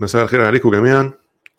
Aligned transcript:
مساء 0.00 0.22
الخير 0.22 0.44
عليكم 0.44 0.70
جميعا. 0.70 1.12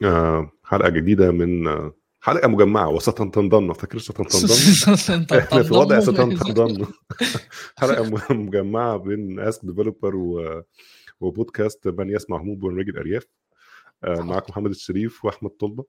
آه، 0.04 0.52
حلقة 0.64 0.90
جديدة 0.90 1.32
من 1.32 1.68
آه، 1.68 1.94
حلقة 2.22 2.48
مجمعة. 2.48 2.90
وستنتظن 2.90 3.64
ما 3.64 3.72
افتكرش 3.72 4.12
ستنتظن 4.12 5.38
إحنا 5.40 5.64
في 5.64 5.74
وضع 5.74 6.00
ستنتظن 6.00 6.86
حلقة 7.80 8.34
مجمعة 8.34 8.98
بين 8.98 9.40
اسك 9.40 9.66
ديفلوبر 9.66 10.16
و... 10.16 10.64
وبودكاست 11.20 11.88
من 11.88 12.10
يسمع 12.10 12.38
هموم 12.38 12.64
ونريج 12.64 12.90
الارياف 12.90 13.28
آه، 14.04 14.22
معاكم 14.22 14.46
محمد 14.50 14.70
الشريف 14.70 15.26
وأحمد 15.26 15.50
طلبة. 15.50 15.86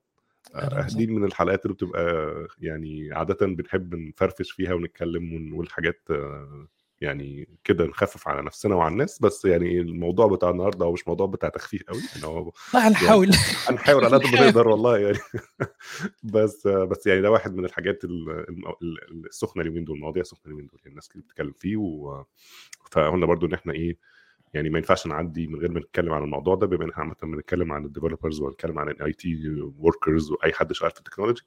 دي 0.93 1.07
من 1.07 1.23
الحلقات 1.23 1.65
اللي 1.65 1.73
بتبقى 1.73 2.33
يعني 2.59 3.09
عادة 3.11 3.45
بنحب 3.47 3.95
نفرفش 3.95 4.51
فيها 4.51 4.73
ونتكلم 4.73 5.33
ونقول 5.33 5.69
حاجات 5.69 6.01
يعني 7.01 7.49
كده 7.63 7.85
نخفف 7.85 8.27
على 8.27 8.41
نفسنا 8.41 8.75
وعلى 8.75 8.91
الناس 8.91 9.19
بس 9.19 9.45
يعني 9.45 9.79
الموضوع 9.79 10.27
بتاع 10.27 10.49
النهارده 10.49 10.85
هو 10.85 10.93
مش 10.93 11.07
موضوع 11.07 11.27
بتاع 11.27 11.49
تخفيف 11.49 11.83
قوي 11.83 12.01
ان 12.17 12.23
هو 12.23 12.51
هنحاول. 12.73 13.31
هنحاول 13.67 14.05
على 14.05 14.17
قد 14.17 14.23
ما 14.23 14.41
نقدر 14.47 14.67
والله 14.67 14.97
يعني. 14.97 15.17
بس 16.33 16.67
بس 16.67 17.07
يعني 17.07 17.21
ده 17.21 17.31
واحد 17.31 17.55
من 17.55 17.65
الحاجات 17.65 18.01
السخنة 19.29 19.61
اليومين 19.61 19.83
دول 19.85 19.99
مواضيع 19.99 20.23
سخنه 20.23 20.41
اليومين 20.45 20.67
دول 20.67 20.79
يعني 20.79 20.89
الناس 20.91 21.09
كتير 21.09 21.21
بتتكلم 21.21 21.53
فيه 21.59 21.77
و... 21.77 22.23
فقلنا 22.91 23.25
برضو 23.25 23.45
إن 23.45 23.53
إحنا 23.53 23.73
إيه 23.73 23.97
يعني 24.53 24.69
ما 24.69 24.77
ينفعش 24.77 25.07
نعدي 25.07 25.47
من 25.47 25.59
غير 25.59 25.71
ما 25.71 25.79
نتكلم 25.79 26.13
عن 26.13 26.23
الموضوع 26.23 26.55
ده 26.55 26.67
بما 26.67 26.85
إن 26.85 26.89
إحنا 26.89 27.03
عامة 27.03 27.15
بنتكلم 27.23 27.71
عن 27.71 27.85
ال 27.85 27.90
developers 27.90 28.41
ونتكلم 28.41 28.79
عن 28.79 28.89
ال 28.89 29.13
IT 29.13 29.61
workers 29.79 30.31
وأي 30.31 30.53
حد 30.53 30.73
شغال 30.73 30.91
في 30.91 30.97
التكنولوجي 30.97 31.41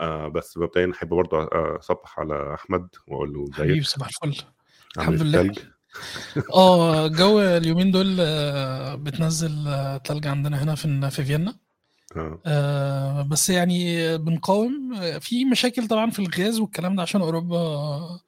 آه 0.00 0.28
بس 0.28 0.58
مبدئيا 0.58 0.92
أحب 0.94 1.08
برضو 1.08 1.36
أصبح 1.52 2.20
على 2.20 2.54
أحمد 2.54 2.88
وأقول 3.08 3.32
له 3.32 3.46
حبيبي 3.52 3.72
ازيك 3.72 3.86
صباح 3.86 4.08
الفل. 4.24 4.42
الحمد 4.98 5.22
لله. 5.22 5.52
آه 6.54 7.06
جو 7.08 7.40
اليومين 7.40 7.90
دول 7.90 8.16
آه، 8.20 8.94
بتنزل 8.94 9.68
آه، 9.68 9.96
تلج 9.96 10.26
عندنا 10.26 10.62
هنا 10.62 10.74
في 10.74 11.10
في 11.10 11.24
فيينا. 11.24 11.54
آه. 12.16 12.40
آه، 12.46 13.22
بس 13.22 13.50
يعني 13.50 14.18
بنقاوم. 14.18 14.94
آه، 14.94 15.18
في 15.18 15.44
مشاكل 15.44 15.88
طبعا 15.88 16.10
في 16.10 16.18
الغاز 16.18 16.60
والكلام 16.60 16.96
ده 16.96 17.02
عشان 17.02 17.20
أوروبا 17.20 18.20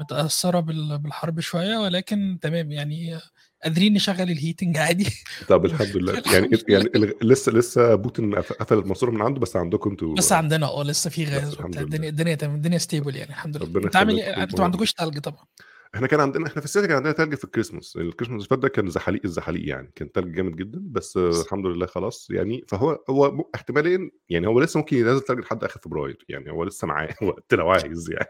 متأثرة 0.00 0.60
بال- 0.60 0.98
بالحرب 0.98 1.40
شوية 1.40 1.76
ولكن 1.78 2.38
تمام 2.42 2.72
يعني 2.72 3.14
آه، 3.16 3.20
قادرين 3.64 3.94
نشغل 3.94 4.30
ال 4.30 4.36
heating 4.36 4.76
عادي. 4.78 5.06
طب 5.48 5.64
الحمد 5.64 5.96
لله. 5.96 6.22
يعني 6.32 6.48
يعني 6.68 6.88
لسه 7.22 7.52
لسه 7.52 7.94
بوتين 7.94 8.34
قف- 8.34 8.52
قفل 8.52 8.78
الماسوره 8.78 9.10
من 9.10 9.22
عنده 9.22 9.40
بس 9.40 9.56
عندكم 9.56 9.90
أنتوا 9.90 10.14
بس 10.14 10.32
عندنا 10.32 10.66
آه 10.66 10.84
لسه 10.84 11.10
في 11.10 11.24
غاز. 11.24 11.56
الدنيا 11.60 12.08
الدنيا 12.08 12.34
تمام. 12.34 12.54
الدنيا 12.54 12.78
stable 12.78 13.16
يعني 13.16 13.30
الحمد 13.30 13.56
لله. 13.56 13.66
ربنا 13.66 13.84
انت 13.86 13.96
عامل 13.96 14.16
إيه؟ 14.20 14.42
أنتوا 14.42 14.58
ما 14.58 14.64
عندكوش 14.64 14.92
تلج 14.92 15.18
طبعا. 15.18 15.44
إحنا 15.94 16.06
كان 16.06 16.20
عندنا 16.20 16.46
إحنا 16.46 16.60
في 16.60 16.64
السنة 16.66 16.86
كان 16.86 16.96
عندنا 16.96 17.12
تلج 17.12 17.34
في 17.34 17.44
الكريسماس. 17.44 17.96
الكريسماس 17.96 18.36
اللي 18.36 18.48
فات 18.48 18.58
ده 18.58 18.68
كان 18.68 18.90
زحاليق 18.90 19.20
الزحاليق 19.24 19.68
يعني. 19.68 19.92
كان 19.94 20.12
تلج 20.12 20.34
جامد 20.34 20.56
جدا 20.56 20.80
بس 20.82 21.16
الحمد 21.16 21.66
لله 21.66 21.86
خلاص 21.86 22.28
يعني. 22.30 22.64
فهو 22.68 22.98
هو 23.10 23.44
احتمالين 23.54 24.10
يعني 24.28 24.46
هو 24.46 24.60
لسه 24.60 24.78
ممكن 24.78 24.96
ينزل 24.96 25.20
تلج 25.20 25.38
لحد 25.38 25.64
آخر 25.64 25.80
فبراير 25.80 26.24
يعني. 26.28 26.50
هو 26.50 26.64
لسه 26.64 26.86
معاه 26.86 27.08
وقت 27.22 27.54
لو 27.54 27.70
عايز 27.70 28.10
يعني. 28.10 28.28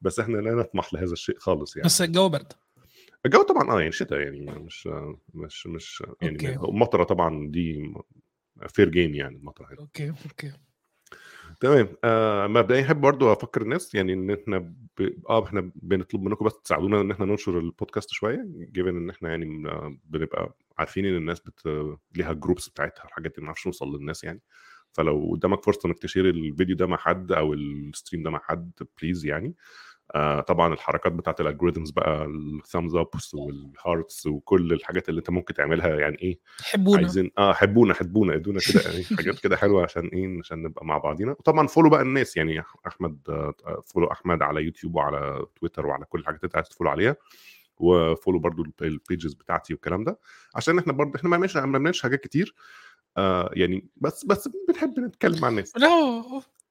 بس 0.00 0.20
إحنا 0.20 0.36
لا 0.38 0.54
نطمح 0.54 0.94
لهذا 0.94 1.12
الشيء 1.12 1.38
خالص 1.38 1.76
يعني. 1.76 1.86
بس 1.86 2.02
الجو 2.02 2.28
برد. 2.28 2.52
الجو 3.26 3.42
طبعا 3.42 3.70
آه 3.70 3.80
يعني 3.80 3.92
شتاء 3.92 4.20
يعني 4.20 4.46
مش 4.60 4.88
مش 5.34 5.66
مش 5.66 6.02
يعني 6.22 6.56
okay. 6.56 6.70
المطرة 6.70 7.04
طبعا 7.04 7.48
دي 7.50 7.92
fair 8.68 8.88
game 8.88 9.14
يعني 9.14 9.36
المطرة 9.36 9.66
هنا 9.66 9.78
okay 9.80 10.08
okay. 10.10 10.52
تمام 11.60 11.88
آه 12.04 12.46
مبدئيا 12.46 12.82
أحب 12.82 13.00
برضو 13.00 13.32
أفكر 13.32 13.62
الناس 13.62 13.94
يعني 13.94 14.12
إن 14.12 14.30
إحنا 14.30 14.58
ب... 14.98 15.12
آه 15.28 15.44
إحنا 15.44 15.70
بنطلب 15.74 16.22
منكم 16.22 16.44
بس 16.44 16.62
تساعدونا 16.64 17.00
إن 17.00 17.10
إحنا 17.10 17.26
ننشر 17.26 17.58
البودكاست 17.58 18.10
شوية 18.10 18.46
given 18.72 18.96
إن 18.96 19.10
إحنا 19.10 19.28
يعني 19.30 19.68
آه، 19.68 19.96
بنبقى 20.04 20.56
عارفين 20.78 21.06
إن 21.06 21.16
الناس 21.16 21.40
بت... 21.40 21.66
ليها 22.16 22.32
ال 22.32 22.37
groups 22.37 22.68
بتاعتها 22.68 23.04
الحاجات 23.04 23.34
دي 23.34 23.40
ما 23.40 23.44
نعرفش 23.44 23.66
نوصل 23.66 23.96
للناس 23.96 24.24
يعني. 24.24 24.42
فلو 24.92 25.30
قدامك 25.32 25.64
فرصة 25.64 25.86
إنك 25.86 25.98
تشير 25.98 26.28
الفيديو 26.28 26.76
ده 26.76 26.86
مع 26.86 26.96
حد 26.96 27.32
أو 27.32 27.54
ال 27.54 27.64
stream 27.64 28.22
ده 28.22 28.30
مع 28.30 28.38
حد 28.38 28.72
please 29.02 29.26
يعني. 29.26 29.48
آه 29.48 29.52
طبعا 30.46 30.74
الحركات 30.74 31.12
بتاعت 31.12 31.40
ال 31.40 31.44
algorithms 31.44 31.90
بقى 31.90 32.24
ال 32.24 32.34
thumbs 32.34 32.94
ups 32.94 33.34
وال 33.34 33.57
hearts 33.57 34.26
وكل 34.26 34.72
الحاجات 34.72 35.08
اللي 35.08 35.18
أنت 35.18 35.30
ممكن 35.30 35.54
تعملها 35.54 35.88
يعني 35.88 36.18
إيه 36.22 36.38
تحبونا 36.58 36.96
عايزين 36.96 37.30
آه 37.38 37.52
حبونا 37.52 37.94
حبونا 37.94 38.34
ادونا 38.34 38.60
كده 38.72 38.82
يعني 38.82 39.04
حاجات 39.18 39.40
كده 39.40 39.56
حلوة 39.56 39.82
عشان 39.82 40.06
إيه 40.06 40.38
عشان 40.38 40.62
نبقى 40.62 40.86
مع 40.86 40.98
بعضينا. 40.98 41.30
وطبعا 41.32 41.66
follow 41.66 41.90
بقى 41.90 42.02
الناس 42.02 42.36
يعني 42.36 42.62
أحمد 42.86 43.18
آه، 43.28 43.54
follow 43.86 44.06
أحمد 44.06 44.42
على 44.42 44.62
يوتيوب 44.64 44.94
وعلى 44.94 45.46
تويتر 45.60 45.86
وعلى 45.86 46.04
كل 46.04 46.18
الحاجات 46.20 46.40
اللي 46.40 46.46
أنت 46.46 46.56
عايز 46.56 46.68
ت 46.68 46.71
follow 46.71 46.90
عليها. 46.90 47.16
و 47.76 47.85
follow 47.85 48.38
برضو 48.38 48.64
ال 48.82 48.91
pages 48.91 49.34
بتاعتي 49.34 49.72
والكلام 49.74 50.04
ده. 50.04 50.18
عشان 50.54 50.78
إحنا 50.78 50.92
برضو 50.92 51.16
إحنا 51.16 51.30
ما 51.30 51.46
بنعملش 51.64 52.02
حاجات 52.02 52.20
كتير 52.20 52.54
آه 53.16 53.50
يعني 53.52 53.86
بس 53.96 54.24
بس 54.24 54.48
بنحب 54.68 55.00
نتكلم 55.00 55.40
مع 55.40 55.48
الناس. 55.48 55.72
لا 55.76 55.88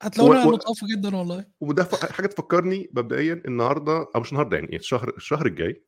هتلاقونا 0.01 0.45
و- 0.45 0.51
لطافه 0.51 0.87
جدا 0.95 1.15
والله. 1.15 1.45
وده 1.61 1.87
حاجة 2.11 2.27
تفكرني 2.27 2.89
مبدئيا 2.93 3.41
النهارده 3.45 4.07
أو 4.15 4.19
مش 4.21 4.29
النهارده 4.31 4.57
يعني 4.57 4.75
الشهر 4.75 5.13
الشهر 5.17 5.45
الجاي 5.45 5.83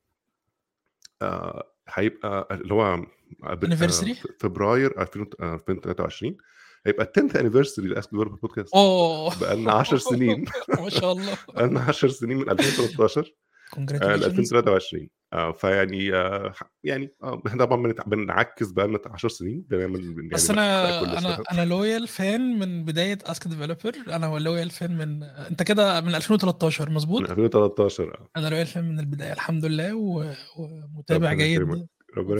آه 1.21 1.71
هيبقى 1.89 2.47
اللي 2.51 2.73
هو 2.73 2.97
Anniversary؟ 3.43 4.09
آه، 4.09 4.15
فبراير 4.39 5.01
2000 5.01 5.25
آه، 5.39 5.55
2023 5.55 6.37
هيبقى 6.85 7.11
10th 7.19 7.31
anniversary 7.33 7.79
ل 7.83 7.90
Ask 7.90 8.09
Developer 8.11 8.27
بودكاست 8.35 8.73
أوه. 8.75 9.39
بقالنا 9.39 9.71
10 9.73 9.97
سنين. 9.97 10.45
ما 10.83 10.89
شاء 10.89 11.11
الله. 11.11 11.37
بقالنا 11.47 11.79
10 11.81 12.09
سنين 12.09 12.37
من 12.37 12.49
2013 12.49 13.21
آه، 13.21 13.25
ل 13.25 13.75
congratulations 13.75 14.25
2023 14.53 15.09
آه 15.33 15.51
فيعني 15.51 16.15
آه 16.15 16.53
يعني 16.83 17.15
آه 17.23 17.41
إحنا 17.47 17.59
طبعا 17.65 17.93
بنعكس 18.07 18.71
بقالنا 18.71 18.99
10 19.05 19.29
سنين 19.29 19.65
بنعمل 19.69 20.03
يعني 20.03 20.29
بس 20.29 20.47
كل 20.47 20.53
أنا 20.59 21.17
أنا. 21.19 21.43
أنا 21.51 21.65
loyal 21.65 22.07
fan 22.07 22.59
من 22.59 22.85
بداية 22.85 23.17
Ask 23.25 23.47
Developer 23.47 23.93
أنا 24.07 24.39
loyal 24.39 24.69
fan 24.69 24.97
من 24.97 25.23
أنت 25.23 25.63
كده 25.63 26.01
من 26.01 26.15
2013 26.15 26.89
من 26.89 26.95
مظبوط 26.95 27.21
2013 27.21 28.03
آه. 28.03 28.29
أنا 28.39 28.47
loyal 28.49 28.67
fan 28.67 28.89
من 28.89 28.99
البداية 28.99 29.33
الحمد 29.33 29.65
لله 29.65 29.93
و... 29.95 30.33
ومتابع 30.57 31.33
جيد 31.33 31.87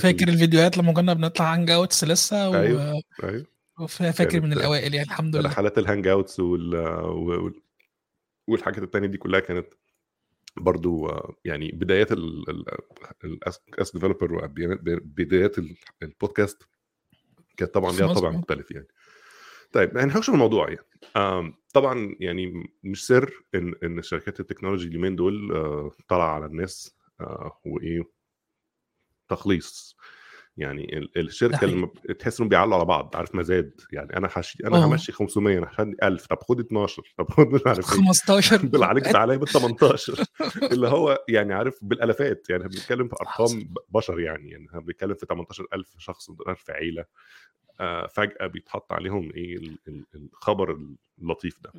فاكر. 0.02 0.28
الفيديوهات 0.28 0.78
لما 0.78 0.94
كنا 0.94 1.14
بنطلع 1.14 1.54
hangouts 1.54 2.04
لسه 2.04 2.50
و... 2.50 2.56
أيوه 2.56 3.02
أيوه 3.24 3.46
وفاكر 3.80 4.24
كانت- 4.24 4.44
من 4.44 4.54
الأوائل 4.54 4.94
يعني 4.94 5.08
الحمد 5.08 5.36
لله 5.36 5.50
رحلات 5.50 5.78
ال 5.78 6.08
hangouts 6.08 6.40
وال... 6.40 6.76
وال... 7.06 7.54
والحاجات 8.50 8.84
التانية 8.84 9.08
دي 9.08 9.18
كلها 9.18 9.40
كانت 9.40 9.74
برضو 10.58 11.08
آه، 11.10 11.36
يعني 11.46 11.72
بدايات 11.72 12.12
الاس 12.12 13.92
developer 13.94 14.34
وبدايات 14.34 15.60
ال- 15.60 15.78
البودكاست 16.04 16.64
كانت 17.58 17.74
طبعا 17.74 17.92
ليها 17.92 18.14
طابع 18.14 18.30
مظبوط. 18.30 18.36
مختلف 18.44 18.72
يعني. 18.72 18.88
طيب 19.72 19.98
هنخش 19.98 20.26
في 20.26 20.32
الموضوع 20.34 20.70
يعني. 20.70 21.54
طبعا 21.74 22.16
يعني 22.20 22.70
مش 22.84 23.08
سر 23.08 23.34
إن 23.56 23.74
إن 23.84 24.02
شركات 24.02 24.40
ال 24.40 24.44
technology 24.44 24.88
اليومين 24.88 25.16
دول 25.16 25.52
آه، 25.56 25.92
طالعه 26.08 26.34
على 26.36 26.46
الناس 26.46 26.96
آه، 27.22 27.60
وإيه 27.66 28.04
تخليص. 29.30 29.98
يعني 30.60 30.98
ال- 30.98 31.18
الشركة 31.18 31.68
ب- 31.86 32.12
تحس 32.12 32.40
إنهم 32.40 32.50
بيعلوا 32.50 32.76
على 32.76 32.86
بعض 32.86 33.16
عارف 33.16 33.36
مزاد 33.36 33.82
يعني 33.92 34.18
أنا 34.18 34.30
هشي 34.34 34.68
أنا 34.68 34.78
آه. 34.78 34.86
همشي 34.86 35.12
500 35.12 35.58
أنا 35.58 35.68
هخلي 35.68 35.96
1000 36.04 36.26
طب 36.28 36.38
خد 36.44 36.60
12 36.60 37.14
طب 37.18 37.30
خد 37.30 37.48
مش 37.48 37.62
عارف 37.66 37.80
إيه. 37.80 37.98
15 37.98 38.58
بالله 38.66 38.86
عليك 38.86 39.04
تعالى 39.04 39.38
بال 39.38 39.48
18 39.48 40.24
اللي 40.72 40.88
هو 40.88 41.24
يعني 41.30 41.54
عارف 41.54 41.80
بالالافات 41.82 42.50
يعني 42.50 42.64
إحنا 42.64 42.76
بنتكلم 42.76 43.08
في 43.08 43.16
أرقام 43.22 43.74
بشر 43.90 44.20
يعني 44.20 44.52
يعني 44.52 44.68
إحنا 44.68 44.80
بنتكلم 44.80 45.14
في 45.16 45.26
18000 45.26 45.96
شخص 45.98 46.32
في 46.56 46.72
عيلة 46.72 47.06
آه 47.80 48.08
فجأة 48.08 48.48
بيتحط 48.48 48.94
عليهم 48.94 49.32
إيه 49.32 49.58
ال- 49.58 49.78
ال- 49.88 50.06
الخبر 50.16 50.80
اللطيف 51.22 51.60
ده. 51.64 51.72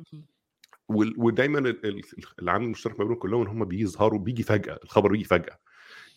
ودايما 1.17 1.59
ال- 1.59 1.85
ال- 1.85 2.01
العامل 2.41 2.65
المشترك 2.65 2.99
ما 2.99 3.05
بينهم 3.05 3.19
كلهم 3.19 3.41
إن 3.41 3.47
هم 3.47 3.65
بيظهروا 3.65 4.19
بيجي 4.19 4.43
فجأة 4.43 4.79
الخبر 4.83 5.11
بيجي 5.11 5.23
فجأة. 5.23 5.57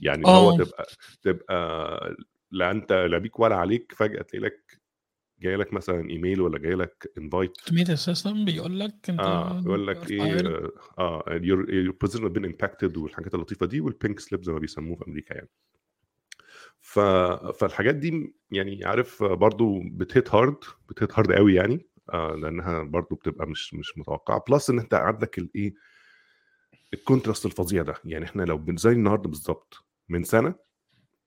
يعني 0.00 0.19
اللي 0.22 0.28
هو 0.32 0.50
آه. 0.50 0.56
تبقى 0.56 0.86
تبقى 1.22 2.16
لا 2.54 2.70
أنت 2.70 2.92
لا 2.92 3.19
بيك 3.19 3.41
ولا 3.41 3.56
عليك 3.56 3.94
فجأة 3.96 4.23
تلاقي 4.23 4.44
لك 4.44 4.81
جاي 5.40 5.56
لك 5.56 5.73
مثلا 5.73 6.11
إيميل 6.11 6.40
ولا 6.40 6.58
جاي 6.58 6.75
لك 6.75 7.12
invite 7.19 7.58
automated 7.61 7.94
system 7.94 8.44
بيقول 8.44 8.81
لك 8.81 9.11
أنت 9.11 9.20
آه 9.20 9.62
يقول 9.64 9.87
لك 9.87 10.11
إيه. 10.11 10.70
آه 10.99 11.25
your 11.43 11.93
position 12.05 12.20
has 12.20 12.32
been 12.32 12.44
impacted 12.52 12.96
والحاجات 12.96 13.34
اللطيفة 13.34 13.67
دي 13.67 13.81
وال 13.81 13.94
pink 13.94 14.20
slip 14.20 14.43
زي 14.44 14.52
ما 14.52 14.58
بيسموه 14.58 14.96
في 14.96 15.05
أمريكا 15.08 15.34
يعني. 15.34 15.49
ف... 16.81 16.99
فالحاجات 17.58 17.94
دي 17.94 18.34
يعني 18.50 18.84
عارف 18.84 19.23
برضو 19.23 19.81
بت 19.85 20.05
hit 20.05 20.35
hard 20.35 20.56
بت 20.88 21.00
hit 21.00 21.19
hard 21.19 21.32
قوي 21.32 21.55
يعني 21.55 21.87
آه 22.12 22.34
لأنها 22.34 22.82
برضو 22.82 23.14
بتبقى 23.14 23.46
مش 23.46 23.75
مش 23.75 23.99
متوقعة. 23.99 24.44
plus 24.49 24.70
إن 24.70 24.79
أنت 24.79 24.94
عندك 24.94 25.38
الايه 25.38 25.75
ال 26.94 27.00
contrast 27.00 27.46
الفظيع 27.46 27.82
ده. 27.82 27.94
يعني 28.05 28.25
إحنا 28.25 28.43
لو 28.43 28.64
زي 28.76 28.90
النهارده 28.90 29.29
بالظبط 29.29 29.84
من 30.08 30.25
سنة 30.25 30.55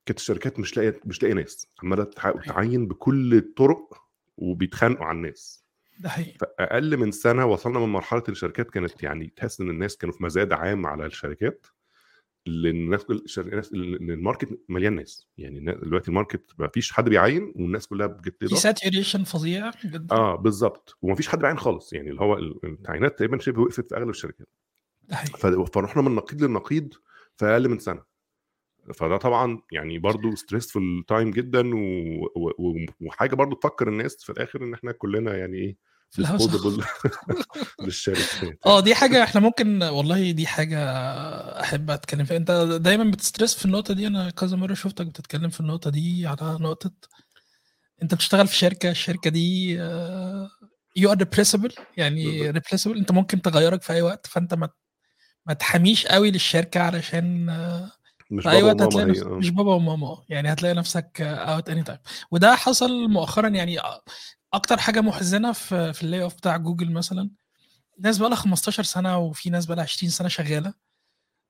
كانت 0.07 0.19
الشركات 0.19 0.59
مش 0.59 0.77
لاقيه 0.77 0.99
مش 1.05 1.23
لاقية 1.23 1.35
ناس. 1.35 1.67
عمالة 1.83 2.03
تع- 2.03 2.31
تعين 2.31 2.87
بكل 2.87 3.33
الطرق 3.33 4.01
وبيتخانقوا 4.37 5.05
على 5.05 5.15
الناس. 5.15 5.65
ده 5.99 6.09
حقيقي. 6.09 6.37
فأقل 6.37 6.97
من 6.97 7.11
سنة 7.11 7.45
وصلنا 7.45 7.79
من 7.79 7.89
مرحلة 7.89 8.23
الشركات 8.29 8.69
كانت 8.71 9.03
يعني 9.03 9.33
تحس 9.35 9.61
إن 9.61 9.69
الناس 9.69 9.97
كانوا 9.97 10.15
في 10.15 10.23
مزاد 10.23 10.53
عام 10.53 10.85
على 10.85 11.05
الشركات 11.05 11.65
لأن 12.45 12.99
ال 13.73 13.86
market 13.86 14.59
مليان 14.69 14.95
ناس. 14.95 15.27
يعني 15.37 15.59
دلوقتي 15.59 16.07
ال 16.07 16.14
market 16.14 16.51
ما 16.59 16.67
فيش 16.67 16.91
حد 16.91 17.09
بيعين 17.09 17.53
والناس 17.55 17.87
كلها 17.87 18.07
بت 18.07 18.19
get 18.19 18.35
في 18.39 18.55
saturation 18.55 19.23
فظيع 19.23 19.71
جدا. 19.85 20.15
آه 20.15 20.35
بالظبط. 20.35 20.97
وما 21.01 21.15
فيش 21.15 21.27
حد 21.27 21.39
بيعين 21.39 21.57
خالص. 21.57 21.93
يعني 21.93 22.09
اللي 22.09 22.21
هو 22.21 22.37
ال- 22.37 22.59
التعيينات 22.63 23.15
تقريبا 23.15 23.37
شبه 23.39 23.61
وقفت 23.61 23.89
في 23.89 23.95
أغلب 23.97 24.09
الشركات. 24.09 24.47
ده 25.03 25.15
حقيقي. 25.15 25.65
فرحنا 25.73 26.01
من 26.01 26.15
نقيض 26.15 26.43
للنقيض 26.43 26.93
في 27.37 27.45
أقل 27.45 27.69
من 27.69 27.79
سنة. 27.79 28.16
فده 28.93 29.17
طبعا 29.17 29.61
يعني 29.71 29.99
برضو 29.99 30.35
stressful 30.35 31.05
time 31.07 31.31
جدا 31.31 31.75
و... 31.75 31.79
و... 32.35 32.85
وحاجة 33.01 33.35
برضو 33.35 33.55
تفكر 33.55 33.87
الناس 33.87 34.23
في 34.23 34.31
الآخر 34.31 34.63
إن 34.63 34.73
إحنا 34.73 34.91
كلنا 34.91 35.37
يعني 35.37 35.57
إيه 35.57 35.77
للشركات 37.81 38.59
آه 38.65 38.79
دي 38.79 38.95
حاجة 38.95 39.23
إحنا 39.23 39.41
ممكن 39.41 39.83
والله 39.83 40.31
دي 40.31 40.47
حاجة 40.47 40.79
أحب 41.61 41.91
أتكلم 41.91 42.25
فيها. 42.25 42.37
أنت 42.37 42.51
دايما 42.81 43.11
بت 43.11 43.22
stress 43.22 43.55
في 43.55 43.65
النقطة 43.65 43.93
دي؟ 43.93 44.07
أنا 44.07 44.29
كذا 44.29 44.57
مرة 44.57 44.73
شفتك 44.73 45.05
بتتكلم 45.05 45.49
في 45.49 45.59
النقطة 45.59 45.89
دي 45.89 46.27
على 46.27 46.57
نقطة 46.61 46.91
أنت 48.03 48.15
بتشتغل 48.15 48.47
في 48.47 48.55
شركة 48.55 48.89
الشركة 48.91 49.29
دي 49.29 49.71
you 50.95 51.11
are 51.11 51.17
replaceable 51.17 51.73
يعني 51.97 52.25
بالظبط. 52.25 52.53
replaceable 52.53 52.97
أنت 52.97 53.11
ممكن 53.11 53.41
تغيرك 53.41 53.81
في 53.81 53.93
أي 53.93 54.01
وقت 54.01 54.27
فأنت 54.27 54.53
ما 54.53 54.69
ما 55.45 55.53
تحميش 55.53 56.05
قوي 56.05 56.31
للشركة 56.31 56.79
علشان 56.79 57.49
آه، 57.49 57.91
مش 58.31 58.43
في 58.43 58.49
اي 58.51 58.61
بابا 58.63 58.85
وماما 58.85 59.13
هي 59.13 59.21
آه. 59.21 59.25
مش 59.25 59.49
بابا 59.49 59.73
وماما 59.75 60.23
يعني 60.29 60.53
هتلاقي 60.53 60.75
نفسك 60.75 61.21
out 61.21 61.69
any 61.69 61.83
time 61.83 61.99
وده 62.31 62.55
حصل 62.55 63.07
مؤخرا 63.09 63.47
يعني 63.49 63.77
أكتر 64.53 64.77
حاجة 64.77 65.01
محزنة 65.01 65.51
في 65.51 65.93
في 65.93 66.03
ال 66.03 66.23
layoff 66.23 66.35
بتاع 66.35 66.57
جوجل 66.57 66.91
مثلا 66.91 67.29
ناس 67.99 68.17
بقى 68.17 68.29
لها 68.29 68.37
15 68.37 68.83
سنة 68.83 69.17
وفي 69.17 69.49
ناس 69.49 69.65
بقى 69.65 69.75
لها 69.75 69.83
20 69.83 70.09
سنة 70.11 70.27
شغالة. 70.27 70.73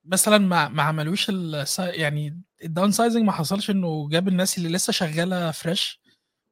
مثلا 0.05 0.37
ما 0.37 0.67
ما 0.67 0.83
عملوش 0.83 1.29
ال 1.29 1.65
يعني 1.79 2.41
ال 2.63 2.91
downsizing 2.91 3.23
ما 3.23 3.31
حصلش 3.31 3.69
إنه 3.69 4.09
جاب 4.09 4.27
الناس 4.27 4.57
اللي 4.57 4.69
لسه 4.69 4.93
شغالة 4.93 5.51
fresh 5.51 6.01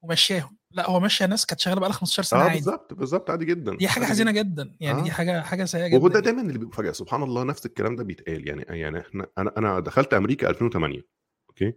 ومشاهم 0.01 0.54
لا 0.75 0.89
هو 0.89 0.99
مشى 0.99 1.27
ناس 1.27 1.45
كانت 1.45 1.59
شغالة 1.59 1.79
بقى 1.79 1.89
لها 1.89 1.97
15 1.97 2.23
سنة 2.23 2.39
آه 2.39 2.43
عادي. 2.43 2.55
بالظبط 2.55 2.93
بالظبط 2.93 3.29
عادي 3.29 3.45
جدا. 3.45 3.75
دي 3.75 3.87
حاجة 3.87 4.05
حزينة 4.05 4.31
جدا. 4.31 4.75
يعني 4.79 5.01
دي 5.01 5.09
آه. 5.09 5.13
حاجة 5.13 5.41
حاجة 5.41 5.65
سيئة 5.65 5.95
وهو 5.95 6.07
جدا 6.07 6.19
ده 6.19 6.25
يعني 6.25 6.25
دايما 6.25 6.41
اللي 6.41 6.59
بيبقى 6.59 6.93
سبحان 6.93 7.23
الله 7.23 7.43
نفس 7.43 7.65
الكلام 7.65 7.95
ده 7.95 8.03
بيتقال. 8.03 8.47
يعني 8.47 8.65
يعني 8.69 8.99
إحنا 8.99 9.27
أنا 9.37 9.53
أنا 9.57 9.79
دخلت 9.79 10.13
أمريكا 10.13 10.49
2008 10.49 11.01
أوكي؟ 11.49 11.73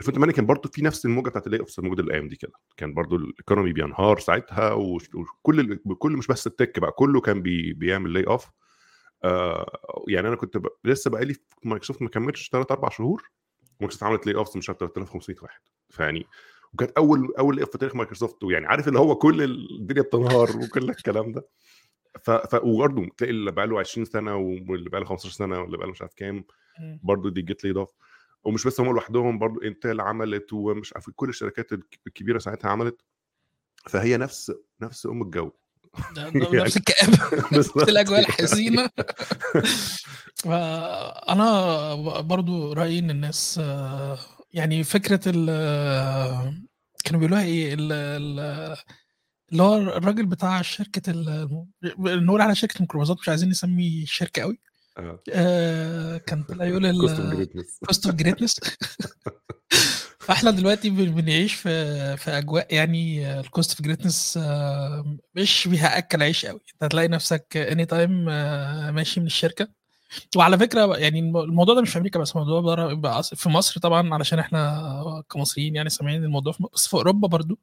2008 0.00 0.32
كان 0.34 0.46
برضو 0.46 0.68
في 0.68 0.82
نفس 0.82 1.04
الموجة 1.04 1.28
بتاعت 1.28 1.46
ال 1.46 1.60
layoffs 1.60 1.78
الموجوده 1.78 2.02
الأيام 2.02 2.28
دي 2.28 2.36
كده. 2.36 2.52
كان 2.76 2.94
برضو 2.94 3.16
ال 3.16 3.23
economy 3.23 3.72
بينهار 3.72 4.18
ساعتها 4.18 4.72
وكل 4.72 5.76
كل 5.98 6.12
مش 6.12 6.26
بس 6.26 6.46
ال 6.46 6.52
tech 6.52 6.78
بقى 6.78 6.92
كله 6.92 7.20
كان 7.20 7.42
بي 7.42 7.72
بيعمل 7.72 8.12
layoff 8.12 8.50
آه 9.24 10.04
يعني 10.08 10.28
أنا 10.28 10.36
كنت 10.36 10.56
ب... 10.56 10.66
لسه 10.84 11.10
بقى 11.10 11.24
لي 11.24 11.34
في 11.34 11.40
مايكروسوفت 11.64 12.02
ما 12.02 12.08
كملتش 12.08 12.48
3 12.52 12.72
4 12.72 12.90
شهور 12.90 13.30
مايكروسوفت 13.80 14.02
عملت 14.02 14.26
layoffs 14.26 14.56
مش 14.56 14.68
عارف 14.68 14.78
3500 14.80 15.36
واحد. 15.42 15.60
فيعني 15.90 16.26
وكانت 16.74 16.90
أول 16.90 17.34
layoff 17.38 17.70
في 17.70 17.78
تاريخ 17.78 17.94
مايكروسوفت 17.96 18.44
ويعني 18.44 18.66
عارف 18.66 18.88
اللي 18.88 18.98
هو 18.98 19.14
كل 19.14 19.42
الدنيا 19.42 20.02
بتنهار 20.02 20.56
وكل 20.56 20.90
الكلام 20.90 21.32
ده. 21.32 21.48
ف... 22.22 22.30
ف... 22.30 22.54
وبرضه 22.64 23.06
تلاقي 23.16 23.30
اللي 23.30 23.52
بقى 23.52 23.66
له 23.66 23.78
20 23.80 24.04
سنة 24.04 24.36
واللي 24.36 24.90
بقى 24.90 25.00
له 25.00 25.06
15 25.06 25.34
سنة 25.34 25.60
واللي 25.60 25.76
بقى 25.76 25.86
له 25.86 25.92
مش 25.92 26.02
عارف 26.02 26.14
كام. 26.14 26.44
برضه 27.02 27.30
they 27.30 27.42
get 27.42 27.64
laid 27.64 27.76
off. 27.76 27.90
ومش 28.44 28.66
بس 28.66 28.80
هم 28.80 28.92
لوحدهم 28.94 29.38
برضه 29.38 29.60
إنتل 29.66 30.00
عملت 30.00 30.52
ومش 30.52 30.92
عارف 30.94 31.10
كل 31.16 31.28
الشركات 31.28 31.72
الك- 31.72 32.00
الكبيرة 32.06 32.38
ساعتها 32.38 32.70
عملت. 32.70 33.00
فهي 33.88 34.16
نفس 34.16 34.52
نفس 34.80 35.06
أم 35.06 35.22
الجو. 35.22 35.50
يعني 36.16 36.40
نفس 36.40 36.76
الكآبة. 36.76 37.18
نفس 37.58 37.76
الأجواء 37.76 38.20
يعني 38.20 38.28
الحزينة. 38.28 38.90
فأنا 40.44 41.94
برضو 42.20 42.72
رأيي 42.72 42.98
إن 42.98 43.10
الناس 43.10 43.60
يعني 44.54 44.84
فكرة 44.84 45.20
ال 45.26 45.46
كانوا 47.04 47.20
بيقولوها 47.20 47.44
ال- 47.44 47.92
ال- 47.92 48.76
اللي 49.52 49.62
هو 49.62 49.76
الراجل 49.76 50.26
بتاع 50.26 50.62
شركة 50.62 51.10
ال- 51.10 51.66
نقول 51.98 52.40
على 52.40 52.54
شركة 52.54 52.76
الميكروباصات 52.76 53.18
مش 53.20 53.28
عايزين 53.28 53.48
نسمي 53.48 54.02
الشركة 54.02 54.42
قوي. 54.42 54.60
آه. 54.98 55.22
آه، 55.32 56.16
كان 56.16 56.42
طلع 56.42 56.64
يقول 56.64 56.86
cost 57.86 58.06
of 58.06 58.14
greatness 58.14 58.60
فاحنا 60.20 60.50
دلوقتي 60.50 60.90
بن- 60.90 61.14
بنعيش 61.14 61.54
في 61.54 62.16
في 62.16 62.30
أجواء 62.30 62.74
يعني 62.74 63.40
ال 63.40 63.46
cost 63.46 63.70
of 63.70 63.82
greatness 63.82 64.38
مش 65.34 65.68
بيأكل 65.68 66.22
عيش 66.22 66.46
قوي. 66.46 66.60
انت 66.74 66.84
هتلاقي 66.84 67.08
نفسك 67.08 67.56
any 67.56 67.86
time 67.86 68.24
ماشي 68.94 69.20
من 69.20 69.26
الشركة. 69.26 69.68
وعلى 70.36 70.58
فكرة 70.58 70.96
يعني 70.96 71.18
الم- 71.18 71.36
الموضوع 71.36 71.74
ده 71.74 71.82
مش 71.82 71.90
في 71.90 71.98
أمريكا 71.98 72.18
بس 72.18 72.32
الموضوع 72.36 72.60
بره 72.60 73.22
أص- 73.22 73.34
في 73.34 73.48
مصر 73.48 73.80
طبعا 73.80 74.14
علشان 74.14 74.38
إحنا 74.38 75.22
كمصريين 75.30 75.76
يعني 75.76 75.90
سامعين 75.90 76.24
الموضوع 76.24 76.52
في 76.52 76.64
بس 76.74 76.86
في 76.88 76.94
أوروبا 76.94 77.28
برضو 77.28 77.58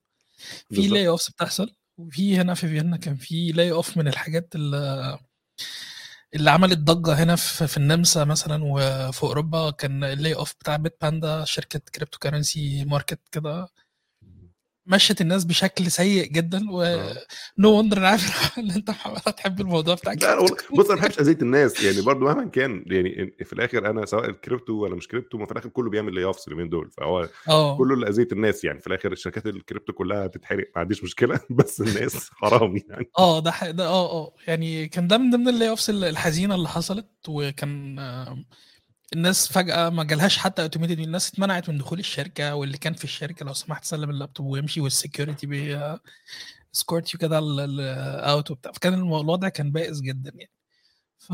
في 0.69 0.75
layoffs 0.93 1.29
بتحصل 1.31 1.75
وفي 1.97 2.37
هنا 2.37 2.53
في 2.53 2.67
فيينا 2.67 2.97
كان 2.97 3.15
في 3.15 3.51
layoff 3.51 3.97
من 3.97 4.07
الحاجات 4.07 4.55
اللي 4.55 5.17
اللي 6.35 6.51
عملت 6.51 6.77
ضجة 6.77 7.13
هنا 7.23 7.35
في, 7.35 7.67
في 7.67 7.77
النمسا 7.77 8.23
مثلا 8.23 8.63
وفي 8.63 9.23
أوروبا 9.23 9.71
كان 9.71 10.03
ال 10.03 10.35
layoff 10.35 10.53
بتاع 10.59 10.75
Bitpanda 10.75 11.43
شركة 11.45 11.79
cryptocurrency 11.95 12.85
market 12.85 13.19
كده 13.31 13.67
مشت 14.85 15.21
الناس 15.21 15.45
بشكل 15.45 15.91
سيء 15.91 16.25
جدا 16.31 16.61
و 16.71 17.04
no 17.04 17.69
wonder 17.77 17.97
أنا 17.97 18.07
عارف 18.07 18.51
إن 18.59 18.71
أنت 18.71 18.89
محمد 18.89 19.21
هتحب 19.27 19.61
الموضوع 19.61 19.95
بتاع 19.95 20.13
لا 20.13 20.41
بص 20.73 20.85
أنا 20.89 20.95
ما 20.95 20.95
بحبش 20.95 21.19
أذية 21.19 21.37
الناس 21.41 21.83
يعني 21.83 22.01
برضو 22.01 22.25
مهما 22.25 22.45
كان 22.49 22.83
يعني 22.87 23.35
في 23.45 23.53
الآخر 23.53 23.89
أنا 23.89 24.05
سواء 24.05 24.29
الكريبتو 24.29 24.73
ولا 24.73 24.95
مش 24.95 25.07
كريبتو 25.07 25.37
ما 25.37 25.45
في 25.45 25.51
الآخر 25.51 25.69
كله 25.69 25.89
بيعمل 25.89 26.15
layoffs 26.15 26.47
اليومين 26.47 26.69
دول 26.69 26.89
فهو 26.91 27.29
آه. 27.49 27.77
كله 27.77 27.93
اللي 27.93 28.07
اذيت 28.09 28.31
الناس 28.33 28.63
يعني 28.63 28.79
في 28.79 28.87
الآخر 28.87 29.11
الشركات 29.11 29.45
الكريبتو 29.45 29.93
كلها 29.93 30.25
هتتحرق 30.25 30.71
ما 30.75 30.81
عنديش 30.81 31.03
مشكلة 31.03 31.39
بس 31.49 31.81
الناس 31.81 32.29
حرام 32.33 32.77
يعني. 32.89 33.09
آه 33.17 33.39
ده 33.39 33.51
ح- 33.51 33.69
ده 33.69 33.85
آه 33.87 34.11
آه. 34.11 34.33
يعني 34.47 34.87
كان 34.87 35.07
ده 35.07 35.17
من 35.17 35.29
ضمن 35.29 35.47
ال 35.47 35.69
layoffs 35.69 35.89
الحزينة 35.89 36.55
اللي 36.55 36.69
حصلت 36.69 37.07
وكان 37.27 37.99
آم، 37.99 38.45
الناس 39.13 39.51
فجأة 39.53 39.89
ما 39.89 40.03
جالهاش 40.03 40.37
حتى 40.37 40.61
automated 40.61 40.99
الناس 40.99 41.29
اتمنعت 41.29 41.69
من 41.69 41.77
دخول 41.77 41.99
الشركة 41.99 42.55
واللي 42.55 42.77
كان 42.77 42.93
في 42.93 43.03
الشركة 43.03 43.45
لو 43.45 43.53
سمحت 43.53 43.85
سلم 43.85 44.09
اللابتوب 44.09 44.45
ويمشي 44.45 44.81
وال 44.81 44.95
security 44.95 45.47
بي 45.47 45.97
escort 46.71 47.13
you 47.13 47.19
كده 47.19 47.39
out 48.31 48.51
وبتاع. 48.51 48.71
فكان 48.71 48.93
الوضع 48.93 49.49
كان 49.49 49.71
بائس 49.71 50.01
جدا 50.01 50.31
يعني. 50.35 50.51
ف 51.19 51.33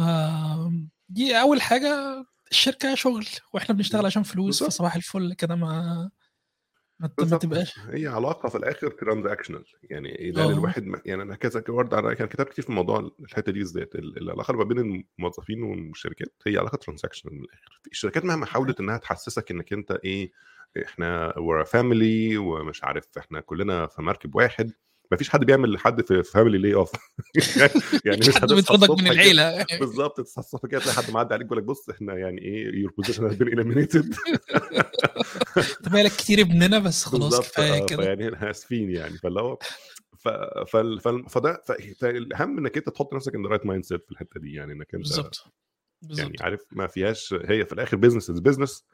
دي 1.10 1.42
أول 1.42 1.62
حاجة 1.62 2.26
الشركة 2.52 2.96
شغل 2.96 3.26
وإحنا 3.54 3.76
بنشتغل 3.76 4.06
عشان 4.06 4.24
فلوس 4.24 4.64
فصباح 4.64 4.96
الفل 4.96 5.34
كده 5.34 5.56
ما 5.56 6.10
ما, 7.00 7.10
ما 7.20 7.38
تبقاش 7.38 7.80
هي 7.80 8.08
علاقة 8.08 8.50
في 8.50 8.58
الآخر 8.58 8.90
transactional 8.92 9.64
يعني 9.84 10.32
ده 10.32 10.44
آه. 10.44 10.50
الواحد 10.50 10.86
ما- 10.86 11.02
يعني 11.06 11.22
أنا 11.22 11.36
كذا 11.36 11.64
برضه 11.68 12.00
أنا 12.00 12.14
كان 12.14 12.28
كتاب 12.28 12.46
كتير 12.46 12.64
في 12.64 12.70
الموضوع 12.70 13.12
الحتة 13.20 13.52
دي 13.52 13.60
بالذات 13.60 13.96
ال- 13.96 14.18
العلاقة 14.18 14.54
ما 14.54 14.64
بين 14.64 15.06
الموظفين 15.20 15.64
والشركات 15.64 16.34
هي 16.48 16.58
علاقة 16.58 16.76
transactional 16.76 17.34
من 17.36 17.44
الآخر. 17.44 17.82
الشركات 17.92 18.26
مهما 18.26 18.46
حاولت 18.46 18.80
إنها 18.80 18.98
تحسسك 18.98 19.52
إنك 19.52 19.74
أنت 19.74 19.92
إيه 19.92 20.32
إحنا 20.86 21.32
a 21.34 21.66
family 21.68 22.38
ومش 22.38 22.84
عارف 22.84 23.06
إحنا 23.18 23.40
كلنا 23.40 23.88
في 23.88 24.02
مركب 24.02 24.36
واحد 24.36 24.72
ما 25.12 25.18
فيش 25.18 25.30
حد 25.30 25.46
بيعمل 25.46 25.74
لحد 25.74 26.02
في 26.02 26.24
family 26.24 26.58
layoff 26.58 26.92
يعني 28.06 28.18
مفيش 28.18 28.30
مش 28.30 28.42
حد 28.42 28.54
بيطردك 28.54 28.90
من 28.90 29.08
العيلة. 29.08 29.66
بالظبط 29.80 30.22
تصحى 30.22 30.40
الصبح 30.40 30.66
كده 30.66 30.80
تلاقي 30.80 30.96
حد 30.96 31.12
معدي 31.12 31.34
عليك 31.34 31.48
بيقول 31.48 31.58
لك 31.58 31.64
بص 31.64 31.90
إحنا 31.90 32.14
يعني 32.18 32.42
إيه 32.42 32.80
your 32.80 32.94
position 32.98 33.26
has 33.26 33.36
been 33.36 33.48
eliminated 33.48 34.16
انت 35.58 35.90
بالك 35.90 36.12
كتير 36.12 36.42
ابننا 36.42 36.80
بس 36.80 37.06
خلاص 37.06 37.40
كفاية 37.40 37.84
آه 37.84 37.86
كده. 37.86 38.04
فيعني 38.04 38.34
إحنا 38.34 38.50
آسفين 38.50 38.90
يعني. 38.90 39.18
فاللي 39.18 39.42
هو 39.42 39.58
ف... 40.18 40.28
فال... 40.72 41.00
فال... 41.00 41.30
فده. 41.30 41.62
فالاهم 42.00 42.58
إنك 42.58 42.78
أنت 42.78 42.90
تحط 42.90 43.14
نفسك 43.14 43.36
in 43.36 43.46
right 43.46 43.66
mindset 43.66 44.06
في 44.06 44.12
الحتة 44.12 44.40
دي 44.40 44.54
يعني 44.54 44.74
إنك 44.74 44.94
أنت 44.94 45.04
بالظبط. 45.04 45.54
يعني 46.10 46.36
عارف 46.42 46.62
ما 46.72 46.88
فيهاش 46.88 47.34
هي 47.34 47.66
في 47.66 47.74
الآخر 47.74 47.98
business 47.98 48.30
is 48.30 48.40
business. 48.40 48.86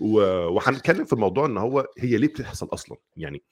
وهنتكلم 0.00 1.04
في 1.04 1.12
الموضوع 1.12 1.46
إن 1.46 1.58
هو 1.58 1.86
هي 1.98 2.16
ليه 2.16 2.28
بتحصل 2.28 2.68
أصلا؟ 2.72 2.96
يعني 3.16 3.42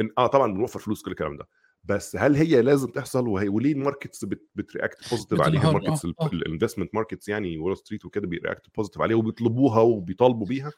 إن... 0.00 0.10
آه 0.18 0.26
طبعا 0.26 0.52
بنوفر 0.52 0.80
فلوس 0.80 1.02
كل 1.02 1.10
الكلام 1.10 1.36
ده 1.36 1.48
بس 1.84 2.16
هل 2.16 2.34
هي 2.34 2.62
لازم 2.62 2.88
تحصل؟ 2.88 3.28
وهي 3.28 3.48
وليه 3.48 3.72
ال 3.72 3.79
markets 3.79 4.24
بت... 4.24 4.48
بت 4.54 4.70
react 4.70 5.10
positive 5.10 5.40
عليها؟ 5.40 5.60
بتنهار 5.60 5.76
ال 5.76 5.80
markets 5.80 6.04
ال 6.32 6.38
investment 6.38 6.94
markets 6.94 7.28
يعني 7.28 7.58
وول 7.58 7.76
ستريت 7.76 8.04
وكده 8.04 8.26
بي 8.26 8.37
react 8.37 8.66
positive 8.76 9.02
عليها 9.02 9.16
وبيطلبوها 9.16 9.80
وبيطالبوا 9.80 10.46
بيها. 10.46 10.72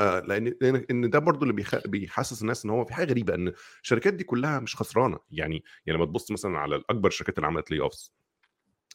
آه 0.00 0.20
لأن 0.20 0.54
لأن 0.60 0.84
إن 0.90 1.10
ده 1.10 1.18
برضو 1.18 1.42
اللي 1.42 1.52
بيخ... 1.52 1.86
بيحسس 1.86 2.42
الناس 2.42 2.64
إن 2.64 2.70
هو 2.70 2.84
في 2.84 2.94
حاجة 2.94 3.10
غريبة 3.10 3.34
إن 3.34 3.52
الشركات 3.82 4.14
دي 4.14 4.24
كلها 4.24 4.60
مش 4.60 4.76
خسرانة. 4.76 5.18
يعني 5.30 5.64
يعني 5.86 5.98
لما 5.98 6.06
تبص 6.06 6.30
مثلا 6.30 6.58
على 6.58 6.76
الاكبر 6.76 7.08
الشركات 7.08 7.36
اللي 7.36 7.46
عملت 7.46 7.70
layoffs 7.70 8.12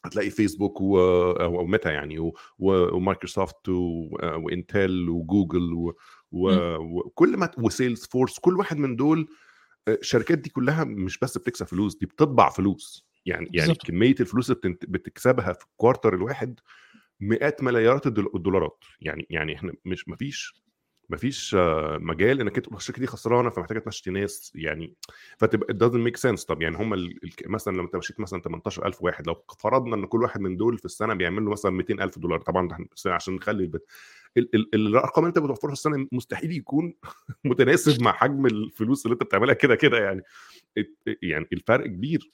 هتلاقي 0.06 0.30
فيسبوك 0.30 0.82
و... 0.82 1.00
أو 1.32 1.66
ميتا 1.66 1.92
يعني 1.92 2.20
و... 2.20 2.38
و... 2.60 2.96
ومايكروسوفت 2.96 3.70
و... 3.70 4.18
آه، 4.24 4.38
وإنتل 4.38 5.10
وجوجل 5.10 5.74
و... 5.74 5.94
و... 6.32 6.50
وكل 6.76 7.38
ما 7.38 7.52
و 7.58 8.06
Salesforce 8.12 8.40
كل 8.40 8.58
واحد 8.58 8.78
من 8.78 8.96
دول 8.96 9.28
الشركات 9.88 10.38
دي 10.38 10.50
كلها 10.50 10.84
مش 10.84 11.20
بس 11.20 11.38
بتكسب 11.38 11.66
فلوس 11.66 11.98
دي 11.98 12.06
بتطبع 12.06 12.50
فلوس. 12.50 13.10
يعني 13.26 13.50
يعني 13.54 13.68
بالظبط 13.68 13.88
كمية 13.88 14.16
الفلوس 14.20 14.52
اللي 14.52 14.78
بتكسبها 14.88 15.54
في 15.54 15.66
ال 15.66 15.72
quarter 15.72 16.14
الواحد 16.14 16.60
مئات 17.20 17.64
مليارات 17.64 18.08
الدول- 18.08 18.32
الدولارات. 18.36 18.84
يعني 19.02 19.28
يعني 19.30 19.56
إحنا 19.56 19.74
مش 19.86 20.10
مفيش 20.10 20.54
مفيش 21.10 21.56
مجال 22.00 22.42
إنك 22.42 22.56
تقول 22.60 22.78
الشركة 22.78 23.00
دي 23.00 23.08
خسرانة 23.08 23.50
فمحتاجة 23.50 23.80
تمشي 23.80 24.12
ناس. 24.12 24.52
يعني 24.56 24.94
فتبقى 25.38 25.74
it 25.74 25.78
doesn't 25.78 26.08
make 26.12 26.22
sense. 26.30 26.46
طب 26.46 26.62
يعني 26.62 26.78
هم 26.78 26.94
ال... 26.94 27.20
مثلا 27.46 27.74
لما 27.74 27.84
أنت 27.86 27.96
مشيت 27.96 28.20
مثلا 28.20 28.42
18000 28.42 29.04
واحد 29.04 29.28
لو 29.28 29.44
فرضنا 29.60 29.96
إن 29.96 30.06
كل 30.06 30.22
واحد 30.24 30.42
من 30.42 30.58
دول 30.58 30.78
في 30.78 30.86
السنة 30.86 31.14
بيعمل 31.14 31.46
له 31.46 31.52
مثلا 31.52 31.72
200000 31.72 32.20
دولار 32.20 32.42
طبعا 32.42 32.88
عشان 33.06 33.36
نخلي 33.36 33.64
البت... 33.64 33.86
ال... 34.38 34.56
ال... 34.56 34.76
الارقام 34.76 35.26
اللي 35.26 35.30
انت 35.38 35.46
بتوفرها 35.46 35.74
السنة 35.74 36.08
مستحيل 36.12 36.52
يكون 36.52 36.94
متناسب 37.46 38.02
مع 38.04 38.12
حجم 38.12 38.46
الفلوس 38.46 39.06
اللي 39.06 39.14
انت 39.14 39.24
بتعملها 39.24 39.54
كده 39.54 39.76
كده 39.76 39.98
يعني. 39.98 40.22
يعني 41.22 41.48
الفرق 41.54 41.88
كبير. 41.88 42.32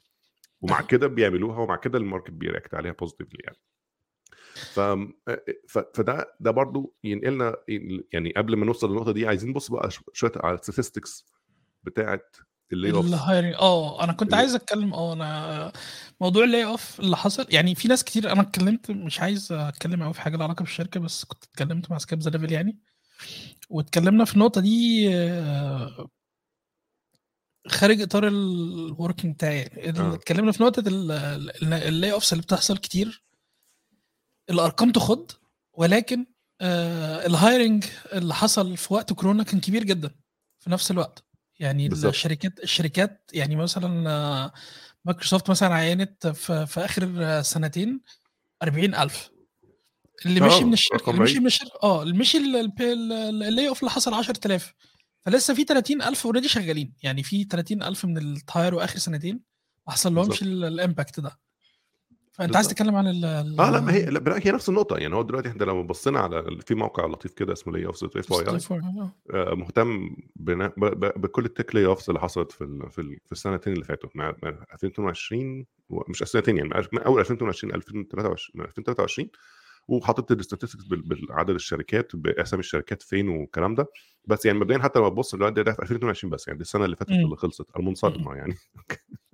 ومع. 0.62 0.82
كده 0.82 1.08
بيعملوها 1.08 1.60
ومع 1.60 1.76
كده 1.76 1.98
ال 1.98 2.03
market 2.03 2.32
بي 2.32 2.44
react 2.44 2.74
عليها 2.74 2.92
positively 2.92 3.40
يعني. 3.44 3.58
ف... 4.56 4.80
ف... 5.68 5.80
فده 5.94 6.36
ده 6.40 6.52
برضو 6.52 6.96
ينقلنا 7.04 7.56
يعني 8.14 8.34
قبل 8.38 8.56
ما 8.56 8.66
نوصل 8.66 8.90
للنقطة 8.90 9.12
دي 9.12 9.28
عايزين 9.28 9.50
نبص 9.50 9.72
بقى 9.72 9.90
شوية 10.14 10.32
على 10.36 10.56
ال 10.60 10.66
statistics 10.66 11.26
بتاعت 11.84 12.36
ال 12.74 12.92
layoff 12.92 13.06
ال 13.06 13.12
hiring. 13.12 13.54
آه 13.54 14.04
أنا 14.04 14.14
كنت 14.14 14.22
اللي- 14.30 14.36
عايز 14.38 14.56
أتكلم 14.56 14.94
آه 14.94 15.14
أنا 15.14 15.72
موضوع 16.22 16.44
ال 16.44 16.66
layoff 16.66 17.00
اللي 17.00 17.18
حصل. 17.18 17.46
يعني 17.50 17.76
في 17.76 17.88
ناس 17.88 18.04
كتير 18.04 18.32
أنا 18.32 18.42
اتكلمت 18.42 18.92
مش 18.92 19.20
عايز 19.20 19.52
أتكلم 19.52 20.04
قوي 20.04 20.14
في 20.14 20.22
حاجة 20.22 20.36
لها 20.38 20.44
علاقة 20.46 20.64
بالشركة 20.64 21.00
بس 21.00 21.26
كنت 21.26 21.44
اتكلمت 21.44 21.92
مع 21.92 21.98
skip 21.98 22.20
the 22.20 22.30
level 22.30 22.52
يعني. 22.52 22.78
واتكلمنا 23.70 24.26
في 24.26 24.34
النقطة 24.34 24.62
دي 24.62 25.08
آه، 25.16 26.10
خارج 27.68 28.02
إطار 28.02 28.28
ال 28.28 28.41
working 28.41 29.34
بتاعي. 29.36 29.60
يعني 29.60 30.00
آه. 30.00 30.14
اتكلمنا 30.14 30.52
في 30.52 30.64
نقطة 30.64 30.84
ال 30.88 32.12
layoffs 32.12 32.34
اللي 32.34 32.42
بتحصل 32.44 32.78
كتير. 32.78 33.24
الأرقام 34.50 34.92
تخض 34.92 35.32
ولكن 35.74 36.26
آه 36.62 37.26
ال 37.26 37.34
hiring 37.34 37.86
اللي 38.14 38.34
حصل 38.34 38.78
في 38.78 38.94
وقت 38.94 39.14
كورونا 39.14 39.44
كان 39.44 39.60
كبير 39.60 39.84
جدا 39.84 40.16
في 40.60 40.70
نفس 40.70 40.92
الوقت. 40.92 41.24
يعني 41.60 41.90
بالظبط. 41.90 42.14
الشركات 42.14 42.60
الشركات 42.64 43.30
يعني 43.34 43.56
مثلا 43.56 44.10
آه، 44.10 44.54
مايكروسوفت 45.06 45.50
مثلا 45.50 45.74
عينت 45.74 46.28
في, 46.28 46.66
في 46.66 46.86
آخر 46.86 47.14
آه، 47.18 47.42
سنتين 47.42 48.02
40000 48.64 49.30
اللي 50.26 50.42
آه، 50.42 50.48
مشي 50.48 50.64
من 50.64 50.74
الشركة 50.74 51.10
اللي 51.10 51.22
مشي. 51.22 51.40
من 51.40 51.46
الشركة 51.46 51.80
آه 51.84 52.04
اللي 52.04 52.18
مشي 52.18 52.38
ال 52.38 53.68
layoff 53.68 53.80
اللي 53.80 53.92
حصل 53.92 54.14
10000 54.14 54.74
فلسه 55.26 55.54
في 55.54 55.64
30000 55.64 56.26
already 56.26 56.48
شغالين. 56.48 56.94
يعني 57.04 57.24
في 57.24 57.44
30000 57.44 58.06
من 58.06 58.18
ال 58.18 58.29
hire 58.29 58.76
وآخر 58.76 58.98
سنتين 58.98 59.40
ما 59.88 59.94
حصل 59.94 60.16
لهمش 60.16 60.42
ال 60.42 60.53
impact 60.53 61.20
ده. 61.20 61.40
فانت 62.38 62.56
عايز. 62.56 62.68
تتكلم 62.68 62.96
عن 62.96 63.08
ال 63.08 63.26
آه 63.60 63.70
لا 63.72 63.80
ما 63.80 63.94
هي 63.94 64.06
لا 64.06 64.40
هي 64.48 64.52
نفس 64.52 64.70
النقطة 64.70 64.98
يعني 64.98 65.16
هو 65.16 65.22
دلوقتي 65.22 65.50
إحنا 65.50 65.64
لو 65.64 65.84
بصينا 65.84 66.20
على 66.20 66.60
في 66.66 66.76
موقع 66.76 67.06
لطيف 67.06 67.34
كده 67.34 67.54
اسمه 67.54 67.74
layoffs.fyi 67.74 68.44
آه. 69.34 69.54
مهتم 69.56 70.16
بنا- 70.36 70.74
ب- 70.78 70.86
ب- 71.06 71.22
بكل 71.22 71.46
ال 71.46 71.76
tech 71.76 71.86
layoffs 71.86 72.10
اللي 72.10 72.20
حصلت 72.22 72.52
في 72.52 72.64
ال- 72.64 72.92
في 72.92 73.02
ال- 73.02 73.18
في 73.26 73.32
السنتين 73.32 73.74
اللي 73.74 73.86
فاتوا 73.86 74.10
مع 74.16 74.36
مع 74.44 74.50
2022 74.74 75.66
و- 75.90 76.04
مش 76.12 76.22
السنتين 76.22 76.58
يعني 76.58 76.70
من 76.94 77.00
أول 77.02 77.20
2022 77.20 77.74
2023 77.76 78.52
من 78.62 78.66
2023 78.66 79.30
وحاطط 79.88 80.32
ال 80.32 80.37
statistics 80.37 80.84
بعدد 81.30 81.50
الشركات 81.50 82.16
بأسامي 82.16 82.60
الشركات 82.60 83.02
فين 83.02 83.30
والكلام 83.30 83.76
ده 83.76 83.88
بس 84.26 84.46
يعني 84.46 84.60
مبدئيا 84.60 84.80
حتى 84.80 85.00
لو 85.00 85.10
تبص 85.10 85.36
دلوقتي 85.36 85.64
ده 85.64 85.74
في 85.74 85.82
2022 85.82 86.32
بس 86.32 86.48
يعني 86.48 86.58
دي 86.58 86.62
السنة 86.64 86.86
اللي 86.86 86.96
فاتت. 86.96 87.12
اللي 87.12 87.36
خلصت 87.36 87.66
المنصرمه 87.80 88.36
يعني 88.36 88.56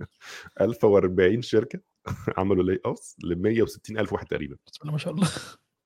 1040 0.61 1.41
شركة 1.41 1.79
عملوا 2.37 2.63
layoffs 2.63 3.15
ل 3.23 3.35
160 3.35 3.97
ألف 3.97 4.13
واحد 4.13 4.27
تقريبا. 4.27 4.57
بسم 4.67 4.79
الله 4.81 4.91
ما 4.91 4.97
شاء 4.97 5.13
الله. 5.13 5.27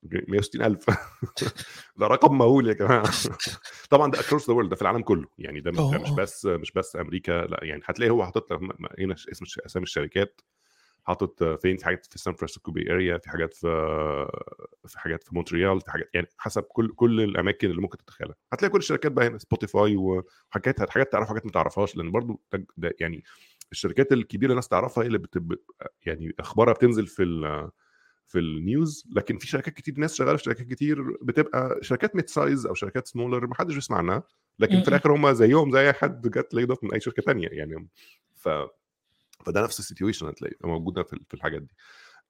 160 0.28 0.62
ألف. 0.62 0.86
ده 1.98 2.06
رقم 2.06 2.38
مهول 2.38 2.68
يا 2.68 2.72
جماعة. 2.72 3.10
طبعا 3.90 4.10
ده 4.10 4.20
across 4.20 4.48
the 4.48 4.54
world 4.54 4.70
ده 4.70 4.76
في 4.76 4.82
العالم 4.82 5.02
كله. 5.02 5.28
يعني 5.38 5.60
ده 5.60 5.70
مش, 5.70 5.76
ده 5.78 5.98
مش 5.98 6.08
أوه. 6.08 6.16
بس 6.16 6.46
مش 6.46 6.72
بس 6.72 6.96
أمريكا 6.96 7.32
لا 7.32 7.60
يعني 7.62 7.82
هتلاقي 7.84 8.10
هو 8.10 8.24
حاطط 8.24 8.52
هنا 8.98 9.14
اسم 9.14 9.44
أسامي 9.66 9.82
الشركات 9.84 10.40
حاطط 11.04 11.44
فين 11.44 11.76
في 11.76 11.84
حاجات 11.84 12.06
في 12.06 12.18
سان 12.18 12.34
فرانسيسكو 12.34 12.70
Bay 12.70 12.92
Area 12.92 13.18
في 13.18 13.30
حاجات 13.30 13.54
في 13.54 13.68
في 14.86 14.98
حاجات 14.98 15.22
في 15.24 15.34
مونتريال 15.34 15.80
في 15.80 15.90
حاجات 15.90 16.10
يعني 16.14 16.26
حسب 16.38 16.62
كل 16.62 16.92
كل 16.94 17.20
الأماكن 17.20 17.70
اللي 17.70 17.80
ممكن 17.82 17.98
تتخيلها. 17.98 18.34
هتلاقي 18.52 18.72
كل 18.72 18.78
الشركات 18.78 19.12
بقى 19.12 19.26
هنا 19.26 19.38
سبوتيفاي 19.38 19.96
وحاجات 19.96 20.90
حاجات 20.90 21.12
تعرف 21.12 21.28
حاجات 21.28 21.46
ما 21.46 21.52
تعرفهاش 21.52 21.96
لأن 21.96 22.10
برضو 22.10 22.42
يعني 23.00 23.24
الشركات 23.72 24.12
الكبيرة 24.12 24.50
الناس 24.50 24.68
تعرفها 24.68 25.02
هي 25.04 25.06
اللي 25.06 25.18
بت... 25.18 25.38
بت- 25.38 25.64
يعني 26.06 26.34
أخبارها 26.40 26.72
بتنزل 26.72 27.06
في 27.06 27.22
ال... 27.22 27.70
في 28.28 28.38
ال 28.38 28.51
news 28.51 29.04
لكن 29.12 29.38
في 29.38 29.46
شركات 29.46 29.74
كتير 29.74 29.94
ناس 29.98 30.14
شغالة 30.14 30.36
في 30.36 30.42
شركات 30.44 30.66
كتير 30.66 31.02
بتبقى 31.22 31.78
شركات 31.82 32.16
mid-size 32.16 32.66
أو 32.66 32.74
شركات 32.74 33.06
سمولر 33.06 33.46
ما 33.46 33.54
حدش 33.54 33.74
بيسمع 33.74 33.98
عنها 33.98 34.22
لكن 34.58 34.82
في. 34.82 34.88
الآخر 34.88 35.12
هم 35.14 35.32
زيهم 35.32 35.72
زي 35.72 35.80
أي 35.80 35.92
حد 35.92 36.28
get 36.28 36.54
off 36.70 36.84
من 36.84 36.92
أي 36.92 37.00
شركة 37.00 37.22
تانية 37.22 37.48
يعني. 37.48 37.88
ف 38.34 38.48
فده 39.46 39.62
نفس 39.62 39.78
ال 39.80 39.85
situation 39.85 40.26
هتلاقي 40.26 40.56
موجوده 40.64 41.02
في 41.02 41.34
الحاجات 41.34 41.62
دي. 41.62 41.74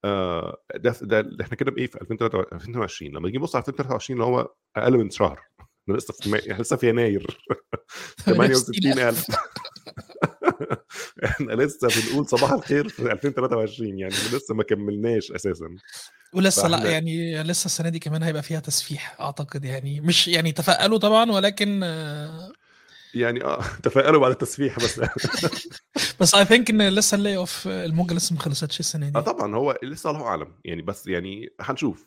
آه، 0.05 0.57
ده 0.75 0.91
ده 1.03 1.45
إحنا 1.45 1.57
كده 1.57 1.71
بإيه؟ 1.71 1.87
في 1.87 2.01
2023 2.01 2.61
2022 2.61 3.11
لما 3.13 3.27
نيجي 3.27 3.39
نبص 3.39 3.57
على 3.57 3.63
2023 3.63 4.21
اللي 4.21 4.31
هو 4.37 4.55
أقل 4.77 4.99
من 4.99 5.11
شهر 5.11 5.41
إحنا 5.83 5.97
لسه 5.97 6.15
في. 6.15 6.31
لسه 6.53 6.77
في 6.77 6.89
يناير. 6.89 7.41
68000 8.27 9.27
إحنا 11.25 11.53
لسه 11.53 11.89
بنقول 11.89 12.27
صباح 12.29 12.53
الخير 12.53 12.89
في 12.89 13.13
2023 13.13 13.99
يعني 13.99 14.15
لسه 14.15 14.55
ما 14.55 14.63
كملناش 14.63 15.33
أساسا. 15.33 15.69
ولسه 16.33 16.69
لا 16.69 16.91
يعني 16.91 17.43
لسه 17.43 17.67
السنة 17.67 17.89
دي 17.89 17.99
كمان 17.99 18.23
هيبقى 18.23 18.43
فيها 18.43 18.61
تصفيح 18.61 19.21
أعتقد 19.21 19.65
يعني 19.65 20.01
مش 20.01 20.29
يعني 20.29 20.53
تفائلوا 20.53 20.99
طبعا 20.99 21.31
ولكن 21.31 21.83
يعني 23.15 23.45
آه 23.45 23.63
تفائلوا 23.83 24.21
بعد 24.21 24.31
التصفيح 24.31 24.77
بس. 24.77 25.01
بس 26.21 26.35
I 26.35 26.45
think 26.45 26.71
إن 26.71 26.89
لسه 26.89 27.15
ال 27.15 27.37
layoff 27.37 27.69
الموجة 27.69 28.15
لسه 28.15 28.35
ما 28.35 28.41
خلصتش 28.41 28.81
السنة 28.81 29.07
آه 29.07 29.11
دي 29.11 29.21
طبعا 29.21 29.57
هو 29.57 29.79
لسه 29.83 30.11
الله 30.11 30.23
أعلم 30.23 30.55
يعني 30.65 30.83
بس 30.83 31.07
يعني 31.07 31.49
هنشوف. 31.61 32.07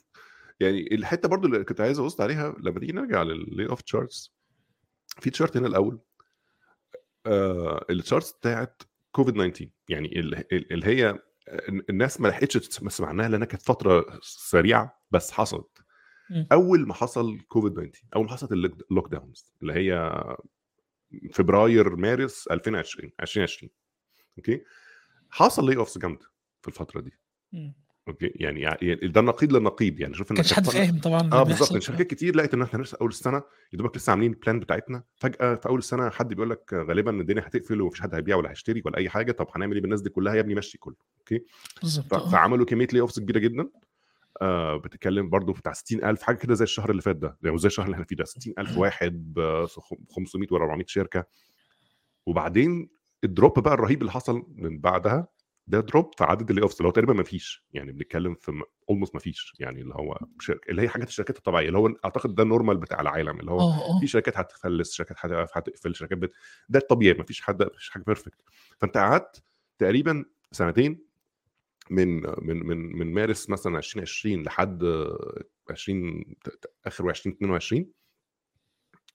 يعني 0.59 0.95
الحتة 0.95 1.29
برضو 1.29 1.47
اللي 1.47 1.63
كنت 1.63 1.81
عايز 1.81 1.99
أبص 1.99 2.21
عليها 2.21 2.55
لما 2.59 2.79
تيجي 2.79 2.91
نرجع 2.91 3.23
لل 3.23 3.69
layoff 3.69 3.81
charts 3.81 4.33
في 5.19 5.29
chart 5.29 5.57
هنا 5.57 5.67
الأول. 5.67 5.99
ال 7.89 7.95
charts 7.95 8.31
بتاعت 8.31 8.81
كوفيد 9.11 9.33
19 9.33 9.69
يعني 9.89 10.19
ال- 10.19 10.35
ال- 10.53 10.73
اللي 10.73 10.85
هي 10.85 11.19
الناس 11.89 12.21
ما 12.21 12.27
لحقتش 12.27 12.53
تسمع 12.67 13.07
عنها 13.07 13.29
لأنها 13.29 13.45
كانت 13.47 13.61
فترة 13.61 14.19
سريعة 14.21 15.03
بس 15.11 15.31
حصلت. 15.31 15.77
مم. 16.29 16.47
أول 16.51 16.87
ما 16.87 16.93
حصل 16.93 17.39
كوفيد 17.39 17.73
19 17.73 18.03
أول 18.15 18.25
ما 18.25 18.31
حصلت 18.31 18.51
ال 18.51 19.11
lockdowns 19.11 19.53
اللي 19.61 19.73
هي 19.73 20.23
فبراير 21.33 21.95
مارس 21.95 22.47
2020 22.47 23.11
2020 23.21 23.71
okay؟ 24.37 24.63
حصل 25.29 25.69
layoffs 25.69 25.97
جامدة 25.97 26.25
في 26.61 26.67
الفترة 26.67 27.01
دي. 27.01 27.11
okay 28.07 28.31
يعني 28.35 28.61
يعني 28.61 28.95
ده 28.95 29.19
النقيض 29.21 29.53
للنقيض 29.53 29.99
يعني 29.99 30.13
شوف 30.13 30.31
ان 30.31 30.35
كانش 30.35 30.53
حد 30.53 30.65
فاهم 30.69 30.99
طبعا 30.99 31.29
آه 31.33 31.43
بالظبط. 31.43 31.73
إن 31.73 31.81
شركات 31.81 32.07
كتير 32.07 32.35
لقت 32.35 32.53
إن 32.53 32.61
إحنا 32.61 32.83
لسه 32.83 32.97
أول 33.01 33.09
السنة 33.09 33.37
يا 33.73 33.77
دوبك 33.77 33.97
لسه 33.97 34.11
عاملين 34.11 34.31
ال 34.31 34.37
plan 34.37 34.59
بتاعتنا. 34.59 35.03
فجأة 35.15 35.55
في 35.55 35.69
أول 35.69 35.79
السنة 35.79 36.09
حد 36.09 36.27
بيقول 36.33 36.49
لك 36.49 36.73
غالبا 36.73 37.11
الدنيا 37.21 37.41
هتقفل 37.47 37.81
ومفيش 37.81 38.01
حد 38.01 38.15
هيبيع 38.15 38.35
ولا 38.35 38.49
هيشتري 38.49 38.81
ولا 38.85 38.97
أي 38.97 39.09
حاجة 39.09 39.31
طب 39.31 39.47
هنعمل 39.55 39.73
إيه 39.75 39.81
بالناس 39.81 40.01
دي 40.01 40.09
كلها؟ 40.09 40.33
يا 40.35 40.39
ابني 40.39 40.55
مشي 40.55 40.77
كله. 40.77 40.95
okay؟ 41.19 41.43
بالظبط. 41.81 42.13
آه. 42.13 42.29
فعملوا 42.29 42.65
كمية 42.65 42.87
layoffs 42.93 43.19
كبيرة 43.19 43.39
جدا. 43.39 43.69
آه 44.41 44.77
بتتكلم 44.77 45.29
برضو 45.29 45.53
بتاع 45.53 45.73
60000 45.73 46.21
حاجة 46.23 46.35
كده 46.35 46.53
زي 46.53 46.63
الشهر 46.63 46.91
اللي 46.91 47.01
فات 47.01 47.15
ده. 47.15 47.37
يعني 47.43 47.57
زي 47.57 47.67
الشهر 47.67 47.85
اللي 47.85 47.93
إحنا 47.93 48.05
فيه 48.05 48.15
ده. 48.15 48.25
60000 48.25 48.77
واحد 48.77 49.33
ب 49.33 49.65
500 50.09 50.47
ولا 50.51 50.63
400 50.63 50.85
شركة. 50.87 51.25
وبعدين 52.25 52.89
ال 53.23 53.30
drop 53.30 53.59
بقى 53.59 53.73
الرهيب 53.73 54.01
اللي 54.01 54.11
حصل 54.11 54.45
من 54.55 54.79
بعدها 54.79 55.27
ده 55.69 55.79
drop 55.79 56.11
في 56.17 56.23
عدد 56.23 56.49
ال 56.49 56.61
layoffs 56.61 56.75
اللي 56.75 56.87
هو 56.87 56.91
تقريبا 56.91 57.13
ما 57.13 57.23
فيش. 57.23 57.63
يعني 57.73 57.91
بنتكلم 57.91 58.35
في 58.35 58.61
almost 58.89 59.15
ما 59.15 59.19
فيش. 59.21 59.53
يعني 59.59 59.81
اللي 59.81 59.95
هو 59.95 60.19
شركه 60.39 60.69
اللي 60.71 60.81
هي 60.81 60.89
حاجات 60.89 61.07
الشركات 61.07 61.37
الطبيعية 61.37 61.67
اللي 61.67 61.77
هو 61.77 61.87
أعتقد 62.05 62.35
ده 62.35 62.43
ال 62.43 62.48
normal 62.48 62.77
بتاع 62.77 63.01
العالم 63.01 63.39
اللي 63.39 63.51
هو 63.51 63.59
آه 63.59 63.95
آه. 63.95 63.99
في 63.99 64.07
شركات 64.07 64.37
هتفلس 64.37 64.93
شركات 64.93 65.17
هت- 65.19 65.49
هتقفل 65.57 65.95
شركات 65.95 66.17
بت... 66.17 66.31
ده 66.69 66.79
الطبيعي 66.79 67.17
ما 67.17 67.23
فيش 67.23 67.41
حد 67.41 67.63
مفيش 67.63 67.89
حاجة 67.89 68.03
perfect 68.03 68.41
فأنت 68.77 68.97
قعدت 68.97 69.43
تقريبا 69.77 70.25
سنتين 70.51 71.05
من 71.89 72.15
من 72.21 72.65
من 72.67 72.77
من 72.97 73.13
مارس 73.13 73.49
مثلا 73.49 73.77
2020 73.77 74.43
لحد 74.43 74.83
20 75.69 76.23
ت- 76.43 76.49
ت- 76.49 76.73
آخر 76.85 77.09
2022 77.09 77.85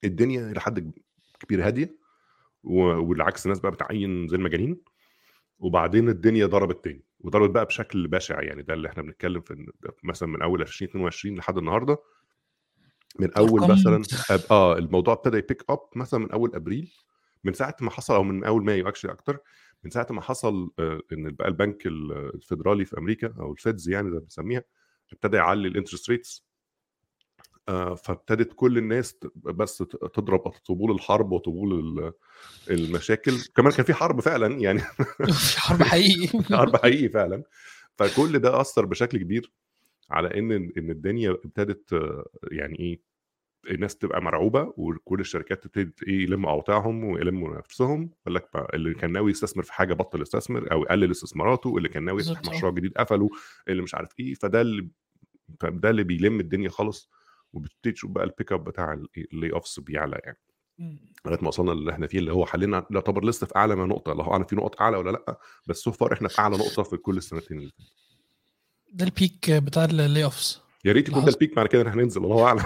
الدنيا 0.05 0.51
إلى 0.51 0.61
حد 0.61 0.93
كبير 1.41 1.67
هادية 1.67 1.97
والعكس 2.65 3.47
الناس 3.47 3.61
بقى 3.61 3.73
بتعين 3.73 4.29
زي 4.29 4.37
المجانين. 4.37 4.81
وبعدين 5.65 6.09
الدنيا 6.09 6.47
ضربت 6.47 6.85
تاني. 6.85 7.05
وضربت 7.21 7.51
بقى 7.51 7.65
بشكل 7.65 8.09
بشع 8.09 8.43
يعني 8.43 8.63
ده 8.63 8.75
اللي 8.75 8.89
إحنا 8.89 9.03
بنتكلم 9.03 9.41
في 9.41 9.67
مثلا 10.03 10.29
من 10.29 10.43
أول 10.43 10.61
2022 10.63 11.37
لحد 11.37 11.59
النهارده. 11.59 11.99
من 13.19 13.31
أول 13.37 13.61
مثلا 13.71 14.03
أب- 14.03 14.51
آه 14.51 14.79
الموضوع 14.79 15.15
ابتدى 15.15 15.37
ي 15.39 15.44
pick 15.44 15.65
up 15.71 15.79
مثلا 15.97 16.21
من 16.21 16.31
أول 16.31 16.55
أبريل. 16.55 16.93
من 17.45 17.53
ساعة 17.53 17.77
ما 17.81 17.91
حصل 17.91 18.15
أو 18.15 18.23
من 18.23 18.45
أول 18.45 18.65
مايو 18.65 18.89
actually 18.89 19.13
أكتر 19.13 19.39
من 19.85 19.91
ساعة 19.91 20.07
ما 20.11 20.21
حصل 20.21 20.71
آه، 20.79 21.01
إن 21.13 21.31
بقى 21.31 21.49
البنك 21.49 21.87
ال- 21.87 22.35
الفيدرالي 22.35 22.85
في 22.85 22.99
أمريكا 22.99 23.35
أو 23.41 23.53
ال 23.53 23.60
Feds 23.60 23.89
يعني 23.89 24.09
زي 24.11 24.15
ما 24.15 24.21
بنسميها 24.21 24.63
ابتدى 25.13 25.37
يعلي 25.37 25.69
ال 25.69 25.73
interest 25.73 26.11
rates 26.11 26.44
فابتدت 27.97 28.53
كل 28.57 28.79
الناس 28.79 29.17
بس 29.37 29.77
تضرب 30.15 30.41
طبول 30.49 30.93
الحرب 30.93 31.33
وطبول 31.33 31.73
ال- 31.79 32.13
المشاكل. 32.71 33.33
كمان 33.57 33.73
كان 33.73 33.85
في 33.85 33.95
حرب 33.95 34.21
فعلا 34.21 34.61
يعني 34.61 34.81
حرب 35.57 35.83
حقيقي. 35.93 36.43
حرب 36.57 36.77
حقيقي 36.77 37.09
فعلا. 37.09 37.43
فكل 37.99 38.39
ده 38.39 38.61
أثر 38.61 38.85
بشكل 38.87 39.19
كبير 39.19 39.53
على 40.11 40.39
إن 40.39 40.53
إن 40.53 40.91
الدنيا 40.91 41.31
ابتدت 41.31 41.93
آه، 41.93 42.27
يعني 42.53 42.79
إيه 42.79 43.01
الناس 43.71 43.97
تبقى 43.97 44.23
مرعوبة 44.23 44.73
وكل 44.77 45.21
الشركات 45.21 45.65
تبتدي 45.65 45.93
إيه 46.09 46.23
يلموا 46.23 46.51
أوضاعهم 46.51 47.05
ويلموا 47.05 47.57
نفسهم. 47.59 48.11
يقول 48.23 48.35
لك 48.35 48.49
اللي 48.75 48.95
كان 48.95 49.13
ناوي 49.13 49.31
يستثمر 49.31 49.63
في 49.63 49.73
حاجة 49.73 49.95
بطل 49.95 50.23
يستثمر 50.23 50.73
أو 50.73 50.83
يقلل 50.83 51.11
استثماراته. 51.11 51.77
اللي 51.77 51.89
كان 51.89 52.05
ناوي 52.05 52.21
يفتح 52.23 52.49
آه. 52.51 52.57
مشروع 52.57 52.73
جديد 52.73 52.93
قفله. 52.99 53.31
اللي 53.69 53.83
مش 53.83 53.95
عارف 53.95 54.11
إيه. 54.21 54.35
فده 54.35 54.61
اللي 54.61 54.89
فده 55.61 55.91
اللي 55.91 56.05
بيلم 56.05 56.41
الدنيا 56.41 56.69
خالص. 56.69 57.11
وبتبتدي 57.55 57.93
تشوف 57.93 58.11
بقى 58.11 58.25
ال 58.25 58.30
pick 58.30 58.53
up 58.53 58.65
بتاع 58.65 58.93
ال 59.33 59.53
layoffs 59.53 59.81
بيعلى 59.81 60.21
يعني. 60.25 60.39
مم. 60.79 60.99
لغاية 61.27 61.39
ما 61.43 61.49
وصلنا 61.49 61.73
اللي 61.73 61.93
إحنا 61.93 62.07
فيه 62.07 62.19
اللي 62.19 62.33
هو 62.33 62.47
حاليا 62.47 62.87
يعتبر 62.91 63.25
لسه 63.25 63.47
في 63.47 63.57
أعلى 63.57 63.77
من 63.77 63.89
نقطة. 63.89 64.13
الله 64.13 64.31
اعلم 64.33 64.45
في 64.45 64.57
نقط 64.57 64.81
أعلى 64.81 64.97
ولا 64.97 65.11
لأ 65.11 65.39
بس 65.67 65.77
so 65.79 65.93
far 65.93 66.13
إحنا 66.13 66.29
في 66.29 66.39
أعلى 66.39 66.57
نقطة 66.57 66.83
في 66.83 66.97
كل 66.97 67.17
السنتين 67.17 67.59
اللي 67.59 67.71
فاتوا. 67.71 67.85
ده 68.93 69.05
ال 69.05 69.14
peak 69.14 69.51
بتاع 69.51 69.85
ال 69.85 70.25
layoffs 70.25 70.61
يا 70.85 70.93
ريت 70.93 71.09
يكون 71.09 71.25
ده. 71.25 71.33
ال 71.33 71.38
peak 71.38 71.57
بعد 71.57 71.67
كده 71.67 71.83
إحنا 71.89 71.95
هننزل 72.03 72.25
الله 72.25 72.45
اعلم 72.47 72.65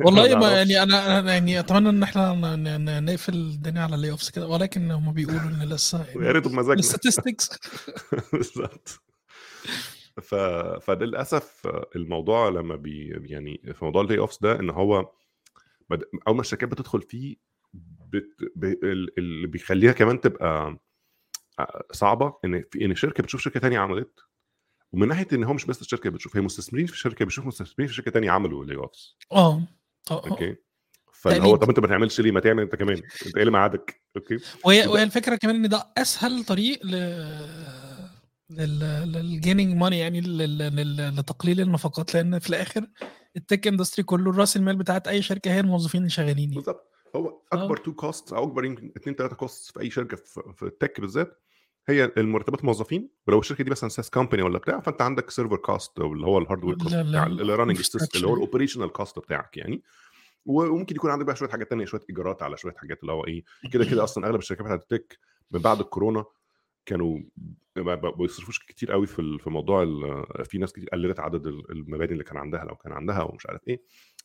والله 0.00 0.28
ما 0.34 0.40
ما. 0.40 0.52
يعني 0.62 0.82
أنا 0.82 1.32
يعني 1.32 1.60
أتمنى 1.60 1.88
إن 1.88 2.02
إحنا 2.02 3.00
نقفل 3.00 3.34
الدنيا 3.34 3.82
على 3.82 3.94
ال 3.94 4.10
layoffs 4.10 4.30
كده 4.30 4.46
ولكن 4.48 4.90
هم 4.90 5.12
بيقولوا 5.12 5.40
إن 5.40 5.62
لسه 5.68 6.06
يا 6.22 6.32
ريت 6.32 6.48
بمزاجنا. 6.48 6.78
ال 6.80 6.86
statistics 6.86 7.50
بالظبط. 8.32 9.00
ف... 10.22 10.34
فللأسف 10.84 11.66
الموضوع 11.96 12.48
لما 12.48 12.76
بي 12.76 13.08
يعني 13.30 13.60
في 13.74 13.84
موضوع 13.84 14.02
ال 14.02 14.18
layoffs 14.18 14.42
ده 14.42 14.60
إن 14.60 14.70
هو 14.70 15.12
بد... 15.90 16.02
أول 16.28 16.34
ما 16.36 16.40
الشركات 16.40 16.68
بتدخل 16.68 17.02
فيه 17.02 17.36
بت... 18.08 18.28
ب... 18.56 18.64
ال- 18.64 19.18
اللي 19.18 19.46
بيخليها 19.46 19.92
كمان 19.92 20.20
تبقى 20.20 20.78
صعبة 21.92 22.34
إن 22.44 22.64
في 22.70 22.84
إن 22.84 22.94
شركة 22.94 23.22
بتشوف 23.22 23.40
شركة 23.40 23.60
تانية 23.60 23.78
عملت 23.78 24.20
ومن 24.92 25.08
ناحية 25.08 25.26
إن 25.32 25.44
هو 25.44 25.52
مش 25.52 25.64
بس 25.66 25.80
الشركة 25.80 26.10
بتشوف 26.10 26.36
هي 26.36 26.42
مستثمرين 26.42 26.86
في 26.86 26.92
الشركة 26.92 27.24
بيشوفوا 27.24 27.48
مستثمرين 27.48 27.88
في 27.88 27.94
شركة 27.94 28.10
تانية 28.10 28.30
عملوا 28.30 28.64
layoffs 28.64 29.16
آه 29.32 29.36
آه 29.36 29.62
آه. 30.10 30.30
okay؟ 30.30 30.56
فاللي 31.12 31.42
هو. 31.48 31.56
طب 31.56 31.68
أنت 31.68 31.78
ما 31.80 31.86
تعملش 31.86 32.20
ليه؟ 32.20 32.30
ما 32.32 32.40
تعمل 32.40 32.62
أنت 32.62 32.74
كمان. 32.74 32.96
أنت 32.96 33.34
إيه 33.36 33.42
اللي 33.42 33.50
معادك 33.50 34.02
okay؟ 34.16 34.38
وهي 34.64 34.86
وهي 34.86 35.02
الفكرة 35.02 35.36
كمان 35.36 35.54
إن 35.56 35.68
ده 35.68 35.92
أسهل 35.98 36.44
طريق 36.44 36.86
ل 36.86 36.94
لل 38.50 38.78
gaining 38.78 39.76
money 39.76 39.98
يعني. 39.98 40.20
لتقليل 40.20 41.60
النفقات 41.60 42.14
لأن 42.14 42.38
في 42.38 42.50
الآخر 42.50 42.86
ال 43.36 43.42
tech 43.42 43.66
industry 43.66 44.02
كله 44.02 44.36
رأس 44.36 44.56
المال 44.56 44.76
بتاعت 44.76 45.08
أي 45.08 45.22
شركة 45.22 45.50
هي 45.50 45.60
الموظفين 45.60 46.00
اللي 46.00 46.10
شغالين 46.10 46.38
يعني. 46.38 46.54
بالظبط 46.54 46.90
هو 47.16 47.40
أكبر 47.52 47.76
top 47.76 47.92
cost 47.92 48.32
أو 48.32 48.44
أكبر 48.44 48.64
يمكن 48.64 48.92
اثنين 48.96 49.16
ثلاثة 49.16 49.36
cost 49.36 49.72
في 49.72 49.80
أي 49.80 49.90
شركة 49.90 50.16
في, 50.56 50.62
ال 50.62 50.70
tech 50.70 51.00
بالذات 51.00 51.40
هي 51.88 52.12
المرتبات 52.16 52.60
الموظفين 52.60 53.10
ولو 53.26 53.38
الشركة 53.38 53.64
دي 53.64 53.70
مثلا 53.70 53.88
SaaS 53.88 54.10
company 54.10 54.42
ولا 54.42 54.58
بتاع 54.58 54.80
فأنت 54.80 55.02
عندك 55.02 55.30
server 55.30 55.56
cost 55.56 55.98
اللي 55.98 56.26
هو 56.26 56.38
ال 56.38 56.42
hardware 56.42 56.74
cost 56.74 56.94
بتاع 56.94 57.26
ال 57.26 57.28
running. 57.28 57.40
اللي 58.14 58.26
هو 58.26 58.34
ال 58.34 58.39
operational 58.39 58.92
cost 58.92 59.18
بتاعك 59.18 59.56
يعني 59.56 59.82
وممكن 60.46 60.96
يكون 60.96 61.10
عندك 61.10 61.26
بقى 61.26 61.36
شوية 61.36 61.48
حاجات 61.48 61.70
تانية 61.70 61.84
شوية 61.84 62.00
إيجارات 62.10 62.42
على 62.42 62.56
شوية 62.56 62.74
حاجات 62.74 63.00
اللي 63.00 63.12
هو 63.12 63.26
إيه 63.26 63.44
كده 63.72 63.84
كده 63.84 64.04
أصلا 64.04 64.26
أغلب 64.26 64.38
الشركات 64.38 64.64
بتاعت 64.64 64.82
ال 64.82 64.89
tech 64.89 65.18
من 65.50 65.60
بعد 65.60 65.80
الكورونا 65.80 66.24
كانوا 66.86 67.18
ما 67.76 67.94
بيصرفوش 67.94 68.58
كتير 68.58 68.92
قوي 68.92 69.06
في 69.06 69.38
في 69.38 69.50
موضوع 69.50 69.84
في 70.44 70.58
ناس 70.58 70.72
كتير 70.72 70.88
قللت 70.88 71.20
عدد 71.20 71.46
ال- 71.46 71.70
المباني 71.70 72.12
اللي 72.12 72.24
كان 72.24 72.36
عندها 72.36 72.64
لو 72.64 72.76
كان 72.76 72.92
عندها 72.92 73.22
ومش 73.22 73.46
عارف 73.46 73.60
إيه. 73.68 73.82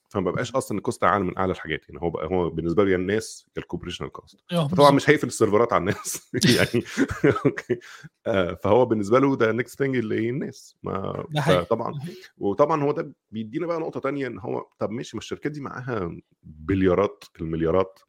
فما 0.09 0.31
بقاش 0.31 0.55
أصلا 0.55 0.77
ال 0.77 0.82
cost 0.82 1.03
أعلى 1.03 1.23
من 1.23 1.37
أعلى 1.37 1.51
الحاجات. 1.51 1.89
يعني 1.89 2.01
هو 2.01 2.09
بقى 2.09 2.25
هو 2.27 2.49
بالنسبة 2.49 2.83
له 2.83 2.91
يا 2.91 2.95
الناس 2.95 3.47
ال 3.57 3.62
operational 3.62 4.11
cost 4.11 4.39
طبعا. 4.77 4.91
مش 4.91 5.09
هيقفل 5.09 5.27
ال 5.27 5.33
server 5.33 5.67
ات 5.67 5.73
على 5.73 5.81
الناس. 5.81 6.31
يعني 6.57 6.83
okay. 7.45 7.79
آه، 8.27 8.53
فهو 8.53 8.85
بالنسبة 8.85 9.19
له 9.19 9.35
ده 9.35 9.51
next 9.51 9.77
thing 9.79 9.95
اللي 9.95 10.15
هي 10.25 10.29
الناس. 10.29 10.77
ما. 10.83 11.25
طبعا. 11.69 11.93
وطبعا 12.37 12.83
هو 12.83 12.91
ده 12.91 13.13
بيدينا 13.31 13.67
بقى 13.67 13.79
نقطة 13.79 13.99
تانية 13.99 14.27
إن 14.27 14.39
هو 14.39 14.67
طب 14.79 14.89
ماشي 14.91 15.17
ما 15.17 15.19
الشركات 15.19 15.51
دي 15.51 15.61
معاها 15.61 16.17
بليارات 16.43 17.23
المليارات 17.41 17.99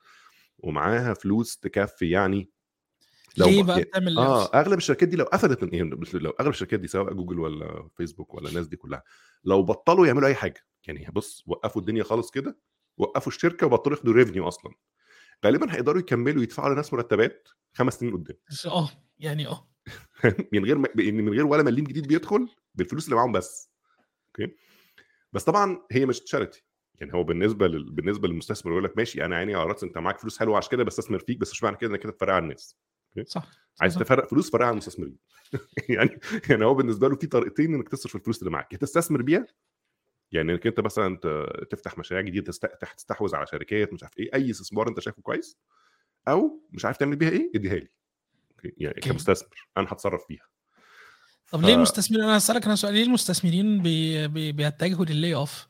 ومعاها 0.59 1.14
فلوس 1.14 1.59
تكفي 1.59 2.11
يعني 2.11 2.51
ليه 3.38 3.61
ما- 3.62 3.66
بقى 3.66 3.77
يعني- 3.79 3.88
بتعمل 3.90 4.19
آه؟ 4.19 4.45
أغلب 4.55 4.79
الشركات 4.79 5.09
دي 5.09 5.16
لو 5.16 5.25
قفلت 5.25 5.64
من 5.75 5.90
بس 5.90 6.14
لو 6.14 6.31
أغلب 6.31 6.51
الشركات 6.51 6.81
دي 6.81 6.88
سواء 6.88 7.12
جوجل 7.14 7.38
ولا 7.40 7.88
فيسبوك 7.97 8.35
ولا 8.35 8.49
الناس 8.49 8.66
دي 8.66 8.77
كلها 8.77 9.03
لو 9.45 9.62
بطلوا 9.62 10.07
يعملوا 10.07 10.29
أي 10.29 10.35
حاجة 10.35 10.66
يعني 10.87 11.07
بص 11.12 11.45
وقفوا 11.47 11.81
الدنيا 11.81 12.03
خالص 12.05 12.31
كده 12.31 12.59
وقفوا 12.97 13.33
الشركة 13.33 13.66
وبطلوا 13.66 13.97
ياخدوا 13.97 14.12
revenue 14.12 14.48
أصلا 14.49 14.73
غالبا 15.47 15.75
هيقدروا 15.75 16.01
يكملوا 16.01 16.43
يدفعوا 16.43 16.75
لناس 16.75 16.93
مرتبات 16.93 17.49
خمس 17.75 17.95
سنين 17.99 18.12
قدام. 18.12 18.37
آه 18.66 18.88
يعني 19.19 19.47
آه. 19.47 19.71
من 20.53 20.64
غير 20.64 20.79
ما 20.79 20.88
من 20.97 21.29
غير 21.29 21.47
ولا 21.47 21.62
مليم 21.62 21.85
جديد 21.85 22.07
بيدخل 22.09 22.49
بالفلوس 22.75 23.05
اللي 23.05 23.16
معاهم 23.16 23.33
بس 23.33 23.71
okay؟ 24.29 24.55
بس 25.33 25.45
طبعا 25.45 25.83
هي 25.93 26.07
مش 26.07 26.21
charity 26.20 26.64
يعني 26.95 27.14
هو 27.14 27.25
بالنسبة 27.25 27.66
لل... 27.69 27.90
بالنسبة 27.93 28.29
للمستثمر 28.29 28.73
يقول 28.73 28.85
لك 28.85 28.97
ماشي 28.97 29.25
أنا 29.25 29.37
عيني 29.37 29.55
على 29.55 29.69
راسي 29.69 29.87
أنت 29.87 29.99
معاك 29.99 30.19
فلوس 30.19 30.38
حلوة 30.38 30.57
عشان 30.57 30.71
كده 30.71 30.85
بستثمر 30.85 31.19
فيك 31.19 31.38
بس 31.38 31.51
مش 31.53 31.62
معنى 31.62 31.77
كده 31.77 31.90
إنك 31.90 32.01
كده 32.01 32.12
تفرقع 32.12 32.38
الناس. 32.38 32.77
صح 33.27 33.46
عايز. 33.81 33.94
تفرق 33.94 34.29
فلوس 34.31 34.51
فرقع 34.51 34.64
على 34.66 34.73
المستثمرين 34.73 35.16
يعني 35.88 36.20
يعني 36.51 36.64
هو 36.64 36.75
بالنسبة 36.75 37.09
له 37.09 37.16
في 37.16 37.27
طريقتين 37.27 37.75
إنك 37.75 37.88
تصرف 37.88 38.16
الفلوس 38.16 38.38
اللي 38.38 38.51
معاك 38.51 38.73
يا 38.73 38.79
تستثمر 38.79 39.23
بيها 39.23 39.46
يعني 40.33 40.53
إنك 40.53 40.66
أنت 40.66 40.81
مثلا 40.81 41.16
تفتح 41.70 41.99
مشاريع 41.99 42.23
جديدة 42.25 42.53
تست- 42.53 42.94
تستحوذ 42.96 43.35
على 43.37 43.46
شركات 43.46 43.92
مش 43.92 44.03
عارف 44.03 44.18
إيه 44.18 44.31
أي 44.35 44.51
استثمار 44.51 44.88
أنت 44.88 45.01
شايفه 45.01 45.23
كويس 45.23 45.59
أو 46.29 46.61
مش 46.70 46.85
عارف 46.85 46.96
تعمل 46.96 47.16
بيها 47.16 47.31
إيه 47.31 47.51
اديها 47.55 47.75
لي؟ 47.75 47.88
يعني 48.64 48.94
okay. 48.96 49.11
كمستثمر 49.11 49.68
أنا 49.77 49.87
هتصرف 49.90 50.27
فيها 50.27 50.46
طب 51.51 51.61
ف- 51.61 51.64
ليه 51.64 51.75
المستثمرين 51.75 52.25
أنا 52.25 52.37
هسألك 52.37 52.64
أنا 52.64 52.75
سؤال 52.75 52.94
ليه 52.94 53.03
المستثمرين 53.03 53.83
بي... 53.83 54.29
بي... 54.29 54.53
بيتجهوا 54.53 55.05
لل 55.05 55.35
layoff؟ 55.35 55.66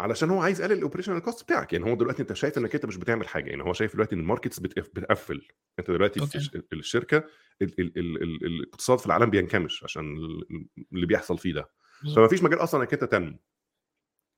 علشان 0.00 0.30
هو 0.30 0.40
عايز 0.42 0.60
يقلل 0.60 0.72
ال 0.72 0.76
operational 0.76 1.18
cost 1.22 1.42
بتاعك. 1.42 1.72
يعني 1.72 1.90
هو 1.90 1.94
دلوقتي 1.94 2.22
انت 2.22 2.32
شايف 2.32 2.58
انك 2.58 2.74
انت 2.74 2.86
مش 2.86 2.96
بتعمل 2.96 3.28
حاجة. 3.28 3.50
يعني 3.50 3.62
هو 3.62 3.72
شايف 3.72 3.92
دلوقتي 3.94 4.14
إن 4.14 4.20
ال 4.20 4.25
markets 4.25 4.60
بتقف- 4.60 4.90
بتقفل. 4.94 5.48
انت 5.78 5.90
دلوقتي 5.90 6.20
في 6.20 6.26
okay. 6.26 6.38
الش- 6.38 6.50
الشركة 6.72 7.16
ال- 7.62 7.80
ال- 7.80 7.98
ال- 7.98 8.22
ال- 8.22 8.46
الاقتصاد 8.46 8.98
في 8.98 9.06
العالم 9.06 9.30
بينكمش 9.30 9.84
عشان 9.84 10.16
ال- 10.16 10.66
اللي 10.92 11.06
بيحصل 11.06 11.38
فيه 11.38 11.54
ده. 11.54 11.70
فما 12.16 12.28
فيش 12.28 12.42
مجال 12.42 12.58
أصلا 12.58 12.80
إنك 12.80 12.92
أنت 12.92 13.04
تنمو. 13.04 13.38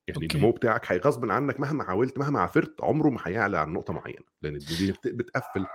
يعني. 0.09 0.29
النمو 0.35 0.51
بتاعك 0.53 0.93
هي 0.93 0.99
غصب 0.99 1.31
عنك 1.31 1.61
مهما 1.61 1.85
حاولت 1.85 2.19
مهما 2.19 2.41
عافرت 2.41 2.75
عمره 2.81 3.09
ما 3.09 3.21
هيعلى 3.25 3.59
عن 3.59 3.73
نقطة 3.73 3.93
معينة. 3.93 4.25
لأن 4.43 4.59
بت- 4.59 5.09
بتقفل. 5.09 5.67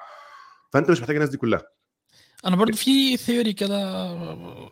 فأنت 0.73 0.91
مش 0.91 0.99
محتاج 1.01 1.15
الناس 1.15 1.29
دي 1.29 1.37
كلها. 1.37 1.61
أنا 2.45 2.55
برضو 2.55 2.77
في 2.77 3.17
theory 3.17 3.53
كده 3.53 4.11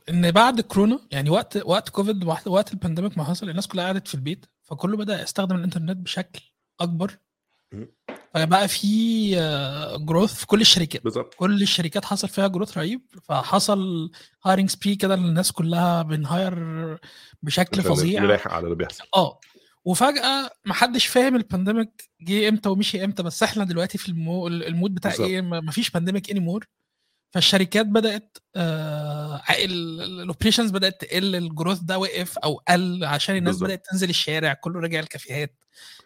إن 0.10 0.32
بعد 0.32 0.62
كورونا 0.62 0.99
يعني 1.12 1.29
وقت 1.29 1.58
وقت 1.65 1.89
كوفيد 1.89 2.23
وقت- 2.47 2.73
ال 2.73 2.78
pandemic 2.78 3.17
ما 3.17 3.23
حصل 3.23 3.49
الناس 3.49 3.67
كلها 3.67 3.86
قعدت 3.86 4.08
في 4.08 4.15
البيت 4.15 4.45
فكله 4.63 4.97
بدأ 4.97 5.21
يستخدم 5.21 5.55
الإنترنت 5.55 5.97
بشكل 5.97 6.41
أكبر. 6.79 7.17
فبقى 8.34 8.67
في 8.67 9.29
growth 9.99 10.33
في 10.34 10.45
كل 10.47 10.62
الشركات. 10.62 11.03
بالظبط. 11.03 11.34
كل 11.34 11.62
الشركات 11.62 12.05
حصل 12.05 12.27
فيها 12.27 12.47
growth 12.47 12.77
رهيب 12.77 13.01
فحصل 13.23 14.12
hiring 14.45 14.69
spree 14.69 14.95
كده 14.95 15.13
الناس 15.13 15.51
كلها 15.51 16.01
بن 16.01 16.19
hire 16.19 16.53
بشكل 17.43 17.82
فظيع. 17.82 18.21
نلاحق 18.23 18.51
على 18.51 18.63
اللي 18.65 18.75
بيحصل. 18.75 19.03
آه. 19.15 19.39
وفجأة 19.86 20.49
محدش 20.65 21.05
فاهم 21.05 21.36
ال 21.35 21.44
pandemic 21.44 22.09
جه 22.21 22.49
إمتى 22.49 22.69
ومشي 22.69 23.03
إمتى 23.05 23.23
بس 23.23 23.43
إحنا 23.43 23.63
دلوقتي 23.63 23.97
في 23.97 24.10
ال 24.09 24.16
mo... 24.16 24.47
ال 24.47 24.57
mode 24.57 24.95
بتاع 24.95 25.12
بالظبط. 25.12 25.27
إيه 25.29 25.41
ما- 25.41 25.62
مفيش 25.62 25.89
pandemic 25.89 26.31
anymore 26.31 26.65
فالشركات 27.31 27.85
بدأت 27.85 28.37
آه 28.55 29.41
ال 29.65 29.75
operations 29.75 30.71
بدأت 30.71 31.01
تقل 31.01 31.35
ال 31.35 31.42
growth 31.42 31.79
ده 31.79 31.99
وقف 31.99 32.37
أو 32.37 32.55
قل 32.69 33.03
عشان 33.05 33.35
الناس 33.35 33.53
بالظبط. 33.55 33.67
بدأت 33.69 33.85
تنزل 33.91 34.09
الشارع 34.09 34.53
كله 34.53 34.79
رجع 34.79 34.99
الكافيهات 34.99 35.63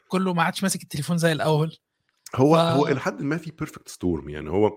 كله 0.07 0.33
ما 0.33 0.43
عادش 0.43 0.63
ماسك 0.63 0.83
التليفون 0.83 1.17
زي 1.17 1.31
الأول. 1.31 1.77
هو 2.35 2.55
ف- 2.55 2.59
هو 2.59 2.87
إلى 2.87 2.99
حد 2.99 3.21
ما 3.21 3.37
في 3.37 3.51
perfect 3.51 3.89
storm 3.89 4.29
يعني 4.29 4.49
هو 4.49 4.71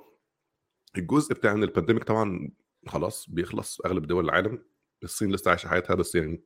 الجزء 0.97 1.35
بتاع 1.35 1.53
إن 1.53 1.63
ال 1.63 1.67
pandemic 1.67 2.05
طبعا 2.05 2.51
خلاص 2.87 3.31
بيخلص 3.31 3.81
أغلب 3.87 4.07
دول 4.07 4.25
العالم 4.25 4.63
الصين 5.05 5.33
لسه 5.33 5.49
عايشة 5.51 5.69
حياتها 5.69 5.95
بس 5.95 6.15
يعني 6.15 6.43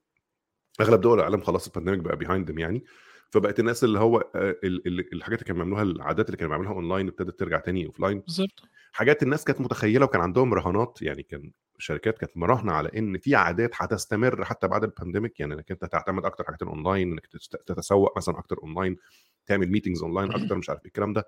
أغلب 0.81 1.01
دول 1.01 1.19
العالم 1.19 1.41
خلاص 1.41 1.67
ال 1.67 1.71
pandemic 1.71 2.01
بقى 2.01 2.17
behind 2.17 2.59
يعني. 2.59 2.85
فبقت 3.31 3.61
الناس 3.61 3.85
اللي 3.85 3.99
هو 3.99 4.19
آه، 4.19 4.57
ال- 4.65 4.87
ال- 4.87 5.13
الحاجات 5.13 5.39
اللي 5.39 5.47
كانوا 5.49 5.65
بيعملوها 5.65 5.83
العادات 5.83 6.27
اللي 6.27 6.37
كانوا 6.37 6.51
بيعملوها 6.51 6.75
اونلاين 6.75 7.09
ابتدت 7.09 7.39
ترجع 7.41 7.59
تاني 7.61 7.87
offline 7.87 8.21
بالظبط. 8.21 8.63
حاجات 8.93 9.23
الناس 9.23 9.45
كانت 9.45 9.61
متخيلة 9.61 10.05
وكان 10.05 10.21
عندهم 10.21 10.55
رهانات 10.55 10.99
يعني 11.03 11.23
كان 11.23 11.53
الشركات 11.79 12.19
كانت 12.19 12.37
مراهنة 12.37 12.73
على 12.73 12.91
إن 12.99 13.19
في 13.19 13.35
عادات 13.35 13.71
هتستمر 13.75 14.45
حتى 14.45 14.69
بعد 14.69 14.85
ال 14.85 14.91
pandemic 14.91 15.41
يعني 15.41 15.55
إنك 15.55 15.71
أنت 15.71 15.85
تعتمد 15.85 16.25
أكتر 16.25 16.45
حاجات 16.45 16.63
اونلاين 16.63 17.13
إنك 17.13 17.27
تتسوق 17.67 18.17
مثلا 18.17 18.39
أكتر 18.39 18.57
اونلاين 18.63 18.97
تعمل 19.47 19.71
meetings 19.71 20.03
online 20.03 20.33
أكتر 20.33 20.57
مش 20.57 20.71
عارف 20.71 20.81
إيه 20.81 20.87
الكلام 20.87 21.13
ده. 21.13 21.25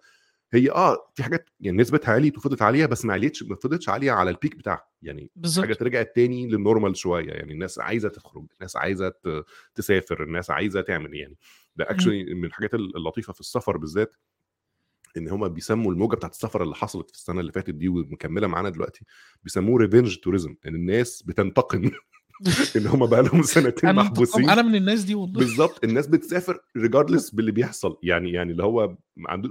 هي 0.53 0.71
آه 0.71 1.11
في 1.15 1.23
حاجات 1.23 1.51
يعني 1.61 1.79
نسبتها 1.79 2.15
عليت 2.15 2.39
وفضلت 2.39 2.63
عالية 2.63 2.87
بس 2.87 3.05
ما 3.05 3.13
عليتش 3.13 3.43
ما 3.43 3.57
فضلتش 3.57 3.89
عالية 3.89 4.13
على 4.13 4.31
ال 4.31 4.36
peak 4.36 4.57
بتاعها. 4.57 4.89
يعني 5.03 5.31
بالظبط. 5.37 5.65
حاجات 5.65 5.83
رجعت 5.83 6.13
تاني 6.17 6.47
لل 6.49 6.61
normal 6.61 6.97
شوية 6.97 7.31
يعني 7.31 7.53
الناس 7.53 7.79
عايزة 7.79 8.09
تخرج 8.09 8.47
الناس 8.55 8.77
عايزة 8.77 9.13
تسافر 9.75 10.23
الناس 10.23 10.51
عايزة 10.51 10.81
تعمل 10.81 11.15
يعني 11.15 11.37
ده 11.77 11.91
actually 11.91 12.35
من 12.35 12.45
الحاجات 12.45 12.75
اللطيفة 12.75 13.33
في 13.33 13.41
السفر 13.41 13.77
بالذات. 13.77 14.15
إن 15.17 15.29
هم 15.29 15.49
بيسموا 15.49 15.93
الموجة 15.93 16.17
بتاعت 16.17 16.33
السفر 16.33 16.63
اللي 16.63 16.75
حصلت 16.75 17.11
في 17.11 17.17
السنة 17.17 17.41
اللي 17.41 17.53
فاتت 17.53 17.75
دي 17.75 17.89
ومكملة 17.89 18.47
معانا 18.47 18.69
دلوقتي 18.69 19.05
بيسموه 19.43 19.79
revenge 19.79 20.17
tourism 20.17 20.55
إن 20.67 20.75
الناس 20.75 21.23
بتنتقم 21.23 21.91
إن 22.77 22.87
هم 22.87 23.07
بقى 23.07 23.23
لهم 23.23 23.43
سنتين 23.43 23.95
محبوسين. 23.95 24.51
أنا 24.51 24.63
من 24.63 24.75
الناس 24.75 25.03
دي 25.05 25.15
والله. 25.15 25.39
بالظبط 25.39 25.85
الناس 25.85 26.07
بتسافر 26.07 26.61
regardless 26.77 27.31
باللي 27.31 27.53
بيحصل. 27.53 27.99
يعني 28.03 28.33
يعني 28.33 28.53
اللي 28.53 28.65
هو 28.65 28.97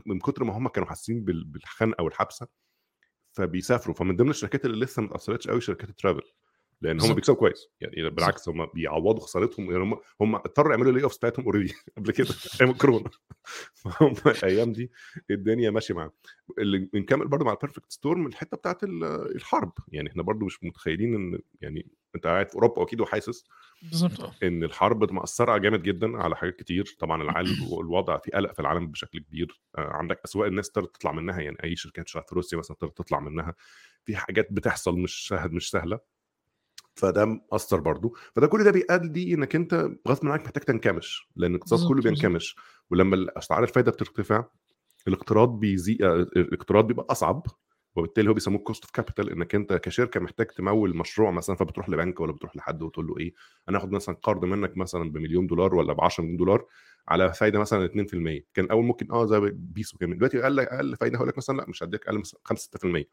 من 0.05 0.19
كتر 0.19 0.43
ما 0.43 0.57
هم 0.57 0.67
كانوا 0.67 0.87
حاسين 0.87 1.23
بال- 1.23 1.43
بالخنقة 1.43 2.03
والحبسة 2.03 2.47
فبيسافروا. 3.33 3.95
فمن 3.95 4.15
ضمن 4.15 4.29
الشركات 4.29 4.65
اللي 4.65 4.85
لسه 4.85 5.01
ما 5.01 5.07
اتأثرتش 5.07 5.47
قوي 5.47 5.61
شركات 5.61 5.89
ال 5.89 5.94
travel 5.94 6.21
لأن 6.81 7.01
هم. 7.01 7.13
بيكسبوا 7.13 7.39
كويس. 7.39 7.67
يعني 7.81 8.09
بالعكس 8.09 8.49
هم 8.49 8.65
بيعوضوا 8.65 9.19
خسارتهم 9.21 9.71
يعني 9.71 9.83
هم 9.83 9.97
هم 10.21 10.35
اضطروا 10.35 10.71
يعملوا 10.71 10.91
layoffs 10.91 11.17
بتاعتهم 11.17 11.45
already 11.45 11.73
قبل 11.97 12.11
كده 12.11 12.27
أيام 12.61 12.69
الكورونا. 12.69 13.09
فهم 13.75 14.13
الأيام 14.25 14.71
دي 14.71 14.91
الدنيا 15.31 15.69
ماشية 15.71 15.93
معاهم. 15.93 16.11
اللي 16.59 16.77
بنكمل 16.93 17.27
برضه 17.27 17.45
مع 17.45 17.51
ال 17.51 17.56
perfect 17.56 17.91
storm 17.91 18.27
الحتة 18.27 18.57
بتاعت 18.57 18.83
ال- 18.83 19.03
الحرب. 19.35 19.71
يعني 19.87 20.09
إحنا 20.09 20.23
برضه 20.23 20.45
مش 20.45 20.63
متخيلين 20.63 21.15
إن 21.15 21.39
يعني 21.61 21.87
أنت 22.15 22.27
قاعد 22.27 22.49
في 22.49 22.55
أوروبا 22.55 22.83
أكيد 22.83 23.01
وحاسس 23.01 23.43
بالظبط 23.81 24.19
آه. 24.21 24.31
إن 24.43 24.63
الحرب 24.63 25.11
مأثرة 25.13 25.57
جامد 25.57 25.83
جدا 25.83 26.17
على 26.17 26.35
حاجات 26.35 26.55
كتير. 26.55 26.95
طبعا 26.99 27.21
العالم 27.23 27.49
الوضع 27.81 28.17
في 28.17 28.31
قلق 28.31 28.53
في 28.53 28.59
العالم 28.59 28.87
بشكل 28.87 29.19
كبير. 29.19 29.61
آه، 29.77 29.81
عندك 29.81 30.19
أسواق 30.25 30.47
الناس 30.47 30.71
تطلع 30.71 31.11
منها. 31.11 31.41
يعني 31.41 31.57
أي 31.63 31.75
شركات 31.75 32.07
شغاله 32.07 32.25
في 32.27 32.35
روسيا 32.35 32.57
مثلا 32.57 32.77
تطلع 32.77 33.19
منها. 33.19 33.55
في 34.05 34.15
حاجات 34.15 34.47
بتحصل 34.51 34.99
مش 34.99 35.27
سهل 35.27 35.51
مش 35.51 35.69
سهلة. 35.69 35.99
فده 36.95 37.25
مأثر 37.25 37.79
برضو. 37.79 38.15
فده 38.35 38.47
كل 38.47 38.63
ده 38.63 38.71
بيؤدي 38.71 39.33
إنك 39.33 39.55
أنت 39.55 39.89
غصب 40.07 40.27
عنك 40.27 40.41
محتاج 40.41 40.63
تنكمش 40.63 41.27
لأن 41.35 41.55
الاقتصاد 41.55 41.87
كله. 41.87 42.01
بينكمش. 42.01 42.55
ولما 42.91 43.27
اسعار 43.37 43.63
الفايده 43.63 43.91
بترتفع 43.91 44.45
الاقتراض 45.07 45.59
بيزيد 45.59 46.01
الاقتراض 46.01 46.87
بيبقى 46.87 47.05
أصعب 47.09 47.43
وبالتالي 47.95 48.29
هو 48.29 48.33
بيسموه 48.33 48.59
cost 48.59 48.83
of 48.83 48.91
capital 48.91 49.29
إنك 49.29 49.55
أنت 49.55 49.73
كشركة 49.73 50.19
محتاج 50.19 50.47
تمول 50.47 50.97
مشروع 50.97 51.31
مثلا 51.31 51.55
فبتروح 51.55 51.89
لبنك 51.89 52.19
ولا 52.19 52.31
بتروح 52.31 52.55
لحد 52.55 52.81
وتقول 52.83 53.07
له 53.07 53.17
إيه 53.19 53.33
أنا 53.69 53.77
هاخد 53.77 53.91
مثلا 53.91 54.15
قرض 54.23 54.45
منك 54.45 54.77
مثلا 54.77 55.11
بمليون 55.11 55.47
دولار 55.47 55.75
ولا 55.75 55.93
ب 55.93 56.01
10 56.01 56.23
مليون 56.23 56.37
دولار 56.37 56.65
على 57.07 57.33
فايدة 57.33 57.59
مثلا 57.59 57.85
2% 57.85 58.43
كان 58.53 58.69
أول 58.71 58.85
ممكن 58.85 59.11
آه 59.11 59.25
زي 59.25 59.39
بيسو 59.53 59.97
كمان 59.97 60.17
دلوقتي 60.17 60.43
أقل 60.43 60.59
أقل 60.59 60.95
فايدة 60.95 61.17
هقول 61.17 61.27
لك 61.29 61.37
مثلا 61.37 61.57
لأ 61.57 61.69
مش 61.69 61.83
هديك 61.83 62.07
أقل 62.07 62.15
من 62.17 62.23
5 62.43 62.69
6% 62.77 63.03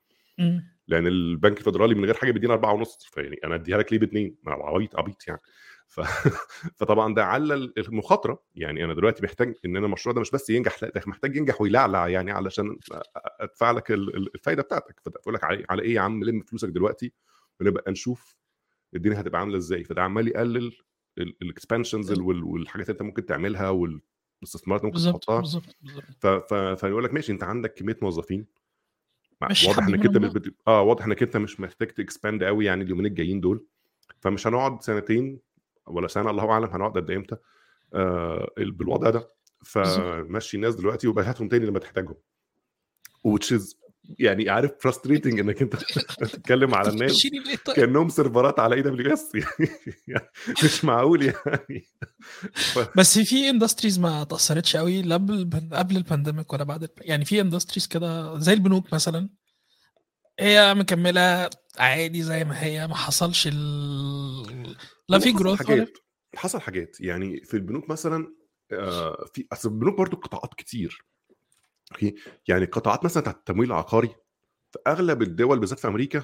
لأن 0.88 1.06
البنك 1.06 1.58
الفدرالي 1.58 1.94
من 1.94 2.04
غير 2.04 2.14
حاجة 2.14 2.30
بيدينا 2.32 2.52
4 2.54 2.72
ونص 2.72 3.04
فيعني 3.04 3.36
أنا 3.44 3.54
أديها 3.54 3.78
لك 3.78 3.92
ليه 3.92 3.98
باثنين 4.00 4.36
ما 4.42 4.54
هو 4.54 4.62
عبيط 4.62 4.96
عبيط 4.96 5.28
يعني. 5.28 5.40
ف... 5.86 6.00
فطبعا 6.78 7.14
ده 7.14 7.24
علّى 7.24 7.72
المخاطرة. 7.78 8.42
يعني 8.54 8.84
أنا 8.84 8.94
دلوقتي 8.94 9.22
محتاج 9.24 9.54
إن 9.64 9.76
أنا 9.76 9.86
المشروع 9.86 10.14
ده 10.14 10.20
مش 10.20 10.30
بس 10.30 10.50
ينجح 10.50 10.82
لا 10.82 10.88
ده 10.90 11.02
محتاج 11.06 11.36
ينجح 11.36 11.60
ويلعلع 11.60 12.08
يعني 12.08 12.30
علشان 12.30 12.78
أدفع 13.40 13.70
لك 13.70 13.90
ال- 13.90 14.16
ال- 14.16 14.34
الفايدة 14.34 14.62
بتاعتك. 14.62 15.00
فبقول 15.04 15.34
لك 15.34 15.44
على 15.44 15.64
على 15.70 15.82
إيه 15.82 15.94
يا 15.94 16.00
عم؟ 16.00 16.24
لم 16.24 16.40
فلوسك 16.40 16.68
دلوقتي؟ 16.68 17.12
ونبقى 17.60 17.92
نشوف 17.92 18.36
الدنيا 18.94 19.20
هتبقى 19.20 19.40
عاملة 19.40 19.56
إزاي. 19.56 19.84
فده 19.84 20.02
عمال 20.02 20.28
يقلل 20.28 20.72
ال 21.18 21.27
expansions 21.27 22.12
والحاجات 22.20 22.86
اللي 22.90 22.92
أنت 22.92 23.02
ممكن 23.02 23.26
تعملها 23.26 23.70
والإستثمارات 23.70 24.80
اللي 24.84 24.92
ممكن 24.92 24.98
تحطها. 25.12 25.40
بالظبط 25.40 25.76
بالظبط 25.82 26.04
ف... 26.20 26.26
ف... 26.26 26.54
فيقول 26.54 27.04
لك 27.04 27.14
ماشي 27.14 27.32
أنت 27.32 27.42
عندك 27.42 27.74
كمية 27.74 27.96
موظفين. 28.02 28.46
مش 29.42 29.64
واضح 29.64 29.86
إنك 29.86 30.06
أنت 30.06 30.16
مش 30.16 30.32
بت... 30.32 30.54
آه 30.68 30.82
واضح 30.82 31.04
إنك 31.04 31.22
أنت 31.22 31.36
مش 31.36 31.60
محتاج 31.60 31.88
ت 31.88 31.96
expand 31.96 32.44
قوي 32.44 32.64
يعني 32.64 32.84
اليومين 32.84 33.06
الجايين 33.06 33.40
دول. 33.40 33.64
فمش 34.20 34.46
هنقعد 34.46 34.82
سنتين 34.82 35.38
ولا 35.86 36.08
سنة 36.08 36.30
الله 36.30 36.50
أعلم 36.50 36.64
هنقعد 36.64 36.92
قد 36.98 37.10
إمتى 37.10 37.36
آه 37.94 38.50
بالوضع 38.56 39.10
ده. 39.10 39.30
فمشي 39.64 40.56
الناس 40.56 40.74
دلوقتي 40.74 41.08
وابقى 41.08 41.28
هاتهم 41.28 41.48
تاني 41.48 41.66
لما 41.66 41.78
تحتاجهم. 41.78 42.16
Which 43.28 43.52
is 43.58 43.74
يعني 44.18 44.50
عارف 44.50 44.70
frustrating 44.88 45.38
إنك 45.40 45.62
أنت 45.62 45.76
تتكلم 46.18 46.74
على 46.74 46.88
الناس 46.88 47.26
طيب؟ 47.64 47.76
كأنهم 47.76 48.08
server 48.08 48.53
ات 48.53 48.60
على 48.60 48.74
AWS 48.74 49.30
يعني 50.08 50.30
مش 50.64 50.84
معقول 50.84 51.22
يعني. 51.22 51.88
بس 52.96 53.18
في 53.18 53.50
industries 53.50 53.98
ما 53.98 54.24
تأثرتش 54.24 54.76
قوي 54.76 55.02
لا 55.02 55.14
قبل 55.72 55.96
ال 55.96 56.02
pandemic 56.02 56.52
ولا 56.52 56.64
بعد. 56.64 56.88
يعني 57.00 57.24
في 57.24 57.40
اندستريز 57.40 57.86
كده 57.86 58.38
زي 58.38 58.52
البنوك 58.52 58.92
مثلا. 58.92 59.28
هي 60.40 60.74
مكملة 60.74 61.50
عادي 61.78 62.22
زي 62.22 62.44
ما 62.44 62.64
هي 62.64 62.86
ما 62.86 62.94
حصلش 62.94 63.48
ال... 63.52 64.76
لا 65.08 65.18
في 65.18 65.32
growth 65.32 65.58
حاجات 65.58 65.98
حصل 66.36 66.60
حاجات. 66.60 66.96
يعني 67.00 67.40
في 67.44 67.54
البنوك 67.54 67.90
مثلا 67.90 68.34
آه، 68.72 69.24
في 69.34 69.46
أصل 69.52 69.68
البنوك 69.68 69.98
برضو 69.98 70.16
قطاعات 70.16 70.54
كتير. 70.54 71.07
أوكي؟ 71.92 72.14
يعني 72.48 72.64
القطاعات 72.64 73.04
مثلا 73.04 73.20
بتاعت 73.20 73.36
التمويل 73.36 73.68
العقاري 73.68 74.08
في 74.72 74.78
أغلب 74.86 75.22
الدول 75.22 75.58
بالذات 75.58 75.78
في 75.78 75.88
أمريكا 75.88 76.22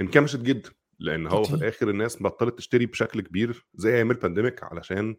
انكمشت 0.00 0.40
جدا 0.40 0.70
لأن 0.98 1.26
هو 1.26 1.44
في. 1.44 1.54
الآخر 1.54 1.90
الناس 1.90 2.22
بطلت 2.22 2.58
تشتري 2.58 2.86
بشكل 2.86 3.20
كبير 3.20 3.66
زي 3.74 3.94
أيام 3.94 4.10
ال 4.10 4.16
pandemic 4.16 4.62
علشان 4.62 5.16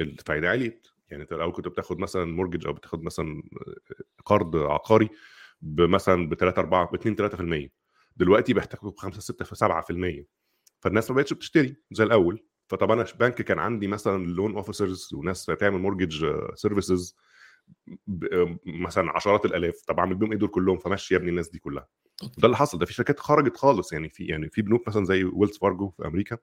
الفايده 0.00 0.50
عليت 0.50 0.86
يعني 1.08 1.22
أنت 1.22 1.32
الأول 1.32 1.52
كنت 1.52 1.68
بتاخد 1.68 1.98
مثلا 1.98 2.24
mortgage 2.24 2.66
أو 2.66 2.72
بتاخد 2.72 3.02
مثلا 3.02 3.42
قرض 4.24 4.56
عقاري 4.56 5.08
بمثلا 5.62 6.28
ب 6.28 6.34
3 6.34 6.60
4 6.60 6.90
ب 6.90 6.94
2 6.94 7.66
3% 7.66 7.70
دلوقتي 8.16 8.54
بيحتاجوا 8.54 8.90
ب 8.90 8.96
5 8.96 9.20
6 9.20 9.44
7% 10.24 10.24
فالناس 10.80 11.10
ما 11.10 11.16
بقتش 11.16 11.32
بتشتري 11.32 11.76
زي 11.92 12.04
الأول. 12.04 12.44
فطبعا 12.68 12.96
أنا 12.96 13.06
بنك 13.20 13.42
كان 13.42 13.58
عندي 13.58 13.86
مثلا 13.86 14.26
loan 14.26 14.54
officers 14.54 15.14
وناس 15.14 15.44
تعمل 15.46 15.78
mortgage 15.78 16.26
services 16.54 17.16
مثلا 18.66 19.10
عشرات 19.16 19.44
الآلاف 19.44 19.74
طب 19.88 19.98
أعمل 19.98 20.14
بيهم 20.14 20.32
إيه 20.32 20.38
دول 20.38 20.48
كلهم؟ 20.48 20.78
فمشي 20.78 21.14
يا 21.14 21.18
ابني 21.18 21.30
الناس 21.30 21.48
دي 21.50 21.58
كلها. 21.58 21.88
ده 22.22 22.44
اللي 22.46 22.56
حصل 22.56 22.78
ده 22.78 22.86
في 22.86 22.92
شركات 22.92 23.20
خرجت 23.20 23.56
خالص 23.56 23.92
يعني 23.92 24.08
في 24.08 24.24
يعني 24.24 24.50
في 24.50 24.62
بنوك 24.62 24.88
مثلا 24.88 25.04
زي 25.04 25.24
ويلز 25.24 25.58
فارجو 25.58 25.88
في 25.90 26.06
أمريكا 26.06 26.38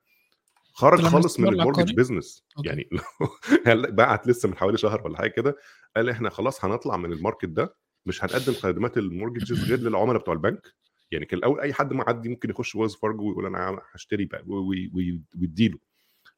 خرج 0.73 0.99
خالص 1.11 1.39
من 1.39 1.45
ال 1.61 1.63
mortgage 1.63 1.79
business. 1.95 2.45
يعني 2.65 2.89
بعت 3.95 4.27
لسه 4.27 4.49
من 4.49 4.55
حوالي 4.57 4.77
شهر 4.77 5.01
ولا 5.05 5.17
حاجة 5.17 5.29
كده 5.29 5.55
قال 5.95 6.09
إحنا 6.09 6.29
خلاص 6.29 6.65
هنطلع 6.65 6.97
من 6.97 7.11
ال 7.11 7.16
market 7.16 7.45
ده 7.45 7.75
مش 8.05 8.23
هنقدم 8.23 8.53
خدمات 8.53 8.97
ال 8.97 9.04
mortgages 9.04 9.69
غير 9.69 9.79
للعملاء 9.79 10.21
بتوع 10.21 10.33
البنك. 10.33 10.67
يعني 11.11 11.25
كان 11.25 11.37
الأول 11.39 11.59
أي 11.59 11.73
حد 11.73 11.93
معدي 11.93 12.29
ممكن 12.29 12.49
يخش 12.49 12.75
ويلز 12.75 12.95
فارجو 12.95 13.27
ويقول 13.29 13.45
أنا 13.45 13.81
هشتري 13.93 14.25
بقى 14.25 14.43
وي- 14.47 14.91
وي- 14.93 15.21
ويديله. 15.41 15.77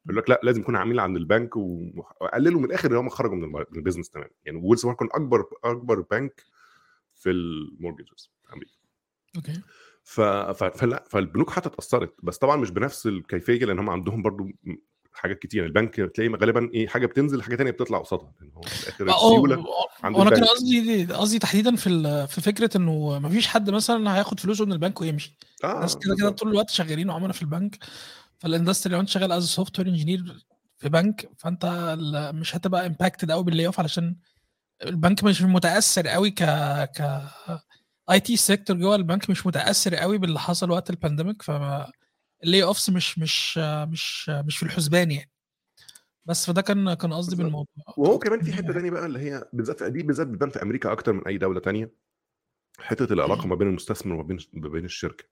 يقول 0.06 0.16
لك 0.16 0.30
لا 0.30 0.40
لازم 0.42 0.60
يكون 0.60 0.76
عميل 0.76 1.00
عند 1.00 1.16
البنك 1.16 1.56
وقللوا 1.56 2.60
من 2.60 2.66
الآخر 2.66 2.90
إن 2.90 2.96
هم 2.96 3.08
خرجوا 3.08 3.36
من 3.36 3.64
ال 3.76 3.80
business 3.80 4.10
تمام. 4.10 4.30
يعني 4.44 4.60
ويلز 4.62 4.82
فارجو 4.82 4.96
كان 4.96 5.08
أكبر 5.12 5.44
أكبر 5.64 6.00
بنك 6.00 6.44
في 7.14 7.30
ال 7.30 7.40
mortgages 7.40 8.30
في 8.42 8.52
أمريكا. 8.52 8.72
أوكي. 9.36 9.60
ف... 10.02 10.20
فلا 10.20 11.04
فالبنوك 11.10 11.50
حتى 11.50 11.68
اتأثرت 11.68 12.14
بس 12.22 12.38
طبعا 12.38 12.56
مش 12.56 12.70
بنفس 12.70 13.06
الكيفية 13.06 13.64
لأن 13.64 13.78
هم 13.78 13.90
عندهم 13.90 14.22
برضو 14.22 14.48
حاجات 15.12 15.38
كتير. 15.38 15.66
البنك 15.66 15.94
تلاقي 15.94 16.28
غالبا 16.28 16.70
إيه 16.74 16.88
حاجة 16.88 17.06
بتنزل 17.06 17.42
حاجة 17.42 17.56
تانية 17.56 17.70
بتطلع 17.70 17.98
قصادها. 17.98 18.32
لأن 18.40 18.50
هو 18.54 18.62
في 18.62 19.00
الآخر 19.00 19.08
السيولة 19.08 19.64
عند 20.02 20.16
وأنا 20.16 20.30
كان. 20.30 20.44
قصدي 20.44 21.04
قصدي 21.04 21.38
تحديدا 21.38 21.76
في 21.76 22.26
في 22.26 22.40
فكرة 22.40 22.76
إنه 22.76 23.18
ما 23.18 23.28
فيش 23.28 23.46
حد 23.46 23.70
مثلا 23.70 24.16
هياخد 24.16 24.40
فلوسه 24.40 24.64
من 24.64 24.72
البنك 24.72 25.00
ويمشي. 25.00 25.36
آه 25.64 25.74
الناس 25.74 25.98
كده 25.98 26.16
كده. 26.16 26.30
طول 26.30 26.48
الوقت 26.48 26.70
شغالين 26.70 27.10
وعملاء 27.10 27.32
في 27.32 27.42
البنك. 27.42 27.78
فال 28.40 28.50
industry 28.50 28.92
لو 28.94 29.00
انت 29.00 29.08
شغال 29.08 29.32
as 29.32 29.44
software 29.44 29.88
engineer 29.88 30.46
في 30.78 30.88
بنك 30.88 31.30
فانت 31.38 31.66
مش 32.34 32.56
هتبقى 32.56 32.86
impacted 32.86 33.30
قوي 33.30 33.44
بال 33.44 33.66
layoff 33.66 33.80
علشان 33.80 34.16
البنك 34.84 35.24
مش 35.24 35.42
متأثر 35.42 36.08
قوي 36.08 36.30
ك 36.30 36.42
ك 36.84 37.22
IT 38.10 38.36
sector 38.36 38.76
جوه 38.76 38.96
البنك 38.96 39.30
مش 39.30 39.46
متأثر 39.46 39.94
قوي 39.94 40.18
باللي 40.18 40.38
حصل 40.40 40.70
وقت 40.70 40.90
ال 40.90 40.96
pandemic 40.96 41.42
فما 41.42 41.92
ال 42.44 42.62
layoffs 42.62 42.90
مش 42.90 43.18
مش 43.18 43.58
مش 43.58 44.28
مش 44.28 44.56
في 44.56 44.62
الحسبان 44.62 45.10
يعني. 45.10 45.30
بس 46.24 46.46
فده 46.46 46.62
كان 46.62 46.94
كان 46.94 47.12
قصدي. 47.12 47.36
بالموضوع. 47.36 47.66
وهو 47.96 48.18
كمان 48.18 48.42
في 48.42 48.52
حتة 48.52 48.72
تانية 48.72 48.90
بقى 48.90 49.06
اللي 49.06 49.18
هي 49.18 49.44
بالذات 49.52 49.82
دي 49.82 50.02
بالذات 50.02 50.26
بتبان 50.26 50.50
في 50.50 50.62
أمريكا 50.62 50.92
أكتر 50.92 51.12
من 51.12 51.26
أي 51.26 51.38
دولة 51.38 51.60
تانية 51.60 51.92
حتة 52.78 53.12
العلاقة 53.12 53.46
ما 53.46 53.54
بين 53.54 53.68
المستثمر 53.68 54.14
وما 54.14 54.22
بين 54.22 54.38
ما 54.52 54.68
بين 54.68 54.84
الشركة. 54.84 55.24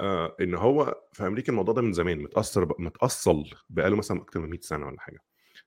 آه 0.00 0.36
إن 0.40 0.54
هو 0.54 1.02
في 1.12 1.26
أمريكا 1.26 1.52
الموضوع 1.52 1.74
ده 1.74 1.82
من 1.82 1.92
زمان 1.92 2.18
متأثر 2.22 2.64
ب... 2.64 2.80
متأصل 2.80 3.44
بقاله 3.70 3.96
مثلا 3.96 4.20
أكتر 4.20 4.40
من 4.40 4.50
100 4.50 4.60
سنة 4.60 4.86
ولا 4.86 5.00
حاجة. 5.00 5.18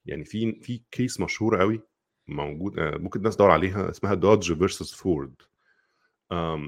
يعني 0.06 0.26
في 0.26 0.60
في 0.62 0.82
case 0.92 1.20
مشهور 1.20 1.60
قوي 1.60 1.82
موجود 2.28 2.80
آه 2.80 2.98
ممكن 2.98 3.20
الناس 3.20 3.36
تدور 3.36 3.52
عليها 3.52 3.89
اسمها 3.89 4.13
دوج 4.13 4.54
versus 4.54 4.94
فورد 4.94 5.34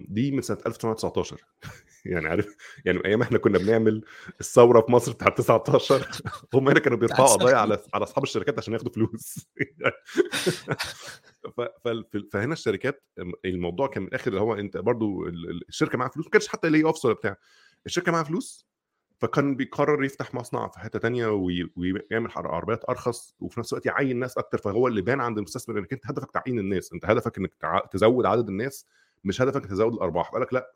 دي 0.08 0.32
من 0.32 0.42
سنة 0.42 0.58
1919 0.66 1.38
يعني 2.06 2.28
عارف 2.28 2.56
يعني 2.86 2.98
من 2.98 3.06
أيام 3.06 3.22
إحنا 3.22 3.38
كنا 3.38 3.58
بنعمل 3.58 4.04
الثورة 4.40 4.82
في 4.82 4.92
مصر 4.92 5.14
بتاعت 5.14 5.38
19 5.38 6.08
هم 6.54 6.70
هنا 6.70 6.80
كانوا 6.80 6.98
بيرفعوا 6.98 7.28
قضايا. 7.28 7.56
على 7.56 7.80
على 7.94 8.04
أصحاب 8.04 8.24
الشركات 8.24 8.58
عشان 8.58 8.74
ياخدوا 8.74 8.92
فلوس. 8.92 9.36
فهنا 12.32 12.54
الشركات 12.54 13.04
الموضوع 13.46 13.88
كان 13.88 14.04
من 14.04 14.08
الآخر 14.10 14.28
اللي 14.32 14.42
هو 14.42 14.56
أنت 14.56 14.78
برضو 14.78 15.28
الشركة 15.70 15.98
معاها 15.98 16.10
فلوس 16.10 16.26
ما 16.26 16.32
كانش 16.32 16.48
حتى 16.48 16.70
ليه 16.70 16.86
اوفس 16.86 17.06
ولا 17.06 17.14
بتاع. 17.14 17.38
الشركة 17.86 18.12
معاها 18.12 18.24
فلوس 18.24 18.68
فكان 19.20 19.56
بيقرر 19.56 20.04
يفتح 20.04 20.34
مصنع 20.34 20.68
في 20.68 20.80
حتة 20.80 21.00
تانية 21.00 21.28
ويعمل 21.28 22.30
عربيات 22.36 22.90
أرخص 22.90 23.36
وفي 23.40 23.60
نفس 23.60 23.74
الوقت 23.74 23.86
يعين 23.86 24.20
ناس 24.20 24.38
أكتر 24.38 24.58
فهو 24.58 24.88
اللي 24.88 25.02
بان 25.02 25.22
عند 25.22 25.38
المستثمر 25.38 25.80
إنك 25.80 25.94
أنت 25.94 26.08
هدفك 26.08 26.32
تعيين 26.32 26.60
الناس. 26.60 26.94
أنت 26.94 27.06
هدفك 27.06 27.38
إنك 27.38 27.54
تزود 27.92 28.26
عدد 28.26 28.50
الناس 28.50 28.88
مش 29.24 29.42
هدفك 29.42 29.66
تزود 29.66 29.94
الأرباح. 29.94 30.32
قال 30.32 30.42
لك 30.42 30.54
لأ 30.54 30.74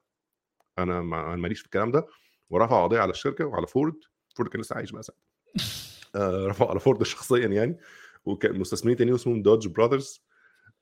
أنا 0.78 1.02
ماليش 1.36 1.60
في 1.60 1.66
الكلام 1.66 1.92
ده. 1.92 2.08
ورفع 2.50 2.84
قضية 2.84 3.00
على 3.00 3.12
الشركة 3.12 3.46
وعلى 3.46 3.68
فورد. 3.68 3.96
فورد 4.36 4.50
كان 4.50 4.62
لسه 4.62 4.76
عايش 4.76 4.92
بقى 4.92 5.04
ساعتها. 5.04 5.24
آه 6.16 6.48
رفعوا 6.48 6.70
على 6.70 6.80
فورد 6.80 7.04
شخصيا 7.04 7.48
يعني. 7.48 7.78
وكان 8.26 8.60
مستثمرين 8.60 8.98
تانيين 8.98 9.16
اسمهم 9.16 9.42
Dodge 9.42 9.68
Brothers 9.68 10.27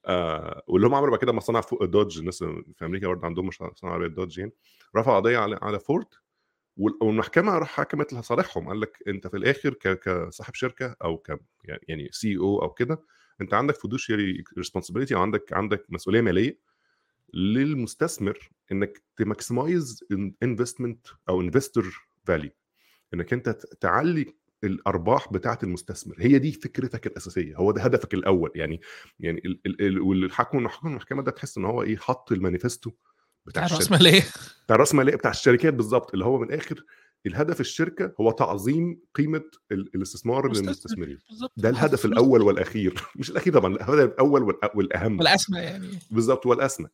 آه 0.05 0.63
واللي 0.67 0.87
هم 0.87 0.95
عملوا 0.95 1.11
بعد 1.11 1.19
كده 1.19 1.31
مصانع 1.31 1.61
دوج 1.81 2.19
الناس 2.19 2.43
في 2.43 2.85
أمريكا 2.85 3.07
برضه 3.07 3.25
عندهم 3.25 3.47
مصانع 3.47 3.93
عربيات 3.93 4.11
دوج 4.11 4.37
يعني 4.39 4.51
رفعوا 4.95 5.15
قضية 5.15 5.37
على 5.37 5.59
على 5.61 5.79
فورد 5.79 6.07
والمحكمة 6.77 7.57
راح 7.57 7.69
حكمت 7.69 8.13
لصالحهم 8.13 8.67
قال 8.67 8.81
لك 8.81 8.97
أنت 9.07 9.27
في 9.27 9.37
الآخر 9.37 9.73
كصاحب 9.73 10.53
شركة 10.55 10.95
أو 11.03 11.17
ك 11.17 11.39
يعني 11.63 12.09
COO 12.11 12.69
كده 12.69 13.01
أنت 13.41 13.53
عندك 13.53 13.75
fiduciary 13.75 14.43
responsibility 14.57 15.15
أو 15.15 15.21
عندك 15.21 15.53
عندك 15.53 15.85
مسؤولية 15.89 16.21
مالية 16.21 16.59
للمستثمر 17.33 18.49
إنك 18.71 19.03
ت 19.17 19.27
maximize 19.27 20.03
investment 20.43 21.07
أو 21.29 21.41
investor 21.41 22.07
value 22.25 22.51
إنك 23.13 23.33
أنت 23.33 23.49
تعلي 23.81 24.33
الأرباح 24.63 25.33
بتاعة 25.33 25.59
المستثمر. 25.63 26.15
هي 26.19 26.39
دي 26.39 26.51
فكرتك 26.51 27.07
الأساسية. 27.07 27.55
هو 27.55 27.71
ده 27.71 27.81
هدفك 27.81 28.13
الأول. 28.13 28.51
يعني 28.55 28.81
يعني 29.19 29.41
والحكم 29.99 30.57
المحكمة 30.57 31.23
ده 31.23 31.31
تحس 31.31 31.57
إن 31.57 31.65
هو 31.65 31.83
إيه 31.83 31.97
حط 31.97 32.31
المانيفستو 32.31 32.91
بتاع 33.45 33.63
رأس 33.63 33.91
مالية. 33.91 34.23
بتاع 34.65 34.75
رأس 34.75 34.95
مالية 34.95 35.15
بتاع 35.15 35.31
الشركات 35.31 35.73
بالظبط 35.73 36.13
اللي 36.13 36.25
هو 36.25 36.37
من 36.37 36.47
الآخر 36.47 36.85
الهدف 37.25 37.59
الشركة 37.59 38.13
هو 38.21 38.31
تعظيم 38.31 39.01
قيمة 39.15 39.43
الاستثمار 39.71 40.53
للمستثمرين. 40.53 41.19
ده 41.57 41.69
الهدف 41.69 42.05
الأول 42.05 42.41
والأخير. 42.41 43.03
مش 43.15 43.29
الأخير 43.29 43.53
طبعا 43.53 43.75
الهدف 43.75 44.13
الأول 44.13 44.57
والأهم. 44.75 45.19
والأسمى 45.19 45.59
يعني. 45.59 45.87
بالظبط 46.11 46.45
والأسمى. 46.45 46.87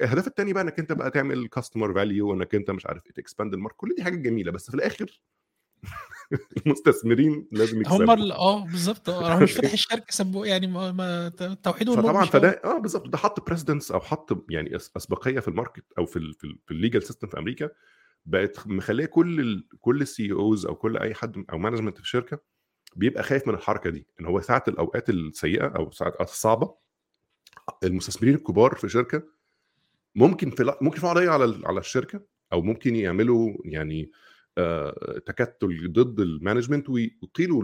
الهدف 0.00 0.26
الثاني 0.26 0.52
بقى 0.52 0.62
إنك 0.62 0.78
أنت 0.78 0.92
بقى 0.92 1.10
تعمل 1.10 1.48
customer 1.48 1.94
value 1.94 2.30
وإنك 2.30 2.54
أنت 2.54 2.70
مش 2.70 2.86
عارف 2.86 3.02
ت 3.02 3.09
expand 3.09 3.54
ال 3.54 3.57
market 3.57 3.76
كل 3.76 3.94
دي 3.94 4.04
حاجات 4.04 4.18
جميلة 4.18 4.52
بس 4.52 4.70
في 4.70 4.74
الآخر 4.74 5.20
المستثمرين 6.66 7.48
لازم 7.52 7.80
يكسبوا. 7.80 8.14
هم 8.14 8.32
آه 8.32 8.64
بالظبط. 8.64 9.10
هو 9.10 9.38
مش 9.40 9.52
فاتح 9.52 9.72
الشركة 9.72 10.06
سبوا 10.10 10.46
يعني 10.46 10.66
ما, 10.66 10.92
ما 10.92 11.30
فطبعا 11.30 12.24
فده 12.24 12.60
آه 12.64 12.78
بالظبط. 12.78 13.08
ده 13.08 13.18
حط 13.18 13.46
precedence 13.46 13.90
أو 13.90 14.00
حط 14.00 14.44
يعني 14.50 14.76
أسبقية 14.76 15.40
في 15.40 15.48
ال 15.48 15.53
market 15.53 15.84
أو 15.98 16.06
في 16.06 16.16
ال 16.16 16.34
في, 16.34 16.44
ال 16.44 16.58
في 16.66 16.70
ال 16.74 16.79
legal 16.79 17.02
system 17.02 17.28
في 17.28 17.38
أمريكا. 17.38 17.70
بقت 18.26 18.66
مخليه 18.66 19.06
كل 19.06 19.40
ال 19.40 19.68
كل 19.80 20.02
ال 20.02 20.32
CEOs 20.32 20.66
أو 20.66 20.74
كل 20.74 20.96
أي 20.96 21.14
حد 21.14 21.44
أو 21.52 21.58
management 21.58 21.96
في 21.96 22.02
الشركة 22.02 22.38
بيبقى 22.96 23.22
خايف 23.22 23.48
من 23.48 23.54
الحركة 23.54 23.90
دي. 23.90 24.06
إن 24.20 24.26
هو 24.26 24.40
ساعة 24.40 24.64
الأوقات 24.68 25.10
السيئة 25.10 25.66
أو 25.66 25.90
ساعة 25.90 26.08
الاوقات 26.08 26.28
الصعبة 26.28 26.74
المستثمرين 27.84 28.34
الكبار 28.34 28.74
في 28.74 28.88
شركه 28.88 29.22
ممكن 30.14 30.50
في 30.50 30.76
ممكن 30.80 30.96
يرفعوا 30.96 31.14
قضيه 31.14 31.30
على 31.30 31.60
على 31.64 31.80
الشركة 31.80 32.20
أو 32.52 32.62
ممكن 32.62 32.96
يعملوا 32.96 33.52
يعني 33.64 34.02
آه، 34.02 34.33
تكتل 35.26 35.92
ضد 35.92 36.20
ال 36.20 36.26
management 36.26 36.88
ويقيلوا 36.88 37.62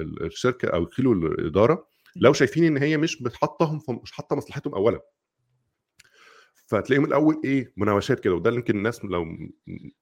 الشركة 0.00 0.68
أو 0.68 0.82
يقيلوا 0.82 1.14
الإدارة 1.14 1.88
لو 2.16 2.32
شايفين 2.32 2.64
إن 2.64 2.76
هي 2.76 2.96
مش 2.96 3.22
بتحطهم 3.22 3.82
مش 4.02 4.12
حاطة 4.12 4.36
مصلحتهم 4.36 4.74
اولا. 4.74 5.00
فتلاقيهم 6.66 7.04
الأول 7.04 7.40
إيه 7.44 7.72
مناوشات 7.76 8.20
كده 8.20 8.34
وده 8.34 8.50
يمكن 8.50 8.76
الناس 8.76 9.04
لو 9.04 9.24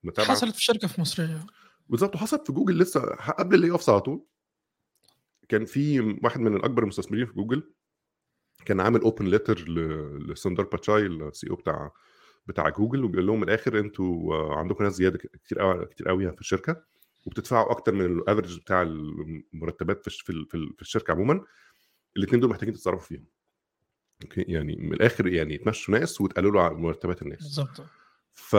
متابعة. 0.04 0.30
حصلت 0.30 0.54
في 0.54 0.64
شركة 0.64 0.88
في 0.88 1.00
مصر 1.00 1.28
بالظبط 1.88 2.14
وحصلت 2.14 2.46
في 2.46 2.52
جوجل 2.52 2.78
لسه 2.78 3.00
قبل 3.38 3.54
ال 3.54 3.70
layoffs 3.70 3.88
على 3.88 4.00
طول. 4.00 4.26
كان 5.48 5.64
في 5.64 6.00
واحد 6.22 6.40
من 6.40 6.56
الأكبر 6.56 6.82
المستثمرين 6.82 7.26
في 7.26 7.32
جوجل 7.32 7.72
كان 8.64 8.80
عامل 8.80 9.00
open 9.00 9.26
letter 9.26 9.68
لسندر 10.18 10.64
باتشاي 10.64 11.06
ال 11.06 11.50
CEO 11.50 11.54
بتاع 11.54 11.92
بتاع 12.50 12.68
جوجل 12.68 13.04
وبيقول 13.04 13.26
لهم 13.26 13.36
من 13.36 13.42
الآخر 13.42 13.78
أنتوا 13.78 14.34
عندكم 14.54 14.84
ناس 14.84 14.92
زيادة 14.92 15.18
كتير 15.18 15.58
قوي 15.58 15.86
كتير 15.86 16.08
قوي 16.08 16.32
في 16.32 16.40
الشركة 16.40 16.82
وبتدفعوا 17.26 17.70
أكتر 17.70 17.92
من 17.92 18.04
ال 18.04 18.11
average 18.11 18.58
بتاع 18.60 18.82
المرتبات 18.82 20.08
في 20.08 20.46
في 20.50 20.82
الشركة 20.82 21.12
عموما. 21.12 21.44
الاثنين 22.16 22.40
دول 22.40 22.50
محتاجين 22.50 22.74
تتصرفوا 22.74 23.06
فيهم. 23.06 23.24
okay؟ 24.22 24.42
يعني 24.42 24.76
من 24.76 24.92
الآخر 24.92 25.26
يعني 25.26 25.58
تمشوا 25.58 25.98
ناس 25.98 26.20
وتقللوا 26.20 26.62
على 26.62 26.74
مرتبات 26.74 27.22
الناس. 27.22 27.38
بالظبط. 27.38 27.82
ف 28.34 28.56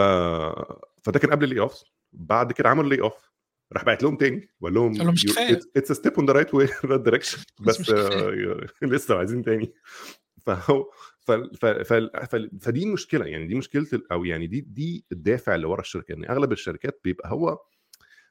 فده 1.04 1.20
كان 1.20 1.32
قبل 1.32 1.46
ال 1.46 1.60
layoff 1.60 1.84
بعد 2.14 2.52
كده 2.52 2.70
عملوا 2.70 2.88
ال 2.88 3.02
layoff 3.02 3.32
راح 3.74 3.86
بعت 3.86 4.04
لهم 4.04 4.18
تاني 4.18 4.50
وقال 4.62 4.74
لهم 4.74 4.98
قال 4.98 5.08
مش 5.14 5.26
كفاية. 5.26 5.60
it's 5.78 5.92
step 5.92 6.14
on 6.14 6.26
the 6.26 6.34
right 6.34 6.54
way 6.54 6.68
that 6.86 7.00
direction 7.00 7.38
بس 7.60 7.92
لسه 8.82 9.18
عايزين 9.18 9.44
تاني. 9.44 9.74
فهو. 10.46 10.92
فدي 12.60 12.86
مشكلة 12.86 13.26
يعني 13.26 13.48
دي 13.48 13.56
مشكلة 13.56 13.88
أو 14.12 14.26
يعني 14.26 14.48
دي 14.48 14.62
دي 14.62 15.06
الدافع 15.12 15.56
اللي 15.56 15.68
ورا 15.68 15.82
الشركة. 15.82 16.12
يعني 16.12 16.30
أغلب 16.30 16.52
الشركات 16.52 17.02
بيبقى 17.04 17.32
هو 17.32 17.60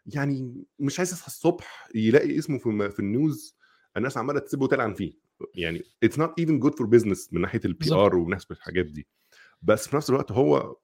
يعني 0.06 0.64
مش 0.78 0.98
عايز 0.98 1.12
يصحى 1.12 1.26
الصبح 1.26 1.88
يلاقي 1.94 2.38
اسمه 2.38 2.58
في, 2.58 2.90
في 2.90 3.00
ال 3.00 3.12
news 3.12 3.56
الناس 3.96 4.16
عمالة 4.16 4.40
تسيبه 4.40 4.64
وتلعن 4.64 4.94
فيه. 4.94 5.12
يعني 5.54 5.82
it's 6.02 6.18
not 6.18 6.38
even 6.38 6.58
good 6.58 6.74
for 6.78 6.86
business 6.86 7.32
من 7.32 7.40
ناحية 7.40 7.60
ال 7.64 7.92
PR 7.92 8.16
ومن 8.16 8.30
ناحيه 8.30 8.46
الحاجات 8.50 8.86
دي. 8.86 9.08
بس 9.62 9.88
في 9.88 9.96
نفس 9.96 10.10
الوقت 10.10 10.32
هو 10.32 10.76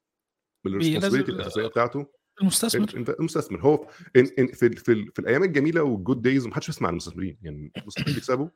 ال 0.66 0.70
responsibility 0.70 1.32
الأساسية 1.32 1.66
بتاعته 1.66 2.06
المستثمر. 2.40 3.14
المستثمر. 3.20 3.60
هو 3.60 3.88
إن 4.16 4.30
إن 4.38 4.46
في, 4.46 4.70
في, 4.70 5.06
في 5.12 5.18
الأيام 5.18 5.42
الجميلة 5.42 5.82
وال 5.82 5.95
good 5.95 6.22
days 6.22 6.46
ما 6.46 6.54
حدش 6.54 6.66
بيسمع 6.66 6.88
عن 6.88 6.92
المستثمرين. 6.92 7.38
يعني 7.42 7.72
المستثمرين 7.76 8.14
بيكسبوا 8.14 8.44
ما 8.44 8.50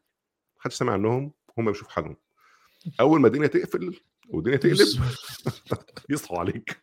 حدش 0.58 0.74
سمع 0.74 0.92
عنهم 0.92 1.32
هم 1.58 1.66
بيشوفوا 1.66 1.92
حالهم 1.92 2.16
أول 3.00 3.20
ما 3.20 3.26
الدنيا 3.26 3.46
تقفل 3.46 4.00
والدنيا 4.28 4.56
تقلب 4.56 4.88
يصحوا 6.10 6.38
عليك. 6.38 6.82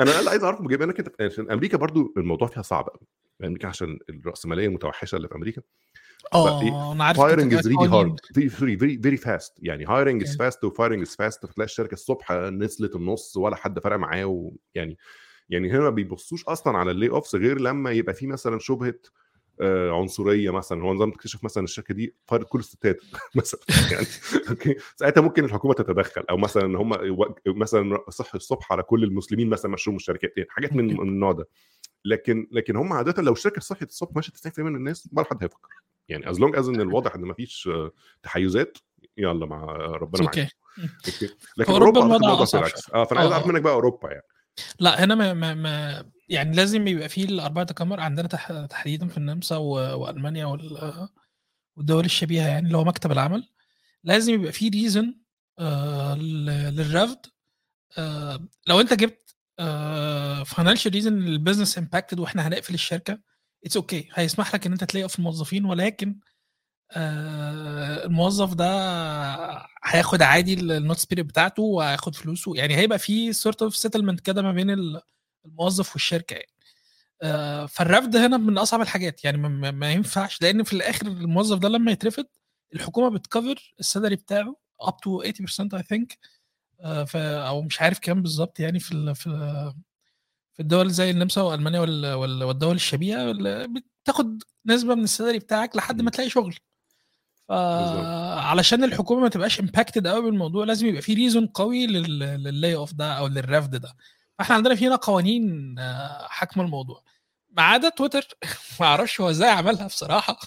أنا 0.00 0.18
اللي 0.18 0.30
عايز 0.30 0.44
اعرف 0.44 0.60
بما 0.60 0.84
انك 0.84 0.98
انت 0.98 1.22
عشان 1.22 1.50
أمريكا 1.50 1.78
برضو 1.78 2.14
الموضوع 2.16 2.48
فيها 2.48 2.62
صعب 2.62 2.84
قوي 2.88 3.06
أمريكا 3.44 3.68
عشان 3.68 3.98
الرأسمالية 4.10 4.66
المتوحشة 4.66 5.16
اللي 5.16 5.28
في 5.28 5.34
أمريكا. 5.34 5.62
آه 6.34 6.92
أنا 6.92 7.04
عارف 7.04 7.20
hiring 7.20 7.54
is 7.54 7.68
really 7.68 7.88
hard 7.88 8.20
very 8.34 8.48
very 8.48 8.98
very 8.98 9.16
fast 9.16 9.52
يعني 9.58 9.84
hiring 9.86 10.22
is 10.22 10.36
fast 10.36 10.64
و 10.64 10.69
firing 10.69 11.00
is 11.02 11.16
fast 11.16 11.46
فتلاقي 11.46 11.64
الشركة 11.64 11.94
الصبح 11.94 12.32
نزلت 12.32 12.96
النص 12.96 13.36
ولا 13.36 13.56
حد 13.56 13.78
فرق 13.78 13.96
معاه 13.96 14.24
ويعني 14.24 14.98
يعني 15.48 15.70
هنا 15.70 15.80
ما 15.80 15.90
بيبصوش 15.90 16.44
أصلا 16.44 16.78
على 16.78 16.90
ال 16.90 17.08
layoffs 17.08 17.34
غير 17.34 17.60
لما 17.60 17.90
يبقى 17.90 18.14
في 18.14 18.26
مثلا 18.26 18.58
شبهة 18.58 18.94
عنصرية 19.92 20.50
مثلا. 20.50 20.82
هو 20.82 20.94
نظام 20.94 21.10
تكتشف 21.10 21.44
مثلا 21.44 21.64
الشركة 21.64 21.94
دي 21.94 22.14
فارض 22.26 22.44
كل 22.44 22.58
الستات 22.58 22.96
مثلا 23.34 23.60
يعني. 23.92 24.06
okay؟ 24.50 24.76
ساعتها 24.96 25.20
ممكن 25.20 25.44
الحكومة 25.44 25.74
تتدخل 25.74 26.24
أو 26.30 26.36
مثلا 26.36 26.78
هم 26.78 26.92
مثلا 27.46 27.98
صح 28.10 28.34
الصبح 28.34 28.72
على 28.72 28.82
كل 28.82 29.04
المسلمين 29.04 29.48
مثلا 29.48 29.70
مشروع 29.70 29.96
الشركات 29.96 30.32
يعني 30.36 30.50
حاجات 30.50 30.72
من 30.72 30.90
النوع 30.90 31.32
ده. 31.32 31.48
لكن 32.04 32.48
لكن 32.52 32.76
هم 32.76 32.92
عاده 32.92 33.22
لو 33.22 33.32
الشركة 33.32 33.60
صحيت 33.60 33.88
الصبح 33.88 34.16
ماشية 34.16 34.32
90% 34.32 34.58
من 34.58 34.76
الناس 34.76 35.08
ولا 35.16 35.26
حد 35.30 35.42
هيفكر. 35.42 35.68
يعني 36.08 36.30
as 36.30 36.40
long 36.40 36.56
as 36.56 36.68
إن 36.68 36.80
الواضح 36.80 37.14
إن 37.14 37.20
ما 37.20 37.34
فيش 37.34 37.68
تحيزات 38.22 38.78
يلا 39.16 39.46
مع 39.46 39.64
ربنا 39.76 40.22
معاك. 40.22 40.38
okay؟ 40.38 41.34
لكن 41.56 41.72
أوروبا 41.72 42.06
الوضع 42.06 42.28
آه 42.94 43.04
فأنا 43.04 43.20
عايز 43.20 43.32
اعرف 43.32 43.44
آه. 43.44 43.48
منك 43.48 43.62
بقى 43.62 43.72
أوروبا 43.72 44.10
يعني. 44.10 44.26
لا 44.80 45.04
هنا 45.04 45.14
ما, 45.14 45.34
ما, 45.34 45.54
ما 45.54 46.04
يعني 46.28 46.56
لازم 46.56 46.86
يبقى 46.88 47.08
في 47.08 47.24
ال 47.24 47.64
Arbeiterkammer 47.64 48.00
عندنا 48.00 48.28
تحديدا 48.66 49.08
في 49.08 49.16
النمسا 49.18 49.56
وألمانيا 49.56 50.46
والدول 51.76 52.04
الشبيهة 52.04 52.46
يعني 52.48 52.66
اللي 52.66 52.78
هو 52.78 52.84
مكتب 52.84 53.12
العمل. 53.12 53.48
لازم 54.04 54.34
يبقى 54.34 54.52
في 54.52 54.68
reason 54.68 55.14
آه 55.58 56.14
للرفد. 56.14 57.18
آه 57.98 58.40
لو 58.66 58.80
أنت 58.80 58.94
جبت 58.94 59.34
financial 60.46 60.92
reason 60.92 61.12
لل 61.18 61.30
business 61.30 61.78
impacted 61.78 62.18
وإحنا 62.20 62.48
هنقفل 62.48 62.74
الشركة 62.74 63.18
it's 63.64 63.76
okay 63.76 64.02
okay. 64.02 64.06
هيسمح 64.14 64.54
لك 64.54 64.66
إن 64.66 64.72
أنت 64.72 64.84
ت 64.84 64.90
lay 64.90 65.08
off 65.08 65.18
الموظفين 65.18 65.64
ولكن 65.64 66.18
آه 66.92 68.04
الموظف 68.06 68.54
ده 68.54 68.66
هياخد 69.84 70.22
عادي 70.22 70.54
ال 70.54 70.60
notice 70.60 70.96
period 70.98 71.26
بتاعته 71.26 71.62
وهياخد 71.62 72.14
فلوسه. 72.14 72.56
يعني 72.56 72.76
هيبقى 72.76 72.98
في 72.98 73.32
sort 73.32 73.62
of 73.62 73.76
settlement 73.76 74.20
كده 74.20 74.42
ما 74.42 74.52
بين 74.52 74.70
الموظف 75.48 75.92
والشركة 75.92 76.34
يعني. 76.34 76.52
آه 77.22 77.66
فالرفد 77.66 78.16
هنا 78.16 78.36
من 78.36 78.58
أصعب 78.58 78.80
الحاجات. 78.80 79.24
يعني 79.24 79.38
ما, 79.38 79.70
ما 79.70 79.92
ينفعش 79.92 80.42
لأن 80.42 80.62
في 80.62 80.72
الآخر 80.72 81.06
الموظف 81.06 81.58
ده 81.58 81.68
لما 81.68 81.92
يترفد 81.92 82.26
الحكومة 82.74 83.10
بت 83.18 83.34
cover 83.34 83.74
ال 83.80 83.85
salary 83.85 84.16
بتاعه 84.16 84.56
up 84.80 84.96
to 85.00 85.22
80% 85.22 85.26
I 85.74 85.82
think 85.82 86.18
أو 87.14 87.62
مش 87.62 87.80
عارف 87.82 87.98
كام 87.98 88.22
بالظبط 88.22 88.60
يعني 88.60 88.80
في 88.80 89.14
في 89.14 89.30
في 90.52 90.60
الدول 90.62 90.90
زي 90.90 91.10
النمسا 91.10 91.42
وألمانيا 91.42 91.80
والدول 92.14 92.74
الشبيهة 92.76 93.32
بتاخد 94.02 94.42
نسبة 94.66 94.94
من 94.94 95.04
ال 95.04 95.09
salary 95.09 95.38
بتاعك 95.38 95.76
لحد 95.76 96.02
ما 96.02 96.10
تلاقي 96.10 96.30
شغل. 96.30 96.54
فعلشان 97.48 98.84
الحكومة 98.84 99.20
ما 99.20 99.28
تبقاش 99.28 99.60
impacted 99.60 100.06
قوي 100.06 100.22
بالموضوع 100.22 100.64
لازم 100.64 100.86
يبقى 100.86 101.02
في 101.02 101.14
reason 101.14 101.46
قوي 101.46 101.86
لل 101.86 102.74
layoff 102.74 102.94
ده 102.94 103.12
أو 103.12 103.26
للرفد 103.26 103.76
ده. 103.76 103.94
فاحنا 104.38 104.54
عندنا 104.54 104.74
فينا 104.74 104.96
قوانين 104.96 105.74
آه، 105.78 106.26
حاكمه 106.28 106.64
الموضوع. 106.64 107.02
ما 107.50 107.62
عدا 107.62 107.88
تويتر 107.88 108.28
ما 108.80 108.86
أعرفش 108.86 109.20
هو 109.20 109.30
إزاي 109.30 109.50
عملها 109.50 109.86
بصراحة. 109.86 110.38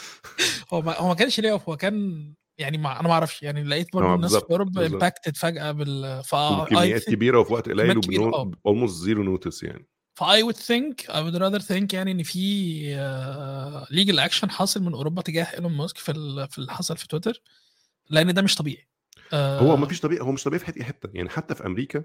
هو 0.72 0.82
ما 0.82 0.96
هو 0.98 1.08
ما 1.08 1.14
كانش 1.14 1.40
ليه 1.40 1.52
هو 1.68 1.76
كان 1.76 2.34
يعني 2.58 2.78
ما 2.78 3.00
أنا 3.00 3.08
ما 3.08 3.14
أعرفش 3.14 3.42
يعني 3.42 3.64
لقيت 3.64 3.92
برضه 3.92 4.08
آه، 4.12 4.14
الناس 4.14 4.36
في 4.36 4.50
اوروبا. 4.50 4.86
impacted 4.86 5.36
فجأة 5.36 5.72
بال 5.72 6.24
ف 6.24 6.34
وبكميات 6.34 7.04
كبيرة 7.04 7.38
وفي 7.38 7.52
وقت 7.52 7.68
قليل 7.68 8.00
كميات 8.00 8.34
آه. 8.34 8.50
almost 8.66 9.02
zero 9.04 9.22
notice 9.22 9.62
يعني. 9.62 9.88
ف 10.14 10.29
I 10.29 10.44
would 10.44 10.56
think 10.56 11.04
I 11.08 11.16
would 11.16 11.38
rather 11.40 11.62
think 11.68 11.94
يعني 11.94 12.10
إن 12.12 12.22
في 12.22 12.38
legal 13.90 14.18
action 14.18 14.50
حاصل 14.50 14.82
من 14.82 14.92
أوروبا 14.94 15.22
تجاه 15.22 15.44
إيلون 15.44 15.72
ماسك 15.72 15.98
في 15.98 16.12
في 16.50 16.58
اللي 16.58 16.72
حصل 16.72 16.96
في 16.96 17.08
تويتر 17.08 17.42
لأن 18.10 18.34
ده 18.34 18.42
مش 18.42 18.54
طبيعي. 18.54 18.88
آه، 19.32 19.60
هو 19.60 19.76
ما 19.76 19.86
فيش 19.86 20.00
طبيعي 20.00 20.22
هو 20.22 20.32
مش 20.32 20.44
طبيعي 20.44 20.58
في 20.60 20.66
حتة 20.66 20.84
حتة 20.84 21.10
يعني 21.14 21.28
حتى 21.28 21.54
في 21.54 21.66
أمريكا 21.66 22.02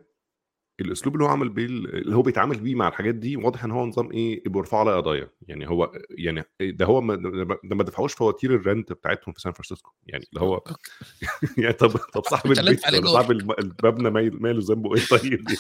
الأسلوب 0.81 1.15
اللي 1.15 1.25
هو 1.25 1.29
عمل 1.29 1.49
بيه 1.49 1.65
اللي 1.65 2.15
هو 2.15 2.21
بيتعامل 2.21 2.59
بيه 2.59 2.75
مع 2.75 2.88
الحاجات 2.88 3.15
دي 3.15 3.38
واضح 3.38 3.63
إن 3.63 3.71
هو 3.71 3.86
نظام 3.86 4.12
إيه 4.12 4.43
بيرفعوا 4.47 4.81
عليه 4.81 4.91
قضايا. 5.01 5.29
يعني 5.47 5.69
هو 5.69 5.91
يعني 6.09 6.43
ده 6.62 6.86
هو 6.86 7.01
ما 7.01 7.15
ده 7.63 7.75
ما 7.75 7.83
دفعوش 7.83 8.13
فواتير 8.13 8.55
ال 8.56 8.63
rent 8.63 8.93
بتاعتهم 8.93 9.33
في 9.33 9.41
سان 9.41 9.51
فرانسيسكو. 9.51 9.91
يعني 10.07 10.25
اللي 10.29 10.41
هو 10.41 10.63
يعني 11.57 11.73
طب 11.73 11.89
طب 11.89 12.23
صاحب 12.23 12.51
البيت 12.51 12.88
ولا. 12.93 13.07
صاحب 13.07 13.31
الم- 13.31 13.51
المبنى 13.59 14.09
ماله 14.29 14.59
ذنبه 14.63 14.95
إيه 14.95 15.05
طيب؟ 15.12 15.45
يعني 15.49 15.57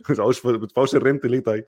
ما 0.44 0.52
بتدفعوش 0.52 0.94
ال 0.94 1.00
rent 1.00 1.26
ليه 1.26 1.40
طيب؟ 1.40 1.64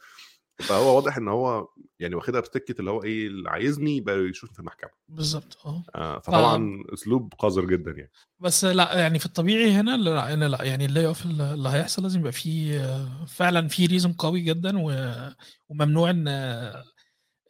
فهو 0.59 0.97
واضح 0.97 1.17
إن 1.17 1.29
هو 1.29 1.69
يعني 2.01 2.15
واخدها 2.15 2.41
بسكة 2.41 2.75
اللي 2.81 2.91
هو 2.91 3.03
إيه 3.03 3.27
اللي 3.27 3.51
عايزني 3.51 3.97
يبقى 3.97 4.17
يشوف 4.19 4.53
في 4.53 4.59
المحكمة. 4.61 4.91
بالظبط 5.09 5.59
آه 5.95 6.19
فطبعا 6.19 6.85
أسلوب 6.95 7.33
قذر 7.39 7.65
جدا 7.65 7.91
يعني. 7.91 8.11
بس 8.41 8.65
لأ 8.65 8.99
يعني 8.99 9.19
في 9.19 9.27
الطبيعي 9.27 9.71
هنا 9.73 9.97
لا 9.97 10.33
إن 10.35 10.45
لأ 10.45 10.63
يعني 10.65 10.85
ال 10.85 11.07
layoff 11.07 11.27
اللي 11.27 11.69
هيحصل 11.69 12.03
لازم 12.03 12.21
يبقى 12.21 12.33
فيه 12.33 12.95
فعلا 13.27 13.69
في 13.69 13.87
reason 13.87 14.13
قوي 14.13 14.41
جدا 14.41 14.79
و- 14.79 15.31
وممنوع 15.69 16.11
إن 16.11 16.29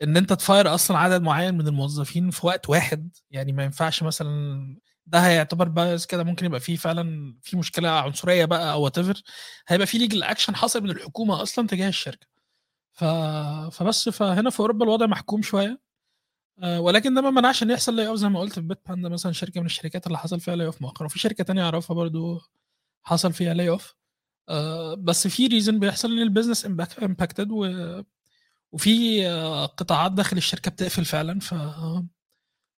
إن 0.03 0.17
أنت 0.17 0.33
ت 0.33 0.41
fire 0.41 0.75
أصلا 0.75 0.99
عدد 0.99 1.23
معين 1.23 1.55
من 1.55 1.69
الموظفين 1.69 2.31
في 2.31 2.47
وقت 2.47 2.69
واحد. 2.69 3.11
يعني 3.31 3.53
ما 3.53 3.65
ينفعش 3.65 4.03
مثلا 4.03 4.59
ده 5.07 5.19
هيعتبر 5.19 5.69
بقى 5.69 5.97
كده 6.09 6.25
ممكن 6.25 6.47
يبقى 6.47 6.61
فيه 6.61 6.77
فعلا 6.77 7.37
في 7.43 7.57
مشكلة 7.57 7.89
عنصرية 7.89 8.45
بقى 8.45 8.73
أو 8.73 8.83
وات 8.83 8.99
هيبقى 9.69 9.87
في 9.87 9.99
legal 9.99 10.23
action 10.23 10.57
حصل 10.57 10.83
من 10.83 10.91
الحكومة 10.91 11.43
أصلا 11.43 11.67
تجاه 11.67 11.89
الشركة. 11.89 12.27
ف... 12.99 13.05
فبس 13.73 14.09
فهنا 14.09 14.51
في 14.51 14.61
أوروبا 14.61 14.85
الوضع 14.85 15.07
محكوم 15.07 15.43
شوية. 15.43 15.81
آه، 16.63 16.81
ولكن 16.81 17.15
ده 17.15 17.21
ما 17.21 17.31
منعش 17.31 17.63
إن 17.63 17.71
يحصل 17.71 17.97
layoff 17.97 18.17
زي 18.17 18.29
ما 18.29 18.41
قلت 18.41 18.53
في 18.53 18.61
Bitpanda 18.61 19.09
مثلا 19.09 19.33
شركة 19.33 19.61
من 19.61 19.67
الشركات 19.67 20.07
اللي 20.07 20.19
حصل 20.19 20.41
فيها 20.41 20.57
layoff 20.57 20.83
مؤخرا. 20.83 21.07
وفي 21.07 21.19
شركة 21.19 21.45
تانية 21.45 21.63
أعرفها 21.65 21.95
برضو 21.95 22.41
حصل 23.03 23.33
فيها 23.33 23.55
layoff 23.55 23.95
بس 24.99 25.29
في 25.29 25.47
reason 25.47 25.79
بيحصل 25.79 26.13
إن 26.13 26.19
ال 26.23 26.28
business 26.28 26.67
impacted 27.03 27.51
و... 27.51 27.67
وفي 28.73 29.27
آه، 29.29 29.67
قطاعات 29.67 30.13
داخل 30.13 30.37
الشركة 30.37 30.71
بتقفل 30.71 31.05
فعلا. 31.05 31.41
ف 31.41 31.55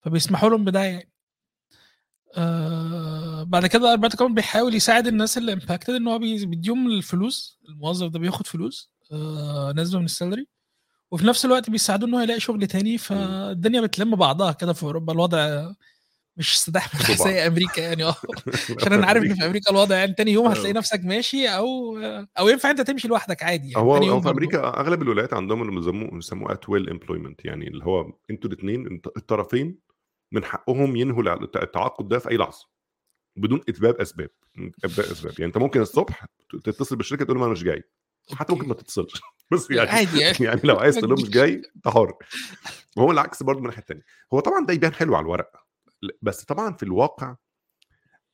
فبيسمحوا 0.01 0.49
لهم 0.49 0.65
بده 0.65 0.83
يعني. 0.83 1.11
آه 2.37 3.43
بعد 3.43 3.65
كده 3.65 3.95
كمان 4.19 4.33
بيحاول 4.33 4.75
يساعد 4.75 5.07
الناس 5.07 5.37
اللي 5.37 5.53
impacted 5.53 5.93
إن 5.93 6.07
هو 6.07 6.19
بي- 6.19 6.45
بيديهم 6.45 6.87
الفلوس 6.87 7.59
الموظف 7.69 8.07
ده 8.07 8.19
بياخد 8.19 8.47
فلوس. 8.47 8.91
آه 9.11 9.73
نسبة 9.77 9.99
من 9.99 10.05
ال 10.05 10.10
salary. 10.10 10.47
وفي 11.11 11.27
نفس 11.27 11.45
الوقت 11.45 11.69
بيساعدوه 11.69 12.09
إن 12.09 12.13
هو 12.15 12.19
يلاقي 12.21 12.39
شغل 12.39 12.67
تاني 12.67 12.97
فالدنيا 12.97 13.81
بتلم 13.81 14.15
بعضها 14.15 14.51
كده 14.53 14.73
في 14.73 14.83
أوروبا. 14.83 15.13
الوضع 15.13 15.71
مش 16.37 16.59
طبعاً. 17.17 17.29
زي 17.31 17.47
أمريكا 17.47 17.81
يعني. 17.81 18.03
آه. 18.05 18.15
عشان 18.81 18.93
أنا 18.93 19.07
عارف 19.07 19.23
إن 19.23 19.35
في 19.35 19.45
أمريكا 19.45 19.71
الوضع 19.71 19.97
يعني 19.97 20.13
تاني 20.13 20.31
يوم 20.31 20.47
هتلاقي 20.47 20.73
نفسك 20.73 21.01
ماشي 21.05 21.49
أو 21.49 21.97
أو 22.39 22.49
ينفع 22.49 22.71
أنت 22.71 22.81
تمشي 22.81 23.07
لوحدك 23.07 23.43
عادي 23.43 23.71
يعني. 23.71 23.85
هو 23.85 23.93
تاني 23.95 24.07
يوم 24.07 24.15
هو 24.17 24.21
في. 24.21 24.29
أمريكا 24.29 24.79
أغلب 24.81 25.01
الولايات 25.01 25.33
عندهم 25.33 25.61
اللي 25.61 25.75
بيسموه 25.81 26.11
بيسموه 26.11 26.53
at-will 26.53 26.89
employment 26.89 27.45
يعني 27.45 27.67
اللي 27.67 27.85
هو 27.85 28.13
أنتوا 28.31 28.51
الاثنين 28.51 29.01
الطرفين 29.17 29.79
من 30.33 30.45
حقهم 30.45 30.95
ينهوا 30.97 31.23
التعاقد 31.63 32.07
ده 32.09 32.19
في 32.19 32.31
أي 32.31 32.37
لحظة. 32.37 32.67
بدون 33.37 33.95
أسباب 33.95 34.29
ابداء 34.85 35.13
أسباب. 35.13 35.33
يعني 35.39 35.45
أنت 35.49 35.57
ممكن 35.57 35.81
الصبح 35.81 36.25
تتصل 36.65 36.95
بالشركة 36.97 37.25
تقول 37.25 37.37
لهم 37.37 37.43
أنا 37.45 37.53
مش 37.53 37.63
جاي. 37.63 37.83
حتى 38.33 38.53
ممكن 38.53 38.67
ما 38.67 38.73
تتصلش. 38.73 39.21
بس 39.51 39.71
يعني 39.71 39.89
عادي 39.89 40.19
يعني. 40.19 40.37
يعني 40.45 40.61
لو 40.63 40.75
عايز 40.75 40.95
تقول 40.95 41.13
مش 41.13 41.29
جاي 41.39 41.61
انت 41.75 41.87
حر. 41.87 42.13
وهو 42.97 43.11
العكس 43.11 43.43
برضه 43.43 43.59
من 43.59 43.65
الناحية 43.65 43.81
الثانية 43.81 44.03
هو 44.33 44.39
طبعا 44.39 44.65
ده 44.65 44.73
يبان 44.73 44.93
حلو 44.93 45.15
على 45.15 45.23
الورق. 45.23 45.51
بس 46.21 46.43
طبعا 46.45 46.73
في 46.73 46.83
الواقع 46.83 47.35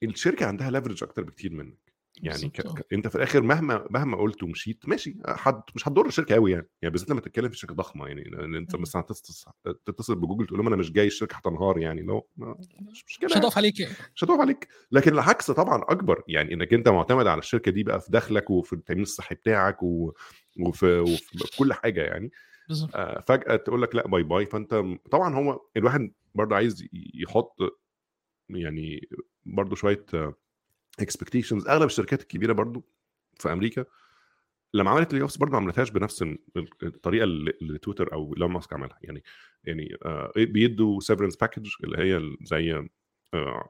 الشركة 0.03 0.45
عندها 0.45 0.71
leverage 0.71 1.03
أكتر 1.03 1.23
بكتير 1.23 1.53
منك. 1.53 1.84
يعني 2.23 2.49
ك... 2.49 2.61
بالظبط، 2.61 2.79
ك... 2.79 2.93
أنت 2.93 3.07
في 3.07 3.15
الآخر 3.15 3.41
مهما 3.41 3.87
مهما 3.89 4.17
قلت 4.17 4.43
ومشيت 4.43 4.87
ماشي 4.87 5.15
حد 5.27 5.61
مش 5.75 5.87
هتضر 5.87 6.05
الشركة 6.05 6.35
قوي 6.35 6.51
يعني. 6.51 6.67
يعني 6.81 6.91
بالذات 6.91 7.09
لما 7.09 7.21
تتكلم 7.21 7.49
في 7.49 7.57
شركة 7.57 7.75
ضخمة 7.75 8.07
يعني 8.07 8.21
أنت 8.57 8.75
مم. 8.75 8.81
مثلا 8.81 9.01
تتصل 9.85 10.15
بجوجل 10.15 10.45
تقول 10.45 10.59
لهم 10.59 10.67
أنا 10.67 10.75
مش 10.75 10.91
جاي 10.91 11.07
الشركة 11.07 11.35
هتنهار 11.35 11.77
يعني 11.77 12.01
لو 12.01 12.27
ما... 12.37 12.55
مش 12.59 13.05
مشكلة 13.07 13.25
مش 13.25 13.31
يعني. 13.31 13.45
هتقف 13.45 13.57
عليك 13.57 13.79
يعني. 13.79 13.93
مش 14.15 14.23
هتقف 14.23 14.39
عليك. 14.39 14.67
لكن 14.91 15.13
العكس 15.13 15.51
طبعا 15.51 15.81
أكبر 15.81 16.23
يعني 16.27 16.53
إنك 16.53 16.73
أنت 16.73 16.89
معتمد 16.89 17.27
على 17.27 17.39
الشركة 17.39 17.71
دي 17.71 17.83
بقى 17.83 18.01
في 18.01 18.11
دخلك 18.11 18.49
وفي 18.49 18.73
التأمين 18.73 19.03
الصحي 19.03 19.35
بتاعك 19.35 19.83
و... 19.83 20.13
وفي... 20.59 20.99
وفي 20.99 21.57
كل 21.57 21.73
حاجة 21.73 22.01
يعني. 22.01 22.31
بالظبط. 22.67 22.95
آه، 22.95 23.23
فجأة 23.27 23.55
تقول 23.55 23.81
لك 23.81 23.95
لأ 23.95 24.07
bye 24.07 24.23
bye. 24.23 24.45
فأنت 24.45 24.83
طبعا 25.11 25.35
هو 25.35 25.61
الواحد 25.77 26.11
برضه 26.35 26.55
عايز 26.55 26.87
يحط 26.93 27.55
يعني 28.49 29.09
برضه 29.45 29.75
شوية 29.75 30.05
expectations 30.99 31.67
أغلب 31.67 31.85
الشركات 31.85 32.21
الكبيرة 32.21 32.53
برضه 32.53 32.83
في 33.39 33.53
أمريكا 33.53 33.85
لما 34.73 34.89
عملت 34.91 35.13
layoffs 35.13 35.37
برضه 35.37 35.51
ما 35.51 35.57
عملتهاش 35.57 35.89
بنفس 35.91 36.21
ال- 36.21 36.39
الطريقة 36.83 37.23
اللي 37.23 37.77
تويتر 37.77 38.13
أو 38.13 38.33
إيلون 38.33 38.51
ماسك 38.51 38.73
عملها. 38.73 38.97
يعني 39.01 39.23
يعني 39.63 39.97
آه 40.05 40.31
بيدوا 40.37 40.99
severance 40.99 41.35
package 41.35 41.69
اللي 41.83 41.97
هي 41.97 42.35
زي 42.43 42.87
آه 43.33 43.69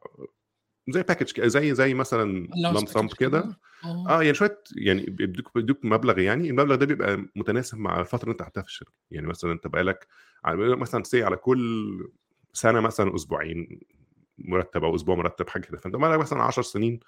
زي 0.90 1.04
package 1.04 1.42
زي 1.42 1.74
زي 1.76 1.94
مثلا 1.94 2.48
لمسم 2.56 3.08
package 3.08 3.16
كده؟ 3.16 3.58
آه. 3.84 4.06
آه 4.10 4.24
يعني 4.24 4.34
شوية 4.34 4.64
يعني 4.78 5.02
بيدوك 5.06 5.52
بيدوك 5.56 5.86
مبلغ 5.86 6.20
يعني 6.20 6.50
المبلغ 6.50 6.76
ده 6.76 6.86
بيبقى 6.86 7.26
متناسب 7.36 7.78
مع 7.78 8.00
الفترة 8.02 8.24
اللي 8.24 8.32
أنت 8.32 8.42
قعدتها 8.42 8.62
في 8.62 8.68
الشركة. 8.68 8.94
يعني 9.12 9.28
مثلا 9.28 9.52
أنت 9.52 9.68
بقالك 9.68 10.08
مثلا 10.56 11.04
سي 11.04 11.24
على 11.24 11.36
كل 11.36 12.10
سنة 12.54 12.80
مثلا 12.80 13.16
أسبوعين. 13.16 13.80
مرتب 14.38 14.84
أو 14.84 14.96
أسبوع 14.96 15.16
مرتب 15.16 15.50
حاجة 15.50 15.62
كده 15.62 15.78
فأنت 15.78 15.96
بقالك 15.96 16.20
مثلا 16.20 16.44
10 16.44 16.64
سنين 16.64 17.00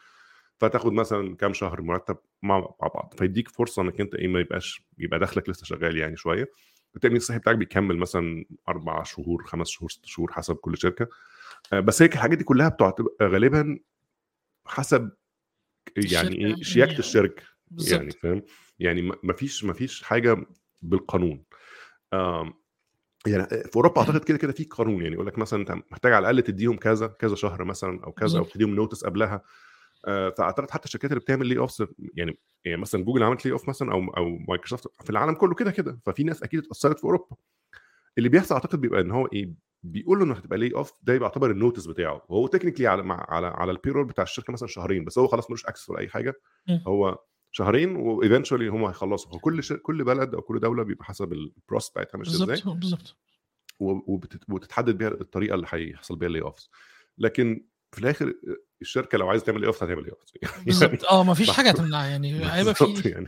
فتاخد 0.60 0.94
مثلا 0.94 1.36
كام 1.36 1.54
شهر 1.54 1.82
مرتب 1.82 2.18
مع 2.44 2.60
بعض 2.82 3.14
فيديك 3.18 3.50
فرصة 3.50 3.82
إنك 3.82 4.02
أنت 4.02 4.16
إيه 4.16 4.28
ما 4.28 4.40
يبقاش 4.40 4.82
يبقى 4.98 5.20
دخلك 5.20 5.50
لسه 5.50 5.66
شغال 5.66 5.98
يعني 5.98 6.18
شوية 6.18 6.52
التامين 6.96 7.18
الصحي 7.18 7.40
بتاعك 7.40 7.56
بيكمل 7.56 7.98
مثلا 7.98 8.46
أربع 8.70 9.04
شهور 9.04 9.44
خمس 9.44 9.68
شهور 9.70 9.90
ست 9.90 10.06
شهور 10.06 10.32
حسب 10.32 10.56
كل 10.56 10.78
شركة. 10.78 11.08
آه، 11.74 11.80
بس 11.80 12.02
هيك 12.02 12.14
الحاجات 12.14 12.38
دي 12.38 12.44
كلها 12.44 12.70
بتعتبر 12.70 13.10
غالبا 13.22 13.80
حسب 14.66 15.12
يعني 15.98 16.36
إيه 16.36 16.46
الشركة 16.54 16.64
شياكة 16.64 16.90
يعني- 16.90 17.00
الشركة 17.00 17.44
بالظبط. 17.72 18.00
يعني 18.00 18.12
فاهم؟ 18.12 18.42
يعني 18.80 19.02
ما 19.24 19.34
فيش 19.34 19.64
ما 19.64 19.74
فيش 19.74 20.04
حاجة 20.04 20.46
بالقانون. 20.82 21.44
يعني 23.28 23.48
في 23.50 23.76
أوروبا 23.76 24.02
أعتقد 24.02 24.24
كده 24.24 24.38
كده 24.38 24.52
في 24.52 24.64
قانون 24.64 25.02
يعني 25.02 25.14
يقول 25.16 25.28
لك 25.28 25.38
مثلا 25.38 25.60
أنت 25.60 25.72
محتاج 25.92 26.14
على 26.14 26.30
الأقل 26.30 26.42
تديهم 26.42 26.78
كذا 26.78 27.08
كذا 27.08 27.36
شهر 27.36 27.64
مثلا 27.64 28.04
أو 28.04 28.12
كذا 28.12 28.40
أو. 28.40 28.44
تديهم 28.44 28.76
notice 28.76 29.04
قبلها 29.04 29.42
آه، 30.08 30.30
فأعتقد 30.30 30.72
حتى 30.72 30.86
الشركات 30.86 31.12
اللي 31.12 31.20
بتعمل 31.22 31.48
layoffs 31.48 31.84
يعني 32.16 32.40
يعني 32.66 32.82
مثلا 32.82 33.04
جوجل 33.04 33.24
عملت 33.24 33.46
layoff 33.46 33.70
مثلا 33.70 33.92
أو 33.92 34.00
أو 34.18 34.38
مايكروسوفت 34.48 34.88
في 35.04 35.10
العالم 35.10 35.34
كله 35.34 35.56
كده 35.56 35.72
كده 35.72 36.00
ففي 36.06 36.24
ناس 36.24 36.44
أكيد 36.44 36.60
اتأثرت 36.60 37.00
في 37.00 37.04
أوروبا 37.04 37.36
اللي 38.18 38.30
بيحصل 38.30 38.56
أعتقد 38.56 38.82
بيبقى 38.82 39.02
إن 39.02 39.12
هو 39.12 39.26
إيه 39.26 39.54
بيقول 39.84 40.20
له 40.20 40.26
إنه 40.26 40.34
هتبقى 40.34 40.58
layoff 40.58 40.92
ده 41.04 41.14
يبقى 41.14 41.28
يعتبر 41.30 41.52
ال 41.52 41.57
notice 41.57 41.86
بتاعه 41.86 42.22
وهو 42.30 42.48
technically 42.48 42.88
على 42.88 43.04
على 43.30 43.48
على 43.48 43.72
ال 43.72 43.76
payroll 43.76 44.06
بتاع 44.06 44.24
الشركة 44.24 44.54
مثلا 44.54 44.68
شهرين 44.68 45.06
بس 45.06 45.18
هو 45.18 45.28
خلاص 45.28 45.50
ملوش 45.50 45.66
access 45.66 45.90
ولا 45.90 46.00
أي 46.00 46.08
حاجة. 46.10 46.34
هو 46.88 47.20
شهرين 47.58 47.96
و 47.96 48.02
eventually 48.02 48.68
هم 48.68 48.86
هيخلصوا. 48.86 49.32
هو 49.34 49.40
كل 49.40 49.64
شر... 49.64 49.78
كل 49.78 50.04
بلد 50.04 50.34
أو 50.34 50.42
كل 50.42 50.60
دولة 50.60 50.84
بيبقى 50.84 51.06
حسب 51.06 51.34
ال 51.34 51.41
process 51.41 51.90
بتاعتها 51.90 52.18
ماشيه 52.18 52.32
إزاي. 52.32 52.46
بالظبط 52.48 52.76
بالظبط 52.76 53.16
وبتت- 53.80 54.50
وتتحدد 54.50 54.98
بيها 54.98 55.08
الطريقة 55.08 55.56
اللي 55.56 55.68
هيحصل 55.70 56.16
بيها 56.16 56.28
ال 56.28 56.42
layoffs 56.42 56.70
لكن 57.18 57.66
في 57.92 58.00
الآخر 58.00 58.34
الشركة 58.82 59.18
لو 59.18 59.30
عايزة 59.30 59.46
تعمل 59.46 59.62
layoffs 59.62 59.84
هتعمل 59.84 60.04
layoffs 60.04 60.34
بالظبط 60.66 61.06
آه 61.06 61.24
ما 61.24 61.34
فيش 61.34 61.50
حاجة 61.52 61.72
تمنع 61.72 62.06
يعني 62.08 62.46
هيبقى 62.52 62.76
في 62.76 63.10
يعني. 63.10 63.28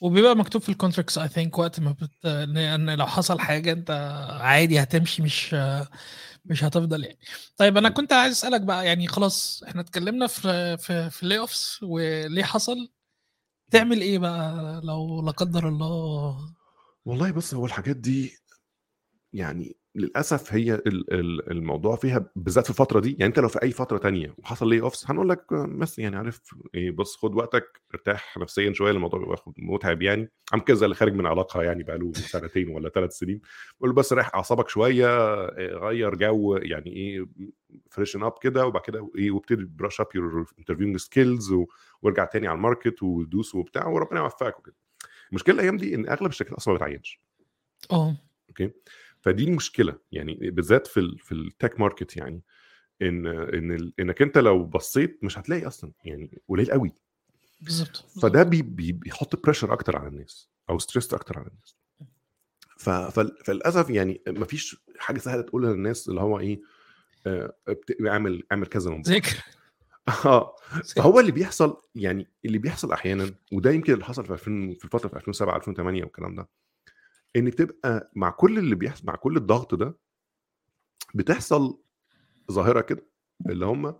وبيبقى 0.00 0.36
مكتوب 0.36 0.62
في 0.62 0.68
ال 0.68 0.73
contracts 0.73 1.18
I 1.18 1.28
think 1.28 1.58
وقت 1.58 1.80
ما 1.80 1.90
بت... 2.02 2.26
ان 2.26 2.94
لو 2.94 3.06
حصل 3.06 3.40
حاجة 3.40 3.72
أنت 3.72 3.90
عادي 4.40 4.82
هتمشي 4.82 5.22
مش 5.22 5.56
مش 6.44 6.64
هتفضل 6.64 7.04
يعني. 7.04 7.18
طيب 7.56 7.76
أنا 7.76 7.88
كنت 7.88 8.12
عايز 8.12 8.32
أسألك 8.32 8.60
بقى 8.60 8.86
يعني 8.86 9.08
خلاص 9.08 9.62
إحنا 9.68 9.80
اتكلمنا 9.80 10.26
في 10.26 10.76
في 10.76 11.10
في 11.10 11.22
ال 11.22 11.38
layoffs 11.38 11.82
وليه 11.82 12.44
حصل؟ 12.44 12.88
تعمل 13.70 14.00
إيه 14.00 14.18
بقى 14.18 14.80
لو 14.84 15.22
لا 15.22 15.30
قدر 15.30 15.68
الله؟ 15.68 16.54
والله 17.04 17.32
بص 17.32 17.54
هو 17.54 17.66
الحاجات 17.66 17.96
دي 17.96 18.36
يعني 19.32 19.76
للأسف 19.96 20.52
هي 20.54 20.74
ال- 20.74 21.14
ال- 21.14 21.50
الموضوع 21.50 21.96
فيها 21.96 22.30
بالذات 22.36 22.64
في 22.64 22.70
الفترة 22.70 23.00
دي 23.00 23.10
يعني 23.12 23.24
أنت 23.24 23.38
لو 23.38 23.48
في 23.48 23.62
أي 23.62 23.70
فترة 23.70 23.98
تانية 23.98 24.34
وحصل 24.38 24.68
layoffs 24.68 25.10
هنقول 25.10 25.28
لك 25.28 25.52
بس 25.54 25.98
يعني 25.98 26.16
عارف 26.16 26.40
إيه 26.74 26.90
بص 26.90 27.16
خد 27.16 27.34
وقتك 27.34 27.80
ارتاح 27.94 28.38
نفسيا 28.38 28.72
شوية 28.72 28.90
الموضوع 28.92 29.20
بيبقى 29.20 29.42
متعب 29.58 30.02
يعني. 30.02 30.30
عم 30.52 30.60
كذا 30.60 30.84
اللي 30.84 30.94
خارج 30.96 31.12
من 31.14 31.26
علاقه 31.26 31.62
يعني 31.62 31.82
بقى 31.82 31.98
له 31.98 32.12
سنتين 32.32 32.68
ولا 32.68 32.88
ثلاث 32.88 33.12
سنين 33.12 33.40
بقول 33.80 33.92
بس 33.92 34.12
ريح 34.12 34.34
أعصابك 34.34 34.68
شوية 34.68 35.06
إيه، 35.48 35.74
غير 35.74 36.14
جو 36.14 36.56
يعني 36.56 36.90
إيه 36.92 37.26
freshen 37.90 38.22
up 38.22 38.34
كده 38.42 38.66
وبعد 38.66 38.82
كده 38.82 39.10
إيه 39.18 39.30
وابتدي 39.30 39.64
brush 39.64 40.00
up 40.00 40.06
your 40.14 40.46
interviewing 40.58 40.96
skills 40.96 41.54
وارجع 42.02 42.24
تاني 42.24 42.46
على 42.46 42.56
ال 42.56 42.63
market 42.63 43.02
ودوس 43.02 43.54
وبتاع 43.54 43.86
وربنا 43.86 44.20
يوفقك 44.20 44.58
وكده. 44.58 44.74
المشكلة 45.30 45.54
الأيام 45.54 45.76
دي 45.76 45.94
إن 45.94 46.08
أغلب 46.08 46.26
الشركات 46.30 46.52
أصلا 46.54 46.74
ما 46.74 46.78
بتعينش. 46.78 47.20
آه. 47.92 48.16
أوكي؟ 48.48 48.70
فدي 49.26 49.44
المشكلة 49.44 49.98
يعني 50.12 50.34
بالذات 50.50 50.86
في 50.86 51.00
ال 51.00 51.18
في 51.18 51.32
ال 51.32 51.42
tech 51.42 51.80
market 51.80 52.16
يعني 52.16 52.42
إن 53.02 53.26
إن 53.26 53.72
ال- 53.72 53.92
إنك 54.00 54.22
أنت 54.22 54.38
لو 54.38 54.64
بصيت 54.64 55.18
مش 55.22 55.38
هتلاقي 55.38 55.66
أصلا 55.66 55.92
يعني 56.04 56.38
قليل 56.48 56.70
قوي 56.70 56.92
بالظبط 57.60 57.96
فده 58.22 58.42
بي 58.42 58.62
بي 58.62 58.92
بيحط 58.92 59.44
pressure 59.44 59.72
أكتر 59.72 59.96
على 59.96 60.08
الناس 60.08 60.50
أو 60.70 60.78
stress 60.78 61.14
أكتر 61.14 61.38
على 61.38 61.48
الناس. 61.48 61.76
فللأسف 63.44 63.90
يعني 63.90 64.22
مفيش 64.28 64.76
حاجة 64.98 65.18
سهلة 65.18 65.42
تقولها 65.42 65.72
للناس 65.72 66.08
اللي 66.08 66.20
هو 66.20 66.38
إيه 66.40 66.60
آه، 67.26 67.54
اعمل 68.06 68.42
اعمل 68.52 68.66
كذا 68.66 68.90
من. 68.90 69.02
ذاكر. 69.02 69.36
آه 70.24 70.56
فهو 70.96 71.20
اللي 71.20 71.32
بيحصل 71.32 71.82
يعني 71.94 72.28
اللي 72.44 72.58
بيحصل 72.58 72.92
أحيانا 72.92 73.34
وده 73.52 73.70
يمكن 73.70 73.92
اللي 73.92 74.04
حصل 74.04 74.24
في 74.26 74.32
2000 74.32 74.74
في 74.74 74.84
الفترة 74.84 75.08
في 75.08 75.16
2007 75.16 75.56
2008 75.56 76.02
والكلام 76.04 76.34
ده 76.34 76.48
إن 77.36 77.50
تبقى 77.50 78.10
مع 78.14 78.30
كل 78.30 78.58
اللي 78.58 78.74
بيحصل 78.74 79.06
مع 79.06 79.14
كل 79.14 79.36
الضغط 79.36 79.74
ده 79.74 79.96
بتحصل 81.14 81.78
ظاهرة 82.52 82.80
كده 82.80 83.06
اللي 83.50 83.66
هم 83.66 83.94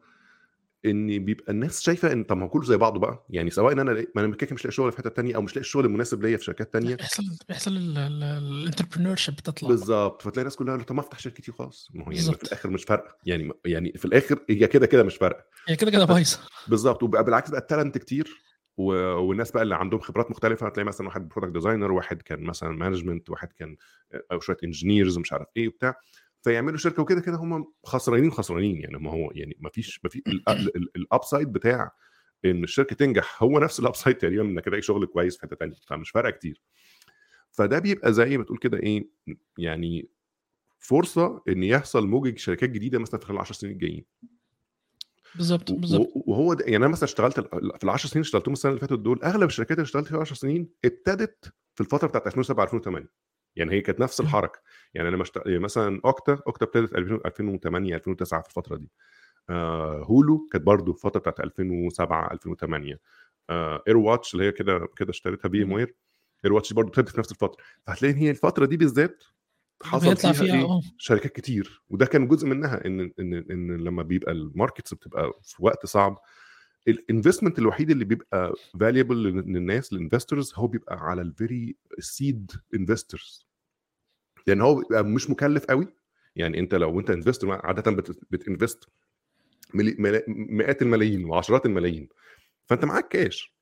إن 0.86 1.24
بيبقى 1.24 1.52
الناس 1.52 1.82
شايفة 1.82 2.12
إن 2.12 2.24
طب 2.24 2.36
ما 2.36 2.44
هو 2.44 2.48
كله 2.48 2.64
زي 2.64 2.76
بعضه 2.76 3.00
بقى 3.00 3.26
يعني 3.30 3.50
سواء 3.50 3.72
إن 3.72 3.78
أنا 3.78 3.90
لاقي- 3.90 4.06
ما 4.14 4.24
أنا 4.24 4.36
كده 4.36 4.54
مش 4.54 4.64
لاقي 4.64 4.72
شغل 4.74 4.92
في 4.92 4.98
حتة 4.98 5.10
تانية 5.10 5.36
أو 5.36 5.42
مش 5.42 5.50
لاقي 5.56 5.60
الشغل 5.60 5.84
المناسب 5.84 6.22
ليا 6.22 6.36
في 6.36 6.44
شركات 6.44 6.72
تانية. 6.72 6.94
بيحصل 6.94 7.22
بيحصل 7.48 7.70
الانتربرنور 7.76 9.16
شيب 9.16 9.34
بتطلع 9.36 9.68
بالظبط 9.68 10.22
فتلاقي 10.22 10.38
الناس 10.40 10.56
كلها 10.56 10.76
طب 10.82 10.94
ما 10.94 11.00
أفتح 11.00 11.18
شركتي 11.18 11.50
وخلاص 11.50 11.88
ما 11.94 12.04
هو 12.04 12.10
يعني 12.10 12.32
في. 12.32 12.42
الآخر 12.42 12.70
مش 12.70 12.84
فارقة 12.84 13.16
يعني 13.26 13.52
يعني 13.64 13.92
في 13.92 14.04
الآخر 14.04 14.44
هي 14.50 14.66
كده 14.66 14.86
كده 14.86 15.02
مش 15.02 15.16
فارقة. 15.16 15.44
هي 15.68 15.76
كده 15.76 15.90
كده 15.90 16.04
بايظة. 16.14 16.38
بالظبط 16.68 17.02
وبقى 17.02 17.24
بالعكس 17.24 17.50
بقى 17.50 17.60
ال 17.60 17.66
talent 17.66 17.98
كتير. 17.98 18.45
و... 18.76 18.92
والناس 19.16 19.50
بقى 19.50 19.62
اللي 19.62 19.74
عندهم 19.76 20.00
خبرات 20.00 20.30
مختلفة 20.30 20.66
هتلاقي 20.66 20.86
مثلا 20.86 21.06
واحد 21.06 21.28
product 21.28 21.52
designer 21.52 21.92
واحد 21.92 22.22
كان 22.22 22.42
مثلا 22.42 22.70
management 22.70 23.30
واحد 23.30 23.52
كان 23.52 23.76
أو 24.32 24.40
شوية 24.40 24.56
engineers 24.64 25.18
مش 25.18 25.32
عارف 25.32 25.46
إيه 25.56 25.68
وبتاع 25.68 25.94
فيعملوا 26.42 26.76
شركة 26.78 27.02
وكده 27.02 27.20
كده 27.20 27.36
هم 27.36 27.72
خسرانين 27.84 28.30
خسرانين 28.30 28.76
يعني 28.80 28.98
ما 28.98 29.10
هو 29.10 29.30
يعني 29.34 29.56
ما 29.60 29.70
فيش 29.70 30.00
ما 30.04 30.10
في 30.10 30.22
ال 30.96 31.04
upside 31.04 31.52
بتاع 31.52 31.90
إن 32.44 32.64
الشركة 32.64 32.96
تنجح 32.96 33.42
هو 33.42 33.58
نفس 33.58 33.80
ال 33.80 33.85
upside 33.85 34.16
تقريبا 34.16 34.42
إنك 34.42 34.64
تلاقي 34.64 34.82
شغل 34.82 35.06
كويس 35.06 35.36
في 35.36 35.42
حتة 35.42 35.56
ثانية 35.56 35.74
فمش 35.86 36.10
فارقة 36.10 36.30
كتير. 36.30 36.62
فده 37.50 37.78
بيبقى 37.78 38.12
زي 38.12 38.38
ما 38.38 38.44
تقول 38.44 38.58
كده 38.58 38.78
إيه 38.78 39.08
يعني 39.58 40.08
فرصة 40.78 41.42
إن 41.48 41.62
يحصل 41.62 42.06
موجة 42.06 42.36
شركات 42.36 42.70
جديدة 42.70 42.98
مثلا 42.98 43.20
في 43.20 43.26
خلال 43.26 43.38
10 43.38 43.54
سنين 43.54 43.72
الجايين. 43.72 44.04
بالظبط 45.36 45.72
بالظبط 45.72 46.12
وهو 46.14 46.54
ده 46.54 46.64
يعني 46.64 46.76
أنا 46.76 46.88
مثلا 46.88 47.04
اشتغلت 47.04 47.40
في 47.40 47.84
ال 47.84 47.90
10 47.90 48.08
سنين 48.08 48.20
اشتغلتهم 48.20 48.52
السنة 48.52 48.70
اللي 48.70 48.80
فاتت 48.80 48.92
دول 48.98 49.22
أغلب 49.22 49.48
الشركات 49.48 49.78
اللي 49.78 49.84
اشتغلت 49.84 50.08
فيها 50.08 50.20
10 50.20 50.36
سنين 50.36 50.68
ابتدت 50.84 51.52
في 51.74 51.80
الفترة 51.80 52.08
بتاعت 52.08 52.26
2007 52.26 52.64
2008 52.64 53.08
يعني 53.56 53.72
هي 53.72 53.80
كانت 53.80 54.00
نفس. 54.00 54.20
الحركة. 54.20 54.60
يعني 54.94 55.08
أنا 55.08 55.16
مشت... 55.16 55.36
يعني 55.46 55.58
مثلا 55.58 56.00
اوكتا 56.04 56.38
اوكتا 56.46 56.64
ابتدت 56.64 56.94
2000 56.94 57.20
2008 57.26 57.94
2009 57.94 58.42
في 58.42 58.48
الفترة 58.48 58.76
دي. 58.76 58.90
آه 59.50 60.02
هولو 60.02 60.46
كانت 60.52 60.64
برضو 60.64 60.92
في 60.92 60.98
الفترة 61.04 61.20
بتاعت 61.20 61.40
2007 61.40 62.32
2008 62.32 63.00
آه 63.50 63.82
AirWatch 63.88 64.34
اللي 64.34 64.44
هي 64.44 64.52
كده 64.52 64.88
كده 64.96 65.10
اشتريتها 65.10 65.48
VMware، 65.48 65.94
AirWatch 66.44 66.72
برضو 66.72 66.88
ابتدت 66.88 67.08
في 67.08 67.18
نفس 67.18 67.32
الفترة. 67.32 67.64
فهتلاقي 67.86 68.12
إن 68.14 68.18
هي 68.18 68.30
الفترة 68.30 68.66
دي 68.66 68.76
بالذات 68.76 69.24
حصل 69.82 70.16
فيها, 70.16 70.32
فيها 70.32 70.54
إيه؟ 70.54 70.64
آه. 70.64 70.80
شركات 70.98 71.32
كتير. 71.32 71.82
وده 71.90 72.06
كان 72.06 72.28
جزء 72.28 72.46
منها 72.46 72.86
إن 72.86 73.00
إن 73.00 73.34
إن 73.34 73.76
لما 73.76 74.02
بيبقى 74.02 74.32
ال 74.32 74.40
markets 74.40 74.94
بتبقى 74.94 75.32
في 75.42 75.56
وقت 75.58 75.86
صعب 75.86 76.18
ال 76.88 76.95
investment 76.95 77.58
الوحيد 77.58 77.90
اللي 77.90 78.04
بيبقى 78.04 78.54
valuable 78.80 79.16
للناس 79.22 79.92
لل 79.92 80.03
investors 80.03 80.52
هو 80.56 80.66
بيبقى 80.66 80.96
على 81.00 81.22
ال 81.22 81.33
very 81.33 81.76
seed 81.98 82.52
investors 82.74 83.46
لأن 84.46 84.60
هو 84.60 84.74
بيبقى 84.74 85.04
مش 85.04 85.30
مكلف 85.30 85.64
قوي. 85.64 85.88
يعني 86.36 86.58
أنت 86.58 86.74
لو 86.74 87.00
أنت 87.00 87.10
investor 87.10 87.52
عاده 87.66 87.90
بت- 87.90 88.18
بت 88.30 88.44
invest 88.44 88.84
مئات 90.28 90.82
الملايين 90.82 91.24
وعشرات 91.24 91.66
الملايين. 91.66 92.08
فأنت 92.66 92.84
معاك 92.84 93.08
كاش 93.08 93.52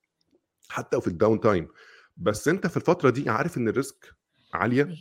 حتى 0.68 1.00
في 1.00 1.06
ال 1.08 1.40
downtime 1.40 1.68
بس 2.16 2.48
أنت 2.48 2.66
في 2.66 2.76
الفترة 2.76 3.10
دي 3.10 3.30
عارف 3.30 3.56
إن 3.58 3.68
ال 3.68 3.77
risk 3.77 4.14
عالية. 4.54 4.94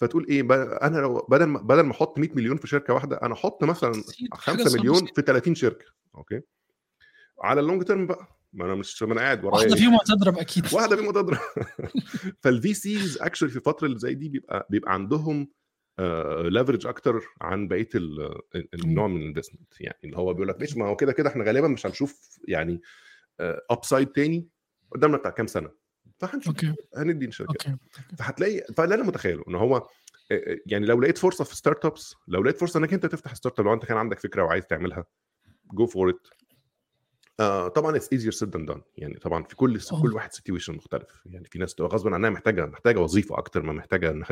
فتقول 0.00 0.26
إيه 0.28 0.40
أنا 0.86 0.98
لو 0.98 1.26
بدل 1.30 1.44
ما 1.44 1.60
بدل 1.62 1.80
ما 1.80 1.92
أحط 1.92 2.18
100 2.18 2.28
مليون 2.34 2.56
في 2.56 2.66
شركة 2.66 2.94
واحدة 2.94 3.16
أنا 3.22 3.34
أحط 3.34 3.64
مثلا 3.64 3.90
بسيط، 3.90 4.34
حاجة 4.34 4.56
5 4.56 4.64
سهلة 4.70 4.80
مليون. 4.82 5.06
في 5.06 5.22
30 5.22 5.54
شركة 5.54 5.84
أوكي؟ 6.14 6.40
على 7.42 7.60
ال 7.60 7.64
long 7.64 7.82
term 7.82 8.06
بقى 8.06 8.38
ما 8.52 8.64
أنا 8.64 8.74
مش 8.74 9.02
ما 9.02 9.12
أنا 9.12 9.20
قاعد 9.20 9.44
ورايا 9.44 9.56
واحدة 9.60 9.74
إيه؟ 9.74 9.80
فيهم 9.80 9.94
هتضرب 9.94 10.38
أكيد. 10.38 10.64
واحدة 10.74 10.96
فيهم 10.96 11.10
تضرب 11.10 11.38
فال 12.42 12.74
VCs 12.74 13.18
actually 13.22 13.50
في 13.52 13.56
الفترة 13.58 13.86
اللي 13.86 13.98
زي 13.98 14.14
دي 14.14 14.28
بيبقى 14.28 14.66
بيبقى 14.70 14.92
عندهم 14.94 15.48
leverage 16.44 16.86
أكتر 16.86 17.22
عن 17.40 17.68
بقية 17.68 17.88
ال- 17.94 18.40
ال- 18.54 18.68
النوع 18.74 19.06
من 19.06 19.20
ال 19.22 19.27
investment 19.27 19.80
يعني 19.80 19.98
اللي 20.04 20.16
هو 20.16 20.32
بيقول 20.34 20.48
لك 20.48 20.60
ماشي 20.60 20.78
ما 20.78 20.86
هو 20.86 20.96
كده 20.96 21.12
كده 21.12 21.28
إحنا 21.28 21.44
غالبا 21.44 21.68
مش 21.68 21.86
هنشوف 21.86 22.38
يعني 22.48 22.80
upside 23.40 24.08
تاني 24.08 24.48
قدامنا 24.92 25.16
بتاع 25.16 25.30
كام 25.30 25.46
سنة. 25.46 25.70
فهنشوف 26.18 26.48
okay. 26.48 26.74
هندي 26.96 27.26
الشركات 27.26 27.66
okay. 27.66 27.78
فهتلاقي 28.18 28.74
فاللي 28.76 28.94
أنا 28.94 29.02
متخيله 29.02 29.44
ان 29.48 29.54
هو 29.54 29.76
آه، 30.32 30.58
يعني 30.66 30.86
لو 30.86 31.00
لقيت 31.00 31.18
فرصة 31.18 31.44
في 31.44 31.56
startups 31.56 32.14
لو 32.28 32.42
لقيت 32.42 32.58
فرصة 32.58 32.78
إنك 32.78 32.92
أنت 32.92 33.06
تفتح 33.06 33.34
startup 33.34 33.66
لو 33.66 33.72
أنت 33.74 33.84
كان 33.84 33.96
عندك 33.96 34.18
فكرة 34.18 34.42
وعايز 34.42 34.66
تعملها 34.66 35.04
go 35.72 35.86
for 35.86 36.10
it 36.10 36.26
طبعا 37.74 37.96
it's 37.96 38.12
easier 38.12 38.32
said 38.32 38.48
than 38.56 38.66
done 38.66 38.82
يعني 38.96 39.14
طبعا 39.14 39.42
في 39.42 39.56
كل 39.56 39.78
آه. 39.92 40.02
كل 40.02 40.14
واحد 40.14 40.32
situation 40.32 40.74
مختلف. 40.74 41.22
يعني 41.26 41.44
في 41.44 41.58
ناس 41.58 41.74
تبقى 41.74 41.90
غصب 41.90 42.08
عنها 42.14 42.30
محتاجة 42.30 42.66
محتاجة 42.66 42.98
وظيفة 43.00 43.38
أكتر 43.38 43.62
ما 43.62 43.72
محتاجة 43.72 44.10
إنها 44.10 44.28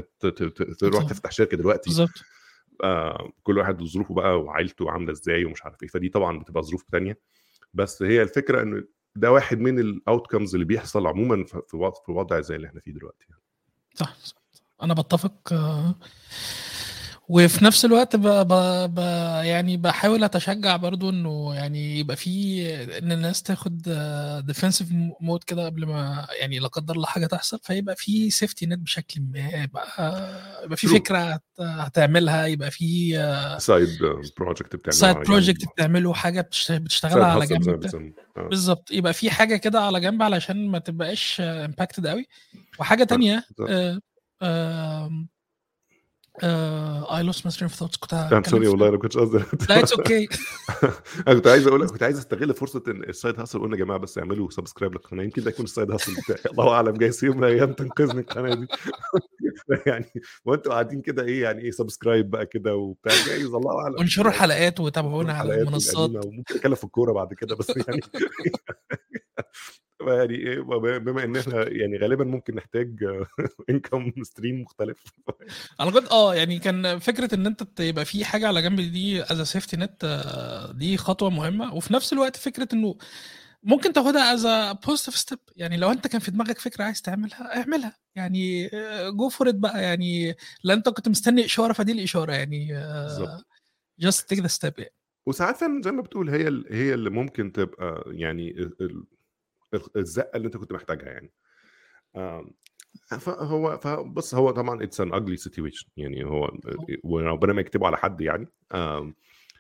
تروح. 0.79 1.05
تفتح 1.05 1.31
شركة 1.31 1.57
دلوقتي. 1.57 1.91
بالظبط. 1.91 2.23
آه 2.85 3.33
كل 3.43 3.59
واحد 3.59 3.83
ظروفه 3.83 4.15
بقى 4.15 4.41
وعائلته 4.41 4.91
عاملة 4.91 5.13
إزاي 5.13 5.45
ومش 5.45 5.65
عارف 5.65 5.83
إيه. 5.83 5.89
فدي 5.89 6.09
طبعا 6.09 6.39
بتبقى 6.39 6.63
ظروف 6.63 6.83
تانية. 6.93 7.19
بس 7.75 8.03
هي 8.03 8.23
الفكرة 8.23 8.63
إنه 8.63 8.85
ده 9.17 9.33
واحد 9.33 9.59
من 9.59 9.79
ال 9.79 9.87
outcomes 9.87 10.55
اللي 10.55 10.67
بيحصل 10.67 11.07
عموما 11.07 11.45
في 12.05 12.13
وضع 12.13 12.41
زي 12.41 12.57
اللي 12.57 12.67
إحنا 12.67 12.81
فيه 12.81 12.93
دلوقتي 12.93 13.27
صح 13.95 14.17
صح. 14.25 14.37
أنا 14.83 14.95
بتفق 14.95 15.53
آه، 15.53 15.95
وفي 17.29 17.65
نفس 17.65 17.85
الوقت 17.85 18.17
ب... 18.17 18.23
ب... 18.29 18.53
ب... 18.95 18.99
يعني 19.45 19.77
بحاول 19.77 20.25
أتشجع 20.25 20.77
برضو 20.77 21.11
إنه 21.11 21.55
يعني 21.55 21.99
يبقى 21.99 22.17
في 22.17 22.67
إن 22.99 23.13
الناس 23.13 23.43
تاخد 23.43 23.83
defensive 24.53 24.93
mode 25.21 25.45
كده 25.45 25.65
قبل 25.67 25.87
ما 25.87 26.27
يعني 26.41 26.59
لا 26.59 26.69
قدر 26.69 26.95
الله 26.95 27.07
حاجة 27.07 27.27
تحصل 27.27 27.59
فيبقى 27.63 27.97
في 27.97 28.31
safety 28.31 28.67
net 28.67 28.79
بشكل 28.79 29.21
ما 29.21 29.39
يبقى 29.49 29.87
يبقى 30.65 30.77
في. 30.77 30.87
فكرة 30.87 31.19
هت- 31.19 31.43
هتعملها 31.61 32.47
يبقى 32.47 32.71
في 32.71 33.19
side 33.59 33.99
project 34.39 34.77
بتعمله 34.77 34.91
side. 35.15 35.17
project 35.27 35.65
بتعمله 35.75 36.15
حاجة 36.15 36.41
بتشتغلها 36.71 37.27
على 37.27 37.47
جنب. 37.47 37.81
آه. 38.37 38.49
بالظبط 38.49 38.91
يبقى 38.91 39.13
في 39.13 39.31
حاجة 39.31 39.57
كده 39.57 39.81
على 39.81 40.01
جنب 40.01 40.23
علشان 40.23 40.69
ما 40.69 40.79
تبقاش 40.79 41.41
impacted 41.41 42.07
قوي 42.07 42.27
وحاجة 42.79 43.05
تانية 43.05 43.45
بالظبط. 43.59 44.03
I 46.43 47.23
lost 47.23 47.45
my 47.47 47.53
stream 47.53 47.69
of 47.71 47.79
thoughts 47.79 47.97
كنت 47.97 48.15
sorry 48.49 48.51
في- 48.51 48.69
والله 48.69 48.87
أنا 48.89 48.97
ما 48.97 49.03
كنتش 49.03 49.17
قصدي 49.19 49.39
لا 49.69 49.79
it's 49.81 49.93
okay 49.93 50.29
أنا 51.29 51.35
كنت 51.35 51.47
عايز 51.47 51.67
أقول 51.67 51.89
كنت 51.89 52.03
عايز 52.03 52.19
أستغل 52.19 52.55
فرصة 52.55 52.83
إن 52.89 53.03
ال 53.05 53.12
side 53.12 53.41
hustle 53.41 53.59
قلنا 53.61 53.77
يا 53.77 53.85
جماعة 53.85 53.99
بس 54.01 54.19
اعملوا 54.19 54.51
subscribe 54.51 54.93
للقناة 54.93 55.25
يمكن 55.25 55.43
ده 55.43 55.51
يكون 55.51 55.65
ال 55.65 55.70
side 55.70 55.91
hustle 55.91 56.13
بتاعي. 56.15 56.39
الله 56.53 56.73
أعلم 56.75 56.93
جاي 56.97 57.11
يوم 57.23 57.37
من 57.37 57.45
الأيام 57.45 57.73
تنقذني 57.73 58.21
القناة 58.21 58.55
دي. 58.55 58.67
يعني 59.87 60.13
وانتوا 60.45 60.73
قاعدين 60.73 61.01
كده 61.01 61.23
إيه 61.25 61.43
يعني 61.43 61.63
إيه 61.63 61.71
subscribe 61.71 62.31
بقى 62.31 62.47
كده 62.47 62.77
وبتاع؟ 62.77 63.13
جايز 63.27 63.47
الله 63.55 63.81
أعلم. 63.81 63.95
وانشروا 63.99 64.33
الحلقات 64.33 64.81
وتابعونا 64.81 65.33
على 65.33 65.63
المنصات. 65.63 66.11
وممكن 66.11 66.55
اتكلم 66.55 66.75
في 66.75 66.85
الكورة 66.85 67.13
بعد 67.13 67.35
كده 67.35 67.57
بس 67.57 67.73
يعني 67.89 68.01
يعني 70.01 70.35
إيه 70.35 70.61
بما 70.99 71.25
إن 71.25 71.37
إحنا 71.37 71.69
يعني 71.69 71.97
غالبا 71.99 72.25
ممكن 72.25 72.55
نحتاج 72.55 73.05
income 73.71 74.13
stream 74.23 74.61
مختلف. 74.63 75.03
أنا 75.81 75.91
كنت 75.91 76.09
آه 76.09 76.35
يعني 76.35 76.59
كان 76.59 76.99
فكرة 76.99 77.35
إن 77.35 77.47
أنت 77.47 77.81
يبقى 77.81 78.05
في 78.05 78.25
حاجة 78.25 78.47
على 78.49 78.63
جنب 78.63 78.81
دي 78.81 79.23
as 79.23 79.41
safety 79.43 79.77
net 79.77 80.05
دي 80.75 80.97
خطوة 80.97 81.31
مهمة. 81.31 81.75
وفي 81.75 81.95
نفس 81.95 82.13
الوقت 82.13 82.37
فكرة 82.37 82.69
إنه 82.73 82.97
ممكن 83.63 83.93
تاخدها 83.93 84.35
as 84.35 84.47
positive 84.87 85.17
step 85.17 85.39
يعني 85.57 85.77
لو 85.77 85.91
أنت 85.91 86.07
كان 86.07 86.21
في 86.21 86.31
دماغك 86.31 86.59
فكرة 86.59 86.85
عايز 86.85 87.03
تعملها 87.03 87.57
اعملها. 87.57 87.97
يعني 88.15 88.71
go 89.11 89.29
for 89.29 89.51
بقى. 89.51 89.83
يعني 89.83 90.35
لا 90.65 90.75
أنت 90.75 90.89
كنت 90.89 91.09
مستني 91.09 91.45
إشارة 91.45 91.73
فدي 91.73 91.93
الإشارة. 91.93 92.33
يعني 92.33 92.69
just 94.01 94.29
take 94.29 94.39
the 94.39 94.47
step 94.47 94.79
يعني 94.79 94.93
وساعات 95.29 95.57
زي 95.85 95.93
ما 95.93 96.03
بتقول 96.03 96.31
هي 96.31 96.65
هي 96.71 96.95
اللي 96.95 97.11
ممكن 97.11 97.53
تبقى 97.53 98.05
يعني 98.07 98.71
الزقة 99.97 100.37
اللي 100.37 100.47
أنت 100.47 100.57
كنت 100.57 100.73
محتاجها 100.73 101.09
يعني. 101.09 101.33
فهو 103.21 103.79
فبص 103.79 104.35
هو 104.35 104.51
طبعا 104.51 104.83
it's 104.83 105.01
an 105.01 105.15
ugly 105.15 105.37
situation 105.37 105.89
يعني 105.97 106.25
هو 106.25 106.59
وربنا 107.05 107.53
ما 107.53 107.61
يكتبه 107.61 107.87
على 107.87 107.97
حد 107.97 108.21
يعني. 108.21 108.49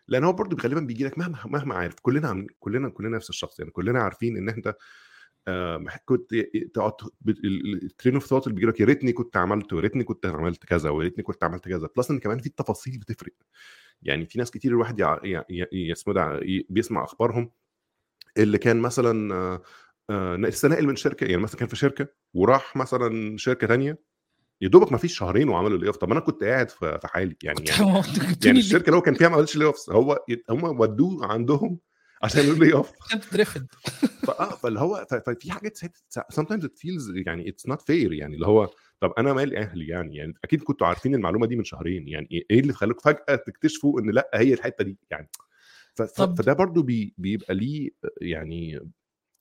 لأن 0.08 0.24
هو 0.24 0.32
برضه 0.32 0.56
غالبا 0.62 0.80
بيجي 0.80 1.04
لك 1.04 1.18
مهما 1.18 1.38
مهما 1.44 1.74
عارف 1.74 2.00
كلنا 2.02 2.28
عم 2.28 2.46
كلنا 2.60 2.88
كلنا 2.88 3.16
نفس 3.16 3.30
الشخص 3.30 3.58
يعني. 3.58 3.70
كلنا 3.70 4.02
عارفين 4.02 4.36
إن 4.36 4.48
انت 4.48 4.76
كنت 6.04 6.34
تقعد 6.74 6.92
ال 7.82 7.87
train 7.87 8.14
of 8.14 8.26
thought 8.26 8.46
اللي 8.46 8.54
بيجي 8.54 8.66
لك 8.66 8.80
يا 8.80 8.86
ريتني 8.86 9.12
كنت 9.12 9.36
عملت 9.36 9.72
ويا 9.72 9.82
ريتني 9.82 10.04
كنت 10.04 10.26
عملت 10.26 10.64
كذا 10.66 10.90
ويا 10.90 11.04
ريتني 11.04 11.24
كنت 11.24 11.44
عملت 11.44 11.68
كذا. 11.68 11.88
plus 11.96 12.10
إن 12.10 12.18
كمان 12.18 12.38
في 12.38 12.46
التفاصيل 12.46 12.98
بتفرق. 12.98 13.32
يعني 14.02 14.26
في 14.26 14.38
ناس 14.38 14.50
كتير 14.50 14.70
الواحد 14.70 15.00
يع... 15.00 15.20
ي... 15.24 15.42
ي... 15.72 15.92
اسمه 15.92 16.14
ده 16.14 16.40
ي- 16.42 16.66
بيسمع 16.70 17.04
أخبارهم 17.04 17.50
اللي 18.38 18.58
كان 18.58 18.80
مثلا 18.80 19.60
آه، 20.10 20.36
لسه 20.36 20.68
ناقل 20.68 20.86
من 20.86 20.96
شركة 20.96 21.24
يعني 21.24 21.42
مثلا 21.42 21.58
كان 21.58 21.68
في 21.68 21.76
شركة 21.76 22.08
وراح 22.34 22.76
مثلا 22.76 23.36
شركة 23.36 23.66
تانية 23.66 23.98
يا 24.60 24.68
دوبك 24.68 24.92
ما 24.92 24.98
فيش 24.98 25.18
شهرين 25.18 25.48
وعملوا 25.48 25.78
lay 25.78 25.86
off 25.86 25.96
طب 25.96 26.10
أنا 26.10 26.20
كنت 26.20 26.44
قاعد 26.44 26.70
في 26.70 26.98
حالي. 27.04 27.36
يعني 27.42 27.64
يعني 27.68 28.02
يعني؟ 28.44 28.58
الشركة 28.58 28.86
اللي 28.86 28.96
هو 28.96 29.02
كان 29.02 29.14
فيها 29.14 29.28
ما 29.28 29.34
عملتش 29.34 29.56
layoffs 29.56 29.90
هو 29.90 30.24
هم 30.50 30.80
ودوه 30.80 31.26
عندهم 31.26 31.78
عشان 32.22 32.44
يقولوا 32.44 32.64
lay 32.64 32.72
off 32.72 32.92
فآه 34.26 34.56
فاللي 34.56 34.80
هو 34.80 35.06
ففي 35.26 35.52
حاجات 35.52 35.78
sometimes 36.18 36.62
it 36.62 36.78
feels 36.78 37.26
يعني 37.26 37.52
it's 37.52 37.72
not 37.72 37.78
fair. 37.78 38.12
يعني 38.12 38.34
اللي 38.34 38.46
هو 38.46 38.70
طب 39.00 39.12
أنا 39.18 39.32
مالي 39.32 39.58
أهلي 39.58 39.86
يعني؟ 39.88 40.16
يعني 40.16 40.34
أكيد 40.44 40.62
كنتوا 40.62 40.86
عارفين 40.86 41.14
المعلومة 41.14 41.46
دي 41.46 41.56
من 41.56 41.64
شهرين. 41.64 42.08
يعني 42.08 42.28
إيه 42.30 42.46
إيه 42.50 42.60
اللي 42.60 42.72
خلاكم 42.72 43.00
فجأة 43.00 43.36
تكتشفوا 43.36 44.00
إن 44.00 44.10
لأ 44.10 44.30
هي 44.34 44.54
الحتة 44.54 44.84
دي؟ 44.84 44.98
يعني 45.10 45.30
فده 45.94 46.52
برضو 46.52 46.82
بي 46.82 47.14
بيبقى 47.18 47.54
ليه 47.54 47.90
يعني 48.20 48.80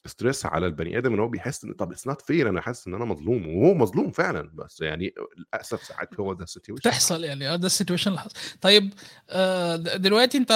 stress 0.05 0.45
على 0.45 0.65
البني 0.65 0.97
آدم 0.97 1.13
إن 1.13 1.19
هو 1.19 1.27
بيحس 1.27 1.63
إن 1.65 1.73
طب 1.73 1.91
it's 1.91 2.07
not 2.07 2.21
fair 2.21 2.49
أنا 2.49 2.61
حاسس 2.61 2.87
إن 2.87 2.93
أنا 2.93 3.05
مظلوم 3.05 3.47
وهو 3.47 3.73
مظلوم 3.73 4.11
فعلا 4.11 4.51
بس 4.53 4.81
يعني 4.81 5.13
للأسف 5.37 5.83
ساعات 5.83 6.19
هو 6.19 6.33
ده 6.33 6.43
ال 6.43 6.47
situation 6.47 6.81
تحصل 6.81 7.23
يعني 7.23 7.49
آه 7.49 7.55
ده 7.55 7.65
ال 7.65 7.70
situation 7.70 8.11
اللي 8.11 8.21
حصل. 8.21 8.35
طيب 8.61 8.93
آه، 9.29 9.75
دلوقتي 9.75 10.37
أنت 10.37 10.51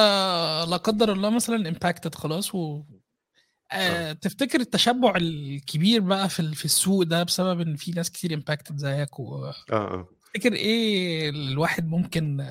لا 0.69 0.77
قدر 0.77 1.11
الله 1.11 1.29
مثلا 1.29 1.69
impacted 1.69 2.15
خلاص 2.15 2.55
و 2.55 2.83
آه، 3.71 4.13
تفتكر 4.13 4.59
التشبع 4.59 5.13
الكبير 5.15 6.01
بقى 6.01 6.29
في 6.29 6.55
في 6.55 6.65
السوق 6.65 7.03
ده 7.03 7.23
بسبب 7.23 7.61
إن 7.61 7.75
في 7.75 7.91
ناس 7.91 8.11
كتير 8.11 8.33
impacted 8.33 8.77
زيك 8.77 9.19
وتفتكر 9.19 9.73
آه 9.75 10.05
آه. 10.35 10.55
إيه 10.55 11.29
الواحد 11.29 11.87
ممكن 11.87 12.45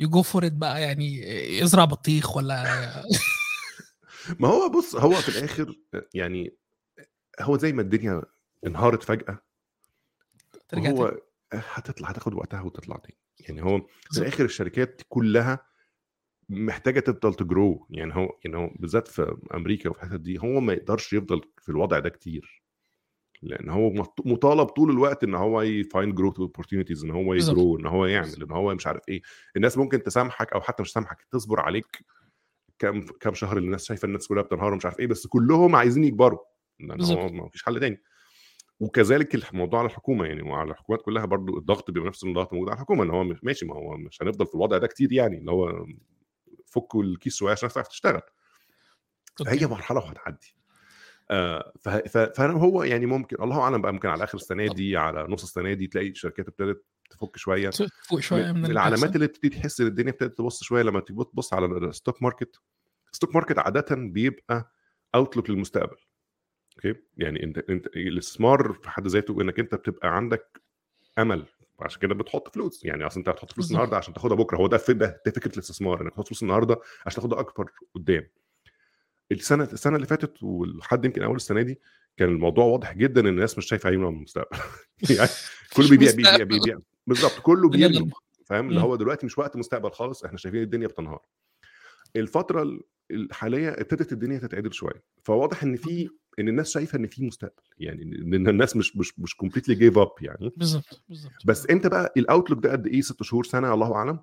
ي 0.00 0.07
go 0.07 0.22
for 0.22 0.48
بقى؟ 0.48 0.82
يعني 0.82 1.18
يزرع 1.58 1.84
بطيخ 1.84 2.36
ولا 2.36 2.64
ما 4.40 4.48
هو 4.48 4.68
بص 4.68 4.96
هو 4.96 5.10
في 5.14 5.28
الآخر 5.28 5.74
يعني 6.14 6.56
هو 7.40 7.56
زي 7.58 7.72
ما 7.72 7.82
الدنيا 7.82 8.22
انهارت 8.66 9.02
فجأة 9.02 9.38
ترجع 10.68 10.90
هو 10.90 11.18
هتطلع 11.52 12.08
هتاخد 12.08 12.34
وقتها 12.34 12.60
وتطلع 12.62 12.96
تاني. 12.96 13.18
يعني 13.40 13.62
هو 13.62 13.80
في. 14.12 14.18
الآخر 14.20 14.44
الشركات 14.44 15.02
كلها 15.08 15.66
محتاجة 16.48 17.00
تفضل 17.00 17.34
ت 17.34 17.44
grow 17.44 17.86
يعني 17.90 18.14
هو 18.16 18.38
يعني 18.44 18.56
هو 18.56 18.70
بالذات 18.78 19.08
في 19.08 19.36
أمريكا 19.54 19.90
وفي 19.90 20.02
الحتت 20.02 20.20
دي 20.20 20.38
هو 20.38 20.60
ما 20.60 20.72
يقدرش 20.72 21.12
يفضل 21.12 21.40
في 21.62 21.68
الوضع 21.68 21.98
ده 21.98 22.08
كتير. 22.08 22.64
لأن 23.42 23.68
هو 23.70 23.90
مط- 23.90 24.26
مطالب 24.26 24.66
طول 24.68 24.90
الوقت 24.90 25.24
إن 25.24 25.34
هو 25.34 25.62
ي 25.62 25.72
find 25.72 26.14
growth 26.14 26.38
opportunities 26.40 27.04
إن 27.04 27.10
هو. 27.10 27.34
ي 27.34 27.43
grow 27.43 27.78
إن 27.78 27.86
هو 27.86 28.06
يعمل 28.06 28.42
إن 28.42 28.52
هو 28.52 28.74
مش 28.74 28.86
عارف 28.86 29.02
إيه. 29.08 29.22
الناس 29.56 29.78
ممكن 29.78 30.02
تسامحك 30.02 30.52
أو 30.52 30.60
حتى 30.60 30.82
مش 30.82 30.90
تسامحك 30.90 31.26
تصبر 31.30 31.60
عليك 31.60 32.04
كام 32.78 33.04
كام 33.20 33.34
شهر 33.34 33.56
اللي 33.56 33.66
الناس 33.66 33.84
شايفة 33.84 34.06
الناس 34.06 34.26
كلها 34.28 34.42
بتنهار 34.42 34.72
ومش 34.72 34.84
عارف 34.84 35.00
إيه 35.00 35.06
بس 35.06 35.26
كلهم 35.26 35.76
عايزين 35.76 36.04
يكبروا. 36.04 36.38
بالظبط. 36.80 37.32
ما 37.32 37.48
فيش 37.48 37.64
حل 37.64 37.80
تاني. 37.80 38.02
وكذلك 38.80 39.34
الموضوع 39.52 39.78
على 39.80 39.86
الحكومة 39.86 40.26
يعني 40.26 40.42
وعلى 40.42 40.70
الحكومات 40.70 41.02
كلها 41.02 41.24
برضو 41.24 41.58
الضغط 41.58 41.90
بيبقى 41.90 42.08
نفس 42.08 42.24
الضغط 42.24 42.52
موجود 42.52 42.68
على 42.68 42.74
الحكومة 42.76 43.04
إن 43.04 43.10
هو 43.10 43.24
ماشي 43.42 43.66
ما 43.66 43.74
هو 43.74 43.96
مش 43.96 44.22
هنفضل 44.22 44.46
في 44.46 44.54
الوضع 44.54 44.78
ده 44.78 44.86
كتير 44.86 45.12
يعني 45.12 45.38
اللي 45.38 45.50
هو 45.50 45.86
فكوا 46.66 47.02
الكيس 47.02 47.36
شوية 47.36 47.52
عشان 47.52 47.68
تعرف 47.68 47.88
تشتغل. 47.88 48.20
هي 49.46 49.66
مرحلة 49.66 49.98
وهتعدي. 50.00 50.56
آه 51.30 51.72
ف- 51.80 51.88
ف- 51.88 52.18
فانا 52.36 52.52
هو 52.52 52.82
يعني 52.82 53.06
ممكن 53.06 53.42
الله 53.42 53.60
أعلم 53.60 53.82
بقى 53.82 53.92
ممكن 53.92 54.08
على 54.08 54.24
آخر 54.24 54.38
السنة 54.38 54.66
دي 54.72 54.96
على 54.96 55.26
نص 55.28 55.42
السنة 55.42 55.72
دي 55.72 55.86
تلاقي 55.86 56.08
الشركات 56.08 56.48
ابتدت 56.48 56.84
تفك 57.10 57.36
شوية. 57.36 57.70
فوق 58.08 58.20
شوية 58.20 58.52
من 58.52 58.62
من 58.62 58.70
العلامات. 58.70 59.14
اللي 59.14 59.26
بتبتدي 59.26 59.48
تحس 59.48 59.80
إن 59.80 59.86
الدنيا 59.86 60.10
ابتدت 60.12 60.38
تبص 60.38 60.62
شوية 60.62 60.82
لما 60.82 61.00
تيجي 61.00 61.24
تبص 61.24 61.54
على 61.54 61.66
ال 61.66 61.75
stock 61.75 62.22
market 62.22 62.60
ال 63.12 63.16
stock 63.16 63.34
market 63.34 63.58
عاده 63.58 63.86
بيبقى 63.90 64.72
outlook 65.14 65.50
للمستقبل. 65.50 65.96
أوكي؟ 66.76 67.00
يعني 67.16 67.42
أنت 67.42 67.58
أنت 67.58 67.86
الاستثمار 67.86 68.72
في 68.82 68.90
حد 68.90 69.06
ذاته 69.06 69.40
إنك 69.40 69.58
أنت 69.58 69.74
بتبقى 69.74 70.16
عندك 70.16 70.62
أمل. 71.18 71.46
عشان 71.80 72.00
كده 72.00 72.14
بتحط 72.14 72.54
فلوس. 72.54 72.84
يعني 72.84 73.06
أصل 73.06 73.20
أنت 73.20 73.28
هتحط 73.28 73.52
فلوس. 73.52 73.70
النهارده 73.70 73.96
عشان 73.96 74.14
تاخدها 74.14 74.36
بكرة. 74.36 74.56
هو 74.56 74.66
ده 74.66 74.76
في 74.76 74.92
ده, 74.92 75.22
ده 75.26 75.32
فكرة 75.32 75.52
الاستثمار. 75.52 76.02
إنك 76.02 76.12
تحط 76.12 76.28
فلوس 76.28 76.42
النهارده 76.42 76.76
عشان 77.06 77.22
تاخدها 77.22 77.40
أكبر 77.40 77.70
قدام. 77.94 78.28
السنة 79.32 79.64
السنة 79.64 79.96
اللي 79.96 80.06
فاتت 80.06 80.42
ولحد 80.42 81.04
يمكن 81.04 81.22
أول 81.22 81.36
السنة 81.36 81.62
دي 81.62 81.80
كان 82.16 82.28
الموضوع 82.28 82.64
واضح 82.64 82.92
جدا 82.92 83.20
إن 83.20 83.26
الناس 83.26 83.58
مش 83.58 83.66
شايفة 83.66 83.90
عينهم 83.90 84.14
المستقبل. 84.16 84.58
يعني 85.18 85.30
كله 85.76 85.88
بيبيع 85.88 86.10
بيبيع. 86.10 86.36
بيبيع. 86.36 86.78
بالظبط 87.06 87.38
كله 87.42 87.68
بيرمي 87.68 87.98
ضلمة. 87.98 88.12
فاهم؟ 88.46 88.68
اللي 88.68 88.80
مم. 88.80 88.84
هو 88.86 88.96
دلوقتي 88.96 89.26
مش 89.26 89.38
وقت 89.38 89.56
مستقبل 89.56 89.90
خالص 89.90 90.24
إحنا 90.24 90.38
شايفين 90.38 90.62
الدنيا 90.62 90.86
بتنهار. 90.86 91.22
الفترة 92.16 92.62
ال- 92.62 92.80
الحالية 93.10 93.68
ابتدت 93.70 94.12
الدنيا 94.12 94.38
تتعدل 94.38 94.72
شوية 94.72 95.04
فواضح 95.22 95.62
إن 95.62 95.76
في 95.76 96.08
إن 96.38 96.48
الناس 96.48 96.70
شايفة 96.70 96.98
إن 96.98 97.06
في 97.06 97.24
مستقبل 97.24 97.62
يعني 97.78 98.02
إن 98.02 98.48
الناس 98.48 98.76
مش 98.76 98.96
مش 98.96 99.18
مش 99.18 99.36
completely 99.36 99.74
give 99.74 99.98
up 99.98 100.10
يعني. 100.20 100.50
بالظبط 100.56 101.02
بالظبط 101.08 101.32
بس 101.44 101.70
إمتى 101.70 101.88
بقى 101.88 102.12
ال 102.16 102.22
outlook 102.22 102.62
ده 102.62 102.72
قد 102.72 102.86
إيه؟ 102.86 103.00
ست 103.00 103.22
شهور 103.22 103.44
سنة 103.44 103.74
الله 103.74 103.94
أعلم؟ 103.94 104.18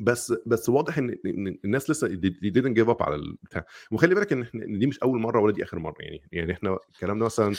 بس 0.00 0.34
بس 0.46 0.68
واضح 0.68 0.98
إن 0.98 1.16
الناس 1.64 1.90
لسه 1.90 2.08
دي 2.08 2.52
didn't 2.52 2.66
give 2.66 2.88
up 2.88 3.02
على 3.02 3.14
البتاع 3.14 3.64
وخلي 3.90 4.14
بالك 4.14 4.32
إن 4.32 4.42
إحنا 4.42 4.64
دي 4.78 4.86
مش 4.86 4.98
أول 4.98 5.20
مرة 5.20 5.40
ولا 5.40 5.52
دي 5.52 5.62
آخر 5.64 5.78
مرة. 5.78 5.94
يعني 6.00 6.22
يعني 6.32 6.52
إحنا 6.52 6.78
الكلام 6.94 7.18
ده 7.18 7.24
مثلا 7.24 7.54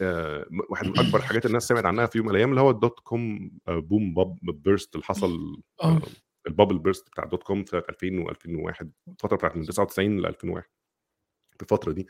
آه، 0.00 0.46
واحد 0.70 0.86
من 0.86 0.98
أكبر 0.98 1.18
الحاجات 1.18 1.46
الناس 1.46 1.68
سمعت 1.68 1.84
عنها 1.84 2.06
في 2.06 2.18
يوم 2.18 2.26
من 2.26 2.32
الأيام 2.32 2.50
اللي 2.50 2.60
هو 2.60 2.70
ال 2.70 2.78
dot 2.78 3.00
com 3.00 3.50
آه، 3.68 3.78
boom 3.78 4.14
bub 4.14 4.38
burst 4.42 4.94
اللي 4.94 5.04
حصل 5.04 5.62
آه، 5.82 6.02
ال 6.46 6.51
bubble 6.51 6.78
burst 6.78 7.08
بتاع 7.10 7.24
dot 7.24 7.42
com 7.42 7.64
سنه 7.64 7.82
2000 7.88 8.24
و2001 8.24 8.86
الفترة 9.08 9.36
بتاعت 9.36 9.56
من 9.56 9.66
99 9.66 10.20
ل 10.20 10.26
2001 10.26 10.66
في 11.56 11.62
الفترة 11.62 11.92
دي. 11.92 12.06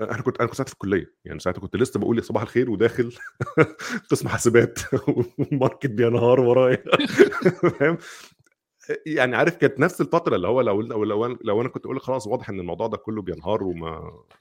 أنا 0.00 0.22
كنت 0.22 0.38
أنا 0.38 0.48
كنت 0.48 0.56
ساعتها 0.56 0.70
في 0.70 0.74
الكلية. 0.74 1.14
يعني 1.24 1.38
ساعتها 1.38 1.60
كنت 1.60 1.76
لسه 1.76 2.00
بقول 2.00 2.18
يا 2.18 2.22
صباح 2.22 2.42
الخير 2.42 2.70
وداخل 2.70 3.12
قسم 4.10 4.28
حاسبات 4.28 4.78
وال 5.38 5.50
market 5.50 5.86
بينهار 5.86 6.40
ورايا. 6.40 6.84
فاهم؟ 7.78 7.98
يعني 9.06 9.36
عارف 9.36 9.56
كانت 9.56 9.80
نفس 9.80 10.00
الفترة 10.00 10.36
اللي 10.36 10.48
هو 10.48 10.60
لو 10.60 10.80
لو 10.80 11.04
لو 11.04 11.26
أنا, 11.26 11.38
لو 11.44 11.60
أنا 11.60 11.68
كنت 11.68 11.84
أقول 11.84 12.00
خلاص 12.00 12.26
واضح 12.26 12.50
إن 12.50 12.60
الموضوع 12.60 12.86
ده 12.86 12.96
كله 12.96 13.22
بينهار 13.22 13.64
وما 13.64 13.90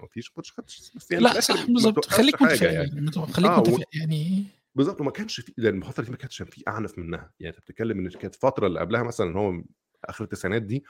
ما 0.02 0.08
فيش 0.08 0.30
كنتش 0.30 0.52
خدتش 0.52 0.92
بس 0.96 1.12
يعني 1.12 1.24
لا 1.24 1.40
صح 1.40 1.68
ما 1.68 1.74
بالظبط 1.74 2.06
خليك 2.06 2.42
متفائل 2.42 2.74
يعني. 2.74 2.90
يعني 2.96 3.12
خليك 3.12 3.52
و... 3.52 3.60
متفائل 3.60 3.86
يعني. 3.94 4.46
بالظبط. 4.76 5.02
وما 5.02 5.12
كانش 5.12 5.40
في 5.40 5.54
لأن 5.58 5.78
الفترة 5.78 6.04
دي 6.04 6.12
ما 6.12 6.18
كانش 6.18 6.42
في 6.42 6.64
أعنف 6.68 6.98
منها. 6.98 7.32
يعني 7.40 7.56
أنت 7.56 7.64
بتتكلم 7.64 8.00
إن 8.00 8.10
كانت 8.10 8.36
الفترة 8.36 8.68
اللي 8.68 8.80
قبلها 8.80 9.04
مثلا 9.04 9.38
هو 9.38 9.64
آخر 10.06 10.24
التسعينات 10.24 10.62
دي 10.62 10.84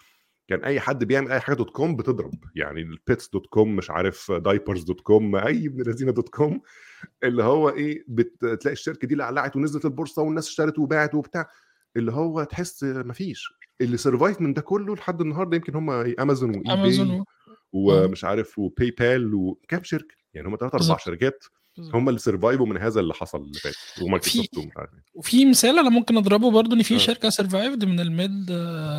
كان 0.48 0.64
أي 0.64 0.80
حد 0.80 1.04
بيعمل 1.04 1.32
أي 1.32 1.40
حاجة 1.40 1.56
dot 1.56 1.70
com 1.70 1.96
بتضرب. 1.96 2.34
يعني 2.56 2.82
ال 2.82 2.91
Pets 2.91 3.30
dot 3.30 3.48
com 3.48 3.76
مش 3.76 3.90
عارف 3.92 4.32
Diapers 4.32 4.84
dot 4.84 5.02
com 5.02 5.36
أي 5.36 5.66
ابن 5.68 5.82
الذين 5.82 6.14
dot 6.14 6.30
com 6.30 6.62
اللي 7.24 7.44
هو 7.44 7.70
إيه 7.70 8.06
بتلاقي 8.08 8.74
الشركة 8.74 9.08
دي 9.08 9.16
لعلعت 9.16 9.56
ونزلت 9.56 9.86
البورصة 9.86 10.22
والناس 10.22 10.48
اشترت 10.48 10.80
وباعت 10.80 11.16
وبتاع. 11.16 11.48
اللي 11.98 12.12
هو 12.12 12.44
تحس 12.44 12.84
مفيش. 12.84 13.48
اللي 13.82 13.98
survive 13.98 14.42
من 14.42 14.54
ده 14.54 14.62
كله 14.62 14.96
لحد 14.96 15.22
النهارده 15.22 15.56
يمكن 15.56 15.76
هم 15.76 15.90
امازون 15.90 16.50
واي 16.50 16.74
امازون 16.74 17.26
ومش 17.74 18.24
عارف 18.24 18.60
و 18.60 18.92
PayPal 18.92 19.34
وكام 19.34 19.84
شركة. 19.84 20.16
يعني 20.34 20.48
هم 20.48 20.58
ثلاث 20.60 20.76
أربع 20.76 20.98
شركات. 20.98 21.44
هم 21.80 22.10
اللي 22.10 22.20
survive 22.20 22.60
وا 22.60 22.66
من 22.66 22.78
هذا 22.78 23.00
اللي 23.00 23.14
حصل 23.14 23.42
اللي 23.42 23.60
فات 23.60 23.74
ومايكروسوفت 24.02 24.58
ومش 24.58 24.72
عارف 24.78 24.94
إيه. 24.94 25.04
وفي 25.14 25.46
مثال 25.46 25.80
أنا 25.80 25.90
ممكن 25.90 26.18
أضربه 26.18 26.52
برضو 26.52 26.76
إن 26.76 26.84
في 26.84 26.96
آه. 26.96 26.98
شركة 26.98 27.30
survived 27.30 27.86
من 27.86 28.00
ال 28.00 28.13
mid 28.13 28.52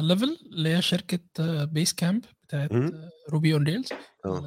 level 0.03 0.39
اللي 0.53 0.69
هي 0.69 0.83
شركة 0.83 1.19
Basecamp 1.65 2.25
بتاعت. 2.55 2.93
Ruby 3.31 3.55
on 3.55 3.63
Rails 3.63 3.89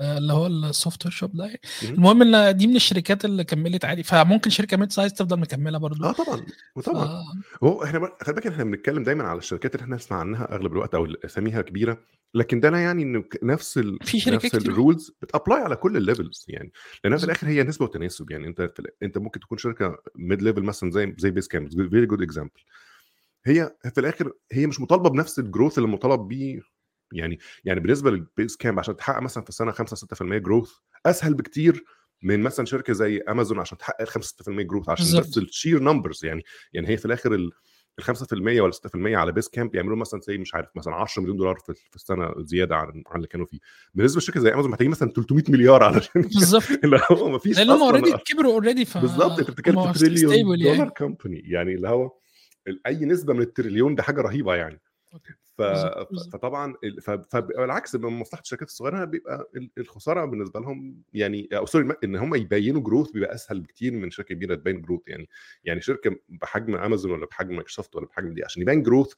اللي 0.01 0.33
هو 0.33 0.47
ال 0.47 1.05
software 1.05 1.11
shop 1.11 1.37
ده. 1.37 1.59
مهم. 1.83 1.93
المهم 1.93 2.21
إن 2.35 2.57
دي 2.57 2.67
من 2.67 2.75
الشركات 2.75 3.25
اللي 3.25 3.43
كملت 3.43 3.85
عادي. 3.85 4.03
فممكن 4.03 4.49
شركة 4.49 4.77
mid 4.77 4.91
size 4.91 5.13
تفضل 5.13 5.39
مكملة 5.39 5.77
برضو. 5.77 6.03
آه 6.03 6.11
طبعا 6.11 6.37
ف... 6.37 6.77
وطبعا 6.77 7.23
هو 7.63 7.83
إحنا 7.83 7.99
خلي 8.21 8.35
بالك 8.35 8.47
إحنا 8.47 8.63
بنتكلم 8.63 9.03
دايما 9.03 9.23
على 9.23 9.37
الشركات 9.37 9.75
اللي 9.75 9.83
إحنا 9.83 9.95
نسمع 9.95 10.19
عنها 10.19 10.55
أغلب 10.55 10.71
الوقت 10.71 10.95
أو 10.95 11.05
أساميها 11.25 11.61
كبيرة. 11.61 11.97
لكن 12.33 12.59
ده 12.59 12.69
لا 12.69 12.77
يعني 12.77 13.03
إنه 13.03 13.21
ك- 13.21 13.39
نفس 13.43 13.77
ال... 13.77 13.99
في 14.01 14.19
شركات 14.19 14.55
نفس 14.55 14.67
ال 14.67 14.75
rules 14.75 15.11
بت 15.21 15.32
apply 15.32 15.59
على 15.59 15.75
كل 15.75 15.97
ال 15.97 16.04
levels 16.04 16.45
يعني. 16.47 16.71
لانها 17.03 17.17
في 17.17 17.23
الآخر 17.23 17.47
هي 17.47 17.63
نسبة 17.63 17.85
وتناسب 17.85 18.31
يعني. 18.31 18.47
أنت 18.47 18.61
في 18.61 18.83
أنت 19.03 19.17
ممكن 19.17 19.39
تكون 19.39 19.57
شركة 19.57 19.97
mid 20.15 20.41
level 20.41 20.63
مثلا 20.63 20.91
زي 20.91 21.15
زي 21.17 21.31
Basecamp 21.31 21.89
very 21.89 22.05
good 22.05 22.21
example 22.21 22.61
هي 23.45 23.75
في 23.93 23.99
الآخر 23.99 24.33
هي 24.51 24.67
مش 24.67 24.81
مطالبة 24.81 25.09
بنفس 25.09 25.39
ال 25.39 25.45
growth 25.45 25.77
اللي 25.77 25.89
مطالب 25.89 26.19
بيه 26.27 26.61
يعني 27.15 27.39
يعني 27.65 27.79
بالنسبة 27.79 28.11
لل 28.11 28.57
Basecamp 28.57 28.79
عشان 28.79 28.95
تحقق 28.95 29.21
مثلا 29.21 29.43
في 29.43 29.49
السنة 29.49 29.71
5 29.71 30.07
6% 30.15 30.23
growth 30.23 30.71
أسهل 31.05 31.33
بكتير 31.33 31.83
من 32.23 32.39
مثلا 32.39 32.65
شركة 32.65 32.93
زي 32.93 33.17
امازون 33.17 33.59
عشان 33.59 33.77
تحقق 33.77 34.03
5 34.03 34.35
6% 34.41 34.49
growth 34.49 34.89
عشان 34.89 35.05
بس 35.05 35.13
بالظبط 35.13 35.37
ال 35.37 35.45
sheer 35.45 35.83
numbers 35.83 36.25
يعني 36.25 36.43
يعني 36.73 36.89
هي 36.89 36.97
في 36.97 37.05
الآخر 37.05 37.33
ال 37.33 37.51
ال 37.99 38.03
5% 38.03 38.61
ولا 38.61 38.71
6% 38.71 38.95
على 38.95 39.31
Basecamp 39.31 39.75
يعملوا 39.75 39.97
مثلا 39.97 40.19
زي 40.19 40.37
مش 40.37 40.55
عارف 40.55 40.69
مثلا 40.75 40.95
10 40.95 41.21
مليون 41.21 41.37
دولار 41.37 41.55
في 41.65 41.95
السنة 41.95 42.33
زيادة 42.37 42.75
عن 42.75 43.03
عن 43.07 43.15
اللي 43.15 43.27
كانوا 43.27 43.45
فيه. 43.45 43.59
بالنسبة 43.93 44.19
لشركة 44.19 44.39
زي 44.39 44.53
امازون 44.53 44.71
محتاجين 44.71 44.91
مثلا 44.91 45.09
300 45.09 45.43
مليار 45.49 45.83
علشان 45.83 46.21
بالظبط. 46.35 46.83
اللي 46.83 47.01
هو 47.11 47.29
ما 47.29 47.37
فيش 47.37 47.57
لأن 47.57 47.69
هم 47.69 47.83
already 47.83 48.13
كبروا 48.25 48.53
already 48.53 48.87
بالظبط 48.95 49.39
أنت 49.39 49.51
بتتكلم 49.51 49.93
في 49.93 49.99
تريليون 49.99 50.57
دولار 50.57 50.75
يعني. 50.77 50.89
company 50.89 51.41
يعني 51.45 51.73
اللي 51.73 51.89
هو 51.89 52.11
أي 52.87 53.05
نسبة 53.05 53.33
من 53.33 53.41
التريليون 53.41 53.95
ده 53.95 54.03
حاجة 54.03 54.21
رهيبة 54.21 54.55
يعني. 54.55 54.81
ف... 55.57 55.61
فطبعا. 56.33 56.75
فبالعكس 57.29 57.95
من 57.95 58.09
مصلحة 58.09 58.41
الشركات 58.41 58.67
الصغيرة 58.67 59.05
بيبقى 59.05 59.49
ال- 59.55 59.69
الخسارة 59.77 60.25
بالنسبة 60.25 60.59
لهم 60.59 61.01
يعني 61.13 61.49
أو 61.53 61.65
sorry 61.65 61.95
إن 62.03 62.15
هم 62.15 62.35
يبينوا 62.35 62.81
growth 62.81 63.11
بيبقى 63.11 63.33
أسهل 63.35 63.59
بكتير 63.59 63.93
من 63.93 64.11
شركة 64.11 64.35
كبيرة 64.35 64.55
تبين 64.55 64.81
growth 64.81 65.01
يعني 65.07 65.29
يعني 65.63 65.81
شركة 65.81 66.15
بحجم 66.29 66.75
امازون 66.75 67.11
ولا 67.11 67.25
بحجم 67.25 67.53
مايكروسوفت 67.55 67.95
ولا 67.95 68.05
بحجم 68.05 68.33
دي 68.33 68.43
عشان 68.43 68.61
يبين 68.61 68.83
growth 68.83 69.13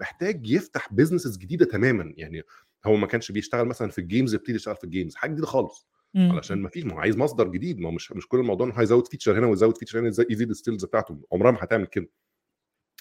محتاج 0.00 0.50
يفتح 0.50 0.92
businesses 0.92 1.38
جديدة 1.38 1.64
تماما 1.64 2.12
يعني 2.16 2.42
هو 2.86 2.96
ما 2.96 3.06
كانش 3.06 3.32
بيشتغل 3.32 3.66
مثلا 3.66 3.88
في 3.90 3.98
ال 3.98 4.04
games 4.04 4.34
يبتدي 4.34 4.54
يشتغل 4.54 4.76
في 4.76 4.84
ال 4.84 4.89
games 4.89 5.14
حاجة 5.14 5.30
جديدة 5.30 5.46
خالص. 5.46 5.86
مم. 6.14 6.32
علشان 6.32 6.58
ما 6.62 6.68
فيش 6.68 6.84
ما 6.84 6.94
هو 6.94 6.98
عايز 6.98 7.16
مصدر 7.16 7.48
جديد 7.48 7.80
ما 7.80 7.88
هو 7.88 7.92
مش 7.92 8.12
مش 8.12 8.28
كل 8.28 8.38
الموضوع 8.38 8.66
إنه 8.66 8.74
هيزود 8.74 9.06
feature 9.08 9.38
هنا 9.38 9.46
ويزود 9.46 9.76
feature 9.78 9.98
هنا 10.00 10.08
يزي- 10.08 10.26
يزيد 10.30 10.50
ال 10.50 10.55
scales 10.55 10.84
بتاعته؟ 10.84 11.20
عمرها 11.32 11.50
ما 11.50 11.58
هتعمل 11.60 11.86
كده. 11.86 12.08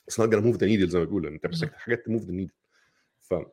it's 0.07 0.19
not 0.19 0.35
move 0.35 0.55
the 0.57 0.67
needle 0.67 0.87
زي 0.87 0.99
ما 0.99 1.05
بيقولوا 1.05 1.29
أنت 1.29 1.45
محتاج 1.45 1.69
حاجات 1.73 2.05
ت 2.05 2.09
move 2.09 2.23
the 2.23 2.31
needle 2.31 2.51
ف 3.31 3.45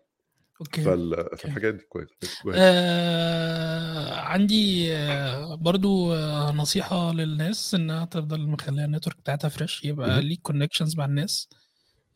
okay 0.60 0.82
فال... 0.82 1.14
okay. 1.14 1.36
فالحاجات 1.36 1.74
دي 1.74 1.82
كويس 1.88 2.08
كويس 2.42 2.56
آه 2.60 4.14
عندي 4.20 4.92
آه 4.96 5.54
برضو 5.54 6.14
آه 6.14 6.50
نصيحة 6.52 7.12
للناس 7.12 7.74
إنها 7.74 8.04
تفضل 8.04 8.40
مخليه 8.46 8.84
ال 8.84 8.88
network 8.88 9.16
بتاعتها 9.18 9.48
fresh 9.48 9.84
يبقى. 9.84 10.22
ليك 10.22 10.40
connections 10.42 10.96
مع 10.96 11.04
الناس 11.04 11.48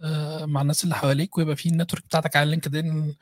آه 0.02 0.44
مع 0.46 0.62
الناس 0.62 0.84
اللي 0.84 0.94
حواليك 0.94 1.38
ويبقى 1.38 1.56
في 1.56 1.68
ال 1.68 1.73
network 1.73 2.05
بتاعتك 2.04 2.36
على 2.36 2.50
LinkedIn 2.51 3.14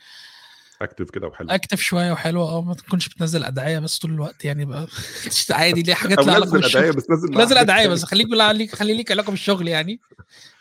active 0.83 1.11
كده 1.11 1.27
وحلو. 1.27 1.51
active 1.51 1.81
شوية 1.81 2.13
وحلوة 2.13 2.49
آه 2.51 2.63
ما 2.63 2.75
تكونش 2.75 3.09
بتنزل 3.09 3.45
أدعية 3.45 3.79
بس 3.79 3.99
طول 3.99 4.11
الوقت 4.11 4.45
يعني 4.45 4.65
بقى. 4.65 4.87
عادي 5.51 5.83
ليه 5.83 5.95
حاجات 5.95 6.19
لها 6.19 6.35
علاقة 6.35 6.51
بالشغل؟ 6.53 6.93
بس 6.93 7.07
نزل 7.31 7.59
أدعية 7.59 7.89
بس 7.89 8.05
خليك 8.05 8.27
بالله 8.27 8.45
عليك 8.45 8.75
خلي 8.75 8.95
ليك 8.97 9.11
علاقة 9.11 9.31
بالشغل 9.31 9.69
يعني. 9.69 10.01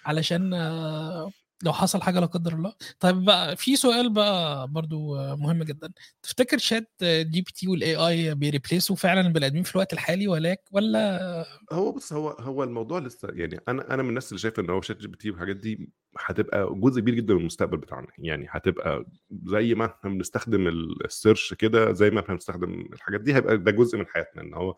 علشان 0.05 0.53
آه، 0.53 1.31
لو 1.63 1.73
حصل 1.73 2.01
حاجة 2.01 2.19
لا 2.19 2.25
قدر 2.25 2.53
الله. 2.53 2.73
طيب 2.99 3.25
بقى 3.25 3.57
في 3.57 3.75
سؤال 3.75 4.13
بقى 4.13 4.67
برضو 4.67 5.15
مهم 5.35 5.63
جدا. 5.63 5.91
تفتكر 6.23 6.57
ChatGPT 6.57 6.91
وال 7.03 7.22
AI 7.22 7.41
بي 7.41 7.51
replace 7.55 7.95
وا 7.95 8.95
فعلا 8.95 9.21
البني 9.21 9.45
ادمين 9.45 9.63
في 9.63 9.75
الوقت 9.75 9.93
الحالي 9.93 10.27
ولاك 10.27 10.63
ولا 10.71 11.45
هو 11.71 11.91
بص 11.91 12.13
هو 12.13 12.29
هو 12.29 12.63
الموضوع 12.63 12.99
لسه 12.99 13.27
يعني 13.33 13.59
أنا 13.67 13.93
أنا 13.93 14.03
من 14.03 14.09
الناس 14.09 14.29
اللي 14.29 14.39
شايف 14.39 14.59
إن 14.59 14.69
هو 14.69 14.81
ChatGPT 14.81 15.29
والحاجات 15.31 15.55
دي 15.55 15.89
هتبقى 16.17 16.69
جزء 16.75 17.01
كبير 17.01 17.15
جدا 17.15 17.33
من 17.33 17.39
المستقبل 17.39 17.77
بتاعنا. 17.77 18.07
يعني 18.17 18.47
هتبقى 18.49 19.05
زي 19.45 19.75
ما 19.75 19.85
إحنا 19.85 20.09
بنستخدم 20.11 20.67
ال 21.05 21.12
search 21.12 21.53
كده 21.53 21.93
زي 21.93 22.09
ما 22.09 22.19
إحنا 22.19 22.33
بنستخدم 22.33 22.89
الحاجات 22.93 23.21
دي 23.21 23.35
هيبقى 23.35 23.57
ده 23.57 23.71
جزء 23.71 23.97
من 23.97 24.07
حياتنا. 24.07 24.41
إن 24.41 24.53
هو 24.53 24.75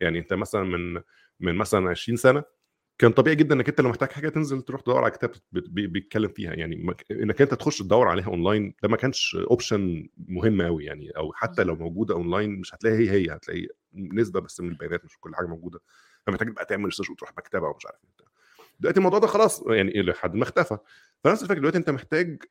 يعني 0.00 0.18
أنت 0.18 0.32
مثلا 0.32 0.62
من 0.62 1.00
من 1.40 1.54
مثلا 1.54 1.90
20 1.90 2.16
سنة 2.16 2.44
كان 2.98 3.12
طبيعي 3.12 3.36
جدا 3.36 3.54
إنك 3.54 3.68
أنت 3.68 3.80
لو 3.80 3.88
محتاج 3.88 4.10
حاجة 4.10 4.28
تنزل 4.28 4.62
تروح 4.62 4.80
تدور 4.80 4.98
على 5.02 5.10
كتاب 5.10 5.30
بيتكلم 5.52 6.28
فيها. 6.28 6.54
يعني 6.54 6.94
إنك 7.10 7.42
أنت 7.42 7.54
تخش 7.54 7.78
تدور 7.78 8.08
عليها 8.08 8.26
اونلاين 8.26 8.74
ده 8.82 8.88
ما 8.88 8.96
كانش 8.96 9.36
option 9.50 10.08
مهم 10.28 10.62
قوي 10.62 10.84
يعني 10.84 11.10
أو 11.10 11.32
حتى 11.32 11.64
لو 11.64 11.76
موجودة 11.76 12.14
اونلاين 12.14 12.50
مش 12.50 12.74
هتلاقي 12.74 12.96
هي 12.96 13.10
هي 13.10 13.34
هتلاقي 13.36 13.68
نسبة 13.94 14.40
بس 14.40 14.60
من 14.60 14.68
البيانات 14.68 15.04
مش 15.04 15.18
كل 15.20 15.34
حاجة 15.34 15.46
موجودة. 15.46 15.80
فمحتاج 16.26 16.48
بقى 16.48 16.64
تعمل 16.64 16.84
research 16.84 17.10
وتروح 17.10 17.32
مكتبة 17.38 17.68
ومش 17.68 17.86
عارف 17.86 17.98
إيه 18.04 18.26
دلوقتي 18.80 18.98
الموضوع 18.98 19.18
ده 19.18 19.26
خلاص 19.26 19.62
يعني 19.66 20.02
لحد 20.02 20.34
ما 20.34 20.42
اختفى. 20.42 20.78
فنفس 21.24 21.42
الفكرة 21.42 21.58
دلوقتي 21.58 21.78
أنت 21.78 21.90
محتاج 21.90 22.42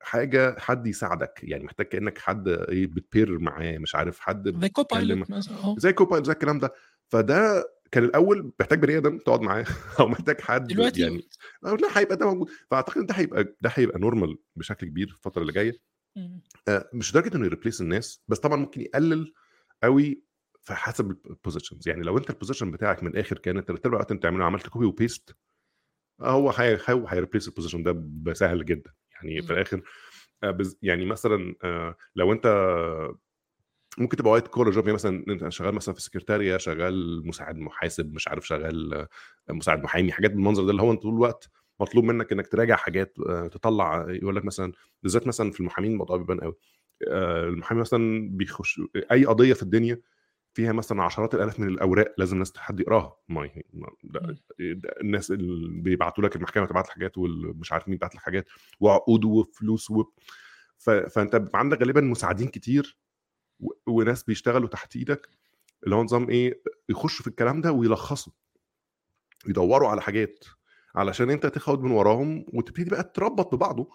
حاجة 0.00 0.58
حد 0.58 0.86
يساعدك. 0.86 1.40
يعني 1.42 1.64
محتاج 1.64 1.86
كأنك 1.86 2.18
حد 2.18 2.48
إيه 2.48 2.86
بت 2.86 3.03
pair 3.03 3.38
معاه 3.38 3.78
مش 3.78 3.94
عارف 3.94 4.20
حد 4.20 4.60
زي 4.60 4.68
co 4.68 4.82
بتتكلم 4.82 5.08
pilot 5.08 5.30
مثلا 5.30 5.56
آه. 5.64 5.74
زي 5.78 5.92
Copilot 5.92 6.26
زي 6.26 6.32
الكلام 6.32 6.58
ده. 6.58 6.72
فده 7.08 7.64
كان 7.90 8.04
الأول 8.04 8.52
محتاج 8.60 8.78
بني 8.78 8.98
آدم 8.98 9.18
تقعد 9.18 9.40
معاه 9.40 9.64
أو 10.00 10.08
محتاج 10.08 10.40
حد 10.40 10.66
دلوقتي 10.66 11.00
يعني 11.00 11.28
أو 11.66 11.76
لا 11.76 11.98
هيبقى 11.98 12.16
ده 12.16 12.26
موجود 12.26 12.48
فأعتقد 12.70 13.06
ده 13.06 13.14
هيبقى 13.14 13.56
ده 13.60 13.70
هيبقى 13.74 13.98
normal 13.98 14.38
بشكل 14.56 14.86
كبير 14.86 15.08
في 15.08 15.14
الفترة 15.14 15.42
اللي 15.42 15.52
جاية. 15.52 15.80
آه، 16.68 16.90
مش 16.94 17.10
لدرجة 17.10 17.36
إنه 17.36 17.46
ي 17.46 17.50
replace 17.50 17.80
الناس 17.80 18.22
بس 18.28 18.38
طبعا 18.38 18.56
ممكن 18.56 18.80
يقلل 18.80 19.34
قوي 19.82 20.22
في 20.60 20.74
حسب 20.74 21.10
ال 21.10 21.18
positions 21.18 21.88
يعني 21.88 22.02
لو 22.02 22.18
أنت 22.18 22.30
ال 22.30 22.34
position 22.34 22.70
بتاعك 22.70 23.02
من 23.02 23.10
الآخر 23.10 23.38
كان 23.38 23.56
أنت 23.56 23.86
الوقت 23.86 24.12
أنت 24.12 24.22
تعمله 24.22 24.44
عملت 24.44 24.68
copy 24.68 24.86
و 24.86 24.94
paste 24.94 25.36
هو 26.20 26.50
هي 26.50 26.78
هو 26.90 27.06
هي 27.06 27.15
replace 27.15 27.48
ال 27.48 27.52
position 27.52 27.82
ده 27.82 27.92
بسهل 27.96 28.64
جدا 28.64 28.92
يعني 29.12 29.42
في. 29.42 29.52
الآخر 29.52 29.82
آه، 30.42 30.58
يعني 30.82 31.04
مثلا 31.04 31.54
آه، 31.64 31.96
لو 32.16 32.32
أنت 32.32 32.46
ممكن 33.98 34.16
تبقى 34.16 34.32
white 34.32 34.48
collar 34.48 34.70
job 34.70 34.84
يعني 34.84 34.94
مثلا 34.94 35.24
أنت 35.28 35.48
شغال 35.48 35.74
مثلا 35.74 35.94
في 35.94 36.00
سكرتاريا 36.02 36.58
شغال 36.58 37.26
مساعد 37.26 37.56
محاسب 37.56 38.14
مش 38.14 38.28
عارف 38.28 38.46
شغال 38.46 39.06
مساعد 39.50 39.82
محامي 39.82 40.12
حاجات 40.12 40.30
بالمنظر 40.30 40.64
ده 40.64 40.70
اللي 40.70 40.82
هو 40.82 40.92
أنت 40.92 41.02
طول 41.02 41.14
الوقت 41.14 41.50
مطلوب 41.80 42.04
منك 42.04 42.32
إنك 42.32 42.46
تراجع 42.46 42.76
حاجات 42.76 43.16
آه، 43.28 43.46
تطلع 43.46 44.06
يقول 44.08 44.36
لك 44.36 44.44
مثلا 44.44 44.72
بالذات 45.02 45.26
مثلا 45.26 45.50
في 45.50 45.60
المحامين 45.60 45.92
الموضوع 45.92 46.16
بيبان 46.16 46.40
قوي 46.40 46.54
آه، 47.08 47.48
المحامي 47.48 47.80
مثلا 47.80 48.28
بيخش 48.30 48.80
أي 49.12 49.24
قضية 49.24 49.54
في 49.54 49.62
الدنيا 49.62 50.00
فيها 50.54 50.72
مثلا 50.72 51.02
عشرات 51.02 51.34
الآلاف 51.34 51.60
من 51.60 51.68
الأوراق 51.68 52.14
لازم 52.18 52.34
الناس 52.34 52.56
حد 52.56 52.80
يقراها 52.80 53.16
ما 53.28 53.50
الناس 55.00 55.30
اللي 55.30 55.82
بيبعتوا 55.82 56.24
لك 56.24 56.36
المحكمة 56.36 56.66
تبعت 56.66 56.84
لك 56.86 56.90
حاجات 56.90 57.18
والمش 57.18 57.72
عارف 57.72 57.88
مين 57.88 57.98
بعت 57.98 58.14
لك 58.14 58.20
حاجات 58.20 58.48
وعقود 58.80 59.24
وفلوس 59.24 59.90
و... 59.90 60.04
ف... 60.78 60.90
فأنت 60.90 61.50
عندك 61.54 61.80
غالبا 61.80 62.00
مساعدين 62.00 62.48
كتير. 62.48 62.98
وناس 63.86 64.22
بيشتغلوا 64.22 64.68
تحت 64.68 64.96
إيدك 64.96 65.28
اللي 65.84 65.94
هو 65.96 66.02
نظام 66.02 66.30
إيه 66.30 66.62
يخشوا 66.88 67.22
في 67.22 67.30
الكلام 67.30 67.60
ده 67.60 67.72
ويلخصوا 67.72 68.32
يدوروا 69.46 69.88
على 69.88 70.02
حاجات 70.02 70.44
علشان 70.94 71.30
انت 71.30 71.46
تاخد 71.46 71.82
من 71.82 71.90
وراهم 71.90 72.46
وتبتدي 72.52 72.90
بقى 72.90 73.12
تربط 73.14 73.54
ببعضه. 73.54 73.88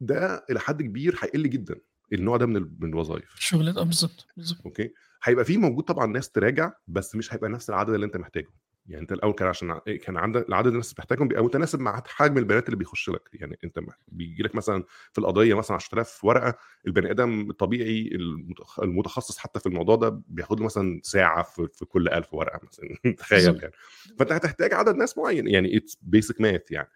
ده 0.00 0.44
إلى 0.50 0.60
حد 0.60 0.82
كبير 0.82 1.18
هيقل 1.22 1.50
جدا 1.50 1.80
النوع 2.12 2.36
ده 2.36 2.46
من 2.46 2.56
ال- 2.56 2.76
من 2.80 2.88
الوظائف. 2.88 3.34
شغلات 3.38 3.76
آه 3.76 3.82
بالظبط 3.82 4.26
بالظبط. 4.36 4.60
أوكي؟ 4.64 4.92
هيبقى 5.24 5.44
في 5.44 5.56
موجود 5.56 5.84
طبعا 5.84 6.06
ناس 6.06 6.30
تراجع 6.30 6.72
بس 6.88 7.16
مش 7.16 7.34
هيبقى 7.34 7.50
نفس 7.50 7.70
العدد 7.70 7.90
اللي 7.94 8.06
انت 8.06 8.16
محتاجه. 8.16 8.48
يعني 8.86 9.02
أنت 9.02 9.12
الأول 9.12 9.32
كان 9.32 9.48
عشان 9.48 9.70
ع- 9.70 9.78
كان 10.02 10.16
عندك 10.16 10.48
العدد 10.48 10.66
الناس 10.66 10.90
اللي 10.90 10.96
محتاجهم 10.98 11.28
بيبقى 11.28 11.44
متناسب 11.44 11.80
مع 11.80 12.02
حجم 12.06 12.38
البيانات 12.38 12.66
اللي 12.66 12.76
بيخش 12.76 13.10
لك. 13.10 13.28
يعني 13.32 13.58
أنت 13.64 13.80
بيجي 14.08 14.42
لك 14.42 14.54
مثلا 14.54 14.84
في 15.12 15.18
القضية 15.18 15.54
مثلا 15.54 15.76
10000 15.76 16.24
ورقة 16.24 16.58
البني 16.86 17.10
آدم 17.10 17.50
الطبيعي 17.50 18.10
المتخ- 18.12 18.80
المتخصص 18.82 19.38
حتى 19.38 19.60
في 19.60 19.66
الموضوع 19.66 19.96
ده 19.96 20.22
بياخد 20.28 20.58
له 20.60 20.64
مثلا 20.66 21.00
ساعة 21.04 21.42
في, 21.42 21.84
كل 21.84 22.08
1000 22.08 22.34
ورقة 22.34 22.60
مثلا. 22.68 22.88
تخيل. 23.18 23.40
يعني. 23.62 23.72
فأنت 24.18 24.32
هتحتاج 24.32 24.74
عدد 24.74 24.96
ناس 24.96 25.18
معين. 25.18 25.48
يعني 25.48 25.76
it's 25.76 25.98
basic 26.02 26.40
math 26.40 26.70
يعني. 26.70 26.88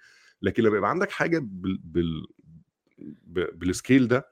لكن 0.42 0.62
لما 0.62 0.76
يبقى 0.76 0.90
عندك 0.90 1.10
حاجة 1.10 1.38
بال, 1.42 2.26
بال 3.54 3.70
scale 3.70 4.08
ده 4.08 4.28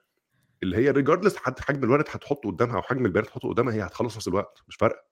اللي 0.63 0.77
هي 0.77 0.91
regardless 0.91 1.37
حجم 1.37 1.85
ال 1.85 1.89
Word 1.89 2.05
هتحطه 2.09 2.51
قدامها 2.51 2.77
أو 2.77 2.83
حجم 2.83 3.07
البيانات 3.07 3.31
هتحطه 3.31 3.49
قدامها 3.49 3.75
هي 3.75 3.83
هتخلص 3.83 4.13
في 4.13 4.19
نفس 4.19 4.29
الوقت. 4.29 4.59
مش 4.69 4.77
فارقة. 4.77 5.05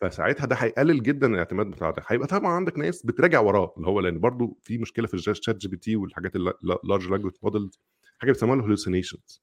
فساعتها 0.00 0.46
ده 0.46 0.56
هيقلل 0.56 1.02
جدا 1.02 1.26
الاعتماد 1.26 1.66
بتاعك 1.66 1.94
هيبقى 2.06 2.26
طبعا 2.26 2.50
عندك 2.52 2.78
ناس 2.78 3.06
بتراجع 3.06 3.40
وراه 3.40 3.74
اللي 3.76 3.88
هو 3.88 4.00
لأن 4.00 4.20
برضو 4.20 4.58
في 4.62 4.78
مشكلة 4.78 5.06
في 5.06 5.14
ال 5.14 5.56
ChatGPT 5.56 5.96
والحاجات 5.96 6.36
ال 6.36 6.48
large 6.48 7.08
language 7.10 7.32
models 7.42 7.80
حاجة 8.18 8.32
بيسموها 8.32 8.58
ال 8.58 8.64
hallucinations 8.64 9.42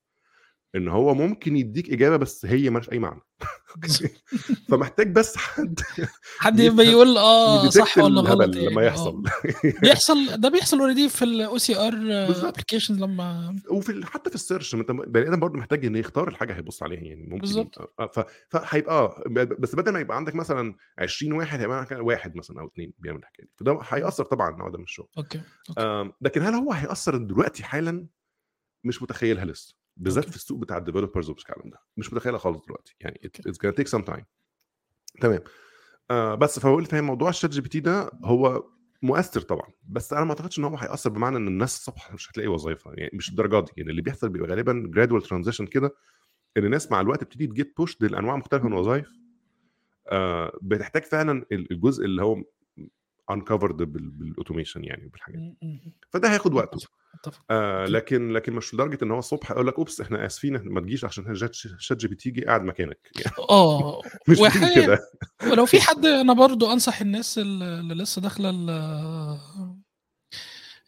إن 0.75 0.87
هو 0.87 1.13
ممكن 1.13 1.55
يديك 1.57 1.89
إجابة 1.93 2.17
بس 2.17 2.45
هي 2.45 2.69
مالهاش 2.69 2.91
أي 2.91 2.99
معنى. 2.99 3.21
فمحتاج 4.69 5.11
بس 5.11 5.37
حد 5.37 5.79
حد 6.39 6.59
يبقى 6.59 6.85
يقول 6.85 7.17
آه 7.17 7.69
صح 7.69 7.97
ولا 7.97 8.21
غلط؟ 8.21 8.41
الهبل 8.41 8.57
يعني 8.57 8.69
لما 8.69 8.81
آه. 8.81 8.85
يحصل 8.85 9.23
بيحصل 9.81 10.41
ده 10.41 10.49
بيحصل 10.49 10.79
already 10.79 11.09
في 11.09 11.25
ال 11.25 11.57
OCR. 11.57 11.93
applications 12.49 12.99
لما 13.01 13.55
وفي 13.71 14.05
حتى 14.05 14.29
في 14.29 14.35
ال 14.35 14.41
search 14.41 14.75
انت 14.75 14.91
بني 14.91 15.27
آدم 15.27 15.39
برضه 15.39 15.57
محتاج 15.59 15.85
ان 15.85 15.95
يختار 15.95 16.27
الحاجة 16.27 16.53
هيبص 16.53 16.83
عليها 16.83 16.99
يعني 17.01 17.23
ممكن 17.23 17.37
بالظبط. 17.41 17.95
آه، 17.99 18.11
فهيبقى 18.49 18.95
آه 18.95 19.23
ب- 19.25 19.61
بس 19.61 19.75
بدل 19.75 19.91
ما 19.93 19.99
يبقى 19.99 20.17
عندك 20.17 20.35
مثلا 20.35 20.75
20 20.99 21.33
واحد 21.33 21.59
هيبقى 21.59 21.87
واحد 21.99 22.35
مثلا 22.35 22.59
أو 22.61 22.67
اثنين 22.67 22.93
بيعمل 22.99 23.19
الحكاية 23.19 23.45
دي. 23.45 23.51
فده 23.57 23.79
هيأثر 23.89 24.23
طبعا 24.25 24.45
على 24.45 24.53
النوع 24.53 24.69
ده 24.69 24.77
من 24.77 24.83
الشغل. 24.83 25.07
okay. 25.17 25.41
آم، 25.77 26.11
لكن 26.21 26.41
هل 26.41 26.53
هو 26.53 26.71
هيأثر 26.71 27.17
دلوقتي 27.17 27.63
حالا؟ 27.63 28.07
مش 28.83 29.01
متخيلها 29.01 29.45
لسه. 29.45 29.75
بالذات. 29.97 30.29
في 30.29 30.35
السوق 30.35 30.59
بتاع 30.59 30.77
ال 30.77 30.82
developers 30.82 31.29
والكلام 31.29 31.69
ده. 31.69 31.77
مش 31.97 32.13
متخيلها 32.13 32.39
خالص 32.39 32.65
دلوقتي. 32.65 32.95
يعني. 32.99 33.19
it's 33.23 33.57
gonna 33.67 33.73
take 33.73 33.87
some 33.87 34.01
time 34.01 34.25
تمام. 35.21 35.39
آه 36.11 36.35
بس 36.35 36.59
فبقول 36.59 36.85
فاهم 36.85 37.03
موضوع 37.03 37.29
ال 37.29 37.49
ChatGPT 37.51 37.79
ده 37.79 38.11
هو 38.23 38.63
مؤثر 39.01 39.41
طبعا. 39.41 39.67
بس 39.89 40.13
أنا 40.13 40.23
ما 40.23 40.29
أعتقدش 40.31 40.59
إن 40.59 40.63
هو 40.63 40.77
هيأثر 40.77 41.09
بمعنى 41.09 41.37
إن 41.37 41.47
الناس 41.47 41.75
الصبح 41.77 42.13
مش 42.13 42.31
هتلاقي 42.31 42.47
وظيفه 42.47 42.91
يعني 42.93 43.09
مش 43.13 43.29
الدرجات 43.29 43.63
دي. 43.63 43.71
يعني 43.77 43.89
اللي 43.91 44.01
بيحصل 44.01 44.29
بيبقى 44.29 44.49
غالبا 44.49 44.83
gradual 44.95 45.21
transition 45.21 45.65
كده 45.67 45.91
إن 46.57 46.65
الناس 46.65 46.91
مع 46.91 47.01
الوقت 47.01 47.23
بتبتدي 47.23 47.47
ت 47.47 47.54
get 47.54 47.73
pushed 47.77 48.01
لأنواع 48.01 48.35
مختلفة 48.35 48.65
من 48.67 48.73
الوظائف 48.73 49.07
آه 50.07 50.57
بتحتاج 50.61 51.03
فعلا 51.03 51.45
الجزء 51.51 52.05
اللي 52.05 52.23
هو 52.23 52.43
انك 53.31 53.42
covered 53.42 53.77
بال 53.77 53.95
automation 53.95 54.83
يعني 54.83 55.07
بالحاجات 55.07 55.41
فده 56.09 56.31
هياخد 56.31 56.53
وقته. 56.53 56.87
آه. 57.51 57.85
لكن 57.85 58.31
لكن 58.31 58.53
مش 58.53 58.73
لدرجة 58.73 58.97
إن 59.03 59.11
هو 59.11 59.19
الصبح 59.19 59.51
يقول 59.51 59.67
لك 59.67 59.73
oops 59.77 60.01
إحنا 60.01 60.25
آسفين 60.25 60.53
ما 60.63 60.81
تجيش 60.81 61.05
عشان 61.05 61.35
Chat 61.35 61.55
ChatGPT 61.55 62.29
جه 62.29 62.45
قاعد 62.45 62.61
مكانك. 62.63 62.99
يعني 63.15 63.35
آه. 63.49 64.01
مش 64.27 64.37
كده. 64.75 64.99
ولو 65.51 65.65
في 65.65 65.81
حد 65.81 66.05
أنا 66.05 66.33
برضو 66.33 66.71
أنصح 66.71 67.01
الناس 67.01 67.37
اللي 67.37 67.95
لسه 67.95 68.21
داخلة 68.21 68.49
ال- 68.49 69.39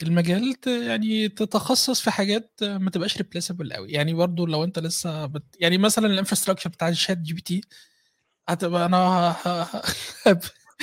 المجال 0.04 0.56
يعني 0.68 1.30
تتخصص 1.30 2.02
في 2.02 2.12
حاجات 2.12 2.52
ما 2.62 2.90
تبقاش 2.90 3.18
replaceable 3.18 3.74
قوي 3.74 3.92
يعني 3.92 4.14
برضو 4.14 4.46
لو 4.46 4.64
أنت 4.64 4.80
لسه 4.80 5.26
بت... 5.26 5.44
يعني 5.60 5.78
مثلا 5.78 6.08
ال 6.08 6.12
infrastructure 6.12 6.70
بتاع 6.70 6.90
ال 6.90 7.18
ChatGPT 7.18 7.62
هتبقى 8.50 8.86
أنا 8.86 9.36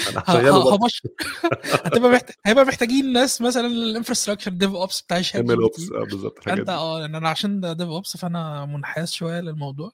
أنا 0.09 0.23
هتبقى 1.87 2.11
محتاج 2.11 2.35
هيبقى 2.47 2.65
محتاجين 2.65 3.13
ناس 3.13 3.41
مثلا 3.41 3.67
ال 3.67 4.51
infrastructure 4.51 4.71
DevOps 4.71 5.01
بتاع 5.01 5.19
ال 5.19 5.25
Chat 5.25 5.51
ML 5.51 5.61
Ops 5.61 5.89
بالظبط 5.89 6.39
الحاجات 6.39 6.59
انت 6.59 6.71
دي. 6.71 6.77
آه 6.77 7.05
أنا 7.05 7.29
عشان 7.29 7.61
DevOps 7.77 8.17
فأنا 8.17 8.67
منحاز 8.67 9.11
شوية 9.13 9.41
للموضوع. 9.41 9.93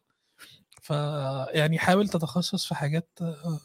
ف 0.82 0.90
يعني 1.54 1.78
حاول 1.78 2.08
تتخصص 2.08 2.66
في 2.66 2.74
حاجات 2.74 3.18
آه، 3.22 3.60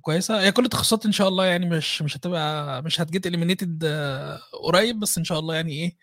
كويسة. 0.00 0.40
هي 0.40 0.52
كل 0.52 0.64
التخصصات 0.64 1.06
إن 1.06 1.12
شاء 1.12 1.28
الله 1.28 1.44
يعني 1.44 1.66
مش 1.66 2.02
مش 2.02 2.16
هتبقى 2.16 2.82
مش 2.82 3.00
هت 3.00 3.10
get 3.10 3.26
eliminated 3.26 3.84
قريب 4.64 5.00
بس 5.00 5.18
إن 5.18 5.24
شاء 5.24 5.38
الله 5.38 5.54
يعني 5.54 5.72
إيه 5.72 5.96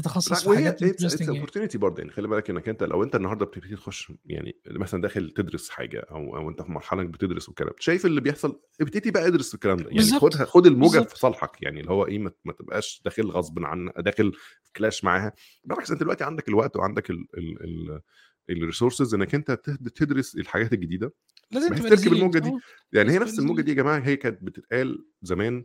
تتخصص 0.00 0.42
في 0.42 0.48
وهي 0.48 0.56
حاجات 0.58 0.82
it's 0.82 0.82
interesting 1.02 1.20
يعني 1.20 1.32
opportunity 1.38 1.78
برضه 1.78 1.98
يعني 2.00 2.12
خلي 2.12 2.28
بالك 2.28 2.50
انك 2.50 2.68
انت 2.68 2.82
لو 2.82 3.02
انت 3.02 3.14
النهارده 3.16 3.46
بتبتدي 3.46 3.76
تخش 3.76 4.12
يعني 4.24 4.60
مثلا 4.66 5.02
داخل 5.02 5.30
تدرس 5.30 5.70
حاجة 5.70 5.98
أو 6.10 6.36
أو 6.36 6.48
انت 6.50 6.62
في 6.62 6.72
مرحلة 6.72 7.02
إنك 7.02 7.10
بتدرس 7.10 7.48
والكلام 7.48 7.72
شايف 7.78 8.06
اللي 8.06 8.20
بيحصل 8.20 8.60
ابتدي 8.80 9.10
بقى 9.10 9.26
ادرس 9.26 9.54
الكلام 9.54 9.76
ده 9.76 9.84
يعني 9.84 9.94
بالظبط. 9.96 10.20
خد 10.20 10.34
خد 10.34 10.66
الموجة 10.66 10.90
بالظبط. 10.92 11.10
في 11.10 11.18
صالحك 11.18 11.62
يعني 11.62 11.80
اللي 11.80 11.90
هو 11.90 12.06
إيه 12.06 12.18
ما, 12.18 12.52
تبقاش 12.58 13.02
داخل 13.04 13.30
غصب 13.30 13.64
عن 13.64 13.90
داخل 13.98 14.32
في 14.62 14.72
clash 14.76 15.04
معاها 15.04 15.32
بالعكس 15.64 15.90
أنت 15.90 16.00
دلوقتي 16.00 16.24
عندك 16.24 16.48
الوقت 16.48 16.76
وعندك 16.76 17.10
ال 17.10 17.26
ال 17.38 17.62
ال 17.64 18.00
ال 18.50 18.56
resources 18.56 19.14
إنك 19.14 19.34
أنت 19.34 19.50
تد- 19.50 19.90
تدرس 19.90 20.36
الحاجات 20.36 20.72
الجديدة 20.72 21.12
لازم 21.50 21.74
تركب. 21.74 22.12
الموجة 22.12 22.38
دي. 22.38 22.48
آه، 22.48 22.58
يعني 22.92 23.12
هي 23.12 23.18
نفس 23.18 23.38
الموجة. 23.38 23.62
دي 23.62 23.70
يا 23.70 23.76
جماعة 23.76 23.98
هي 23.98 24.16
كانت 24.16 24.42
بتتقال 24.42 25.04
زمان 25.22 25.64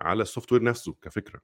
على 0.00 0.22
ال 0.22 0.52
software 0.52 0.62
نفسه 0.62 0.94
كفكرة 1.02 1.40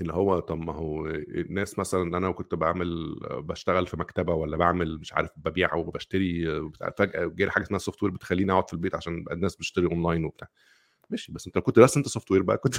اللي 0.00 0.12
هو 0.12 0.40
طب 0.40 0.58
ما 0.58 0.72
هو 0.74 1.06
الناس 1.08 1.78
مثلا 1.78 2.18
أنا 2.18 2.30
كنت 2.32 2.54
بعمل 2.54 3.16
بشتغل 3.32 3.86
في 3.86 3.96
مكتبة 3.96 4.34
ولا 4.34 4.56
بعمل 4.56 4.98
مش 4.98 5.12
عارف 5.12 5.30
ببيع 5.36 5.74
وبشتري 5.74 6.46
فجأة 6.98 7.26
جالي 7.26 7.50
حاجة 7.50 7.62
اسمها 7.62 7.78
software 7.78 8.12
بتخليني 8.12 8.52
أقعد 8.52 8.66
في 8.68 8.72
البيت 8.74 8.94
عشان 8.94 9.24
الناس 9.32 9.56
بتشتري 9.56 9.86
اونلاين 9.86 10.24
وبتاع. 10.24 10.48
ماشي 11.10 11.32
بس 11.32 11.46
انت 11.46 11.56
لو 11.56 11.62
كنت 11.62 11.76
درست 11.76 11.96
انت 11.96 12.08
software 12.08 12.42
بقى 12.42 12.56
كنت 12.58 12.74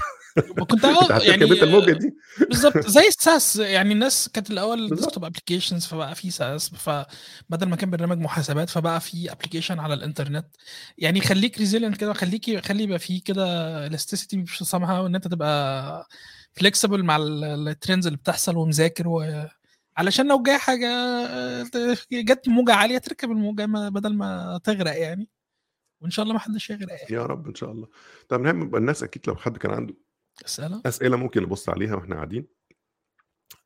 كنت 0.59 0.59
كنت 0.71 0.85
هتركب 0.85 1.21
يعني 1.29 1.43
انت 1.43 1.63
الموجة 1.63 1.91
دي. 1.91 2.15
بالظبط 2.49 2.87
زي 2.87 3.07
ال 3.07 3.17
SaaS 3.17 3.55
يعني 3.55 3.93
الناس 3.93 4.29
كانت 4.29 4.51
الأول. 4.51 4.89
desktop 4.89 5.25
applications 5.25 5.85
فبقى 5.85 6.15
في 6.15 6.31
SaaS 6.31 6.69
فبدل 6.69 7.67
ما 7.69 7.75
كان 7.75 7.89
برنامج 7.89 8.17
محاسبات 8.17 8.69
فبقى 8.69 9.01
في 9.01 9.31
application 9.31 9.79
على 9.79 9.93
الإنترنت. 9.93 10.45
يعني 10.97 11.21
خليك 11.21 11.57
resilient 11.57 11.97
كده 11.97 12.13
خليك 12.13 12.65
خلي 12.65 12.83
يبقى 12.83 12.99
في 12.99 13.19
كده 13.19 13.45
elasticity 13.87 14.45
somehow 14.47 14.99
وان 14.99 15.15
انت 15.15 15.27
تبقى 15.27 16.07
flexible 16.53 17.03
مع 17.03 17.17
ال 17.17 17.30
trends 17.30 18.07
اللي 18.07 18.17
بتحصل 18.17 18.57
ومذاكر 18.57 19.07
و 19.07 19.43
علشان 19.97 20.27
لو 20.27 20.43
جاي 20.43 20.57
حاجة 20.57 20.87
جت 22.11 22.49
موجة 22.49 22.73
عالية 22.73 22.97
تركب 22.97 23.31
الموجة 23.31 23.65
بدل 23.89 24.13
ما 24.13 24.59
تغرق 24.63 24.99
يعني. 24.99 25.27
وإن 26.01 26.11
شاء 26.11 26.23
الله 26.23 26.33
ما 26.33 26.39
حدش 26.39 26.69
يغرق 26.69 26.89
يعني 26.89 27.05
يا 27.15 27.25
رب 27.25 27.47
إن 27.47 27.55
شاء 27.55 27.71
الله. 27.71 27.87
طب 28.29 28.41
نعم 28.41 28.61
يبقى 28.61 28.79
الناس 28.81 29.03
أكيد 29.03 29.21
لو 29.27 29.35
حد 29.35 29.57
كان 29.57 29.71
عنده 29.71 29.93
أسئلة؟ 30.45 30.81
أسئلة 30.85 31.17
ممكن 31.17 31.43
نبص 31.43 31.69
عليها 31.69 31.95
وإحنا 31.95 32.15
قاعدين. 32.15 32.47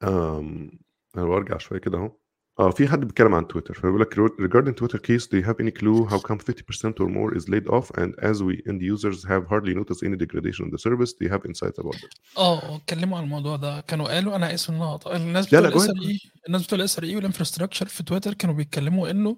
أم... 0.03 0.71
أنا 1.17 1.25
برجع 1.25 1.57
شوية 1.57 1.79
كده 1.79 1.97
أهو. 1.97 2.17
آه 2.59 2.69
في 2.71 2.87
حد 2.87 2.99
بيتكلم 2.99 3.33
عن 3.35 3.47
تويتر 3.47 3.73
فبيقول 3.73 4.01
لك 4.01 4.13
regarding 4.15 4.73
Twitter 4.79 4.99
case 4.99 5.25
do 5.27 5.37
you 5.41 5.45
have 5.47 5.59
any 5.59 5.71
clue 5.71 6.05
how 6.13 6.19
come 6.19 6.37
50% 6.37 6.99
or 6.99 7.07
more 7.07 7.33
is 7.37 7.49
laid 7.49 7.67
off? 7.67 7.89
And 8.01 8.13
as 8.31 8.43
we 8.43 8.53
end 8.69 8.81
users 8.93 9.23
have 9.23 9.43
hardly 9.51 9.73
noticed 9.79 10.03
any 10.03 10.17
degradation 10.23 10.65
in 10.67 10.71
the 10.75 10.81
service 10.87 11.11
do 11.13 11.25
you 11.25 11.31
have 11.35 11.43
insights 11.45 11.79
about 11.79 11.95
that 12.01 12.37
آه 12.37 12.75
اتكلموا 12.75 13.17
عن 13.17 13.23
الموضوع 13.23 13.55
ده. 13.55 13.81
كانوا 13.81 14.07
قالوا 14.07 14.35
أنا 14.35 14.53
آسف 14.53 14.69
إن 14.69 14.75
أنا 14.75 15.15
الناس 15.15 15.47
بتوع 15.47 15.59
go 15.61 15.65
ال 15.65 15.89
SRE 15.89 16.19
الناس 16.47 16.65
بتوع 16.65 16.79
ال 16.79 16.97
SRE 16.97 17.03
وال 17.05 17.15
infrastructure 17.15 17.85
في 17.85 18.03
تويتر 18.03 18.33
كانوا 18.33 18.55
بيتكلموا 18.55 19.09
إنه 19.09 19.37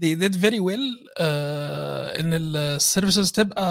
they 0.00 0.14
did 0.16 0.34
very 0.34 0.60
well 0.60 1.10
آه 1.18 2.20
إن 2.20 2.32
ال 2.32 2.43
services 2.43 3.32
تبقى 3.32 3.62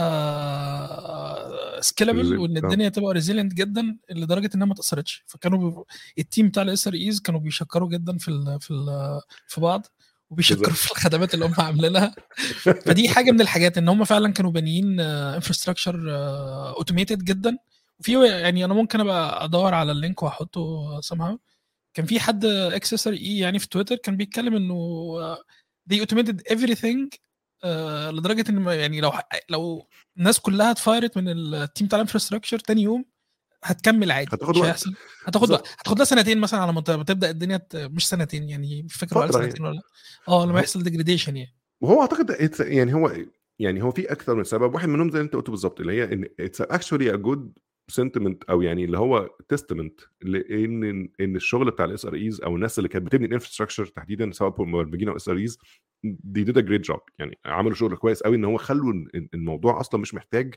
scalable 1.82 2.24
Resilient، 2.24 2.40
وإن 2.40 2.58
آه. 2.58 2.60
الدنيا 2.60 2.90
تبقى 2.90 3.14
resilient 3.14 3.54
جدا 3.54 3.98
لدرجة 4.12 4.50
إنها 4.56 4.68
ما 4.68 4.74
تأثرتش 4.74 5.24
فكانوا 5.28 5.72
بي... 5.72 5.84
ال 6.20 6.25
team 6.25 6.48
بتاع 6.48 6.64
ال 6.64 6.88
SREs 6.88 7.20
كانوا 7.20 7.40
بيشكروا 7.40 7.90
جدا 7.90 8.18
في 8.18 8.28
ال... 8.28 8.62
في 8.62 8.72
ال... 8.72 8.86
في 9.48 9.62
بعض 9.62 9.88
وبيشكروا. 10.30 10.74
في 10.74 10.92
الخدمات 10.92 11.34
اللي 11.34 11.46
هم 11.46 11.54
عاملينها 11.58 12.16
فدي 12.86 13.10
حاجة 13.10 13.32
من 13.32 13.42
الحاجات 13.42 13.78
إن 13.78 13.90
هم 13.90 14.04
فعلا 14.04 14.34
كانوا 14.34 14.52
بانيين 14.52 15.00
infrastructure 15.00 16.02
automated 16.78 17.24
جدا 17.24 17.58
وفي 18.00 18.28
يعني 18.28 18.66
أنا 18.66 18.74
ممكن 18.74 19.00
أبقى 19.00 19.46
أدور 19.46 19.74
على 19.74 19.92
ال 19.92 19.98
link 19.98 20.24
وأحطه 20.24 21.00
somehow 21.02 21.38
كان 21.94 22.06
في 22.06 22.20
حد 22.20 22.46
ex 22.46 22.94
SRE 22.94 23.38
يعني 23.38 23.60
في 23.60 23.70
تويتر 23.70 23.96
كان 23.96 24.18
بيتكلم 24.18 24.56
إنه 24.56 24.74
آه، 25.20 25.38
they 25.92 26.06
automated 26.06 26.54
everything 26.54 27.08
آه، 27.64 28.12
لدرجة 28.12 28.46
إن 28.50 28.56
ما- 28.60 28.76
يعني 28.76 29.02
لو 29.02 29.12
لو 29.50 29.88
الناس 30.18 30.40
كلها 30.40 30.72
اتفايرت 30.72 31.18
من 31.18 31.28
ال 31.30 31.41
team 31.41 31.88
بتاع 31.88 31.98
ال 31.98 32.02
infrastructure 32.02 32.60
تاني 32.60 32.82
يوم 32.82 33.06
هتكمل 33.64 34.12
عادي 34.12 34.30
هتاخد 34.36 34.58
وقت. 34.58 34.68
هيحصل. 34.68 34.94
هتاخد. 35.26 35.52
وقت. 35.52 35.68
هتاخد 35.80 35.98
لها 35.98 36.06
سنتين 36.06 36.38
مثلا 36.38 36.60
على 36.60 36.74
ما 36.74 36.82
تبدأ 36.82 37.30
الدنيا 37.30 37.62
مش 37.76 38.10
سنتين 38.10 38.50
يعني 38.50 38.84
مش 38.84 38.94
فاكر 38.94 39.16
فترة 39.28 39.32
سنتين 39.42 39.66
ولا 39.66 39.74
لأ. 39.76 39.82
آه 40.28 40.46
لما 40.46 40.60
يحصل 40.60 40.84
degradation 40.84 41.38
يعني. 41.38 41.56
وهو 41.82 42.02
أعتقد 42.02 42.52
يعني 42.60 42.94
هو 42.94 43.16
يعني 43.60 43.84
هو 43.84 43.92
في 43.92 44.12
أكثر 44.12 44.36
من 44.36 44.44
سبب. 44.44 44.74
واحد 44.74 44.88
منهم 44.90 45.10
زي 45.10 45.18
اللي 45.18 45.26
أنت 45.26 45.36
قلته 45.36 45.52
بالظبط 45.52 45.80
اللي 45.80 45.94
هي 45.94 46.04
إن 46.04 46.26
it's 46.40 46.62
actually 46.62 47.14
a 47.14 47.16
good 47.16 47.54
sentiment 47.92 48.44
أو 48.44 48.62
يعني 48.62 48.86
اللي 48.86 48.98
هو 48.98 49.30
testament 49.54 50.08
لأن 50.22 51.10
إن 51.20 51.36
الشغل 51.36 51.72
بتاع 51.72 51.86
ال 51.86 52.06
SREs 52.06 52.42
أو 52.42 52.56
الناس 52.56 52.80
اللي 52.80 52.90
كانت 52.90 53.06
بتبني 53.06 53.28
ال 53.28 53.32
infrastructure 53.32 53.86
تحديدا 53.86 54.32
سواء 54.32 54.62
مبرمجين 54.66 55.10
أو 55.10 55.16
SREs 55.16 55.58
they 56.04 56.44
did 56.44 56.58
a 56.58 56.62
great 56.62 56.82
job 56.82 57.00
يعني 57.20 57.38
عملوا 57.46 57.76
شغل 57.76 57.96
كويس 57.98 58.24
قوي 58.24 58.36
إن 58.36 58.46
هو 58.46 58.58
خلوا 58.58 58.94
ال- 58.94 59.30
الموضوع 59.34 59.80
أصلا 59.80 60.02
مش 60.02 60.14
محتاج 60.14 60.56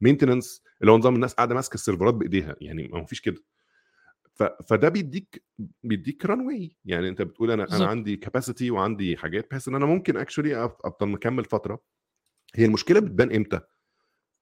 maintenance 0.00 0.62
اللي 0.80 0.92
هو 0.92 0.98
نظام 0.98 1.14
الناس 1.14 1.34
قاعدة 1.34 1.54
ماسكة 1.54 1.74
السيرفرات 1.74 2.14
بإيديها. 2.14 2.56
يعني 2.60 2.88
ما 2.88 3.04
فيش 3.04 3.20
كده. 3.20 3.42
ف... 4.34 4.42
فده 4.42 4.88
بيديك 4.88 5.44
بيديك 5.82 6.26
runway 6.26 6.76
يعني 6.84 7.08
أنت 7.08 7.22
بتقول 7.22 7.50
أنا. 7.50 7.62
أنا 7.76 7.86
عندي 7.86 8.16
capacity 8.16 8.70
وعندي 8.70 9.16
حاجات 9.16 9.50
بحيث 9.50 9.68
إن 9.68 9.74
أنا 9.74 9.86
ممكن 9.86 10.16
actually 10.16 10.64
أفضل 10.64 11.08
مكمل 11.08 11.44
فترة. 11.44 11.80
هي 12.54 12.64
المشكلة 12.64 13.00
بتبان 13.00 13.32
إمتى؟ 13.34 13.60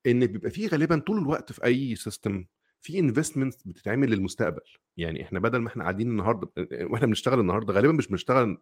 إن 0.06 0.26
بيبقى 0.26 0.50
فيه 0.50 0.68
غالبا 0.68 0.98
طول 0.98 1.18
الوقت 1.18 1.52
في 1.52 1.64
أي 1.64 1.96
system 1.96 2.44
في 2.80 2.98
investment 2.98 3.54
بتتعمل 3.68 4.10
للمستقبل. 4.10 4.60
يعني 4.96 5.22
إحنا 5.22 5.40
بدل 5.40 5.58
ما 5.58 5.68
إحنا 5.68 5.82
قاعدين 5.82 6.10
النهارده 6.10 6.48
وإحنا 6.72 7.06
بنشتغل 7.06 7.40
النهارده 7.40 7.74
غالبا 7.74 7.92
مش 7.92 8.08
بنشتغل 8.08 8.58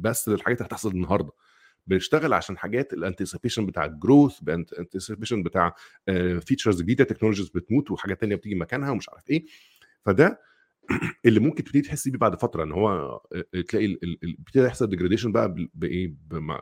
بس 0.00 0.28
للحاجات 0.28 0.58
اللي 0.58 0.68
هتحصل 0.68 0.90
النهارده. 0.90 1.32
بنشتغل 1.86 2.32
عشان 2.32 2.58
حاجات 2.58 2.92
ال 2.92 2.98
anticipation 2.98 3.66
بتاع 3.66 3.84
ال 3.84 3.92
growth 3.92 4.42
ال 4.42 4.50
anticipation 4.50 5.42
بتاع 5.42 5.74
features 6.40 6.82
جديدة 6.82 7.04
technologies 7.04 7.48
بتموت 7.48 7.90
وحاجات 7.90 8.20
تانية 8.20 8.36
بتيجي 8.36 8.54
مكانها 8.54 8.90
ومش 8.90 9.08
عارف 9.08 9.30
إيه. 9.30 9.44
فده 10.04 10.40
اللي 11.26 11.40
ممكن 11.40 11.64
تبتدي 11.64 11.80
تحس 11.82 12.08
بيه 12.08 12.18
بعد 12.18 12.40
فترة 12.40 12.64
إن 12.64 12.72
هو 12.72 13.20
تلاقي 13.68 13.98
بيبتدي 14.22 14.64
يحصل 14.64 14.86
degradation 14.86 15.32
بقى 15.32 15.54
بإيه 15.74 16.14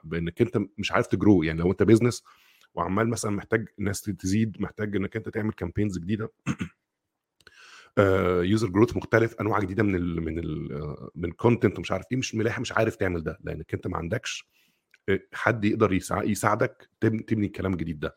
بإنك 0.04 0.42
أنت 0.42 0.60
مش 0.78 0.92
عارف 0.92 1.06
ت 1.06 1.14
grow 1.14 1.42
يعني 1.42 1.60
لو 1.60 1.70
أنت 1.70 1.82
business 1.82 2.22
وعمال 2.74 3.08
مثلا 3.08 3.30
محتاج 3.30 3.68
ناس 3.78 4.00
تزيد 4.02 4.60
محتاج 4.60 4.96
إنك 4.96 5.16
أنت 5.16 5.28
تعمل 5.28 5.52
campaigns 5.52 5.98
جديدة. 5.98 6.32
user 8.42 8.68
growth 8.68 8.96
مختلف 8.96 9.34
أنواع 9.40 9.60
جديدة 9.60 9.82
من 9.82 9.94
ال 9.96 10.20
من 10.22 10.38
ال 10.38 10.72
آه، 10.72 11.10
من 11.14 11.32
content 11.32 11.78
ومش 11.78 11.92
عارف 11.92 12.04
إيه 12.12 12.18
مش 12.18 12.34
ملاحق 12.34 12.60
مش 12.60 12.72
عارف 12.72 12.96
تعمل 12.96 13.22
ده 13.22 13.38
لأنك 13.44 13.74
أنت 13.74 13.86
ما 13.86 13.96
عندكش 13.96 14.48
آه، 15.08 15.20
حد 15.32 15.64
يقدر 15.64 15.92
يساع- 15.92 16.22
يساعدك 16.22 16.88
تبني, 17.00 17.46
الكلام 17.46 17.72
الجديد 17.72 18.00
ده. 18.00 18.14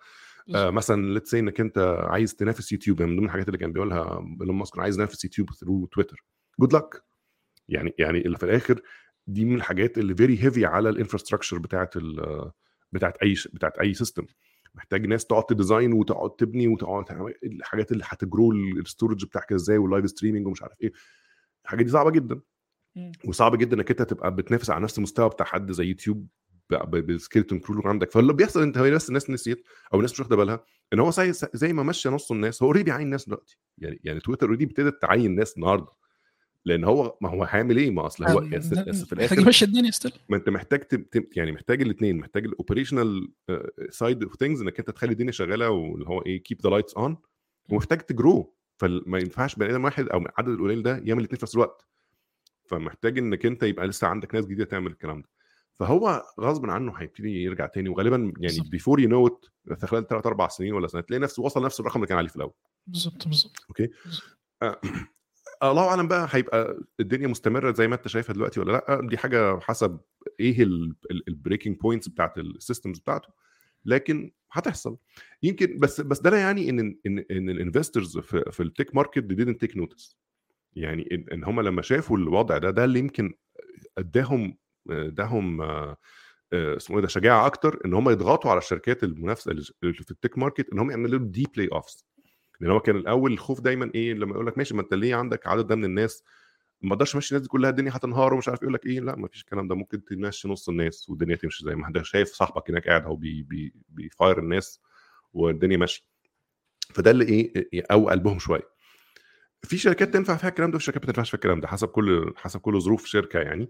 آه 0.55 0.69
مثلا 0.69 1.13
let's 1.13 1.31
say 1.31 1.39
إنك 1.39 1.59
أنت 1.61 1.77
عايز 2.09 2.35
تنافس 2.35 2.71
يوتيوب 2.71 2.99
يعني 2.99 3.11
من 3.11 3.17
ضمن 3.17 3.25
الحاجات 3.25 3.47
اللي 3.47 3.57
كان 3.57 3.71
بيقولها 3.73 4.25
إيلون 4.41 4.55
ماسك 4.55 4.79
عايز 4.79 4.95
أنافس 4.99 5.23
يوتيوب 5.25 5.51
through 5.53 5.85
تويتر 5.85 6.23
good 6.59 6.73
luck 6.73 7.03
يعني 7.69 7.93
يعني 7.99 8.17
اللي 8.25 8.37
في 8.37 8.43
الآخر 8.45 8.81
دي 9.27 9.45
من 9.45 9.55
الحاجات 9.55 9.97
اللي 9.97 10.15
very 10.15 10.43
heavy 10.43 10.65
على 10.65 10.89
ال 10.89 10.94
infrastructure 10.94 11.57
بتاعت 11.57 11.93
بتاعت 12.91 13.17
أي 13.17 13.35
بتاعت 13.53 13.77
أي 13.77 13.93
system 13.93 14.25
محتاج 14.75 15.05
ناس 15.07 15.25
تقعد 15.25 15.43
ت 15.43 15.50
design 15.50 15.93
وتقعد 15.93 16.35
تبني 16.35 16.67
وتقعد 16.67 17.05
تعمل 17.05 17.33
الحاجات 17.43 17.91
اللي 17.91 18.03
هت 18.07 18.22
grow 18.22 18.51
ال 18.51 18.61
storage 18.61 19.25
بتاعك 19.25 19.53
إزاي 19.53 19.77
وال 19.77 19.88
live 19.88 20.09
streaming 20.09 20.47
ومش 20.47 20.63
عارف 20.63 20.81
إيه. 20.81 20.91
الحاجات 21.63 21.85
دي 21.85 21.91
صعبة 21.91 22.11
جدا. 22.11 22.39
وصعب 23.25 23.55
جدا 23.55 23.75
انك 23.75 23.89
انت 23.91 24.01
تبقى 24.01 24.35
بتنافس 24.35 24.69
على 24.69 24.83
نفس 24.83 24.97
المستوى 24.97 25.29
بتاع 25.29 25.45
حد 25.45 25.71
زي 25.71 25.85
يوتيوب 25.85 26.27
بال 26.69 26.87
skeleton 26.87 27.59
crew 27.59 27.79
اللي 27.79 27.89
عندك. 27.89 28.11
فاللي 28.11 28.33
بيحصل 28.33 28.61
انت 28.61 28.77
بس 28.77 29.09
الناس 29.09 29.29
نسيت 29.29 29.63
أو 29.93 29.97
الناس 29.97 30.11
مش 30.11 30.19
واخدة 30.19 30.35
بالها 30.35 30.63
ان 30.93 30.99
هو 30.99 31.11
زي 31.11 31.31
زي 31.53 31.73
ما 31.73 31.83
مشى 31.83 32.09
نص 32.09 32.31
الناس. 32.31 32.63
هو 32.63 32.67
already 32.67 32.91
عين 32.91 33.09
ناس 33.09 33.25
دلوقتي. 33.25 33.57
يعني 33.77 33.99
يعني 34.03 34.19
تويتر 34.19 34.45
already 34.45 34.63
ابتدت 34.63 35.01
تعين 35.01 35.35
ناس 35.35 35.57
النهارده. 35.57 35.91
لأن 36.65 36.83
هو 36.83 37.17
ما 37.21 37.29
هو 37.29 37.43
هيعمل 37.43 37.77
إيه؟ 37.77 37.91
ما 37.91 38.05
أصل 38.05 38.25
هو 38.25 38.41
في 38.41 38.47
محتاج 38.47 39.13
الآخر 39.13 39.39
يمشي 39.39 39.65
الدنيا 39.65 39.91
still 39.91 40.11
ما 40.29 40.37
أنت 40.37 40.49
محتاج 40.49 40.79
team 40.79 41.23
يعني 41.35 41.51
محتاج 41.51 41.81
الاثنين 41.81 42.17
محتاج 42.17 42.45
ال 42.45 42.52
operational 42.52 43.31
side 43.89 44.23
of 44.23 44.35
things 44.35 44.61
إنك 44.61 44.79
أنت 44.79 44.89
تخلي 44.89 45.11
الدنيا 45.11 45.31
شغالة 45.31 45.69
واللي 45.69 46.07
هو 46.07 46.21
إيه 46.21 46.43
keep 46.43 46.61
the 46.61 46.69
lights 46.69 46.93
on 46.93 47.17
ومحتاج 47.69 47.99
ت 47.99 48.11
grow 48.11 48.55
فما 48.77 49.19
ينفعش 49.19 49.55
بني 49.55 49.71
آدم 49.71 49.83
واحد 49.83 50.07
أو 50.09 50.17
العدد 50.17 50.49
القليل 50.49 50.83
ده 50.83 50.91
يعمل 50.91 51.19
الاثنين 51.19 51.37
في 51.37 51.45
نفس 51.45 51.55
الوقت. 51.55 51.87
فمحتاج 52.65 53.17
إنك 53.17 53.45
أنت 53.45 53.63
يبقى 53.63 53.87
لسه 53.87 54.07
عندك 54.07 54.35
ناس 54.35 54.45
جديدة 54.45 54.65
تعمل 54.65 54.91
الكلام 54.91 55.21
ده. 55.21 55.29
فهو 55.73 56.23
غصب 56.39 56.69
عنه 56.69 56.93
هيبتدي 56.97 57.43
يرجع 57.43 57.65
تاني 57.65 57.89
وغالبا 57.89 58.33
يعني. 58.39 58.69
before 58.69 58.99
you 58.99 59.09
know 59.09 59.39
في 59.75 59.87
خلال 59.87 60.07
ثلاث 60.07 60.25
أربع 60.25 60.47
سنين 60.47 60.73
ولا 60.73 60.87
سنة 60.87 61.01
تلاقي 61.01 61.21
نفسه 61.21 61.43
وصل 61.43 61.65
نفس 61.65 61.79
الرقم 61.79 61.95
اللي 61.99 62.07
كان 62.07 62.17
عليه 62.17 62.29
في 62.29 62.35
الأول. 62.35 62.53
بالظبط 62.87 63.27
بالظبط. 63.27 63.65
آه، 64.61 64.81
الله 65.71 65.87
أعلم 65.89 66.07
بقى 66.07 66.27
هيبقى 66.31 66.77
الدنيا 66.99 67.27
مستمرة 67.27 67.71
زي 67.73 67.87
ما 67.87 67.95
أنت 67.95 68.07
شايفها 68.07 68.33
دلوقتي 68.33 68.59
ولا 68.59 68.71
لأ؟ 68.71 69.01
دي 69.09 69.17
حاجة 69.17 69.59
حسب 69.59 69.99
إيه 70.39 70.63
ال 71.27 71.33
breaking 71.33 71.77
points 71.77 72.07
بتاعت 72.07 72.37
ال 72.37 72.45
systems 72.45 72.99
بتاعته. 72.99 73.29
لكن 73.85 74.31
هتحصل. 74.51 74.97
يمكن 75.43 75.77
بس 75.79 76.01
بس 76.01 76.19
ده 76.21 76.29
لا 76.29 76.37
يعني 76.37 76.69
إن 76.69 76.79
إن 76.79 77.25
إن 77.31 77.49
ال 77.49 77.56
investors 77.56 78.17
في, 78.17 78.43
في 78.51 78.63
ال 78.63 78.70
tech 78.70 78.95
market 78.95 79.23
didn't 79.31 79.57
take 79.59 79.77
notes 79.77 80.17
يعني 80.73 81.09
إن, 81.11 81.25
إن 81.33 81.43
هم 81.43 81.61
لما 81.61 81.81
شافوا 81.81 82.17
الوضع 82.17 82.57
ده 82.57 82.69
ده 82.69 82.85
اللي 82.85 82.99
يمكن 82.99 83.33
أداهم 83.97 84.57
أداهم 84.89 85.61
آه، 85.61 85.97
آه، 86.53 86.77
اسمه 86.77 86.95
إيه 86.97 87.01
ده 87.01 87.07
شجاعة 87.07 87.45
أكتر 87.45 87.79
إن 87.85 87.93
هم 87.93 88.09
يضغطوا 88.09 88.51
على 88.51 88.57
الشركات 88.57 89.03
المنافسة 89.03 89.51
اللي 89.51 89.93
في 89.93 90.11
ال 90.11 90.16
tech 90.16 90.37
market 90.37 90.69
إن 90.73 90.79
هم 90.79 90.91
يعملوا 90.91 91.19
لهم 91.19 91.31
the 91.31 91.47
layoffs 91.55 92.05
لأن 92.59 92.71
هو 92.71 92.79
كان 92.79 92.95
الأول 92.95 93.33
الخوف 93.33 93.61
دايما 93.61 93.91
إيه 93.95 94.13
لما 94.13 94.31
يقول 94.33 94.47
لك 94.47 94.57
ماشي 94.57 94.73
ما 94.75 94.81
أنت 94.81 94.93
ليه 94.93 95.15
عندك 95.15 95.47
عدد 95.47 95.67
ده 95.67 95.75
من 95.75 95.85
الناس؟ 95.85 96.23
ما 96.81 96.93
أقدرش 96.93 97.15
أمشي 97.15 97.31
الناس 97.35 97.41
دي 97.41 97.49
كلها 97.49 97.69
الدنيا 97.69 97.91
هتنهار 97.95 98.33
ومش 98.33 98.49
عارف 98.49 98.61
يقول 98.61 98.73
لك 98.73 98.85
إيه 98.85 98.99
لا 98.99 99.15
ما 99.15 99.27
فيش 99.27 99.41
الكلام 99.41 99.67
ده 99.67 99.75
ممكن 99.75 100.05
تمشي 100.05 100.47
نص 100.47 100.69
الناس 100.69 101.09
والدنيا 101.09 101.35
تمشي 101.35 101.65
زي 101.65 101.75
ما 101.75 101.87
انت 101.87 102.01
شايف 102.05 102.29
صاحبك 102.29 102.69
هناك 102.69 102.87
قاعد 102.87 103.03
أهو 103.03 103.15
بي 103.15 103.43
بي 103.43 103.73
بي 103.89 104.06
fire 104.06 104.39
الناس 104.39 104.81
والدنيا 105.33 105.77
ماشية. 105.77 106.03
فده 106.93 107.11
اللي 107.11 107.25
إيه 107.25 107.83
أو 107.91 108.09
قلبهم 108.09 108.39
شوية. 108.39 108.75
في 109.63 109.77
شركات 109.77 110.13
تنفع 110.13 110.37
فيها 110.37 110.49
الكلام 110.49 110.71
ده 110.71 110.75
وفي 110.75 110.85
شركات 110.85 111.01
ما 111.05 111.07
تنفعش 111.07 111.29
فيها 111.29 111.37
الكلام 111.37 111.59
ده 111.61 111.67
حسب 111.67 111.87
كل 111.87 112.33
حسب 112.37 112.59
كل 112.59 112.81
ظروف 112.81 113.05
شركة 113.05 113.39
يعني. 113.39 113.69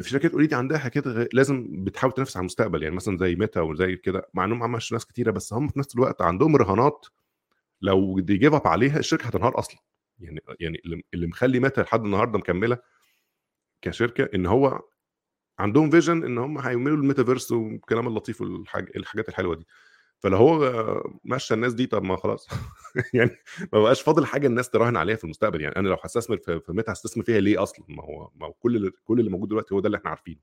في 0.00 0.10
شركات 0.10 0.32
already 0.32 0.54
عندها 0.54 0.78
حاجات 0.78 1.06
لازم 1.34 1.84
بتحاول 1.84 2.12
تنافس 2.12 2.36
على 2.36 2.42
المستقبل 2.42 2.82
يعني 2.82 2.94
مثلا 2.94 3.16
زي 3.16 3.34
ميتا 3.34 3.60
وزي 3.60 3.96
كده 3.96 4.28
مع 4.34 4.44
إنهم 4.44 4.62
عملش 4.62 4.92
ناس 4.92 5.06
كتيرة 5.06 5.30
بس 5.30 5.52
هم 5.52 5.68
في 5.68 5.78
نفس 5.78 5.94
الوقت 5.94 6.22
عندهم 6.22 6.56
رهانات 6.56 7.06
لو 7.82 8.20
they 8.20 8.36
give 8.36 8.54
up 8.54 8.66
عليها 8.66 8.98
الشركة 8.98 9.26
هتنهار 9.26 9.58
أصلا. 9.58 9.80
يعني 10.18 10.40
يعني 10.60 10.80
اللي- 11.14 11.26
مخلي 11.26 11.60
ميتا 11.60 11.80
لحد 11.80 12.04
النهارده 12.04 12.38
مكملة 12.38 12.78
كشركة 13.82 14.28
إن 14.34 14.46
هو 14.46 14.80
عندهم 15.58 15.90
vision 15.90 16.24
إن 16.24 16.38
هم 16.38 16.58
هيعملوا 16.58 16.96
الميتافيرس 16.96 17.52
والكلام 17.52 18.06
اللطيف 18.08 18.40
والحاج 18.40 18.90
الحاجات 18.96 19.28
الحلوة 19.28 19.54
دي. 19.56 19.66
فلو 20.18 20.36
هو 20.36 21.02
مشى 21.24 21.54
الناس 21.54 21.74
دي 21.74 21.86
طب 21.86 22.02
ما 22.02 22.16
خلاص. 22.16 22.48
يعني 23.14 23.30
ما 23.72 23.80
بقاش 23.82 24.02
فاضل 24.02 24.26
حاجة 24.26 24.46
الناس 24.46 24.70
تراهن 24.70 24.96
عليها 24.96 25.16
في 25.16 25.24
المستقبل. 25.24 25.60
يعني 25.60 25.76
أنا 25.76 25.88
لو 25.88 25.96
هستثمر 26.04 26.36
في, 26.36 26.60
ميتا 26.68 26.92
هستثمر 26.92 27.24
فيها 27.24 27.40
ليه 27.40 27.62
أصلا؟ 27.62 27.84
ما 27.88 28.02
هو 28.04 28.30
ما 28.34 28.46
هو 28.46 28.52
كل 28.52 28.92
كل 29.04 29.20
اللي 29.20 29.30
موجود 29.30 29.48
دلوقتي 29.48 29.74
هو 29.74 29.80
ده 29.80 29.86
اللي 29.86 29.98
إحنا 29.98 30.10
عارفينه. 30.10 30.40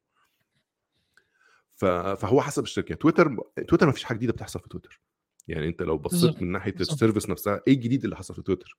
فهو 1.76 2.42
حسب 2.42 2.64
الشركة. 2.64 2.96
تويتر 2.96 3.38
تويتر 3.68 3.86
ما 3.86 3.92
فيش 3.92 4.04
حاجة 4.04 4.18
جديدة 4.18 4.34
بتحصل 4.34 4.60
في 4.60 4.70
تويتر. 4.70 5.02
يعني 5.48 5.68
أنت 5.68 5.82
لو 5.82 5.98
بصيت. 5.98 6.42
من 6.42 6.52
ناحية. 6.52 6.76
ال 6.80 6.86
service 6.86 7.30
نفسها 7.30 7.62
إيه 7.68 7.74
الجديد 7.74 8.04
اللي 8.04 8.16
حصل 8.16 8.36
في 8.36 8.42
تويتر؟ 8.42 8.78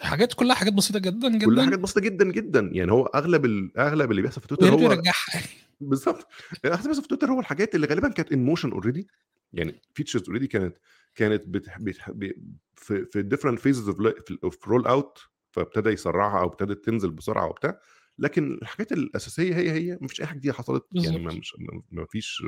حاجات 0.00 0.32
كلها 0.34 0.54
حاجات 0.54 0.72
بسيطة 0.72 0.98
جدا 0.98 1.28
جدا. 1.28 1.46
كلها 1.46 1.64
حاجات 1.64 1.78
بسيطة 1.78 2.00
جدا 2.00 2.24
جدا. 2.32 2.70
يعني 2.72 2.92
هو 2.92 3.06
أغلب 3.06 3.44
ال- 3.44 3.78
أغلب 3.78 4.10
اللي 4.10 4.22
بيحصل 4.22 4.40
في 4.40 4.46
تويتر 4.48 4.68
هو 4.74 4.78
يرجعها 4.80 5.14
بالظبط. 5.80 6.26
اللي 6.64 6.76
بيحصل 6.76 7.02
في 7.02 7.08
تويتر 7.08 7.30
هو 7.30 7.40
الحاجات 7.40 7.74
اللي 7.74 7.86
غالبا 7.86 8.08
كانت 8.08 8.32
in 8.32 8.44
motion 8.44 8.70
already 8.72 9.08
يعني 9.52 9.80
features 9.94 10.22
already 10.28 10.46
كانت 10.46 10.76
كانت 11.14 11.44
بت... 11.46 11.66
بت... 11.80 11.96
ب- 12.08 12.32
في 12.74 13.04
في 13.04 13.56
phases 13.56 13.94
of 13.94 14.34
of 14.44 14.68
roll 14.68 14.86
out 14.86 15.18
فابتدى 15.50 15.90
يسرعها 15.90 16.40
أو 16.40 16.46
ابتدت 16.46 16.84
تنزل 16.84 17.10
بسرعة 17.10 17.48
وبتاع. 17.48 17.80
لكن 18.18 18.58
الحاجات 18.62 18.92
الأساسية 18.92 19.54
هي 19.56 19.70
هي 19.72 19.98
ما 20.00 20.08
فيش 20.08 20.20
أي 20.20 20.26
حاجة 20.26 20.38
جديدة 20.38 20.54
حصلت. 20.54 20.84
يعني 20.94 21.18
ما. 21.18 21.32
مش 21.34 21.56
ما 21.90 22.04
فيش 22.10 22.42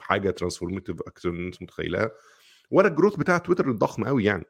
حاجة 0.00 0.30
ترانسفورميتيف 0.30 0.96
أكتر 1.06 1.30
من 1.30 1.38
الناس 1.40 1.62
متخيلها. 1.62 2.10
ولا 2.70 2.88
الجروث 2.88 3.16
بتاع 3.16 3.38
تويتر 3.38 3.70
الضخم 3.70 4.04
قوي 4.04 4.24
يعني. 4.24 4.44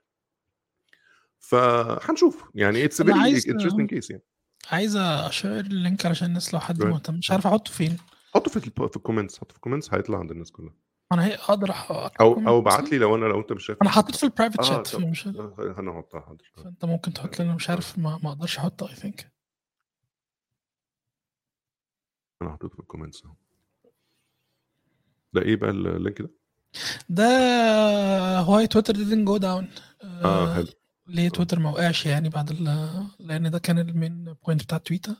فهنشوف. 1.38 2.44
يعني 2.54 2.84
اتس 2.84 3.02
فيري 3.02 3.36
انترستنج 3.48 3.90
كيس 3.90 4.10
يعني. 4.10 4.22
عايز 4.70 4.96
أشير 4.96 5.60
اللينك 5.60 6.06
علشان 6.06 6.28
الناس 6.28 6.54
لو 6.54 6.60
حد 6.60 6.82
Right. 6.82 6.86
مهتم. 6.86 7.14
مش 7.14 7.30
عارف 7.30 7.46
أحطه 7.46 7.72
فين. 7.72 7.96
حطه 8.34 8.50
في 8.50 8.60
في 8.60 8.96
الكومنتس 8.96 9.38
حطه 9.38 9.50
في 9.50 9.56
الكومنتس 9.56 9.94
هيطلع 9.94 10.18
عند 10.18 10.30
الناس 10.30 10.50
كلها. 10.52 10.74
أنا 11.12 11.24
هي 11.26 11.34
أقدر 11.34 11.70
أو 11.70 12.06
أو 12.20 12.34
comment 12.60 12.64
بعت 12.64 12.82
بس. 12.84 12.90
لي 12.92 12.98
لو 12.98 13.14
أنا 13.16 13.24
لو 13.24 13.40
أنت 13.40 13.52
مش 13.52 13.66
شايف. 13.66 13.78
أنا 13.82 13.90
حطيت 13.90 14.16
في 14.16 14.22
البرايفت 14.24 14.62
شات 14.62 14.96
مش 14.96 15.26
أنا 15.26 15.90
هحطها 15.92 16.20
حاضر. 16.20 16.52
فأنت 16.56 16.84
ممكن 16.84 17.12
تحط 17.12 17.40
لنا 17.40 17.54
مش 17.54 17.70
عارف 17.70 17.98
ما, 17.98 18.20
ما 18.22 18.30
أقدرش 18.30 18.58
أحطه 18.58 18.88
اي 18.90 18.94
ثينك 18.94 19.32
أنا 22.42 22.50
حطيته 22.52 22.74
في 22.74 22.80
ال 22.80 22.85
comments 22.85 23.24
أهو. 23.24 23.34
ده 25.32 25.42
إيه 25.42 25.56
بقى 25.56 25.70
ال 25.70 25.81
link 25.81 26.22
ده؟ 26.22 26.30
ده 27.08 27.24
why 28.38 28.66
تويتر 28.66 28.94
didn't 28.94 29.28
go 29.28 29.38
down. 29.42 29.64
آه 30.04 30.54
حلو. 30.54 30.66
ليه 31.06 31.28
تويتر 31.28 31.58
ما 31.58 31.70
وقعش 31.70 32.06
يعني 32.06 32.28
بعد 32.28 32.50
ال 32.50 32.64
لأن 33.18 33.50
ده 33.50 33.58
كان 33.58 33.78
ال 33.78 33.89
main 33.89 34.34
point 34.46 34.62
بتاع 34.62 34.78
تويتر 34.78 35.14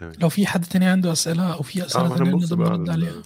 لو 0.00 0.28
في 0.28 0.46
حد 0.46 0.64
تاني 0.64 0.86
عنده 0.86 1.12
أسئلة 1.12 1.54
أو 1.54 1.62
في 1.62 1.86
أسئلة 1.86 2.16
تانية 2.16 2.30
نقدر 2.30 2.56
نرد 2.56 2.90
على 2.90 3.06
عليها. 3.06 3.22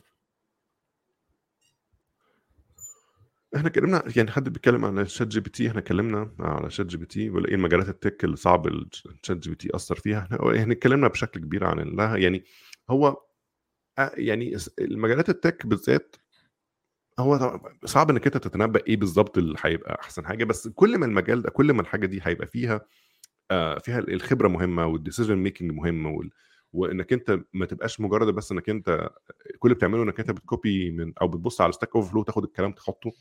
إحنا 3.57 3.69
اتكلمنا 3.69 4.03
يعني 4.17 4.31
حد 4.31 4.49
بيتكلم 4.49 4.85
عن 4.85 5.07
شات 5.07 5.27
جي 5.29 5.41
بي 5.41 5.51
تي 5.51 5.69
إحنا 5.69 5.79
اتكلمنا 5.81 6.31
على 6.41 6.71
شات 6.71 6.87
جي 6.87 6.97
بي 6.97 7.07
تي 7.07 7.31
وايه 7.31 7.55
المجالات 7.55 7.89
ال 7.89 7.96
tech 7.96 8.25
اللي 8.25 8.37
صعب 8.37 8.67
الشات 8.67 9.37
جي 9.37 9.51
بي 9.51 9.57
تي 9.57 9.69
اثر 9.75 9.95
فيها؟ 9.95 10.19
إحنا 10.19 10.61
إحنا 10.61 10.73
اتكلمنا 10.73 11.09
بشكل 11.09 11.41
كبير 11.41 11.65
عن 11.65 11.97
يعني 11.99 12.45
هو 12.91 13.17
آه، 13.99 14.13
يعني 14.17 14.57
المجالات 14.81 15.29
ال 15.29 15.36
tech 15.36 15.67
بالذات 15.67 16.17
هو 17.19 17.61
صعب 17.85 18.11
إنك 18.11 18.27
أنت 18.27 18.37
تتنبأ 18.37 18.83
إيه 18.87 18.97
بالظبط 18.97 19.39
اللي 19.39 19.59
هيبقى 19.63 20.01
أحسن 20.01 20.27
حاجة 20.27 20.45
بس 20.45 20.69
كل 20.69 20.99
ما 20.99 21.07
المجال 21.07 21.43
ده 21.43 21.51
كل 21.51 21.73
ما 21.73 21.81
الحاجة 21.83 22.07
دي 22.07 22.21
هيبقى 22.23 22.47
فيها 22.47 22.81
آه، 23.51 23.79
فيها 23.79 23.99
الخبرة 23.99 24.49
مهمة 24.49 24.87
وال 24.87 24.97
decision 24.97 25.37
making 25.37 25.73
مهم. 25.73 26.31
وإنك 26.73 27.13
أنت 27.13 27.41
ما 27.53 27.67
تبقاش 27.67 28.01
مجرد 28.01 28.35
بس 28.35 28.53
إنك 28.53 28.71
أنت 28.71 29.11
كل 29.59 29.69
اللي 29.69 29.75
بتعمله 29.75 30.03
إنك 30.03 30.21
أنت 30.21 30.31
بت 30.31 30.51
copy 30.51 30.91
من 30.91 31.13
أو 31.21 31.29
بتبص 31.29 31.61
على 31.61 31.73
Stack 31.73 31.97
Overflow 31.97 32.23
تاخد 32.23 32.45
الكلام 32.45 32.73
تحطه 32.73 33.13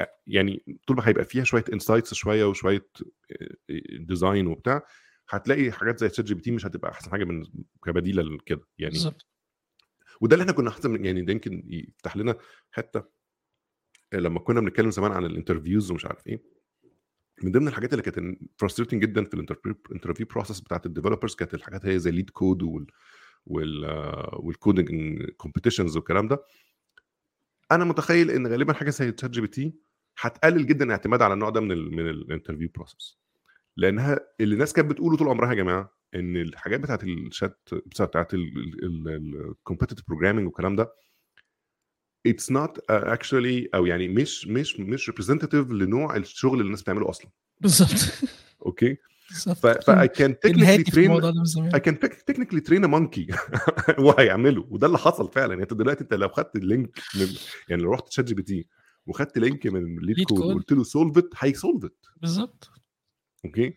آه، 0.00 0.14
يعني 0.26 0.78
طول 0.86 0.96
ما 0.96 1.08
هيبقى 1.08 1.24
فيها 1.24 1.44
شوية 1.44 1.64
insights 1.72 2.14
شوية 2.14 2.44
وشوية 2.44 2.86
design 3.98 4.46
وبتاع 4.46 4.82
هتلاقي 5.28 5.72
حاجات 5.72 5.98
زي 5.98 6.08
شات 6.08 6.24
جي 6.24 6.34
بي 6.34 6.40
تي 6.40 6.50
مش 6.50 6.66
هتبقى 6.66 6.90
أحسن 6.90 7.10
حاجة 7.10 7.24
من 7.24 7.46
كبديلة 7.84 8.22
لكده 8.22 8.66
يعني 8.78 8.92
بالظبط. 8.92 9.26
وده 10.20 10.34
اللي 10.34 10.42
إحنا 10.42 10.52
كنا 10.52 10.70
أحسن 10.70 11.04
يعني 11.04 11.22
ده 11.22 11.32
يمكن 11.32 11.62
يفتح 11.70 12.16
لنا 12.16 12.34
حتة 12.70 13.04
لما 14.12 14.40
كنا 14.40 14.60
بنتكلم 14.60 14.90
زمان 14.90 15.12
عن 15.12 15.24
ال 15.24 15.30
interviews 15.30 15.90
ومش 15.90 16.06
عارف 16.06 16.26
إيه 16.26 16.42
من 17.42 17.52
ضمن 17.52 17.68
الحاجات 17.68 17.92
اللي 17.92 18.02
كانت 18.02 18.38
frustrating 18.58 19.02
جدا 19.02 19.24
في 19.24 19.34
ال 19.90 19.94
interview 19.94 20.26
process 20.26 20.60
بتاعت 20.60 20.86
ال 20.86 20.90
developers 20.90 21.34
كانت 21.34 21.54
الحاجات 21.54 21.86
هي 21.86 21.98
زي 21.98 22.10
LeetCode 22.10 22.62
وال 22.62 22.86
وال 23.46 23.84
وال 24.32 24.55
coding 24.55 25.24
competitions 25.30 25.96
والكلام 25.96 26.28
ده. 26.28 26.44
أنا 27.72 27.84
متخيل 27.84 28.30
إن 28.30 28.46
غالبا 28.46 28.72
حاجة 28.72 28.90
زي 28.90 29.12
تشات 29.12 29.30
جي 29.30 29.40
بي 29.40 29.46
تي 29.46 29.74
هتقلل 30.18 30.66
جدا 30.66 30.84
الاعتماد 30.84 31.22
على 31.22 31.34
النوع 31.34 31.50
ده 31.50 31.60
من 31.60 31.72
ال 31.72 31.90
من 31.96 32.10
الانترفيو 32.10 32.68
بروسس 32.74 33.18
لأنها 33.76 34.20
اللي 34.40 34.54
الناس 34.54 34.72
كانت 34.72 34.90
بتقوله 34.90 35.16
طول 35.16 35.28
عمرها 35.28 35.48
يا 35.48 35.54
جماعة 35.54 35.94
إن 36.14 36.36
الحاجات 36.36 36.80
بتاعت 36.80 37.04
الشات 37.04 37.68
بتاعت 37.72 38.34
الكومبيتيتيف 38.34 40.04
بروجرامينج 40.08 40.46
والكلام 40.46 40.76
ده 40.76 40.92
اتس 42.26 42.50
نوت 42.52 42.78
اكشولي 42.90 43.68
أو 43.74 43.86
يعني 43.86 44.08
مش 44.08 44.46
مش 44.46 44.80
مش 44.80 45.08
ريبريزنتيف 45.08 45.70
لنوع 45.70 46.16
الشغل 46.16 46.52
اللي 46.52 46.64
الناس 46.66 46.82
بتعمله 46.82 47.10
أصلا. 47.10 47.30
بالظبط. 47.60 48.28
أوكي؟ 48.66 48.96
بالظبط. 49.30 49.56
ف 49.56 49.90
I 49.90 50.06
can 50.06 50.32
technically 50.32 50.50
الهاتي 50.50 50.84
في 50.84 50.90
train 50.90 50.98
الموضوع 50.98 51.30
ده 51.30 51.36
من 51.38 51.44
I 51.44 51.48
زمان 51.48 51.70
can 51.80 51.98
tec- 51.98 52.34
technically 52.34 52.60
train 52.68 52.84
a 52.84 52.88
monkey 52.94 53.36
وهيعمله 54.04 54.66
وده 54.70 54.86
اللي 54.86 54.98
حصل 54.98 55.30
فعلا. 55.32 55.50
يعني 55.50 55.62
أنت 55.62 55.72
دلوقتي 55.74 56.00
أنت 56.00 56.14
لو 56.14 56.28
خدت 56.28 56.56
اللينك 56.56 56.98
من 57.14 57.26
يعني 57.68 57.82
لو 57.82 57.92
رحت 57.92 58.12
شات 58.12 58.24
جي 58.24 58.34
بي 58.34 58.42
تي 58.42 58.66
وخدت 59.06 59.38
link 59.38 59.66
من 59.66 59.98
LeetCode. 59.98 60.38
وقلت 60.38 60.72
له 60.72 60.84
solve 60.84 61.18
it 61.18 61.30
هي 61.38 61.51
solve 61.51 61.84
it 61.84 62.06
بالظبط. 62.16 62.70
أوكي؟ 63.44 63.74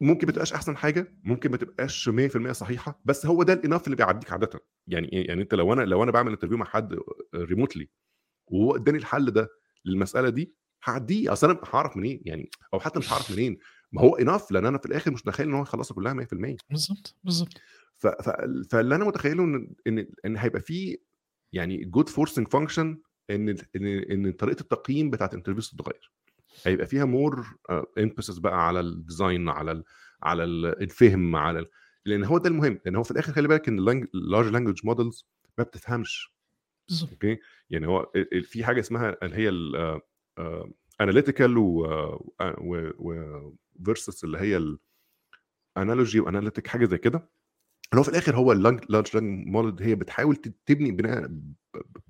ممكن 0.00 0.26
ما 0.26 0.32
تبقاش 0.32 0.52
أحسن 0.52 0.76
حاجة 0.76 1.14
ممكن 1.24 1.50
ما 1.50 1.56
تبقاش 1.56 2.08
100% 2.08 2.52
صحيحة 2.52 3.00
بس 3.04 3.26
هو 3.26 3.42
ده 3.42 3.52
ال 3.52 3.57
enough 3.57 3.84
اللي 3.84 3.96
بيعديك 3.96 4.32
عاده. 4.32 4.60
يعني 4.86 5.12
إيه؟ 5.12 5.28
يعني 5.28 5.42
أنت 5.42 5.54
لو 5.54 5.72
أنا 5.72 5.82
لو 5.82 6.02
أنا 6.02 6.10
بعمل 6.10 6.32
interview 6.32 6.56
مع 6.56 6.64
حد 6.66 6.98
remotely 7.34 7.88
وهو 8.46 8.76
اداني 8.76 8.98
الحل 8.98 9.30
ده 9.30 9.48
للمسألة 9.84 10.28
دي 10.28 10.54
هعديه. 10.84 11.32
أصل 11.32 11.50
أنا 11.50 11.60
هعرف 11.74 11.96
منين؟ 11.96 12.22
يعني 12.24 12.50
أو 12.74 12.80
حتى 12.80 12.98
مش 12.98 13.12
هعرف 13.12 13.30
منين؟ 13.30 13.58
ما 13.92 14.02
هو 14.02 14.16
enough 14.16 14.52
لأن 14.52 14.66
أنا 14.66 14.78
في 14.78 14.86
الآخر 14.86 15.10
مش 15.10 15.26
متخيل 15.26 15.46
إن 15.48 15.54
هو 15.54 15.62
يخلصها 15.62 15.94
كلها 15.94 16.14
100% 16.14 16.56
بالظبط 16.70 17.16
بالظبط. 17.24 17.52
فاللي 18.70 18.94
أنا 18.94 19.04
متخيله 19.04 19.44
إن 19.44 19.74
إن 19.86 20.06
إن 20.24 20.36
هيبقى 20.36 20.60
فيه 20.60 20.96
يعني 21.52 21.84
good 21.84 22.08
forcing 22.08 22.48
function 22.48 22.98
إن 23.30 23.48
إن 23.48 23.86
إن 23.86 24.32
طريقة 24.32 24.60
التقييم 24.60 25.10
بتاعت 25.10 25.32
ال 25.32 25.36
interviews 25.36 25.70
تتغير. 25.70 26.12
هيبقى 26.66 26.86
فيها 26.86 27.04
more 27.04 27.46
emphasis 27.98 28.38
بقى 28.38 28.66
على 28.66 28.80
ال 28.80 28.90
design 28.90 29.48
على 29.48 29.72
ال 29.72 29.84
على 30.22 30.44
ال- 30.44 30.82
الفهم 30.82 31.36
على 31.36 31.58
ال... 31.58 31.66
لأن 32.04 32.24
هو 32.24 32.38
ده 32.38 32.48
المهم 32.48 32.80
لأن 32.84 32.96
هو 32.96 33.02
في 33.02 33.10
الآخر 33.10 33.32
خلي 33.32 33.48
بالك 33.48 33.68
إن 33.68 33.78
ال 34.14 34.19
large 34.19 34.46
language 34.52 34.80
models 34.86 35.28
ما 35.58 35.64
بتفهمش. 35.64 36.34
بالظبط. 36.88 37.10
أوكي 37.10 37.38
يعني 37.70 37.86
هو 37.86 38.12
في 38.42 38.64
حاجة 38.64 38.80
اسمها 38.80 39.16
اللي 39.22 39.36
هي 39.36 39.48
ال 41.00 41.05
analytical 41.05 41.58
و 41.58 41.86
versus 43.84 44.24
اللي 44.24 44.38
هي 44.38 44.76
ال 45.76 45.82
analogy 45.82 46.20
و 46.20 46.25
analytic 46.25 46.66
حاجة 46.66 46.84
زي 46.84 46.98
كده. 46.98 47.18
اللي 47.92 48.00
هو 48.00 48.02
في 48.02 48.08
الآخر 48.08 48.36
هو 48.36 48.52
ال 48.52 48.57
large 48.57 48.84
language 49.14 49.46
model 49.46 49.86
هي 49.86 49.94
بتحاول 49.94 50.36
تبني 50.36 50.90
بناء 50.92 51.30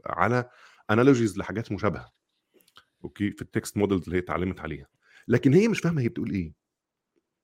على 0.06 0.50
analogies 0.90 1.38
لحاجات 1.38 1.72
مشابهة. 1.72 2.12
أوكي؟ 3.04 3.30
في 3.30 3.42
ال 3.42 3.49
text 3.49 3.76
models 3.76 4.04
اللي 4.04 4.16
هي 4.16 4.20
اتعلمت 4.20 4.60
عليها. 4.60 4.86
لكن 5.28 5.54
هي 5.54 5.68
مش 5.68 5.80
فاهمة 5.80 6.02
هي 6.02 6.08
بتقول 6.08 6.30
إيه. 6.30 6.52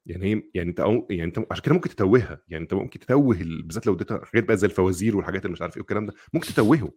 يعني 0.07 0.25
هي 0.35 0.43
يعني 0.55 0.71
أنت 0.71 0.81
أو 0.81 1.07
يعني 1.11 1.25
أنت 1.25 1.47
عشان 1.51 1.63
كده 1.65 1.75
ممكن 1.75 1.91
تتوهها. 1.91 2.43
يعني 2.49 2.63
أنت 2.63 2.75
ممكن 2.75 2.99
تتوه 3.01 3.37
ال- 3.41 3.63
بالذات 3.63 3.87
لو 3.87 3.95
اديتها 3.95 4.25
حاجات 4.25 4.45
بقى 4.45 4.57
زي 4.57 4.67
الفوازير 4.67 5.17
والحاجات 5.17 5.43
اللي 5.45 5.53
مش 5.53 5.63
عارف 5.63 5.77
إيه 5.77 5.81
والكلام 5.81 6.07
ده 6.07 6.13
ممكن 6.33 6.47
تتوهه. 6.47 6.93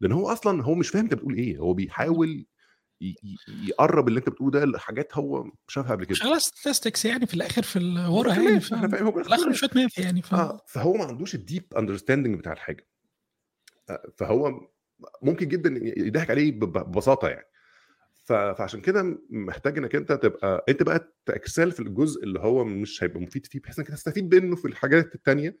لأن 0.00 0.12
هو 0.12 0.28
أصلا 0.32 0.62
هو 0.64 0.74
مش 0.74 0.88
فاهم 0.88 1.02
أنت 1.04 1.14
بتقول 1.14 1.34
إيه. 1.34 1.58
هو 1.58 1.74
بيحاول 1.74 2.46
يقرب 3.48 4.08
اللي 4.08 4.18
أنت 4.18 4.28
بتقوله 4.28 4.50
ده 4.60 4.64
لحاجات 4.64 5.16
هو 5.18 5.50
شافها 5.68 5.90
قبل 5.90 6.04
كده. 6.04 6.14
شغاله 6.14 6.38
statistics 6.38 7.04
يعني 7.04 7.26
في 7.26 7.34
الآخر 7.34 7.62
في 7.62 7.78
ال- 7.78 8.06
ورا 8.06 8.34
تمام، 8.34 8.46
يعني 8.46 8.60
في 8.60 8.72
الآخر 9.26 9.52
شوية 9.52 9.70
math 9.74 9.98
يعني 9.98 10.22
ف... 10.22 10.34
آه 10.34 10.60
فهو 10.68 10.92
ما 10.94 11.04
عندوش 11.04 11.34
ال 11.34 11.42
deep 11.42 11.74
understanding 11.78 12.38
بتاع 12.38 12.52
الحاجة. 12.52 12.88
آه، 13.90 14.02
فهو 14.16 14.60
ممكن 15.22 15.48
جدا 15.48 15.80
يضحك 15.96 16.30
عليه 16.30 16.52
ببساطة 16.52 17.28
يعني. 17.28 17.46
فعشان 18.26 18.80
كده 18.80 19.18
محتاج 19.30 19.78
إنك 19.78 19.94
أنت 19.94 20.12
تبقى 20.12 20.64
أنت 20.68 20.82
بقى 20.82 21.12
ت 21.26 21.34
excel 21.34 21.72
في 21.72 21.80
الجزء 21.80 22.24
اللي 22.24 22.40
هو 22.40 22.64
مش 22.64 23.02
هيبقى 23.04 23.20
مفيد 23.20 23.46
فيه 23.46 23.60
بحيث 23.60 23.78
إنك 23.78 23.88
تستفيد 23.88 24.34
منه 24.34 24.56
في 24.56 24.64
الحاجات 24.68 25.14
التانية 25.14 25.58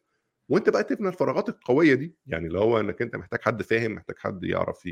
وأنت 0.48 0.70
بقى 0.70 0.84
تبني 0.84 1.08
الفراغات 1.08 1.48
القوية 1.48 1.94
دي. 1.94 2.14
يعني 2.26 2.46
اللي 2.46 2.58
هو 2.58 2.80
إنك 2.80 3.02
أنت 3.02 3.16
محتاج 3.16 3.40
حد 3.42 3.62
فاهم 3.62 3.92
محتاج 3.94 4.16
حد 4.18 4.44
يعرف 4.44 4.82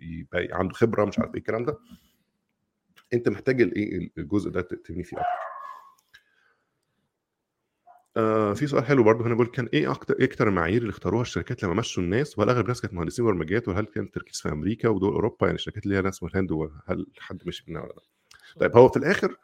يبقى 0.00 0.48
عنده 0.52 0.74
خبرة 0.74 1.04
مش 1.04 1.18
عارف 1.18 1.30
إيه 1.34 1.38
الكلام 1.38 1.64
ده. 1.64 1.78
أنت 3.12 3.28
محتاج 3.28 3.62
الايه 3.62 4.10
الجزء 4.18 4.50
ده 4.50 4.60
تبني 4.60 5.04
فيه 5.04 5.16
أكتر. 5.16 5.53
آه 8.16 8.52
في 8.54 8.66
سؤال 8.66 8.84
حلو 8.84 9.02
برضه. 9.02 9.24
هنا 9.26 9.34
بيقول 9.34 9.46
كان 9.46 9.68
إيه 9.74 9.90
أكتر 9.90 10.14
إيه 10.20 10.24
أكتر 10.26 10.48
المعايير 10.48 10.82
اللي 10.82 10.90
اختاروها 10.90 11.22
الشركات 11.22 11.62
لما 11.62 11.74
مشوا 11.74 12.02
الناس؟ 12.02 12.38
وهل 12.38 12.48
أغلب 12.48 12.62
الناس 12.64 12.80
كانت 12.80 12.94
مهندسين 12.94 13.24
برمجيات 13.24 13.68
وهل 13.68 13.84
كان 13.84 14.04
التركيز 14.04 14.40
في 14.40 14.48
أمريكا 14.52 14.88
ودول 14.88 15.12
أوروبا؟ 15.12 15.46
يعني 15.46 15.54
الشركات 15.54 15.84
اللي 15.84 15.96
هي 15.96 16.02
ناس 16.02 16.22
من 16.22 16.28
الهند 16.28 16.52
وهل 16.52 17.06
حد 17.18 17.42
مشي 17.46 17.64
منها 17.68 17.82
ولا 17.82 17.92
لأ؟ 17.92 18.02
طيب 18.60 18.76
هو 18.76 18.88
في 18.88 18.96
الآخر 18.96 19.36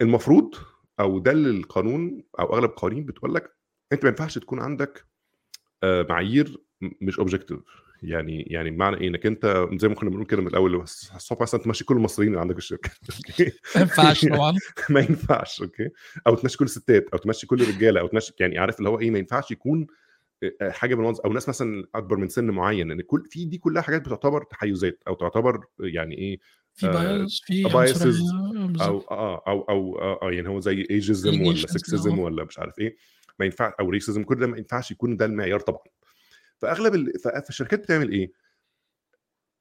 المفروض 0.00 0.54
أو 1.00 1.18
ده 1.18 1.30
اللي 1.30 1.50
القانون 1.50 2.22
أو 2.40 2.54
أغلب 2.54 2.70
القوانين 2.70 3.04
بتقول 3.04 3.34
لك 3.34 3.56
أنت 3.92 4.04
ما 4.04 4.10
ينفعش 4.10 4.38
تكون 4.38 4.60
عندك 4.60 5.06
آه، 5.82 6.06
معايير 6.08 6.62
مش 6.80 7.18
اوبجكتيف 7.18 7.58
يعني 8.02 8.42
يعني 8.42 8.70
بمعنى 8.70 8.96
إيه؟ 8.96 9.08
إنك 9.08 9.26
أنت 9.26 9.68
زي 9.72 9.88
ما 9.88 9.94
كنا 9.94 10.10
بنقول 10.10 10.26
كده 10.26 10.40
من 10.40 10.46
الأول 10.46 10.74
الصبح 10.80 11.42
مثلا 11.42 11.60
تمشي 11.60 11.84
كل 11.84 11.96
المصريين 11.96 12.32
اللي 12.32 12.40
عندك 12.40 12.58
الشركة 12.58 12.90
أوكي؟ 13.30 13.52
ما 13.74 13.80
ينفعش 13.80 14.24
طبعا. 14.24 14.54
ما 14.90 15.00
ينفعش 15.00 15.62
أوكي؟ 15.62 15.88
أو 16.26 16.34
تمشي 16.34 16.58
كل 16.58 16.64
الستات 16.64 17.08
أو 17.12 17.18
تمشي 17.18 17.46
كل 17.46 17.62
الرجالة 17.62 18.00
أو 18.00 18.06
تمشي 18.06 18.32
يعني 18.40 18.58
عارف 18.58 18.78
اللي 18.78 18.88
هو 18.88 19.00
إيه؟ 19.00 19.10
ما 19.10 19.18
ينفعش 19.18 19.50
يكون 19.50 19.86
آه، 20.42 20.70
حاجة 20.70 20.94
من 20.94 21.00
المنظر 21.00 21.24
أو 21.24 21.32
ناس 21.32 21.48
مثلا 21.48 21.84
أكبر 21.94 22.16
من 22.16 22.28
سن 22.28 22.44
معين 22.44 22.90
ان 22.90 23.00
كل 23.00 23.24
في 23.30 23.44
دي 23.44 23.58
كلها 23.58 23.82
حاجات 23.82 24.00
بتعتبر 24.00 24.42
تحيزات 24.42 25.02
أو 25.08 25.14
تعتبر 25.14 25.64
يعني 25.80 26.18
إيه؟ 26.18 26.38
في 26.74 26.86
آه، 26.86 26.92
bias 26.92 27.42
في 27.46 27.64
عنصرية 27.76 28.86
أو 28.86 29.00
آه 29.10 29.42
أو 29.46 29.60
أو 29.60 29.98
آه 29.98 30.18
آه، 30.22 30.30
يعني 30.30 30.48
هو 30.48 30.60
زي 30.60 30.86
ageism 30.90 31.42
ولا 31.42 31.56
sexism 31.56 32.18
آه. 32.18 32.22
ولا 32.22 32.44
مش 32.44 32.58
عارف 32.58 32.78
إيه 32.78 32.96
ما 33.38 33.44
ينفع 33.46 33.74
أو 33.80 33.90
racism 33.90 34.22
كل 34.22 34.38
ده 34.38 34.46
ما 34.46 34.58
ينفعش 34.58 34.90
يكون 34.90 35.16
ده 35.16 35.24
المعيار 35.24 35.60
طبعا. 35.60 35.82
فأغلب 36.60 36.94
ال... 36.94 37.18
فالشركات 37.20 37.80
بتعمل 37.80 38.12
إيه؟ 38.12 38.32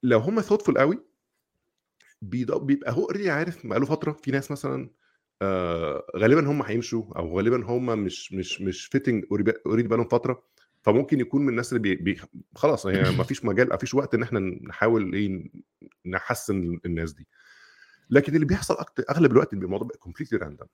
لو 0.03 0.19
هم 0.19 0.41
thoughtful 0.41 0.77
قوي 0.77 1.05
بيبقى 2.21 2.91
هو 2.91 3.03
already 3.03 3.29
عارف 3.29 3.67
بقاله 3.67 3.85
فترة 3.85 4.11
في 4.11 4.31
ناس 4.31 4.51
مثلا 4.51 4.89
آه 5.41 6.05
غالبا 6.17 6.51
هم 6.51 6.61
هيمشوا 6.61 7.17
أو 7.17 7.37
غالبا 7.37 7.65
هم 7.65 7.99
مش 7.99 8.33
مش 8.33 8.61
مش 8.61 8.85
fitting 8.85 9.25
already 9.65 9.87
بقالهم 9.87 10.07
فترة 10.07 10.43
فممكن 10.81 11.19
يكون 11.19 11.41
من 11.41 11.49
الناس 11.49 11.73
اللي 11.73 11.81
بي 11.81 11.95
بي 11.95 12.21
خلاص 12.55 12.87
هي 12.87 13.11
ما 13.17 13.23
فيش 13.23 13.45
مجال 13.45 13.69
ما 13.69 13.77
فيش 13.77 13.93
وقت 13.93 14.13
إن 14.13 14.23
إحنا 14.23 14.39
نحاول 14.39 15.13
إيه 15.13 15.51
نحسن 16.05 16.79
الناس 16.85 17.13
دي 17.13 17.27
لكن 18.09 18.35
اللي 18.35 18.45
بيحصل 18.45 18.75
أغلب 19.09 19.31
الوقت 19.31 19.53
الموضوع 19.53 19.87
بيبقى 19.87 19.99
completely 19.99 20.39
random 20.39 20.67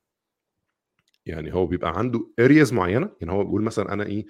يعني 1.25 1.53
هو 1.53 1.65
بيبقى 1.65 1.97
عنده 1.99 2.27
areas 2.39 2.73
معينة 2.73 3.09
يعني 3.21 3.33
هو 3.33 3.43
بيقول 3.43 3.61
مثلا 3.63 3.93
أنا 3.93 4.05
إيه 4.05 4.25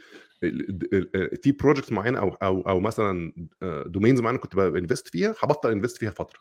في 1.43 1.51
project 1.51 1.91
معينة 1.91 2.19
أو 2.19 2.29
أو 2.29 2.61
أو 2.61 2.79
مثلا 2.79 3.33
domains 3.85 4.19
معينة 4.21 4.37
كنت 4.39 4.55
ب 4.55 4.63
invest 4.63 5.07
فيها 5.07 5.35
هبطل 5.43 5.71
invest 5.71 5.97
فيها 5.97 6.11
فترة 6.11 6.39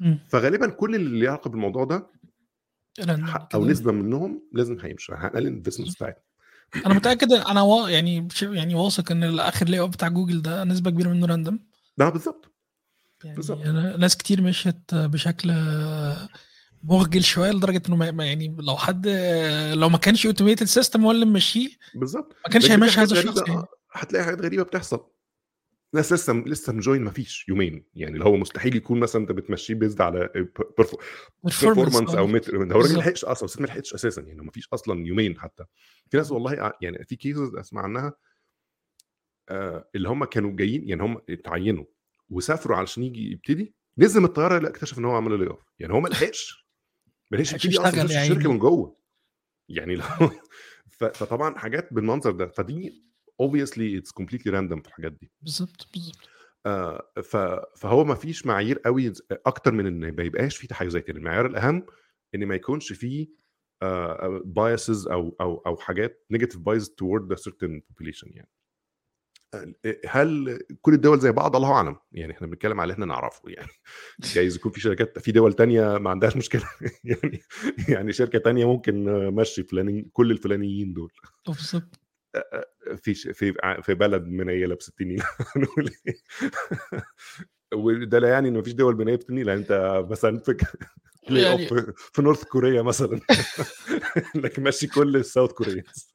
مم. 0.00 0.18
فغالبا 0.28 0.68
كل 0.68 0.94
اللي 0.94 1.20
له 1.24 1.28
علاقة 1.30 1.50
بالموضوع 1.50 1.84
ده 1.84 2.10
أو. 3.54 3.64
نسبة 3.64 3.92
منهم 3.92 4.48
لازم 4.52 4.78
هيمشوا 4.80 5.14
هنقلل 5.16 5.46
ال 5.46 5.50
investment 5.50 5.94
بتاعتنا 5.94 6.22
أنا 6.86 6.94
متأكد 6.94 7.32
أنا 7.32 7.62
وا... 7.62 7.88
يعني 7.88 8.28
يعني 8.42 8.74
واثق 8.74 9.12
إن 9.12 9.24
الآخر 9.24 9.68
layoff 9.68 9.92
بتاع 9.92 10.08
جوجل 10.08 10.42
ده 10.42 10.64
نسبة 10.64 10.90
كبيرة 10.90 11.08
منه 11.08 11.26
random 11.26 11.60
ده 11.98 12.08
بالظبط 12.08 12.52
يعني 13.24 13.36
بالظبط. 13.36 13.66
ناس 13.98 14.16
كتير 14.16 14.42
مشيت 14.42 14.94
بشكل 14.94 15.50
مخجل 16.88 17.24
شوية 17.24 17.50
لدرجة 17.50 17.82
إنه 17.88 17.96
ما 17.96 18.26
يعني 18.26 18.56
لو 18.58 18.76
حد 18.76 19.06
لو 19.74 19.88
ما 19.88 19.98
كانش 19.98 20.26
automated 20.26 20.66
system 20.66 21.04
هو 21.04 21.10
اللي 21.10 21.26
ممشيه 21.26 21.68
بالظبط. 21.94 22.36
ما 22.46 22.52
كانش 22.52 22.70
هيمشي 22.70 23.00
هذا 23.00 23.18
الشخص 23.18 23.48
يعني. 23.48 23.60
آه، 23.60 23.68
هتلاقي 23.92 24.24
حاجات 24.24 24.40
غريبة 24.40 24.62
بتحصل. 24.62 25.06
ناس 25.94 26.12
لسه 26.12 26.32
لسه 26.32 26.72
مجوين 26.72 27.02
ما 27.02 27.10
فيش 27.10 27.48
يومين. 27.48 27.84
يعني 27.94 28.14
اللي 28.14 28.24
هو 28.24 28.36
مستحيل 28.36 28.76
يكون 28.76 29.00
مثلا 29.00 29.22
أنت 29.22 29.32
بتمشيه 29.32 29.74
based 29.74 30.00
على 30.00 30.30
performance 31.44 32.14
أو 32.14 32.26
متر 32.26 32.64
ده 32.64 32.74
هو 32.74 32.80
الراجل. 32.80 32.94
ما 32.94 32.98
لحقش 32.98 33.24
أصلا 33.24 33.62
ما 33.62 33.66
لحقتش 33.66 33.94
أساسا. 33.94 34.22
يعني 34.22 34.42
ما 34.42 34.50
فيش 34.50 34.68
أصلا 34.72 35.06
يومين 35.06 35.38
حتى. 35.38 35.64
في 36.10 36.16
ناس 36.16 36.30
والله 36.30 36.72
يعني 36.80 37.04
في 37.04 37.16
cases 37.16 37.54
أسمع 37.54 37.82
عنها 37.82 38.12
آه 39.48 39.88
اللي 39.94 40.08
هم 40.08 40.24
كانوا 40.24 40.56
جايين 40.56 40.88
يعني 40.88 41.02
هم 41.02 41.18
اتعينوا 41.30 41.84
وسافروا 42.30 42.76
علشان 42.76 43.02
يجي 43.02 43.32
يبتدي 43.32 43.74
نزل 43.98 44.20
من 44.20 44.26
الطيارة 44.26 44.58
لا 44.58 44.68
اكتشف 44.68 44.98
إن 44.98 45.04
هو 45.04 45.16
عمل 45.16 45.38
layoff 45.38 45.60
يعني 45.78 45.92
هو 45.92 46.00
ما 46.00 46.08
لحقش 46.08 46.65
ما 47.30 47.36
لحقش 47.36 47.50
لحقش 47.52 47.64
يبتدي 47.64 47.78
أصلا 47.88 48.02
يخش 48.02 48.14
يا 48.14 48.22
الشركة. 48.22 48.52
من 48.52 48.58
جوه 48.58 48.96
يعني 49.68 49.94
لو 49.96 50.04
فطبعا 50.98 51.58
حاجات 51.58 51.92
بالمنظر 51.92 52.30
ده 52.30 52.46
فدي 52.46 53.02
obviously 53.42 54.00
it's 54.00 54.22
completely 54.22 54.50
random 54.52 54.80
في 54.82 54.88
الحاجات 54.88 55.12
دي 55.12 55.30
بالظبط 55.42 55.88
بالظبط 55.94 56.28
آه. 56.66 57.10
فهو 57.76 58.04
ما 58.04 58.14
فيش 58.14 58.46
معايير 58.46 58.78
قوي 58.78 59.12
أكتر 59.46 59.72
من 59.72 59.86
إن 59.86 60.16
ما 60.16 60.22
يبقاش 60.22 60.56
فيه 60.56 60.68
تحيزات 60.68 61.08
يعني 61.08 61.20
المعيار 61.20 61.46
الأهم 61.46 61.86
إن 62.34 62.46
ما 62.46 62.54
يكونش 62.54 62.92
فيه 62.92 63.28
biases 64.44 65.08
أو 65.08 65.36
أو 65.40 65.56
أو 65.66 65.76
حاجات 65.76 66.26
negative 66.30 66.60
bias 66.60 66.90
toward 66.90 67.32
a 67.32 67.36
certain 67.36 67.80
population 67.92 68.26
يعني 68.36 68.50
هل 70.08 70.58
كل 70.80 70.94
الدول 70.94 71.20
زي 71.20 71.32
بعض؟ 71.32 71.56
الله 71.56 71.72
أعلم. 71.72 71.96
يعني 72.12 72.32
إحنا 72.32 72.46
بنتكلم 72.46 72.80
على 72.80 72.84
اللي 72.84 72.92
إحنا 72.92 73.06
نعرفه 73.06 73.42
يعني. 73.48 73.68
جايز 74.34 74.56
يكون 74.56 74.72
في 74.72 74.80
شركات 74.80 75.18
في 75.18 75.32
دول 75.32 75.52
تانية 75.52 75.98
ما 75.98 76.10
عندهاش 76.10 76.36
مشكلة. 76.36 76.64
يعني 77.04 77.40
يعني 77.88 78.12
شركة 78.12 78.38
تانية 78.38 78.66
ممكن 78.66 79.04
مشي 79.34 79.62
فلاني 79.62 80.10
كل 80.12 80.30
الفلانيين 80.30 80.92
دول. 80.92 81.12
بالظبط. 81.46 82.00
في 82.96 83.14
في 83.14 83.54
في 83.82 83.94
بلد 83.94 84.26
منيله 84.26 84.74
ب 84.74 84.82
60 84.82 85.08
نيله 85.08 85.24
هنقول 85.56 85.90
إيه؟ 86.06 86.14
وده 87.74 88.18
لا 88.18 88.28
يعني 88.28 88.48
إن 88.48 88.58
مفيش 88.58 88.72
دول 88.72 88.96
منيله 88.96 89.16
ب 89.16 89.20
60 89.22 89.36
نيله 89.36 89.54
أنت 89.54 90.04
مثلا 90.10 90.38
في 90.38 90.56
lay 91.30 91.40
يعني- 91.46 91.68
off 91.70 91.90
في 92.12 92.22
North 92.22 92.44
Korea 92.44 92.82
مثلا. 92.82 93.20
لكن 94.44 94.62
ماشي 94.62 94.86
كل 94.86 95.16
ال 95.16 95.22
South 95.22 95.52
Koreans 95.52 96.12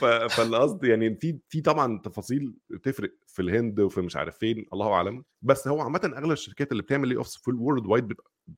ف- 0.00 0.04
فالقصد 0.04 0.84
يعني 0.84 1.14
في 1.16 1.38
في 1.48 1.60
طبعا 1.60 1.98
تفاصيل 1.98 2.54
تفرق 2.82 3.10
في 3.26 3.42
الهند 3.42 3.80
وفي 3.80 4.00
مش 4.00 4.16
عارف 4.16 4.38
فين 4.38 4.66
الله 4.72 4.92
أعلم. 4.92 5.24
بس 5.42 5.68
هو 5.68 5.80
عامه 5.80 6.00
أغلب 6.16 6.32
الشركات 6.32 6.72
اللي 6.72 6.82
بتعمل 6.82 7.08
layoffs 7.08 7.36
في 7.36 7.48
ال 7.48 7.86
worldwide 7.86 8.12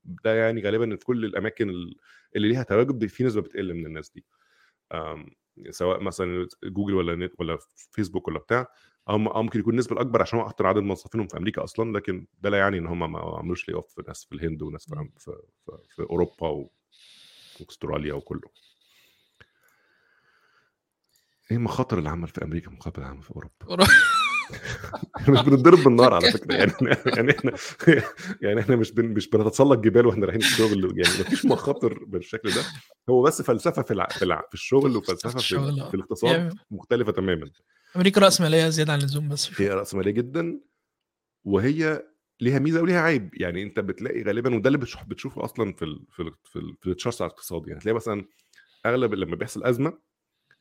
ده 0.04 0.34
يعني 0.34 0.62
غالبا 0.62 0.96
في 0.96 1.04
كل 1.04 1.24
الأماكن 1.24 1.70
ال- 1.70 1.96
اللي 2.36 2.48
ليها 2.48 2.62
تواجد 2.62 3.06
في 3.06 3.24
نسبة 3.24 3.42
بتقل 3.42 3.74
من 3.74 3.86
الناس 3.86 4.10
دي. 4.10 4.24
سواء 5.70 6.00
مثلا 6.02 6.48
جوجل 6.64 6.94
ولا 6.94 7.14
نت 7.26 7.32
ولا 7.38 7.58
فيسبوك 7.92 8.28
ولا 8.28 8.38
بتاع. 8.38 8.66
أو 9.08 9.18
ممكن 9.18 9.60
يكون 9.60 9.72
النسبة 9.72 9.92
الأكبر 9.96 10.22
عشان 10.22 10.38
هو 10.38 10.46
أكتر 10.46 10.66
عدد 10.66 10.78
موظفينهم 10.82 11.26
في 11.28 11.36
أمريكا 11.36 11.64
أصلا 11.64 11.92
لكن 11.98 12.26
ده 12.40 12.50
لا 12.50 12.58
يعني 12.58 12.78
إن 12.78 12.86
هم 12.86 13.12
ما 13.12 13.18
عملوش 13.38 13.68
layoff 13.68 13.94
في 13.94 14.02
ناس 14.08 14.24
في 14.24 14.34
الهند 14.34 14.62
وناس 14.62 14.84
في, 14.84 15.08
في, 15.18 15.32
في, 15.66 15.72
في 15.96 16.02
أوروبا 16.02 16.48
و- 16.48 16.70
وأستراليا 17.60 18.14
وكله. 18.14 18.50
إيه 21.50 21.58
مخاطر 21.58 21.98
العمل 21.98 22.28
في 22.28 22.44
أمريكا؟ 22.44 22.70
مخاطر 22.70 23.02
العمل 23.02 23.22
في 23.22 23.30
أوروبا. 23.30 23.54
مش 25.28 25.40
بنضرب 25.40 25.78
بالنار 25.78 26.14
على 26.14 26.32
فكرة. 26.32 26.54
يعني 26.54 26.72
يعني 27.06 27.30
إحنا 27.38 27.52
يعني 28.42 28.60
إحنا 28.60 28.76
مش 28.76 28.92
بن 28.92 29.04
مش 29.08 29.28
بنتسلق 29.30 29.74
جبال 29.78 30.06
وإحنا 30.06 30.26
رايحين 30.26 30.40
الشغل. 30.42 30.84
يعني 30.98 31.20
مفيش 31.20 31.44
مخاطر 31.46 32.04
بالشكل 32.04 32.50
ده. 32.50 32.62
هو 33.10 33.22
بس 33.22 33.42
فلسفة 33.42 33.82
في 33.82 33.90
الع... 33.90 34.06
في, 34.06 34.22
الع... 34.24 34.42
في 34.48 34.54
الشغل 34.54 34.96
وفلسفة 34.96 35.30
في, 35.30 35.36
الشغل، 35.36 35.80
آه. 35.80 35.88
في 35.90 35.94
الاقتصاد 35.94 36.30
يعني- 36.30 36.54
مختلفة 36.70 37.12
تماما. 37.12 37.50
أمريكا 37.96 38.20
رأس 38.20 38.40
مالية 38.40 38.68
زيادة 38.68 38.92
عن 38.92 38.98
اللزوم 38.98 39.28
بس. 39.28 39.60
هي 39.60 39.68
راسماليه 39.68 40.10
جدا 40.10 40.60
وهي 41.44 42.02
ليها 42.40 42.58
ميزة 42.58 42.82
وليها 42.82 43.00
عيب. 43.00 43.30
يعني 43.34 43.62
أنت 43.62 43.80
بتلاقي 43.80 44.22
غالبا 44.22 44.54
وده 44.56 44.66
اللي 44.68 44.78
بتشوف 44.78 45.04
بتشوفه 45.04 45.44
أصلا 45.44 45.72
في 45.72 45.84
ال 45.84 46.04
في 46.10 46.22
ال 46.22 46.32
في, 46.44 46.56
ال 46.58 46.76
في 46.80 46.86
التشارتس 46.90 47.22
على 47.22 47.28
الاقتصاد. 47.28 47.68
يعني 47.68 47.80
هتلاقي 47.80 47.94
مثلا 47.96 48.24
أغلب 48.86 49.14
لما 49.14 49.36
بيحصل 49.36 49.64
أزمة 49.64 49.98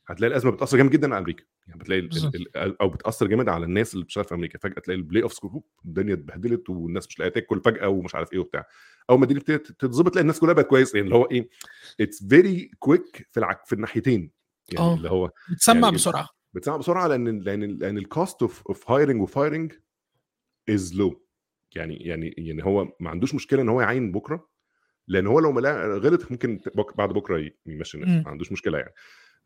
هتلاقي 0.07 0.31
الأزمة 0.31 0.51
بتأثر 0.51 0.77
جامد 0.77 0.91
جدا 0.91 1.07
على 1.07 1.17
أمريكا. 1.21 1.43
يعني 1.67 1.79
بتلاقي 1.79 1.99
ال- 1.99 2.07
بالظبط. 2.07 2.35
ال- 2.35 2.81
أو 2.81 2.89
بتأثر 2.89 3.27
جامد 3.27 3.49
على 3.49 3.65
الناس 3.65 3.93
اللي 3.93 4.05
بتشتغل 4.05 4.23
في 4.25 4.33
أمريكا. 4.35 4.59
فجأة 4.59 4.79
تلاقي 4.79 4.97
بال 4.97 5.23
layoffs 5.23 5.39
الدنيا 5.85 6.13
اتبهدلت 6.13 6.69
والناس 6.69 7.07
مش 7.07 7.19
لاقية 7.19 7.31
تاكل 7.33 7.61
فجأة 7.61 7.87
ومش 7.87 8.15
عارف 8.15 8.33
إيه 8.33 8.39
وبتاع. 8.39 8.65
أول 9.09 9.19
ما 9.19 9.23
الدنيا 9.25 9.41
بتبتدي 9.41 9.73
تتظبط 9.79 10.11
تلاقي 10.11 10.21
الناس 10.21 10.39
كلها 10.39 10.53
بقت 10.53 10.67
كويس 10.67 10.95
يعني 10.95 11.05
اللي 11.07 11.15
هو 11.17 11.23
إيه 11.25 11.49
it's 12.01 12.23
very 12.29 12.71
quick 12.79 13.27
في. 13.31 13.55
في 13.65 13.73
الناحيتين. 13.73 14.31
يعني 14.71 14.85
آه. 14.85 14.95
اللي 14.95 15.09
هو 15.09 15.31
بتسمع 15.51 15.79
يعني- 15.79 15.95
بسرعة. 15.95 16.29
بتسمع 16.55 16.77
بسرعة 16.77 17.07
لأن 17.07 17.39
لأن 17.39 17.63
لأن 17.63 17.97
ال 17.97 18.06
cost 18.06 18.41
of 18.41 18.67
of 18.67 18.91
hiring 18.91 19.21
و 19.21 19.28
firing 19.28 19.73
is 20.69 20.95
low 20.95 21.25
يعني 21.75 21.95
يعني 21.95 22.33
يعني 22.37 22.65
هو 22.65 22.87
ما 22.99 23.09
عندوش 23.09 23.35
مشكلة 23.35 23.61
إن 23.61 23.69
هو 23.69 23.81
يعين 23.81 24.11
بكرة 24.11 24.49
لأن 25.07 25.27
هو 25.27 25.39
لو 25.39 25.51
ما 25.51 25.85
غلط 25.85 26.31
ممكن 26.31 26.59
بعد 26.97 27.09
بكرة 27.09 27.51
يمشي 27.65 27.97
الناس. 27.97 28.25
ما 28.25 28.31
عندوش 28.31 28.51
مشكلة 28.51 28.77
يعني. 28.77 28.93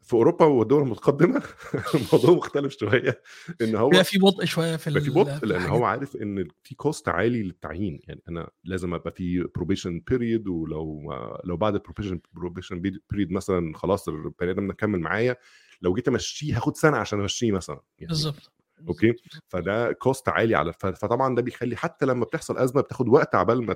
في 0.02 0.14
أوروبا 0.14 0.46
والدول 0.46 0.82
المتقدمة 0.82 1.44
الموضوع 1.96 2.36
مختلف 2.36 2.78
شوية. 2.78 3.22
إن 3.62 3.76
هو 3.76 3.90
بيبقى 3.90 4.04
في 4.04 4.20
بطء 4.20 4.46
شوية 4.46 4.76
في 4.76 5.02
في 5.02 5.10
بطء 5.10 5.46
لأن. 5.46 5.62
هو 5.62 5.84
عارف 5.84 6.16
إن 6.16 6.48
في 6.64 6.76
cost 6.76 7.10
عالي 7.10 7.44
للتعيين. 7.44 8.00
يعني 8.08 8.22
أنا 8.30 8.50
لازم 8.64 8.94
أبقى 8.94 9.12
في 9.12 9.50
probation 9.56 10.00
period 10.10 10.48
ولو 10.48 11.14
لو 11.44 11.58
بعد 11.58 11.76
ال 11.76 11.80
probation 11.80 12.20
probation 12.34 12.82
period 12.82 13.32
مثلا 13.32 13.78
خلاص 13.78 14.10
البني 14.10 14.52
آدم 14.52 14.68
ده 14.68 14.74
مكمل 14.74 15.00
معايا 15.00 15.38
لو 15.82 15.94
جيت 15.94 16.08
أمشيه 16.08 16.58
هاخد 16.58 16.78
سنة 16.78 16.98
عشان 16.98 17.20
أمشيه 17.20 17.52
مثلا 17.52 17.82
يعني 17.98 18.10
بالظبط 18.10 18.52
أوكي 18.88 19.14
فده 19.48 19.92
cost 19.92 20.30
عالي 20.30 20.56
على 20.56 20.74
فطبعا 20.74 21.36
ده 21.36 21.42
بيخلي 21.42 21.76
حتى 21.76 22.06
لما 22.06 22.26
بتحصل 22.26 22.58
أزمة 22.58 22.82
بتاخد 22.82 23.10
وقت 23.10 23.36
عبال 23.36 23.64
ما. 23.64 23.76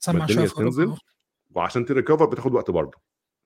تسمع 0.00 0.24
الدنيا 0.24 0.48
تنزل. 0.48 0.94
وعشان 1.50 1.84
ت 1.84 1.89
recover 1.89 2.24
بتاخد 2.24 2.54
وقت 2.54 2.70
برضه 2.70 2.98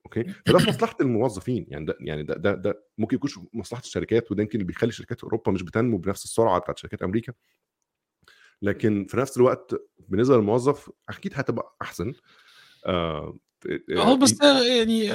أوكي 0.07 0.25
فده 0.47 0.59
في 0.59 0.69
مصلحة 0.69 0.97
الموظفين 1.01 1.67
يعني 1.69 1.85
ده 1.85 1.97
يعني 2.01 2.23
ده 2.23 2.35
ده, 2.35 2.55
ده 2.55 2.85
ممكن 2.99 3.17
يكونش 3.17 3.35
في 3.35 3.47
مصلحة 3.53 3.83
الشركات 3.83 4.33
وده 4.33 4.43
يمكن 4.43 4.59
اللي 4.59 4.67
بيخلي 4.67 4.93
شركات 4.93 5.23
أوروبا 5.23 5.53
مش 5.53 5.63
بتنمو 5.63 5.99
بنفس 5.99 6.25
السرعة 6.25 6.59
بتاعت 6.59 6.79
شركات 6.79 7.03
أمريكا 7.03 7.33
لكن 8.63 9.07
في 9.09 9.17
نفس 9.17 9.37
الوقت 9.37 9.75
بالنسبة 9.99 10.37
للموظف 10.37 10.91
أكيد 11.09 11.33
هتبقى 11.35 11.77
أحسن 11.83 12.13
آه 12.87 13.39
هو 13.97 14.17
بس 14.17 14.31
ده 14.33 14.67
يعني 14.67 15.13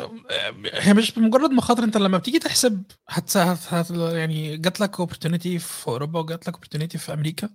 هي 0.73 0.93
مش 0.93 1.11
بمجرد 1.11 1.49
مخاطر 1.51 1.83
انت 1.83 1.97
لما 1.97 2.17
بتيجي 2.17 2.39
تحسب 2.39 2.83
هت 3.09 3.35
يعني 3.91 4.57
جات 4.57 4.79
لك 4.81 4.99
opportunity 4.99 5.59
في 5.59 5.87
أوروبا 5.87 6.19
وجات 6.19 6.47
لك 6.47 6.53
opportunity 6.53 6.97
في 6.97 7.13
أمريكا 7.13 7.49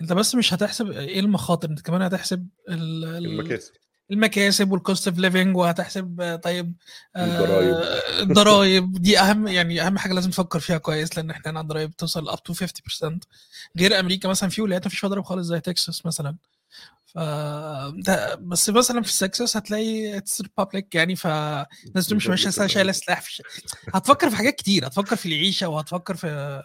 انت 0.00 0.12
بس 0.12 0.34
مش 0.34 0.54
هتحسب 0.54 0.90
إيه 0.90 1.20
المخاطر 1.20 1.68
انت 1.70 1.80
كمان 1.80 2.02
هتحسب 2.02 2.48
ال- 2.68 3.04
ال- 3.04 3.26
المكاسب. 3.26 3.72
المكاسب 4.10 4.72
وال 4.72 4.84
cost 4.84 5.08
of 5.08 5.18
living 5.18 5.56
وهتحسب 5.56 6.20
آه، 6.20 6.36
طيب 6.36 6.74
آه، 7.16 7.24
الضرايب. 7.24 7.76
الضرايب. 8.30 8.92
دي 8.92 9.18
أهم 9.20 9.48
يعني 9.48 9.86
أهم 9.86 9.98
حاجة 9.98 10.12
لازم 10.12 10.30
تفكر 10.30 10.60
فيها 10.60 10.78
كويس 10.78 11.16
لأن 11.16 11.30
إحنا 11.30 11.42
عندنا 11.46 11.62
ضرايب 11.62 11.96
توصل 11.96 12.28
up 12.28 12.42
to 12.42 12.54
50% 12.54 13.20
غير 13.78 14.00
أمريكا 14.00 14.28
مثلا 14.28 14.48
في 14.48 14.62
ولايات 14.62 14.86
مفيش 14.86 15.00
فيها 15.00 15.08
ضرايب 15.10 15.24
خالص 15.24 15.46
زي 15.46 15.60
تكساس 15.60 16.06
مثلا. 16.06 16.36
ف 17.14 17.18
بس 18.40 18.70
مثلا 18.70 19.02
في 19.02 19.18
تكساس 19.18 19.56
هتلاقي 19.56 20.16
it's 20.16 20.40
republic 20.40 20.94
يعني 20.94 21.16
فالناس 21.16 22.08
دي 22.08 22.14
مش 22.14 22.26
ماشيه 22.26 22.66
شايله 22.66 22.92
سلاح 22.92 23.20
في 23.20 23.42
هتفكر 23.94 24.30
في 24.30 24.36
حاجات 24.36 24.54
كتير 24.54 24.86
هتفكر 24.86 25.16
في 25.16 25.26
العيشة 25.26 25.68
وهتفكر 25.68 26.14
في 26.14 26.62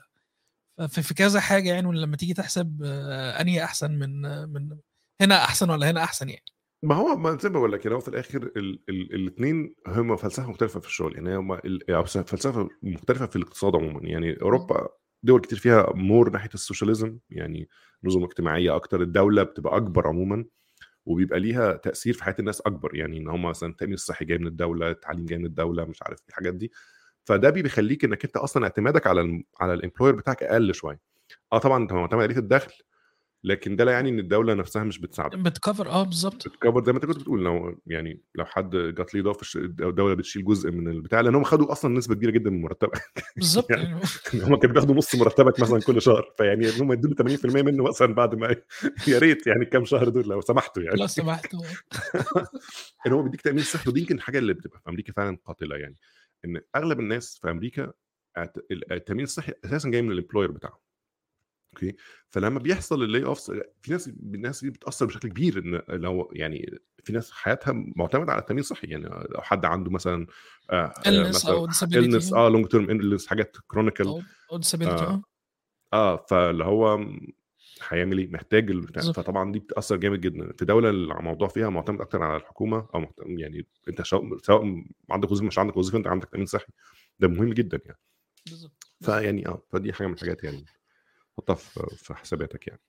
في, 0.88 1.02
في 1.02 1.14
كذا 1.14 1.40
حاجة 1.40 1.70
يعني 1.70 1.88
ولما 1.88 2.18
تيجي 2.18 2.34
تحسب 2.34 2.82
آه، 2.86 3.42
أنهي 3.42 3.64
أحسن 3.64 3.92
من 3.92 4.22
من 4.50 4.78
هنا 5.22 5.36
أحسن 5.36 5.70
ولا 5.70 5.90
هنا 5.90 6.04
أحسن 6.04 6.30
يعني. 6.30 6.46
ما 6.84 6.96
هو 6.96 7.16
ما 7.16 7.38
زي 7.42 7.50
ما 7.50 7.60
بقول 7.60 7.72
لك 7.72 7.86
يعني 7.86 7.96
هو 7.96 8.00
في 8.00 8.08
الآخر 8.08 8.52
الاثنين 8.90 9.76
هم 9.88 10.16
فلسفة 10.16 10.50
مختلفة 10.50 10.80
في 10.80 10.88
الشغل 10.88 11.16
يعني 11.16 11.38
هم 11.38 11.58
فلسفة 12.06 12.70
مختلفة 12.84 13.26
في 13.26 13.36
الاقتصاد 13.36 13.76
عموما 13.76 14.00
يعني 14.04 14.42
أوروبا 14.42 14.88
دول 15.26 15.42
كتير 15.42 15.58
فيها 15.60 15.92
مور 15.96 16.30
ناحية 16.30 16.50
السوشياليزم 16.54 17.18
يعني 17.30 17.70
نظم 18.04 18.24
اجتماعية 18.24 18.76
أكتر 18.76 19.02
الدولة 19.02 19.44
بتبقى 19.44 19.78
أكبر 19.78 20.08
عموما 20.08 20.46
وبيبقى 21.06 21.40
ليها 21.40 21.74
تأثير 21.74 22.14
في 22.14 22.24
حياة 22.24 22.36
الناس 22.40 22.62
أكبر 22.62 22.96
يعني 22.96 23.18
إن 23.18 23.28
هم 23.28 23.42
مثلا 23.46 23.70
التأمين 23.70 23.94
الصحي 23.94 24.26
جاي 24.26 24.38
من 24.38 24.48
الدولة 24.48 24.90
التعليم 24.92 25.26
جاي 25.26 25.38
من 25.38 25.46
الدولة 25.46 25.86
مش 25.86 26.04
عارف 26.04 26.20
إيه 26.20 26.26
الحاجات 26.30 26.54
دي. 26.54 26.72
فده 27.26 27.50
بيخليك 27.50 28.06
إنك 28.06 28.26
أنت 28.26 28.38
أصلا 28.38 28.64
اعتمادك 28.64 29.08
على 29.08 29.22
الم- 29.22 29.44
على 29.60 29.74
ال 29.74 29.79
employer 29.79 30.16
بتاعك 30.16 30.44
أقل 30.44 30.74
شوية. 30.74 31.00
آه 31.54 31.58
طبعا 31.58 31.84
أنت 31.84 31.94
معتمد 31.94 32.22
عليه 32.24 32.38
الدخل 32.38 32.74
لكن 33.46 33.76
ده 33.76 33.84
لا 33.84 33.92
يعني 33.92 34.10
إن 34.10 34.20
الدولة 34.20 34.54
نفسها 34.54 34.84
مش 34.84 35.00
بتساعدك. 35.00 35.38
بت 35.38 35.53
cover 35.53 35.90
آه 35.90 36.04
بالظبط. 36.04 36.48
بت 36.48 36.58
cover 36.58 36.84
زي 36.86 36.92
ما 36.92 36.98
أنت 36.98 37.06
كنت 37.06 37.18
بتقول 37.20 37.44
لو 37.44 37.82
يعني 37.88 38.22
لو 38.36 38.46
حد 38.46 38.70
جات 38.76 39.14
لي 39.14 39.32
الش- 39.42 39.58
الدولة 39.58 40.14
بتشيل 40.14 40.46
جزء 40.46 40.72
من 40.72 40.88
البتاع 40.88 41.22
لأن 41.22 41.36
هم 41.36 41.44
خدوا 41.44 41.72
أصلا 41.72 41.98
نسبة 41.98 42.16
كبيرة 42.16 42.32
جدا 42.32 42.50
من 42.50 42.62
مرتبك. 42.62 43.02
بالظبط 43.38 43.72
يعني 43.72 43.84
يعني 43.84 44.02
هم 44.46 44.56
كانوا 44.56 44.74
بياخدوا 44.74 44.96
نص 44.96 45.16
مرتبك 45.16 45.60
مثلا 45.60 45.80
كل 45.80 46.02
شهر 46.02 46.34
فيعني 46.38 46.70
هم 46.70 46.94
يدوا 46.94 47.10
لي 47.10 47.38
80% 47.38 47.62
منه 47.62 47.84
مثلا 47.84 48.14
بعد 48.14 48.36
ما 48.36 48.56
يا 49.08 49.20
ريت 49.20 49.48
يعني 49.48 49.66
كام 49.66 49.86
شهر 49.86 50.10
دول 50.10 50.28
لو 50.28 50.42
سمحتوا 50.42 50.84
يعني. 50.84 51.00
لو 51.00 51.08
سمحت 51.08 51.56
إن 53.08 53.12
هو 53.14 53.24
بيديك 53.24 53.42
تأمين 53.42 53.64
صحي 53.64 53.90
ودي 53.90 54.00
يمكن 54.00 54.16
الحاجة 54.16 54.38
اللي 54.40 54.54
بتبقى 54.54 54.80
في 54.80 54.90
أمريكا 54.90 55.14
فعلا 55.14 55.38
قاتلة 55.46 55.76
يعني 55.76 55.96
إن 56.46 56.62
أغلب 56.76 57.00
الناس 57.00 57.40
في 57.42 57.50
أمريكا 57.52 57.94
التأمين 58.92 59.24
الصحي 59.24 59.54
أساسا 59.66 59.90
جاي 59.90 60.02
من 60.02 60.12
ال 60.12 60.16
employer 60.16 60.52
بتاعهم. 60.52 60.78
okay. 61.76 61.96
فلما 62.30 62.60
بيحصل 62.60 63.04
ال 63.04 63.26
layoffs 63.26 63.52
في 63.82 63.92
ناس 63.92 64.08
الناس 64.08 64.64
دي 64.64 64.70
بتأثر 64.70 65.06
بشكل 65.06 65.30
كبير 65.30 65.58
إن 65.60 66.00
لو 66.02 66.32
يعني 66.34 66.80
في 67.04 67.14
ناس 67.14 67.32
حياتها 67.32 67.74
معتمدة 67.96 68.32
على 68.32 68.42
التامين 68.42 68.60
الصحي 68.60 68.88
يعني 68.88 69.06
لو 69.06 69.42
حد 69.42 69.66
عنده 69.66 69.92
مثلا 69.92 70.28
آه 70.72 70.94
آه، 71.06 71.32
أو 71.48 71.68
illness 71.68 72.34
آه 72.34 72.50
long 72.50 72.68
term 72.68 72.88
illness 72.88 73.28
حاجات 73.28 73.58
chronical 73.68 74.08
أو 74.08 74.62
disability 74.62 74.88
آه. 74.88 75.22
آه 75.94 76.26
فاللي 76.30 76.64
هو 76.64 77.06
هيعمل 77.90 78.18
إيه؟ 78.18 78.28
محتاج 78.28 78.72
بالظبط. 78.72 79.16
فطبعا 79.16 79.52
دي 79.52 79.60
بتأثر 79.60 79.96
جامد 79.96 80.22
جدا. 80.22 80.54
في 80.58 80.66
دولة 80.66 80.90
الموضوع 80.90 81.48
فيها 81.48 81.70
معتمد 81.70 82.02
أكتر 82.02 82.24
على 82.24 82.38
الحكومة 82.38 82.88
أو. 82.96 83.06
يعني 83.20 83.68
أنت 83.90 84.02
شو... 84.02 84.38
سواء 84.38 84.84
عندك 85.10 85.32
وظيفة 85.32 85.48
مش 85.48 85.60
عندك 85.60 85.78
وظيفة 85.78 85.98
أنت 85.98 86.08
عندك 86.08 86.30
تأمين 86.30 86.46
صحي. 86.46 86.74
ده 87.20 87.28
مهم 87.28 87.54
جدا 87.54 87.82
يعني. 87.86 88.00
بالظبط 88.46 88.88
فيعني 89.02 89.48
آه 89.48 89.64
فدي 89.72 89.94
حاجة 89.94 90.08
من 90.08 90.14
الحاجات 90.14 90.44
يعني. 90.44 90.66
حطها 91.38 91.56
في 91.98 92.14
حساباتك 92.14 92.68
يعني. 92.68 92.82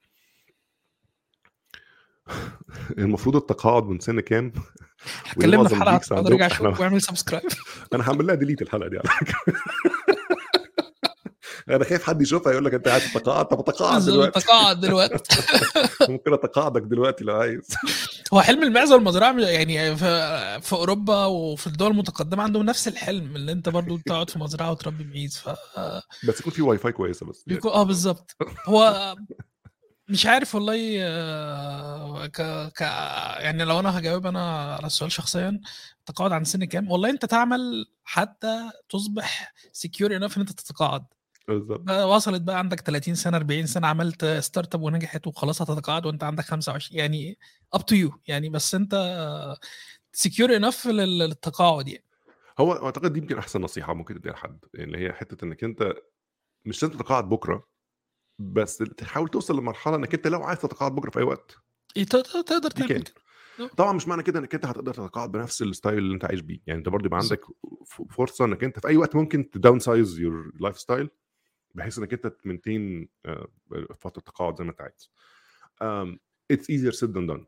المفروض 2.99 3.37
التقاعد 3.37 3.85
من 3.85 3.99
سن 4.01 4.21
كام؟ 4.21 4.53
اتكلمنا 5.27 5.57
معظم 5.57 5.69
في 5.69 5.75
حلقه 5.77 6.19
ارجع 6.19 6.49
إحنا- 6.49 6.53
شوف 6.53 6.81
واعمل 6.81 7.03
subscribe 7.03 7.51
أنا 7.95 8.09
هعمل 8.09 8.27
لها 8.27 8.35
delete 8.35 8.63
الحلقة 8.63 8.89
دي 8.89 8.99
على 8.99 9.09
فكرة. 9.09 9.55
أنا 11.69 11.85
خايف 11.85 12.03
حد 12.03 12.23
يشوفها 12.23 12.53
يقول 12.53 12.65
لك 12.65 12.75
أنت 12.75 12.89
عايز 12.89 13.13
تتقاعد. 13.13 13.45
طب 13.45 13.59
اتقاعد 13.59 14.03
دلوقتي. 14.03 14.41
تقاعد 14.41 14.81
دلوقتي. 14.81 15.37
ممكن 16.13 16.33
أتقاعدك 16.33 16.83
دلوقتي 16.83 17.25
لو 17.25 17.35
عايز. 17.37 17.69
هو 18.35 18.41
حلم 18.41 18.63
المعزة 18.63 18.95
والمزرعة 18.95 19.39
يعني 19.41 19.97
في, 19.97 20.61
في 20.63 20.73
أوروبا 20.73 21.25
وفي 21.25 21.67
الدول 21.67 21.91
المتقدمة 21.91 22.43
عندهم 22.43 22.63
نفس 22.63 22.89
الحلم 22.89 23.37
اللي 23.37 23.53
أنت 23.53 23.69
برضو 23.69 23.99
تقعد 24.07 24.31
في 24.31 24.39
مزرعة 24.39 24.71
وتربي 24.71 25.05
معيز 25.05 25.37
ف 25.39 25.49
بس 26.29 26.41
يكون 26.41 26.53
في 26.53 26.63
واي 26.63 26.79
فاي 26.79 26.93
كويسة 26.93 27.27
بس. 27.27 27.45
بيكون 27.47 27.71
آه 27.71 27.83
بالظبط. 27.83 28.37
هو 28.67 29.17
مش 30.09 30.27
عارف 30.27 30.55
والله 30.55 30.97
آه، 31.01 32.27
ك... 32.27 32.43
ك 32.77 32.81
يعني 33.41 33.65
لو 33.65 33.81
أنا 33.81 33.99
هجاوب 33.99 34.27
أنا 34.27 34.75
على 34.75 34.87
السؤال 34.87 35.13
شخصيا 35.13 35.61
تقاعد 36.07 36.33
عن 36.33 36.45
سن 36.45 36.65
كام؟ 36.65 36.91
والله 36.91 37.11
أنت 37.11 37.25
تعمل 37.25 37.87
حتى 38.05 38.71
تصبح 38.91 39.53
secure 39.73 40.17
enough 40.17 40.37
إن 40.37 40.41
أنت 40.43 40.51
تتقاعد. 40.51 41.05
بالظبط. 41.49 41.81
بقى 41.81 42.09
وصلت 42.09 42.43
بقى 42.43 42.59
عندك 42.59 42.81
30 42.81 43.15
سنة 43.15 43.37
40 43.37 43.67
سنة 43.67 43.87
عملت 43.87 44.25
startup 44.25 44.83
ونجحت 44.83 45.27
وخلاص 45.27 45.63
هتتقاعد 45.63 46.07
وأنت 46.07 46.25
عندك 46.25 46.45
25 46.45 46.99
يعني 47.01 47.39
up 47.75 47.87
to 47.87 47.95
you 47.95 48.13
يعني 48.29 48.49
بس 48.49 48.75
أنت 48.75 48.95
secure 50.13 50.57
enough 50.57 50.87
للتقاعد 50.87 51.89
يعني. 51.89 52.05
هو 52.61 52.73
أعتقد 52.73 53.13
دي 53.13 53.19
يمكن 53.21 53.39
أحسن 53.39 53.61
نصيحة 53.61 53.95
ممكن 53.95 54.15
تديها 54.15 54.33
لحد 54.33 54.59
اللي 54.75 54.99
هي 54.99 55.13
حتة 55.13 55.45
إنك 55.45 55.65
أنت 55.65 55.95
مش 56.65 56.83
لازم 56.83 56.95
تتقاعد 56.99 57.29
بكرة 57.29 57.69
بس 58.39 58.77
تحاول 58.77 59.29
توصل 59.29 59.59
لمرحلة 59.59 59.97
إنك 59.97 60.15
أنت 60.15 60.27
لو 60.27 60.43
عايز 60.43 60.59
تتقاعد 60.59 60.95
بكرة 60.95 61.11
في 61.11 61.19
أي 61.19 61.25
وقت. 61.25 61.57
إيه، 61.97 62.05
تقدر 62.05 62.71
تعمل 62.71 62.89
كده. 62.89 63.05
طبعا 63.77 63.93
مش 63.93 64.09
معنى 64.09 64.23
كده 64.23 64.39
إنك 64.39 64.55
أنت 64.55 64.67
هتقدر 64.67 64.95
تتقاعد 64.95 65.33
بنفس 65.33 65.63
ال 65.63 65.69
style 65.69 65.99
اللي 65.99 66.15
أنت 66.15 66.25
عايش 66.25 66.41
بيه 66.41 66.59
يعني 66.67 66.79
أنت 66.79 66.89
برضه 66.89 67.07
يبقى. 67.07 67.19
عندك 67.21 67.41
فرصة 68.11 68.45
إنك 68.45 68.65
أنت 68.65 68.79
في 68.81 68.89
أي 68.89 68.97
وقت 68.97 69.17
ممكن 69.17 69.51
ت 69.51 69.54
downsize 69.54 69.79
your 69.79 70.19
lifestyle 70.19 71.11
بحيث 71.77 71.99
إنك 71.99 72.13
أنت 72.13 72.27
ت 72.27 72.36
maintain 72.36 73.09
فترة 73.99 74.19
التقاعد 74.19 74.59
زي 74.59 74.65
ما 74.65 74.71
أنت 74.71 74.81
عايز. 74.81 75.11
it's 76.51 76.71
easier 76.71 76.93
said 76.93 77.11
than 77.11 77.27
done 77.27 77.47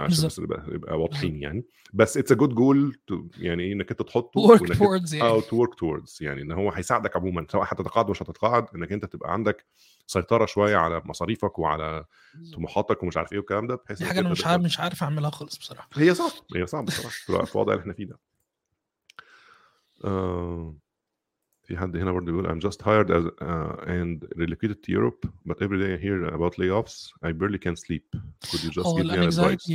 عشان. 0.00 0.26
بس 0.26 0.40
نبقى 0.40 0.64
نبقى 0.68 1.00
واضحين 1.00 1.42
يعني. 1.42 1.64
بس 1.94 2.16
it's 2.16 2.32
a 2.32 2.34
good 2.34 2.54
goal 2.54 2.98
يعني 3.38 3.62
إيه 3.62 3.72
إنك 3.72 3.90
أنت 3.90 4.02
تحطه 4.02 4.40
work 4.40 4.72
towards 4.72 5.14
يعني. 5.14 5.28
أو 5.28 5.40
to 5.40 5.56
work 5.56 5.74
towards 5.74 6.18
يعني 6.20 6.42
إن 6.42 6.52
هو 6.52 6.70
هيساعدك 6.70 7.16
عموما. 7.16 7.46
سواء 7.52 7.64
هتتقاعد 7.72 8.10
مش 8.10 8.22
هتتقاعد 8.22 8.66
إنك 8.74 8.92
أنت 8.92 9.04
تبقى 9.04 9.32
عندك 9.32 9.66
سيطرة 10.06 10.46
شوية 10.46 10.76
على 10.76 11.02
مصاريفك 11.04 11.58
وعلى 11.58 12.04
طموحاتك 12.54 13.02
ومش 13.02 13.16
عارف 13.16 13.32
إيه 13.32 13.38
والكلام 13.38 13.66
ده 13.66 13.74
بحيث 13.74 13.98
دي 13.98 14.06
حاجة 14.06 14.20
أنا 14.20 14.28
مش 14.28 14.46
عارف 14.46 14.62
مش 14.62 14.80
عارف 14.80 15.02
أعملها 15.02 15.30
خالص 15.30 15.58
بصراحة. 15.58 15.88
هي 15.94 16.14
صعب 16.14 16.30
هي 16.56 16.66
صعبة 16.66 16.86
بصراحة. 16.86 17.44
في 17.44 17.54
الوضع 17.54 17.72
اللي 17.72 17.82
إحنا 17.82 17.92
فيه 17.92 18.04
ده. 18.04 18.18
آه، 20.04 20.74
في 21.66 21.76
حد 21.78 21.96
هنا 21.96 22.12
برضه 22.12 22.26
بيقول 22.32 22.46
I'm 22.48 22.62
just 22.64 22.76
hired 22.82 23.10
as 23.10 23.24
uh, 23.42 23.88
and 23.88 24.38
relocated 24.38 24.76
to 24.86 24.92
Europe 24.92 25.28
but 25.48 25.56
every 25.62 25.78
day 25.78 25.94
I 25.94 25.98
hear 26.06 26.34
about 26.34 26.54
layoffs. 26.60 26.96
I 27.24 27.32
barely 27.32 27.58
can 27.66 27.76
sleep. 27.76 28.04
Could 28.50 28.62
you 28.64 28.70
just 28.70 28.86
آه 28.86 28.96
give 28.96 29.06
me 29.06 29.10
an 29.10 29.28
advice? 29.32 29.70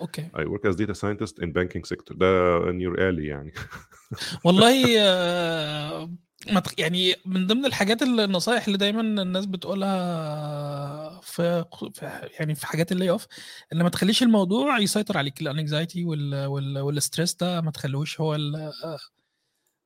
okay 0.00 0.28
I 0.34 0.40
work 0.44 0.70
as 0.70 0.76
data 0.76 0.94
scientist 0.94 1.42
in 1.42 1.48
banking 1.52 1.84
sector. 1.84 2.14
ده 2.16 2.60
in 2.70 2.80
your 2.80 2.96
alley 2.96 3.24
يعني. 3.28 3.52
والله 4.44 5.00
آه، 5.00 6.10
تخ- 6.64 6.74
يعني 6.78 7.14
من 7.26 7.46
ضمن 7.46 7.64
الحاجات 7.66 8.02
النصايح 8.02 8.66
اللي 8.66 8.78
دايما 8.78 9.00
الناس 9.00 9.46
بتقولها 9.46 11.20
في 11.20 11.64
في- 11.94 12.28
يعني 12.40 12.54
في 12.54 12.66
حاجات 12.66 12.92
ال 12.92 13.10
layoff 13.10 13.26
إن 13.72 13.82
ما 13.82 13.88
تخليش 13.88 14.22
الموضوع 14.22 14.78
يسيطر 14.78 15.18
عليك. 15.18 15.40
ال 15.40 15.48
anxiety 15.48 16.04
وال 16.04 16.36
stress 16.36 17.34
ده 17.34 17.60
ما 17.60 17.70
تخلوش 17.70 18.20
هو 18.20 18.34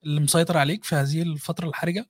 ال- 0.05 0.09
اللي 0.09 0.20
مسيطر 0.20 0.59
عليك 0.59 0.85
في 0.85 0.94
هذه 0.97 1.22
الفترة 1.22 1.68
الحرجة. 1.68 2.06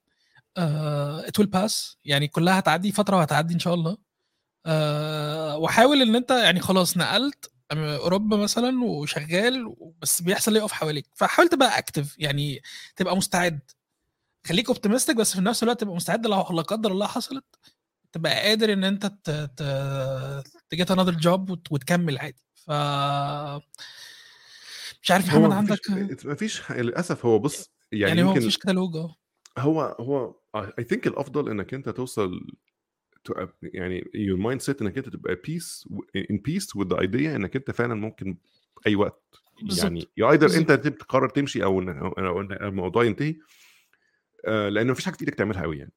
it 0.58 1.38
will 1.38 1.48
pass 1.48 1.96
يعني 2.04 2.28
كلها 2.28 2.58
هتعدي 2.58 2.92
فترة 2.92 3.16
وهتعدي 3.16 3.54
إن 3.54 3.58
شاء 3.58 3.74
الله. 3.74 3.96
آه، 4.66 5.56
وحاول 5.58 6.02
إن 6.02 6.16
أنت 6.16 6.30
يعني 6.30 6.60
خلاص 6.60 6.96
نقلت 6.96 7.50
أوروبا 7.72 8.36
مثلا 8.36 8.84
وشغال 8.84 9.74
بس 10.02 10.22
بيحصل 10.22 10.52
layoff 10.52 10.72
حواليك. 10.72 11.06
فحاول 11.14 11.48
تبقى 11.48 11.78
active 11.78 12.18
يعني 12.18 12.62
تبقى 12.96 13.16
مستعد. 13.16 13.60
خليك 14.46 14.68
optimistic 14.68 15.16
بس 15.16 15.34
في 15.34 15.40
نفس 15.40 15.62
الوقت 15.62 15.80
تبقى 15.80 15.96
مستعد 15.96 16.26
لو 16.26 16.46
لا 16.50 16.62
قدر 16.62 16.92
الله 16.92 17.06
حصلت. 17.06 17.44
تبقى 18.12 18.32
قادر 18.48 18.72
إن 18.72 18.84
أنت 18.84 19.06
ت 20.70 20.75
get 20.75 20.90
another 20.90 21.14
job 21.14 21.50
وتكمل 21.70 22.18
عادي. 22.18 22.44
ف 22.54 22.70
مش 25.02 25.10
عارف 25.10 25.26
محمد 25.26 25.52
عندك 25.52 25.90
ما 26.24 26.34
فيش 26.34 26.70
للأسف 26.70 27.26
هو 27.26 27.38
بص 27.38 27.70
يعني, 27.92 28.08
يعني 28.08 28.22
هو 28.22 28.28
يمكن 28.28 28.40
مفيش 28.40 28.58
كتالوج 28.58 28.96
آه 28.96 29.16
هو 29.58 29.80
هو 30.00 30.34
I 30.78 30.84
think 30.84 31.06
الأفضل 31.06 31.48
إنك 31.50 31.74
أنت 31.74 31.88
توصل 31.88 32.40
to 33.28 33.32
a- 33.34 33.48
يعني 33.62 34.00
your 34.00 34.38
mindset 34.42 34.80
إنك 34.82 34.98
أنت 34.98 35.08
تبقى 35.08 35.36
peace 35.48 35.88
in 36.18 36.36
peace 36.36 36.66
with 36.80 36.88
the 36.88 36.96
idea 36.96 37.14
إنك 37.34 37.56
أنت 37.56 37.70
فعلا 37.70 37.94
ممكن 37.94 38.36
أي 38.86 38.94
وقت 38.96 39.42
بالظبط. 39.62 39.84
يعني 39.84 40.06
بالظبط. 40.46 40.70
انت 40.70 40.88
تقرر 40.88 41.28
تمشي 41.28 41.64
أو 41.64 41.80
إن 41.80 42.52
الموضوع 42.52 43.04
ينتهي 43.04 43.36
آه، 44.46 44.68
لأن 44.68 44.90
مفيش 44.90 45.04
حاجة 45.04 45.14
في 45.14 45.20
إيدك 45.20 45.34
تعملها 45.34 45.62
قوي 45.62 45.78
يعني 45.78 45.92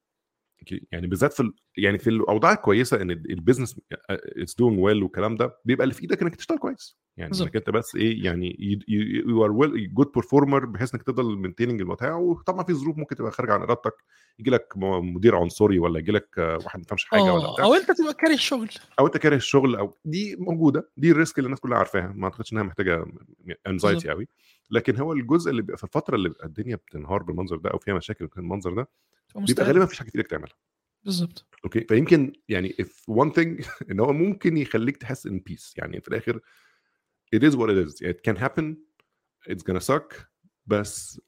okay؟ 0.63 0.87
يعني 0.91 1.07
بالذات 1.07 1.33
في 1.33 1.39
ال... 1.39 1.53
يعني 1.77 1.97
في 1.97 2.09
الأوضاع 2.09 2.51
الكويسة 2.51 3.01
إن 3.01 3.11
ال 3.11 3.19
business 3.19 3.79
it's 4.09 4.55
doing 4.55 4.79
well 4.79 5.03
والكلام 5.03 5.35
ده 5.35 5.57
بيبقى 5.65 5.83
اللي 5.83 5.93
في 5.93 6.01
إيدك 6.01 6.21
إنك 6.21 6.35
تشتغل 6.35 6.57
كويس 6.57 6.97
يعني 7.17 7.29
بالظبط. 7.29 7.47
انك 7.47 7.55
أنت 7.55 7.69
بس 7.69 7.95
إيه 7.95 8.25
يعني 8.25 8.55
you 8.87 9.45
are 9.45 9.51
well 9.51 9.93
good 9.93 10.11
performer 10.15 10.65
بحيث 10.65 10.93
إنك 10.93 11.03
تفضل 11.03 11.37
maintaining 11.37 11.81
البتاع 11.81 12.15
وطبعا 12.15 12.63
في 12.63 12.73
ظروف 12.73 12.97
ممكن 12.97 13.15
تبقى 13.15 13.31
خارجه 13.31 13.53
عن 13.53 13.61
إرادتك 13.61 13.93
يجي 14.39 14.51
لك 14.51 14.73
مدير 14.77 15.35
عنصري 15.35 15.79
ولا 15.79 15.99
يجي 15.99 16.11
لك 16.11 16.29
آه، 16.37 16.57
واحد 16.63 16.79
ما 16.79 16.85
فهمش 16.85 17.05
حاجة 17.05 17.21
ولا 17.21 17.45
آه 17.45 17.53
بتاع 17.53 17.65
أو 17.65 17.73
أنت 17.73 17.91
تبقى 17.91 18.13
كاره 18.13 18.33
الشغل 18.33 18.69
أو 18.99 19.07
أنت 19.07 19.17
كاره 19.17 19.35
الشغل 19.35 19.75
أو 19.75 19.97
دي 20.05 20.35
موجودة 20.39 20.89
دي 20.97 21.11
ال 21.11 21.17
risk 21.17 21.37
اللي 21.37 21.45
الناس 21.45 21.59
كلها 21.59 21.77
عارفاها 21.77 22.13
ما 22.15 22.25
أعتقدش 22.25 22.53
إنها 22.53 22.63
محتاجة 22.63 23.05
anxiety. 23.67 24.09
قوي 24.09 24.27
لكن 24.73 24.97
هو 24.97 25.13
الجزء 25.13 25.51
اللي 25.51 25.61
بيبقى 25.61 25.77
في 25.77 25.83
الفترة 25.83 26.15
اللي 26.15 26.29
بيبقى 26.29 26.45
الدنيا 26.45 26.75
بتنهار 26.75 27.23
بالمنظر 27.23 27.57
ده 27.57 27.69
أو 27.69 27.77
فيها 27.77 27.93
مشاكل 27.93 28.27
بالمنظر 28.27 28.73
ده 28.73 28.89
بيبقى 29.35 29.65
غالبا 29.65 29.83
مفيش 29.83 29.99
حاجة 29.99 30.11
إيدك 30.15 30.27
تعملها. 30.27 30.55
بالظبط. 31.03 31.45
أوكي؟ 31.65 31.81
فيمكن 31.81 32.33
يعني 32.49 32.75
if 32.81 33.13
one 33.13 33.31
thing 33.31 33.67
إن 33.91 33.99
هو 33.99 34.13
ممكن 34.13 34.57
يخليك 34.57 34.97
تحس 34.97 35.27
in 35.27 35.39
peace. 35.49 35.73
يعني 35.77 36.01
في 36.01 36.07
الآخر 36.07 36.39
it 37.35 37.39
is 37.39 37.55
what 37.55 37.69
it 37.69 37.87
is. 37.87 38.01
It 38.01 38.31
can 38.31 38.37
happen. 38.43 38.75
It's 39.49 39.63
gonna 39.63 39.93
suck. 39.93 40.15
بس 40.65 41.21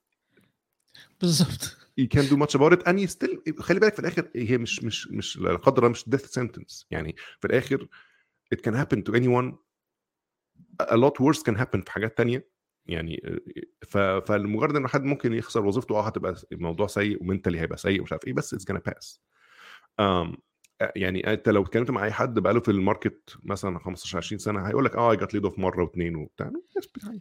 بالظبط. 1.21 1.77
you 2.01 2.07
can't 2.07 2.29
do 2.29 2.37
much 2.37 2.55
about 2.55 2.73
it. 2.73 2.83
And 2.87 2.99
you 2.99 3.07
still 3.07 3.61
خلي 3.61 3.79
بالك 3.79 3.93
في 3.93 3.99
الآخر 3.99 4.29
هي 4.35 4.57
مش 4.57 4.83
مش 4.83 5.07
مش 5.07 5.37
لا 5.37 5.55
قدر 5.55 5.77
الله 5.77 5.89
مش 5.89 6.03
death 6.03 6.41
sentence. 6.41 6.85
يعني 6.91 7.15
في 7.39 7.47
الآخر 7.47 7.87
it 8.55 8.57
can 8.57 8.73
happen 8.73 8.97
to 9.03 9.15
anyone. 9.15 9.53
A 10.81 10.97
lot 10.97 11.19
worse 11.19 11.41
can 11.43 11.55
happen 11.55 11.81
في 11.83 11.91
حاجات 11.91 12.17
تانية. 12.17 12.54
يعني 12.85 13.39
ف... 13.87 13.97
فالمجرد 13.97 14.75
إن 14.75 14.87
حد 14.87 15.03
ممكن 15.03 15.33
يخسر 15.33 15.65
وظيفته 15.65 15.95
آه 15.95 16.07
هتبقى 16.07 16.35
الموضوع 16.51 16.87
سيء 16.87 17.21
و 17.23 17.27
mentally 17.27 17.59
هيبقى 17.59 17.77
سيء 17.77 17.99
ومش 18.01 18.11
عارف 18.11 18.27
إيه 18.27 18.33
بس 18.33 18.55
gonna 18.71 18.79
pass. 18.89 19.17
um, 20.01 20.37
يعني 20.95 21.33
أنت 21.33 21.49
لو 21.49 21.63
اتكلمت 21.63 21.91
مع 21.91 22.03
أي 22.05 22.11
حد 22.11 22.39
بقاله 22.39 22.59
في 22.59 22.71
ال 22.71 22.81
market 22.81 23.37
مثلا 23.43 23.79
15 23.79 24.17
20 24.17 24.39
سنة 24.39 24.67
هيقول 24.67 24.85
لك 24.85 24.95
آه 24.95 25.13
جات 25.13 25.33
layoff 25.33 25.59
مرة 25.59 25.83
واثنين 25.83 26.15
وبتاع. 26.15 26.51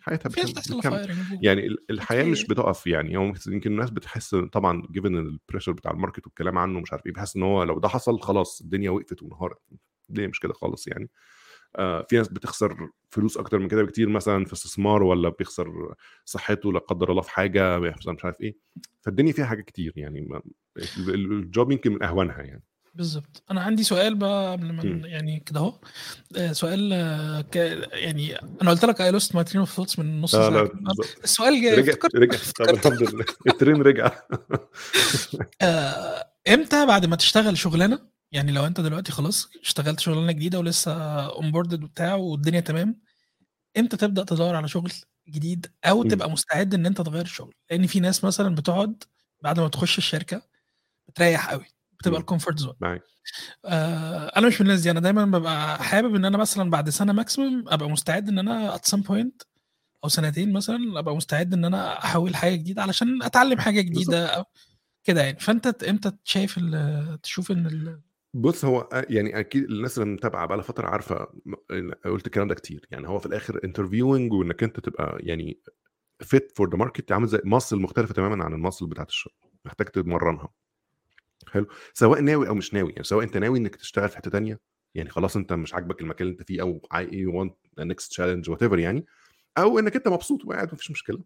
حياتها 0.00 0.28
في 0.28 0.40
ناس 0.40 0.50
بتكمل- 0.52 1.08
يعني 1.42 1.66
ال- 1.66 1.90
الحياة. 1.90 2.24
مش 2.24 2.46
بتقف 2.46 2.86
يعني 2.86 3.16
هو 3.16 3.32
يمكن 3.46 3.70
الناس 3.72 3.90
بتحس 3.90 4.34
طبعا 4.34 4.82
given 4.90 5.16
ال 5.16 5.22
pressure 5.22 5.72
بتاع 5.72 5.90
ال 5.90 5.95
market 5.95 6.26
والكلام 6.26 6.58
عنه 6.58 6.80
مش 6.80 6.92
عارف 6.92 7.06
إيه 7.06 7.12
بيحس 7.12 7.36
إن 7.36 7.42
هو 7.42 7.62
لو 7.62 7.78
ده 7.78 7.88
حصل 7.88 8.20
خلاص 8.20 8.60
الدنيا 8.60 8.90
وقفت 8.90 9.22
وانهارت 9.22 9.58
الدنيا 10.08 10.28
مش 10.28 10.40
كده 10.40 10.52
خالص 10.52 10.86
يعني؟ 10.88 11.10
في 11.76 12.16
ناس 12.16 12.28
بتخسر 12.28 12.88
فلوس 13.10 13.36
أكتر 13.36 13.58
من 13.58 13.68
كده 13.68 13.82
بكتير 13.82 14.08
مثلا 14.08 14.44
في 14.44 14.52
استثمار 14.52 15.02
ولا 15.02 15.28
بيخسر 15.28 15.94
صحته 16.24 16.72
لا 16.72 16.78
قدر 16.78 17.10
الله 17.10 17.22
في 17.22 17.30
حاجة 17.30 17.78
بيحصل 17.78 18.12
مش 18.12 18.24
عارف 18.24 18.40
إيه. 18.40 18.56
فالدنيا 19.02 19.32
فيها 19.32 19.46
حاجات 19.46 19.64
كتير 19.64 19.92
يعني 19.96 20.42
ال 21.08 21.24
job 21.24 21.72
يمكن 21.72 21.92
من 21.92 22.02
اهونها 22.02 22.42
يعني. 22.42 22.62
بالظبط. 22.94 23.42
أنا 23.50 23.60
عندي 23.60 23.82
سؤال 23.82 24.14
بقى 24.14 24.52
قبل 24.52 24.72
ما. 24.72 25.08
يعني 25.08 25.42
كده 25.46 25.60
أهو. 25.60 25.78
آه، 26.36 26.52
سؤال 26.52 26.92
آه، 26.92 27.40
ك... 27.40 27.56
يعني 27.92 28.36
أنا 28.62 28.70
قلت 28.70 28.84
لك 28.84 29.00
I 29.00 29.10
lost 29.10 29.34
my 29.34 29.44
train 29.44 29.60
of 29.60 29.72
thoughts 29.72 29.98
من 29.98 30.20
نص 30.20 30.32
ساعة. 30.32 30.48
لا. 30.50 30.70
السؤال 31.24 31.62
جاي 31.62 31.74
رجع 31.74 31.92
افتكرت 31.92 32.16
رجع. 32.16 32.38
الحمد 32.60 33.02
لله. 33.02 33.24
ال 33.46 33.52
train 33.52 33.82
رجع. 33.82 34.10
آه، 35.62 36.24
إمتى 36.48 36.86
بعد 36.86 37.06
ما 37.06 37.16
تشتغل 37.16 37.58
شغلانة 37.58 38.13
يعني 38.34 38.52
لو 38.52 38.66
انت 38.66 38.80
دلوقتي 38.80 39.12
خلاص 39.12 39.48
اشتغلت 39.62 40.00
شغلانة 40.00 40.32
جديدة 40.32 40.58
ولسه 40.58 40.92
onboarded 41.26 41.84
وبتاع 41.84 42.14
والدنيا 42.14 42.60
تمام 42.60 43.00
إمتى 43.78 43.96
تبدأ 43.96 44.24
تدور 44.24 44.56
على 44.56 44.68
شغل 44.68 44.92
جديد 45.28 45.66
أو 45.84 46.02
مم. 46.02 46.08
تبقى 46.08 46.30
مستعد 46.30 46.74
إن 46.74 46.86
أنت 46.86 47.00
تغير 47.00 47.24
الشغل؟ 47.24 47.54
لأن 47.70 47.86
في 47.86 48.00
ناس 48.00 48.24
مثلا 48.24 48.54
بتقعد 48.54 49.02
بعد 49.42 49.60
ما 49.60 49.68
تخش 49.68 49.98
الشركة 49.98 50.42
بتريح 51.08 51.50
قوي 51.50 51.64
بتبقى. 52.00 52.20
ال 52.20 52.25
comfort 52.25 52.58
zone 52.58 52.74
آه 53.64 54.26
أنا 54.36 54.46
مش 54.46 54.60
من 54.60 54.66
الناس 54.66 54.80
دي 54.80 54.90
أنا 54.90 55.00
دايما 55.00 55.24
ببقى 55.24 55.84
حابب 55.84 56.14
إن 56.14 56.24
أنا 56.24 56.38
مثلا 56.38 56.70
بعد 56.70 56.90
سنة 56.90 57.12
maximum 57.12 57.64
أبقى 57.68 57.90
مستعد 57.90 58.28
إن 58.28 58.38
أنا 58.38 58.74
at 58.74 58.84
some 58.86 59.00
point 59.00 59.42
أو 60.04 60.08
سنتين 60.08 60.52
مثلا 60.52 60.98
أبقى 60.98 61.16
مستعد 61.16 61.54
إن 61.54 61.64
أنا 61.64 62.04
أحول 62.04 62.36
حاجة 62.36 62.54
جديدة 62.54 62.82
علشان 62.82 63.22
أتعلم 63.22 63.58
حاجة 63.60 63.80
جديدة 63.80 64.46
كده 65.04 65.22
يعني. 65.22 65.40
فأنت 65.40 65.66
إمتى 65.84 66.12
شايف 66.24 66.58
تشوف 67.22 67.50
إن 67.50 68.00
بص 68.34 68.64
هو 68.64 68.88
أ- 68.94 69.04
يعني 69.10 69.38
أكيد 69.40 69.64
الناس 69.64 69.98
اللي 69.98 70.12
متابعة 70.14 70.46
بقى 70.46 70.62
فترة 70.62 70.86
عارفة 70.86 71.28
م- 71.46 71.90
قلت 72.04 72.26
الكلام 72.26 72.48
ده 72.48 72.54
كتير. 72.54 72.86
يعني 72.90 73.08
هو 73.08 73.18
في 73.18 73.26
الآخر 73.26 73.60
interviewing 73.64 74.32
وإنك 74.32 74.62
أنت 74.62 74.80
تبقى 74.80 75.18
يعني 75.20 75.58
fit 76.20 76.52
for 76.56 76.70
the 76.70 76.76
market 76.76 77.12
عامل 77.12 77.26
زي 77.28 77.40
muscle 77.44 77.80
مختلفة 77.80 78.14
تماما 78.14 78.44
عن 78.44 78.52
ال 78.52 78.57
muscle 78.57 78.86
بتاعت 78.86 79.08
الشغل. 79.08 79.32
محتاج 79.64 79.86
تتمرنها. 79.86 80.48
حلو. 81.48 81.66
سواء 81.94 82.20
ناوي 82.20 82.48
أو 82.48 82.54
مش 82.54 82.74
ناوي 82.74 82.90
يعني 82.92 83.04
سواء 83.04 83.24
أنت 83.24 83.36
ناوي 83.36 83.58
إنك 83.58 83.76
تشتغل 83.76 84.08
في 84.08 84.16
حتة 84.16 84.30
تانية 84.30 84.60
يعني 84.94 85.10
خلاص 85.10 85.36
أنت 85.36 85.52
مش 85.52 85.74
عاجبك 85.74 86.00
المكان 86.00 86.26
اللي 86.28 86.38
أنت 86.40 86.48
فيه 86.48 86.60
أو 86.62 86.88
I 86.94 87.26
want 87.26 87.56
next 87.78 88.10
challenge 88.10 88.50
whatever 88.50 88.78
يعني 88.78 89.06
أو 89.58 89.78
إنك 89.78 89.96
أنت 89.96 90.08
مبسوط 90.08 90.44
وقاعد 90.44 90.72
مفيش 90.74 90.90
مشكلة. 90.90 91.24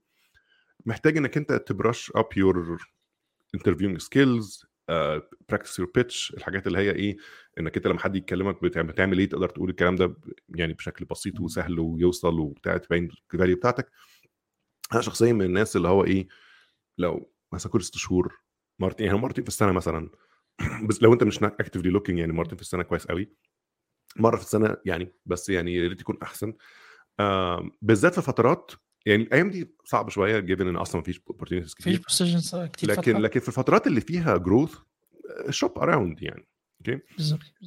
محتاج 0.86 1.16
إنك 1.16 1.36
أنت 1.36 1.52
ت 1.52 1.62
brush 1.62 2.12
up 2.16 2.26
your 2.36 2.86
interviewing 3.54 3.98
skills 4.00 4.64
practice 5.48 5.78
your 5.78 5.90
pitch 5.94 6.34
الحاجات 6.36 6.66
اللي 6.66 6.78
هي 6.78 6.90
إيه 6.90 7.16
إنك 7.58 7.76
أنت 7.76 7.86
لما 7.86 7.98
حد 8.00 8.16
يكلمك 8.16 8.62
بتعمل, 8.62 9.18
إيه 9.18 9.28
تقدر 9.28 9.48
تقول 9.48 9.70
الكلام 9.70 9.96
ده 9.96 10.16
يعني 10.48 10.72
بشكل 10.72 11.04
بسيط 11.04 11.40
وسهل 11.40 11.78
ويوصل 11.80 12.38
وبتاع 12.40 12.76
تبين 12.76 13.08
ال 13.34 13.38
value 13.38 13.56
بتاعتك. 13.56 13.90
أنا 14.92 15.00
شخصيا 15.00 15.32
من 15.32 15.42
الناس 15.44 15.76
اللي 15.76 15.88
هو 15.88 16.04
إيه 16.04 16.28
لو 16.98 17.32
مثلا 17.52 17.72
كل 17.72 17.82
ست 17.82 17.96
شهور 17.96 18.40
مرتين 18.78 19.06
يعني 19.06 19.18
مرتين 19.18 19.44
في 19.44 19.48
السنة 19.48 19.72
مثلا 19.72 20.10
بس 20.88 21.02
لو 21.02 21.12
أنت 21.12 21.24
مش 21.24 21.42
actively 21.42 21.90
looking 21.90 22.18
يعني 22.18 22.32
مرتين 22.32 22.56
في 22.56 22.62
السنة 22.62 22.82
كويس 22.82 23.06
قوي. 23.06 23.32
مرة 24.16 24.36
في 24.36 24.42
السنة 24.42 24.76
يعني 24.84 25.14
بس 25.26 25.48
يعني 25.48 25.74
يا 25.74 25.88
ريت 25.88 26.00
يكون 26.00 26.18
أحسن. 26.22 26.54
بالذات 27.82 28.14
في 28.14 28.22
فترات 28.22 28.72
يعني 29.06 29.22
الأيام 29.22 29.50
دي 29.50 29.74
صعب 29.84 30.10
شوية 30.10 30.40
given 30.40 30.68
إن 30.68 30.76
أصلا 30.76 31.00
مفيش 31.00 31.20
مفيش 31.40 31.74
كتير 31.74 32.02
positions 32.08 32.56
كتير 32.72 32.90
لكن 32.90 33.02
فاتحة؟ 33.02 33.18
لكن 33.20 33.40
في 33.40 33.48
الفترات 33.48 33.86
اللي 33.86 34.00
فيها 34.00 34.36
growth 34.36 34.78
shop 35.50 35.78
around 35.78 36.22
يعني 36.22 36.46
okay 36.80 37.00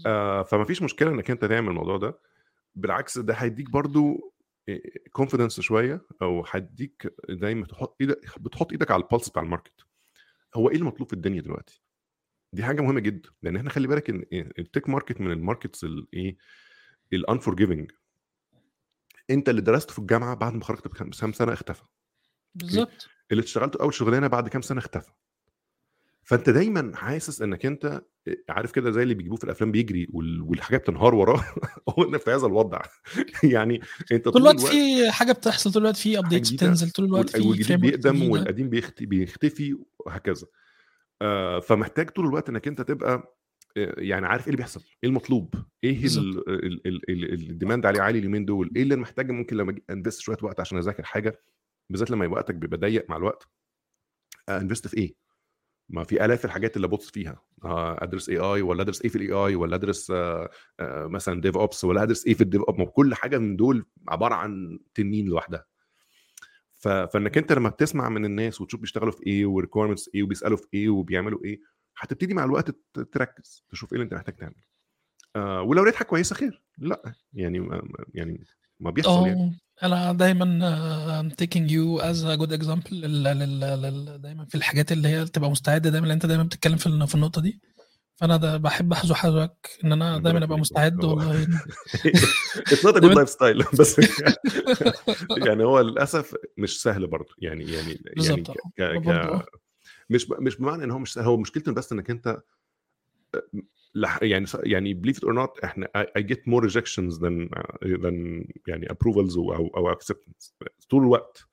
آه 0.06 0.44
فما 0.44 0.66
فيش 0.66 0.82
مشكلة 0.82 1.10
إنك 1.10 1.32
أنت 1.32 1.45
تعمل 1.45 1.70
الموضوع 1.70 1.98
ده. 1.98 2.20
بالعكس 2.76 3.18
ده 3.18 3.34
هيديك 3.34 3.70
برضو 3.70 4.34
confidence 5.11 5.60
شوية 5.60 6.06
أو 6.22 6.45
هيديك 6.52 7.14
دايما 7.30 7.66
تحط 7.66 7.95
إيدك 8.02 8.40
بتحط 8.40 8.72
إيدك 8.72 8.91
على 8.91 9.03
ال 9.03 9.08
pulse 9.08 9.30
بتاع 9.30 9.41
ال 9.41 9.47
market. 9.47 9.85
هو 10.56 10.70
إيه 10.70 10.76
المطلوب 10.78 11.08
في 11.08 11.14
الدنيا 11.14 11.41
دلوقتي؟ 11.41 11.82
دي 12.53 12.64
حاجة 12.64 12.82
مهمة 12.82 12.99
جدا 12.99 13.30
لأن 13.41 13.56
إحنا 13.56 13.70
خلي 13.70 13.88
بالك 13.88 14.10
إن 14.10 14.26
ال 14.60 14.65
tech 14.65 14.89
market 14.89 15.22
من 15.22 15.32
ال 15.31 15.38
markets 15.38 15.84
الايه 15.84 16.38
ال 17.14 17.20
unforgiving 17.20 17.91
أنت 19.32 19.49
اللي 19.49 19.62
درسته 19.62 19.94
في 19.94 19.99
الجامعة 19.99 20.36
بعد 20.36 20.53
ما 20.53 20.64
خرجت 20.64 20.88
بكام 20.88 21.12
سنة 21.12 21.53
اختفى. 21.53 21.84
بالظبط. 22.56 23.08
اللي 23.32 23.44
اشتغلته 23.44 23.82
أول 23.82 23.94
شغلانة 23.94 24.28
بعد 24.28 24.49
كام 24.49 24.62
سنة 24.62 24.80
اختفى. 24.80 25.12
فأنت 26.24 26.49
دايما 26.49 26.95
حاسس 26.95 27.41
إنك 27.41 27.66
أنت 27.66 28.02
عارف 28.49 28.72
كده 28.72 28.91
زي 28.91 29.03
اللي 29.03 29.14
بيجيبوه 29.14 29.38
في 29.38 29.44
الأفلام 29.44 29.72
بيجري 29.72 30.08
وال- 30.14 30.41
والحاجات 30.41 30.82
بتنهار 30.82 31.16
وراه 31.16 31.44
هو 31.90 32.03
انت 32.03 32.16
في 32.16 32.32
هذا 32.32 32.45
الوضع. 32.45 32.82
يعني 33.53 33.82
أنت 34.12 34.28
طول 34.28 34.41
الوقت 34.41 34.60
في 34.62 35.12
حاجة 35.12 35.32
بتحصل 35.32 35.72
طول 35.72 35.82
الوقت 35.82 35.98
في 35.98 36.20
updates 36.19 36.49
بتنزل 36.52 36.90
طول 36.91 37.06
الوقت 37.06 37.30
في 37.30 37.48
والجديد 37.48 37.80
بيقدم. 37.82 38.30
والقديم 38.32 38.70
بيختفي 38.99 39.78
وهكذا. 39.99 40.48
آه 41.22 41.60
فمحتاج 41.60 42.10
طول 42.10 42.26
الوقت 42.26 42.49
إنك 42.49 42.68
أنت 42.68 42.82
تبقى 42.82 43.36
آه، 43.78 43.95
يعني 43.98 44.26
عارف 44.28 44.41
إيه 44.44 44.48
اللي 44.48 44.58
بيحصل 44.58 44.84
إيه 45.03 45.10
المطلوب. 45.10 45.56
إيه. 45.84 45.99
ال 47.49 47.55
demand 47.55 47.85
عليه 47.86 48.02
عالي 48.02 48.20
اليومين 48.20 48.45
دول؟ 48.45 48.72
إيه 48.76 48.84
اللي 48.84 48.95
محتاج 48.95 49.32
ممكن 49.32 49.58
لما 49.58 49.76
invest 49.89 50.19
شوية 50.22 50.38
وقت 50.41 50.60
عشان 50.60 50.78
أذاكر 50.78 51.03
حاجة؟ 51.03 51.41
بالذات 51.90 52.12
لما 52.12 52.28
وقتك 52.28 52.56
بيبقى 52.56 52.78
ضيق 52.78 53.10
مع 53.10 53.18
الوقت. 53.18 53.48
invest 54.49 54.88
في 54.88 54.98
إيه؟ 54.98 55.16
ما 55.90 56.03
في 56.03 56.26
آلاف 56.26 56.45
الحاجات 56.45 56.76
اللي 56.76 56.88
ابص 56.88 57.12
فيها. 57.12 57.41
آه، 57.64 58.03
أدرس 58.03 58.30
AI 58.30 58.61
ولا 58.62 58.82
أدرس 58.82 59.02
إيه 59.02 59.10
في 59.10 59.16
ال 59.15 59.31
AI 59.31 59.56
ولا 59.56 59.76
أدرس 59.76 60.12
آه، 60.12 60.49
آه، 60.80 61.08
مثلا 61.08 61.41
DevOps 61.41 61.84
ولا 61.84 62.03
أدرس 62.03 62.26
إيه 62.28 62.34
في 62.34 62.41
ال 62.41 62.61
DevOps 62.61 62.91
كل 62.94 63.16
حاجة 63.16 63.38
من 63.38 63.56
دول 63.56 63.86
عبارة 64.08 64.36
عن 64.36 64.80
تنين 64.94 65.26
لوحدها. 65.26 65.66
فإنك 66.82 67.38
أنت 67.38 67.52
لما 67.52 67.70
بتسمع 67.70 68.10
من 68.10 68.26
الناس 68.26 68.62
وتشوف 68.62 68.82
بيشتغلوا 68.82 69.12
في 69.12 69.28
إيه 69.28 69.45
و 69.45 69.50
requirements 69.50 70.10
إيه 70.16 70.24
وبيسألوا 70.24 70.58
في 70.58 70.68
إيه 70.74 70.90
وبيعملوا 70.90 71.44
إيه 71.45 71.60
هتبتدي 71.98 72.34
مع 72.34 72.44
الوقت 72.44 72.76
تركز 73.12 73.66
تشوف 73.70 73.94
إيه 73.94 73.95
اللي 73.95 74.03
أنت 74.03 74.14
محتاج 74.14 74.36
تعمله. 74.36 74.70
آه 75.36 75.62
ولو 75.62 75.91
حاجة 75.91 76.08
كويسة 76.08 76.36
خير 76.36 76.62
لأ 76.78 77.14
يعني 77.34 77.60
ما 77.60 77.82
يعني 78.14 78.44
ما 78.80 78.91
بيحصل 78.91 79.28
يعني 79.28 79.60
أنا 79.84 80.14
دايما 80.14 80.45
uh, 80.45 81.24
I'm 81.24 81.36
taking 81.36 81.68
you 81.70 82.02
as 82.03 82.24
a 82.24 82.38
good 82.41 82.62
example 82.62 82.94
لل, 82.94 83.24
لل, 83.24 83.60
لل, 83.60 84.22
دايما 84.22 84.45
في 84.45 84.56
الحاجات 84.56 84.91
اللي 84.91 85.08
هي 85.08 85.26
تبقى 85.26 85.52
مستعدة 85.52 85.90
دايما 85.90 86.06
لأن 86.06 86.14
أنت 86.14 86.26
دايما 86.26 86.44
بتتكلم 86.44 86.78
في 86.78 86.88
الن- 86.88 87.06
في 87.06 87.16
النقطة 87.16 87.41
دي 87.41 87.62
فأنا 88.16 88.38
ده 88.38 88.58
بحب 88.58 88.91
أحذو 88.94 89.14
حذوك 89.16 89.68
إن 89.84 89.91
أنا 89.91 90.18
دايما 90.18 90.44
أبقى. 90.44 90.58
مستعد 90.60 91.03
والله 91.03 91.48
it's 92.57 92.85
not 92.85 92.98
good 92.98 93.14
lifestyle 93.14 93.64
بس 93.80 94.02
يعني 95.48 95.64
هو 95.64 95.80
للأسف 95.80 96.36
مش 96.58 96.82
سهل 96.82 97.08
برضه 97.08 97.36
يعني 97.38 97.72
يعني 97.72 98.02
يعني 98.18 98.44
ك 98.44 98.82
آه. 98.82 98.98
ك 98.99 99.08
آه. 99.08 99.45
مش 100.10 100.30
مش 100.30 100.56
بمعنى 100.56 100.84
إن 100.84 100.91
هو 100.91 100.99
مش 100.99 101.14
سهل 101.14 101.26
هو 101.26 101.38
مشكلته 101.38 101.72
بس 101.72 101.91
إنك 101.91 102.10
أنت 102.10 102.38
لح- 103.36 103.41
يعني 104.22 104.45
يعني 104.63 105.01
believe 105.05 105.15
it 105.15 105.27
or 105.27 105.34
not 105.34 105.63
إحنا 105.63 105.88
I, 105.97 106.19
I 106.22 106.23
get 106.23 106.38
more 106.47 106.63
rejections 106.69 107.18
than 107.19 107.49
than 107.85 108.45
يعني 108.68 108.88
approvals 108.91 109.38
أو 109.38 109.68
أو 109.77 109.93
acceptance 109.95 110.65
طول 110.89 111.01
الوقت. 111.03 111.45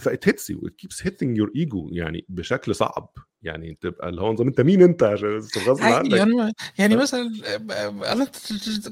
فit 0.00 0.30
hits 0.30 0.44
you. 0.50 0.58
It 0.68 0.72
keeps 0.82 1.00
hitting 1.06 1.36
your 1.40 1.48
ego 1.64 1.88
يعني 1.92 2.24
بشكل 2.28 2.74
صعب. 2.74 3.08
يعني 3.42 3.78
تبقى 3.80 4.08
اللي 4.08 4.20
هو 4.20 4.32
نظام 4.32 4.46
أنت 4.46 4.60
مين 4.60 4.82
أنت 4.82 5.02
عشان 5.02 5.38
غصب 5.38 5.82
عنك؟ 5.82 6.12
يعني 6.12 6.52
يعني. 6.78 6.96
مثلا 6.96 7.30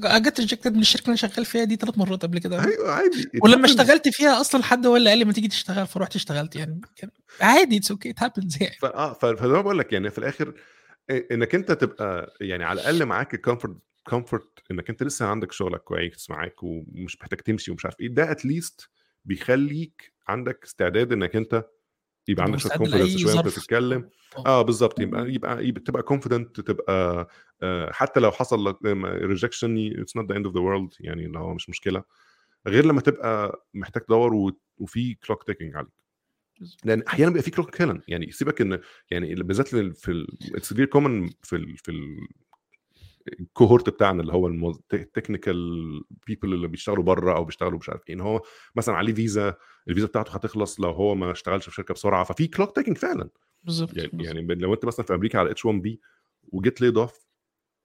أنا 0.05 0.19
جت 0.19 0.39
ريجكتد 0.39 0.73
من 0.73 0.79
الشركة 0.81 1.01
اللي 1.03 1.09
أنا 1.09 1.15
شغال 1.15 1.45
فيها 1.45 1.63
دي 1.63 1.75
ثلاث 1.75 1.97
مرات 1.97 2.21
قبل 2.21 2.39
كده. 2.39 2.63
أيوه 2.65 2.91
عادي. 2.91 3.29
ولما. 3.43 3.65
اشتغلت 3.65 4.09
فيها 4.09 4.41
أصلا 4.41 4.63
حد 4.63 4.85
هو 4.85 4.95
اللي 4.97 5.09
قال 5.09 5.19
لي 5.19 5.25
ما 5.25 5.33
تيجي 5.33 5.47
تشتغل 5.47 5.87
فرحت 5.87 6.15
اشتغلت 6.15 6.55
يعني. 6.55 6.81
عادي 7.41 7.77
it's 7.77 7.91
okay 7.91 8.09
it 8.09 8.23
happens 8.23 8.57
يعني. 8.61 8.75
فاه 8.81 9.13
ف- 9.13 9.25
فزي 9.25 9.53
ما 9.53 9.61
بقول 9.61 9.77
لك 9.79 9.93
يعني 9.93 10.09
في 10.09 10.17
الآخر 10.17 10.53
إنك 11.09 11.55
أنت 11.55 11.71
تبقى 11.71 12.33
يعني 12.41 12.63
على 12.63 12.81
الأقل 12.81 13.05
معاك 13.05 13.33
ال 13.33 13.39
comfort 13.39 13.77
comfort 14.09 14.49
إنك 14.71 14.89
أنت 14.89 15.03
لسه 15.03 15.25
عندك 15.25 15.51
شغلك 15.51 15.81
كويس 15.81 16.29
معاك 16.29 16.63
ومش 16.63 17.17
محتاج 17.21 17.39
تمشي 17.39 17.71
ومش 17.71 17.85
عارف 17.85 17.99
إيه 17.99 18.07
ده 18.07 18.31
at 18.31 18.48
least 18.48 18.89
بيخليك 19.25 20.13
عندك 20.27 20.63
استعداد 20.63 21.13
إنك 21.13 21.35
أنت 21.35 21.65
يبقى 22.27 22.43
عندك 22.45 22.59
شوية 22.59 22.71
confidence 22.77 23.17
شوية 23.17 23.35
وأنت. 23.35 23.47
بتتكلم. 23.47 24.09
آه. 24.45 24.61
بالظبط 24.61 24.99
يبقى 24.99 25.31
يبقى 25.33 25.65
يبقى 25.67 25.81
تبقى 25.81 26.03
confident 26.03 26.59
تبقى 26.61 27.27
آه 27.61 27.91
حتى 27.91 28.19
لو 28.19 28.31
حصل 28.31 28.65
لك 28.65 28.77
rejection 29.05 29.93
it's 30.01 30.15
not 30.15 30.31
the 30.31 30.37
end 30.37 30.45
of 30.45 30.55
the 30.55 30.61
world 30.61 30.93
يعني 30.99 31.25
اللي 31.25 31.39
هو 31.39 31.53
مش 31.53 31.69
مشكلة. 31.69 32.03
غير 32.67 32.85
لما 32.85 33.01
تبقى 33.01 33.65
محتاج 33.73 34.03
تدور 34.03 34.53
وفي 34.77 35.13
clock 35.13 35.43
ticking 35.43 35.75
عليك. 35.75 36.02
لأن 36.85 37.01
أحيانا 37.03 37.31
بيبقى 37.31 37.43
في 37.43 37.51
clock 37.51 37.75
ticking 37.75 38.01
يعني 38.07 38.31
سيبك 38.31 38.61
إن 38.61 38.79
يعني 39.11 39.35
بالذات 39.35 39.67
في 39.67 40.27
it's 40.55 40.73
very 40.73 40.87
common 40.87 41.29
في 41.43 41.55
ال 41.55 41.77
في 41.77 41.91
ال 41.91 42.27
ال 43.39 43.46
cohort 43.46 43.89
بتاعنا 43.89 44.21
اللي 44.21 44.33
هو 44.33 44.47
ال 44.93 44.99
technical 44.99 45.55
people 46.27 46.53
اللي 46.53 46.67
بيشتغلوا 46.67 47.03
بره 47.03 47.35
أو 47.35 47.43
بيشتغلوا 47.45 47.79
مش 47.79 47.89
عارف 47.89 48.01
إيه. 48.09 48.15
إن 48.15 48.21
هو 48.21 48.41
مثلا 48.75 48.95
عليه 48.95 49.13
فيزا 49.13 49.55
الفيزا 49.87 50.07
بتاعته 50.07 50.31
هتخلص 50.31 50.79
لو 50.79 50.91
هو 50.91 51.15
ما 51.15 51.31
اشتغلش 51.31 51.69
في 51.69 51.75
شركة 51.75 51.93
بسرعة. 51.93 52.23
ففي 52.23 52.47
clock 52.47 52.75
ticking 52.75 52.97
فعلا. 52.97 53.29
بالظبط 53.63 53.97
يعني. 53.97 54.23
يعني 54.23 54.41
لو 54.55 54.73
أنت 54.73 54.85
مثلا 54.85 55.05
في 55.05 55.15
أمريكا 55.15 55.39
على 55.39 55.51
H 55.51 55.65
1 55.65 55.81
B 55.81 55.99
وجيت 56.43 56.81
laid 56.81 56.97
off 56.97 57.27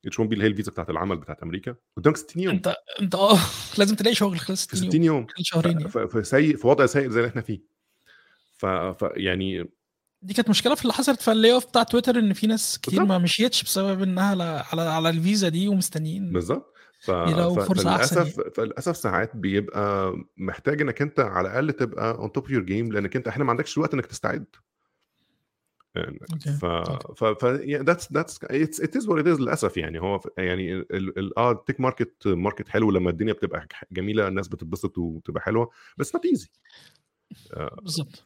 H 0.07 0.19
1 0.21 0.29
B 0.29 0.35
اللي 0.35 0.45
هي 0.45 0.49
الفيزا 0.51 0.71
بتاعت 0.73 0.91
العمل 0.91 1.17
بتاعت 1.17 1.43
أمريكا 1.43 1.77
قدامك 1.97 2.17
60 2.17 2.43
يوم. 2.43 2.55
أنت 2.55 2.77
أنت 3.01 3.15
آه 3.15 3.39
لازم 3.79 3.97
تلاقي 3.97 4.15
شغل 4.15 4.39
خلال 4.39 4.57
في 4.57 4.63
60 4.77 4.91
60 4.91 5.03
يوم. 5.05 5.17
يوم. 5.17 5.27
خلال 5.27 5.47
شهرين 5.47 5.73
يعني. 5.73 5.89
ف- 5.89 5.99
ف- 5.99 6.17
فسيء 6.17 6.57
في 6.57 6.67
وضع 6.67 6.87
سيء 6.87 7.09
زي 7.09 7.19
اللي 7.21 7.29
إحنا 7.31 7.43
فيه. 7.43 7.78
ف... 8.59 8.67
ف 8.67 9.05
يعني 9.17 9.71
دي 10.23 10.35
كانت 10.35 10.49
مشكلة 10.49 10.75
في 10.75 10.83
اللي 10.83 10.93
حصلت 10.93 11.23
في 11.23 11.33
ال 11.33 11.53
layoff 11.53 11.67
بتاع 11.67 11.83
تويتر 11.83 12.19
إن 12.19 12.33
في 12.33 12.47
ناس 12.47 12.79
كتير 12.79 12.99
بالظبط. 12.99 13.09
ما 13.09 13.19
مشيتش 13.19 13.63
بسبب 13.63 14.03
إنها 14.03 14.25
على 14.25 14.65
على, 14.73 14.83
على 14.83 15.11
الفيزا 15.11 15.49
دي 15.49 15.69
ومستنيين 15.69 16.33
بالظبط. 16.33 16.75
ف... 17.01 17.09
يلاقوا 17.09 17.57
ف... 17.57 17.69
فرصة 17.69 17.97
أحسن 17.97 18.25
فللأسف 18.25 18.41
فللأسف 18.57 18.97
ساعات 18.97 19.37
بيبقى 19.37 20.17
محتاج 20.37 20.81
إنك 20.83 21.03
أنت 21.03 21.21
على 21.21 21.49
الأقل 21.49 21.73
تبقى 21.73 22.15
on 22.15 22.33
top 22.33 22.51
your 22.51 22.63
game 22.63 22.93
لأنك 22.93 23.17
أنت 23.17 23.29
إحنا 23.29 23.45
ما 23.45 23.51
عندكش 23.51 23.77
الوقت 23.77 23.95
إنك 23.95 24.07
تستعد. 24.07 24.47
يعني 25.95 26.19
okay. 26.33 26.51
ف. 26.51 26.65
ف 27.21 27.25
ف 27.25 27.45
that's 27.45 28.13
that's 28.13 28.39
it's 28.45 28.81
it 28.81 28.97
is 28.97 29.09
what 29.09 29.19
it 29.21 29.27
is 29.27 29.41
للأسف 29.41 29.77
يعني. 29.77 30.01
هو 30.01 30.21
يعني 30.39 30.85
آه 31.37 31.51
ال 31.51 31.57
tech 31.57 31.81
market 31.81 32.27
market 32.27 32.69
حلو 32.69 32.91
لما 32.91 33.11
الدنيا 33.11 33.33
بتبقى 33.33 33.67
جميلة 33.93 34.29
الناس 34.29 34.49
بتتبسط 34.49 34.99
وتبقى 34.99 35.43
حلوة 35.43 35.71
بس 35.97 36.15
not 36.15 36.25
easy 36.27 36.51
بالظبط 37.83 38.25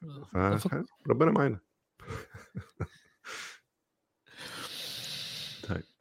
فربنا 1.07 1.31
معانا. 1.31 1.61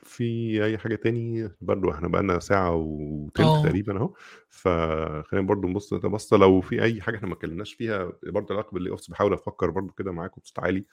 في 0.03 0.63
أي 0.65 0.77
حاجة 0.77 0.95
تاني؟ 0.95 1.49
برضو 1.61 1.91
إحنا 1.91 2.07
بقالنا 2.07 2.39
ساعة 2.39 2.75
وتلت 2.75 3.45
آه. 3.45 3.63
تقريبا 3.63 3.97
أهو. 3.97 4.13
فخلينا 4.49 5.47
برضو 5.47 5.67
نبص 5.67 5.93
بص 5.93 6.33
لو 6.33 6.61
في 6.61 6.83
أي 6.83 7.01
حاجة 7.01 7.15
إحنا 7.17 7.27
ما 7.27 7.33
اتكلمناش 7.33 7.73
فيها 7.73 8.11
برضو 8.23 8.53
علاقة 8.53 8.71
بال 8.73 8.89
layoffs 8.89 9.09
بحاول 9.09 9.33
أفكر 9.33 9.69
برضو 9.69 9.93
كده 9.93 10.11
معاكم 10.11 10.41
بصوت 10.41 10.59
عالي 10.59 10.85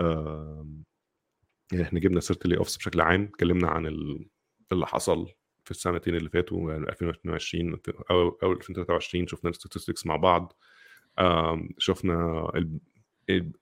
آم، 0.00 0.84
يعني 1.72 1.84
إحنا 1.84 2.00
جبنا 2.00 2.20
سيرة 2.20 2.38
ال 2.44 2.56
layoffs 2.56 2.76
بشكل 2.76 3.00
عام 3.00 3.22
اتكلمنا 3.24 3.68
عن 3.68 3.86
ال- 3.86 4.28
اللي 4.72 4.86
حصل 4.86 5.26
في 5.64 5.70
السنتين 5.70 6.14
اللي 6.16 6.28
فاتوا 6.30 6.72
يعني 6.72 6.88
2022 6.88 7.78
أو 8.10 8.28
أو 8.42 8.52
2023 8.52 9.26
شفنا 9.26 9.50
ال 9.50 9.55
statistics 9.55 10.06
مع 10.06 10.16
بعض. 10.16 10.52
شفنا 11.78 12.48
ال- 12.56 12.78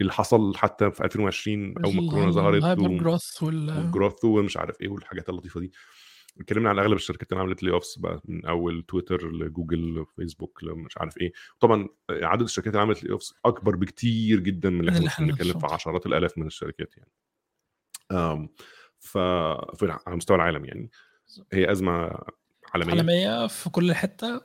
اللي 0.01 0.13
حصل 0.13 0.57
حتى 0.57 0.91
في 0.91 1.05
2020 1.05 1.75
أول 1.85 1.95
ما 1.95 2.01
الكورونا 2.03 2.31
ظهرت 2.31 2.57
ال 2.59 2.64
hyper 2.64 2.89
و- 2.91 2.97
growth 2.99 3.43
وال 3.43 3.71
وال 3.71 3.84
growth 3.84 4.25
ومش 4.25 4.57
عارف 4.57 4.81
إيه 4.81 4.89
والحاجات 4.89 5.29
اللطيفة 5.29 5.61
دي. 5.61 5.73
اتكلمنا 6.41 6.71
عن 6.71 6.79
أغلب 6.79 6.93
الشركات 6.97 7.33
اللي 7.33 7.43
عملت 7.43 7.63
layoffs 7.63 7.99
بقى 7.99 8.21
من 8.25 8.47
أول 8.47 8.83
تويتر 8.89 9.31
لجوجل 9.33 10.07
فيسبوك 10.17 10.61
مش 10.65 10.99
عارف 10.99 11.19
إيه. 11.21 11.33
طبعا 11.61 11.89
عدد 12.11 12.43
الشركات 12.43 12.73
اللي 12.73 12.83
عملت 12.83 13.05
layoffs 13.05 13.35
أكبر 13.45 13.77
بكتير 13.77 14.41
جدا 14.41 14.71
من 14.71 14.81
اللي 14.89 15.09
إحنا 15.09 15.27
بنتكلم 15.27 15.59
في. 15.59 15.67
عشرات 15.67 16.07
الآلاف 16.07 16.39
من 16.39 16.47
الشركات 16.47 16.95
يعني. 16.97 18.49
ف 18.99 19.19
على 19.19 20.17
مستوى 20.17 20.37
العالم 20.37 20.65
يعني. 20.65 20.91
هي 21.53 21.71
أزمة 21.73 22.19
عالمية. 22.75 22.95
عالمية 22.95 23.47
في 23.47 23.71
كل 23.71 23.93
حتة. 23.95 24.41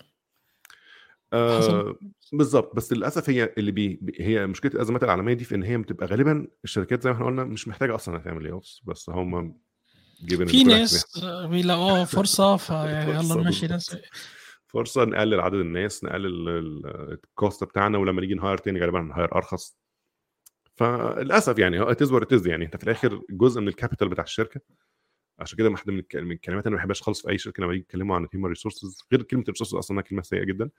آه 1.33 1.95
بالظبط 2.33 2.75
بس 2.75 2.93
للأسف 2.93 3.29
هي 3.29 3.53
اللي 3.57 3.71
بي 3.71 3.99
هي 4.19 4.47
مشكلة 4.47 4.71
الأزمات 4.71 5.03
العالمية 5.03 5.33
دي 5.33 5.43
في 5.43 5.55
إن 5.55 5.63
هي 5.63 5.77
بتبقى 5.77 6.07
غالبا 6.07 6.47
الشركات 6.63 7.03
زي 7.03 7.09
ما 7.09 7.15
إحنا 7.15 7.25
قلنا 7.25 7.43
مش 7.43 7.67
محتاجة 7.67 7.95
أصلا 7.95 8.17
تعمل 8.17 8.43
لي 8.43 8.59
بس 8.83 9.09
هم 9.09 9.57
في 10.47 10.63
ناس 10.63 11.17
بيلاقوها 11.45 12.05
فرصة 12.15 12.57
فيلا 12.57 13.21
نمشي. 13.43 13.67
ناس. 13.67 13.97
فرصة 14.67 15.05
نقلل 15.05 15.39
عدد 15.39 15.53
الناس 15.59 16.03
نقلل 16.03 16.49
ال- 16.49 17.11
ال 17.13 17.23
cost 17.23 17.63
بتاعنا 17.63 17.97
ولما 17.97 18.21
نيجي 18.21 18.33
ن 18.33 18.38
hire 18.38 18.57
تاني 18.57 18.79
غالبا 18.81 18.99
هن 19.01 19.12
hire 19.12 19.35
أرخص. 19.35 19.77
فللأسف 20.75 21.59
يعني 21.59 21.91
it 21.91 22.01
is 22.01 22.11
what 22.11 22.29
it 22.29 22.38
is 22.38 22.47
يعني. 22.47 22.65
أنت 22.65 22.77
في 22.77 22.83
الآخر 22.83 23.21
جزء 23.29 23.61
من 23.61 23.67
ال 23.67 23.72
capital 23.72 24.09
بتاع 24.09 24.23
الشركة. 24.23 24.61
عشان 25.39 25.57
كده 25.57 25.69
واحدة 25.69 25.93
من 25.93 25.99
الك- 25.99 26.15
من 26.15 26.31
الكلمات 26.31 26.65
اللي 26.65 26.75
ما 26.75 26.77
بحبهاش 26.81 27.01
خالص 27.01 27.21
في 27.21 27.29
أي 27.29 27.37
شركة 27.37 27.63
لما 27.63 27.73
يجي 27.73 27.81
يتكلموا 27.81 28.15
عن 28.15 28.23
ال 28.23 28.27
human 28.27 28.49
resources 28.49 29.03
غير 29.11 29.21
كلمة 29.23 29.43
resources 29.49 29.75
أصلا 29.75 29.95
إنها 29.97 30.03
كلمة 30.09 30.21
سيئة 30.21 30.43
جدا 30.43 30.69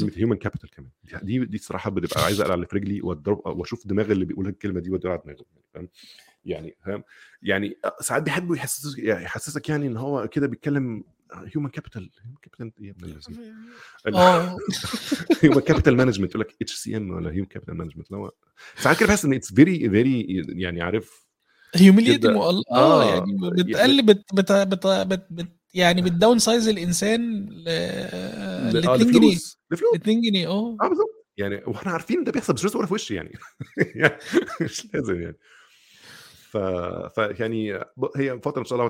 كلمة 0.00 0.12
human 0.16 0.36
capital 0.36 0.70
كمان. 0.70 0.90
دي 1.22 1.38
دي 1.44 1.56
الصراحه 1.56 1.90
بتبقى 1.90 2.24
عايز 2.24 2.40
أقلع 2.40 2.54
اللي 2.54 2.66
في 2.66 2.76
رجلي 2.76 3.00
وأشوف 3.02 3.86
دماغ 3.86 4.12
اللي 4.12 4.24
بيقول 4.24 4.46
الكلمة 4.48 4.80
دي 4.80 4.90
وادور 4.90 5.12
على 5.12 5.20
دماغه 5.24 5.44
يعني 5.50 5.64
فاهم؟ 5.74 5.88
يعني 6.44 6.76
فاهم؟ 6.84 7.02
يعني 7.42 7.76
ساعات 8.00 8.22
بيحبوا 8.22 8.56
يحسسك 8.56 8.98
يعني 8.98 9.24
يحسسك 9.24 9.68
يعني 9.68 9.86
إن 9.86 9.96
هو 9.96 10.28
كده 10.28 10.46
بيتكلم 10.46 11.04
human 11.34 11.68
capital 11.70 12.10
human 12.22 12.36
capital 12.42 12.84
يا 12.86 12.90
ابن 12.90 13.04
اللذين 13.04 13.54
human 15.42 15.60
capital 15.60 15.96
management 15.96 16.30
يقول 16.30 16.40
لك 16.40 16.56
HCM 16.62 17.10
ولا 17.10 17.30
human 17.30 17.44
capital 17.46 17.74
management 17.76 18.06
ساعات 18.76 18.98
كده 19.00 19.08
بحس 19.08 19.24
إن 19.24 19.32
it's 19.32 19.54
very 19.54 19.90
very 19.90 20.44
يعني 20.48 20.82
عارف 20.82 21.27
هيوميليتنج. 21.74 22.36
آه 22.36 22.62
آه، 22.72 23.04
يعني 23.14 23.38
بتقل 23.62 24.02
بت 24.02 24.34
بت 24.34 24.52
بت 24.52 24.86
بت 24.86 25.26
بت 25.30 25.48
يعني 25.74 26.02
بت 26.02 26.38
downsize 26.38 26.68
الإنسان 26.68 27.48
ل 27.50 27.64
آه، 27.68 28.70
ل 28.70 28.76
2 28.76 28.96
جنيه. 28.98 29.18
لفلوس. 29.28 29.58
لفلوس 29.70 29.94
2 29.94 30.20
جنيه 30.20 30.46
آه. 30.48 30.76
آه 30.82 30.88
بالظبط 30.88 31.26
يعني 31.36 31.62
وإحنا 31.66 31.92
عارفين 31.92 32.24
ده 32.24 32.32
بيحصل 32.32 32.54
لازم 32.54 32.78
ولا 32.78 32.86
في 32.86 32.94
وشي 32.94 33.14
يعني. 33.14 33.32
يعني 33.94 34.16
مش 34.60 34.88
لازم 34.94 35.20
يعني. 35.22 35.36
ف... 36.50 36.56
ف 36.56 37.18
يعني 37.40 37.74
هي 38.16 38.40
فترة 38.42 38.60
إن 38.60 38.64
شاء 38.64 38.72
الله 38.72 38.84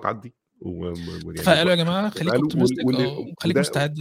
و... 0.61 0.71
و- 0.87 0.93
ويعني 1.25 1.35
تفائلوا 1.39 1.71
يا 1.71 1.77
جماعة 1.77 2.11
خليك 2.11 2.35
optimistic 2.35 2.87
وال- 2.87 3.07
وال- 3.07 3.35
خليك 3.41 3.57
مستعد 3.57 3.99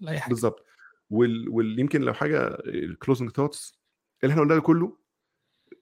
لأي 0.00 0.20
حاجة. 0.20 0.30
بالظبط 0.30 0.64
وال... 1.10 1.48
يمكن 1.80 2.00
لو 2.00 2.14
حاجة 2.14 2.46
ال 2.66 2.74
closing 2.74 3.30
thoughts 3.30 3.72
اللي 4.24 4.32
إحنا 4.32 4.42
قلناه 4.42 4.58
كله 4.58 4.96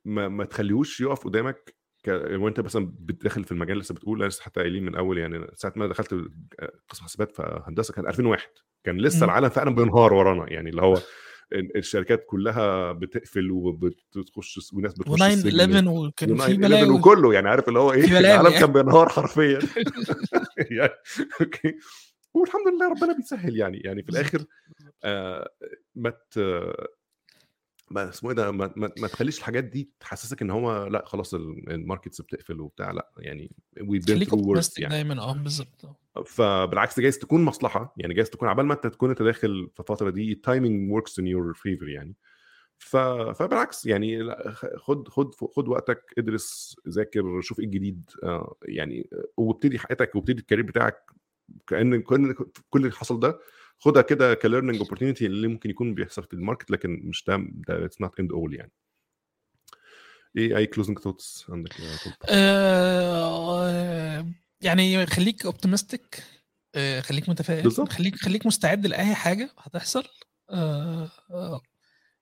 ما, 0.04 0.28
ما 0.28 0.44
تخليهوش 0.44 1.00
يقف 1.00 1.24
قدامك 1.24 1.77
ك... 2.04 2.08
وانت 2.32 2.60
مثلا 2.60 2.92
بتدخل 3.00 3.44
في 3.44 3.52
المجال 3.52 3.78
لسه 3.78 3.94
بتقول 3.94 4.20
لسه 4.26 4.42
حتى 4.42 4.60
قايلين 4.60 4.84
من 4.84 4.94
اول 4.94 5.18
يعني 5.18 5.46
ساعة 5.54 5.72
ما 5.76 5.86
دخلت 5.86 6.14
قسم 6.88 7.02
حاسبات 7.02 7.32
في 7.32 7.62
هندسه 7.66 7.94
كان 7.94 8.06
2001 8.06 8.42
كان 8.84 8.98
لسه. 9.00 9.24
العالم 9.24 9.48
فعلا 9.48 9.74
بينهار 9.74 10.12
ورانا 10.14 10.52
يعني 10.52 10.70
اللي 10.70 10.82
هو 10.82 10.94
ال- 11.52 11.76
الشركات 11.76 12.24
كلها 12.28 12.92
بتقفل 12.92 13.50
وبتخش 13.50 14.72
وناس 14.72 14.94
بتخش 14.94 15.20
و9 15.20 15.22
السجن 15.22 15.60
11 15.60 15.88
وكان 15.88 16.36
في 16.36 16.42
9/11 16.56 16.56
بلاوي 16.56 16.88
وكله 16.90 17.34
يعني 17.34 17.48
عارف 17.48 17.68
اللي 17.68 17.78
هو 17.78 17.92
إيه 17.92 18.04
العالم 18.18 18.46
يعني. 18.46 18.60
كان 18.60 18.72
بينهار 18.72 19.08
حرفيا 19.08 19.58
يعني 20.70 20.92
okay 21.40 21.74
والحمد 22.34 22.62
لله 22.74 22.88
ربنا 22.90 23.16
بيسهل 23.16 23.56
يعني 23.56 23.78
يعني 23.78 24.02
في 24.02 24.08
الآخر 24.08 24.44
آه 25.04 25.48
ما. 25.94 26.12
ما 27.90 28.08
اسمه 28.08 28.30
إيه 28.30 28.36
ده 28.36 28.50
ما, 28.50 28.72
ما, 28.76 28.90
ما 28.98 29.08
تخليش 29.08 29.38
الحاجات 29.38 29.64
دي 29.64 29.90
تحسسك 30.00 30.42
إن 30.42 30.50
هو 30.50 30.86
لأ 30.86 31.04
خلاص 31.06 31.34
ال- 31.34 31.70
ال 31.70 31.76
markets 31.77 32.20
بتقفل 32.20 32.60
وبتاع 32.60 32.90
لأ 32.90 33.12
يعني 33.18 33.50
always 33.78 34.32
optimistic 34.32 34.82
يعني 34.82 34.94
دايما 34.94 35.22
آه 35.22 35.32
بالظبط. 35.32 35.96
فبالعكس 36.26 37.00
جايز 37.00 37.18
تكون 37.18 37.44
مصلحة 37.44 37.94
يعني 37.96 38.14
جايز 38.14 38.30
تكون 38.30 38.48
عبال 38.48 38.66
ما 38.66 38.74
أنت 38.74 38.86
تكون 38.86 39.10
أنت 39.10 39.22
داخل 39.22 39.70
في 39.74 39.80
الفترة 39.80 40.10
دي 40.10 40.32
ال 40.32 40.41
timing 40.41 40.92
works 40.92 41.18
in 41.18 41.26
your 41.26 41.54
favor 41.54 41.88
يعني 41.88 42.14
ف... 42.78 42.96
فبالعكس 42.96 43.86
يعني 43.86 44.16
لأ، 44.16 44.52
خد 44.76 45.08
خد 45.08 45.34
خد 45.34 45.68
وقتك 45.68 46.14
ادرس 46.18 46.76
ذاكر 46.88 47.40
شوف 47.40 47.58
إيه 47.58 47.64
الجديد 47.64 48.10
آه، 48.22 48.56
يعني 48.62 49.10
وابتدي 49.36 49.78
حياتك 49.78 50.14
وابتدي 50.14 50.40
ال 50.40 50.44
career 50.44 50.64
بتاعك 50.64 51.10
كأن 51.66 52.02
كل 52.02 52.36
اللي 52.76 52.90
حصل 52.92 53.20
ده 53.20 53.38
خدها 53.78 54.02
كده 54.02 54.34
ك 54.34 54.39
learning 54.39 54.78
opportunity 54.78 55.26
اللي 55.26 55.48
ممكن 55.48 55.70
يكون 55.70 55.94
بيحصل 55.94 56.24
في 56.24 56.34
ال 56.34 56.39
market 56.39 56.70
لكن 56.70 57.00
مش 57.04 57.24
ده 57.24 57.36
ده 57.52 57.84
it's 57.84 58.00
not 58.00 58.20
end 58.20 58.32
all 58.32 58.54
يعني 58.54 58.72
إيه 60.36 60.56
اي 60.56 60.66
closing 60.66 60.98
thoughts 60.98 61.46
عندك 61.48 61.72
طلب؟ 62.04 62.14
آه، 62.28 64.26
يعني 64.60 65.06
خليك 65.06 65.44
optimistic 65.46 66.22
خليك 67.00 67.28
متفائل 67.28 67.62
بالظبط. 67.62 67.92
خليك 67.92 68.16
خليك 68.16 68.46
مستعد 68.46 68.86
لأي 68.86 69.14
حاجة 69.14 69.50
هتحصل 69.58 70.04
آه، 70.50 71.10
آه، 71.30 71.60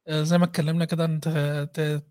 آه، 0.09 0.23
زي 0.23 0.39
ما 0.39 0.45
اتكلمنا 0.45 0.85
كده 0.85 1.05
انت 1.05 2.03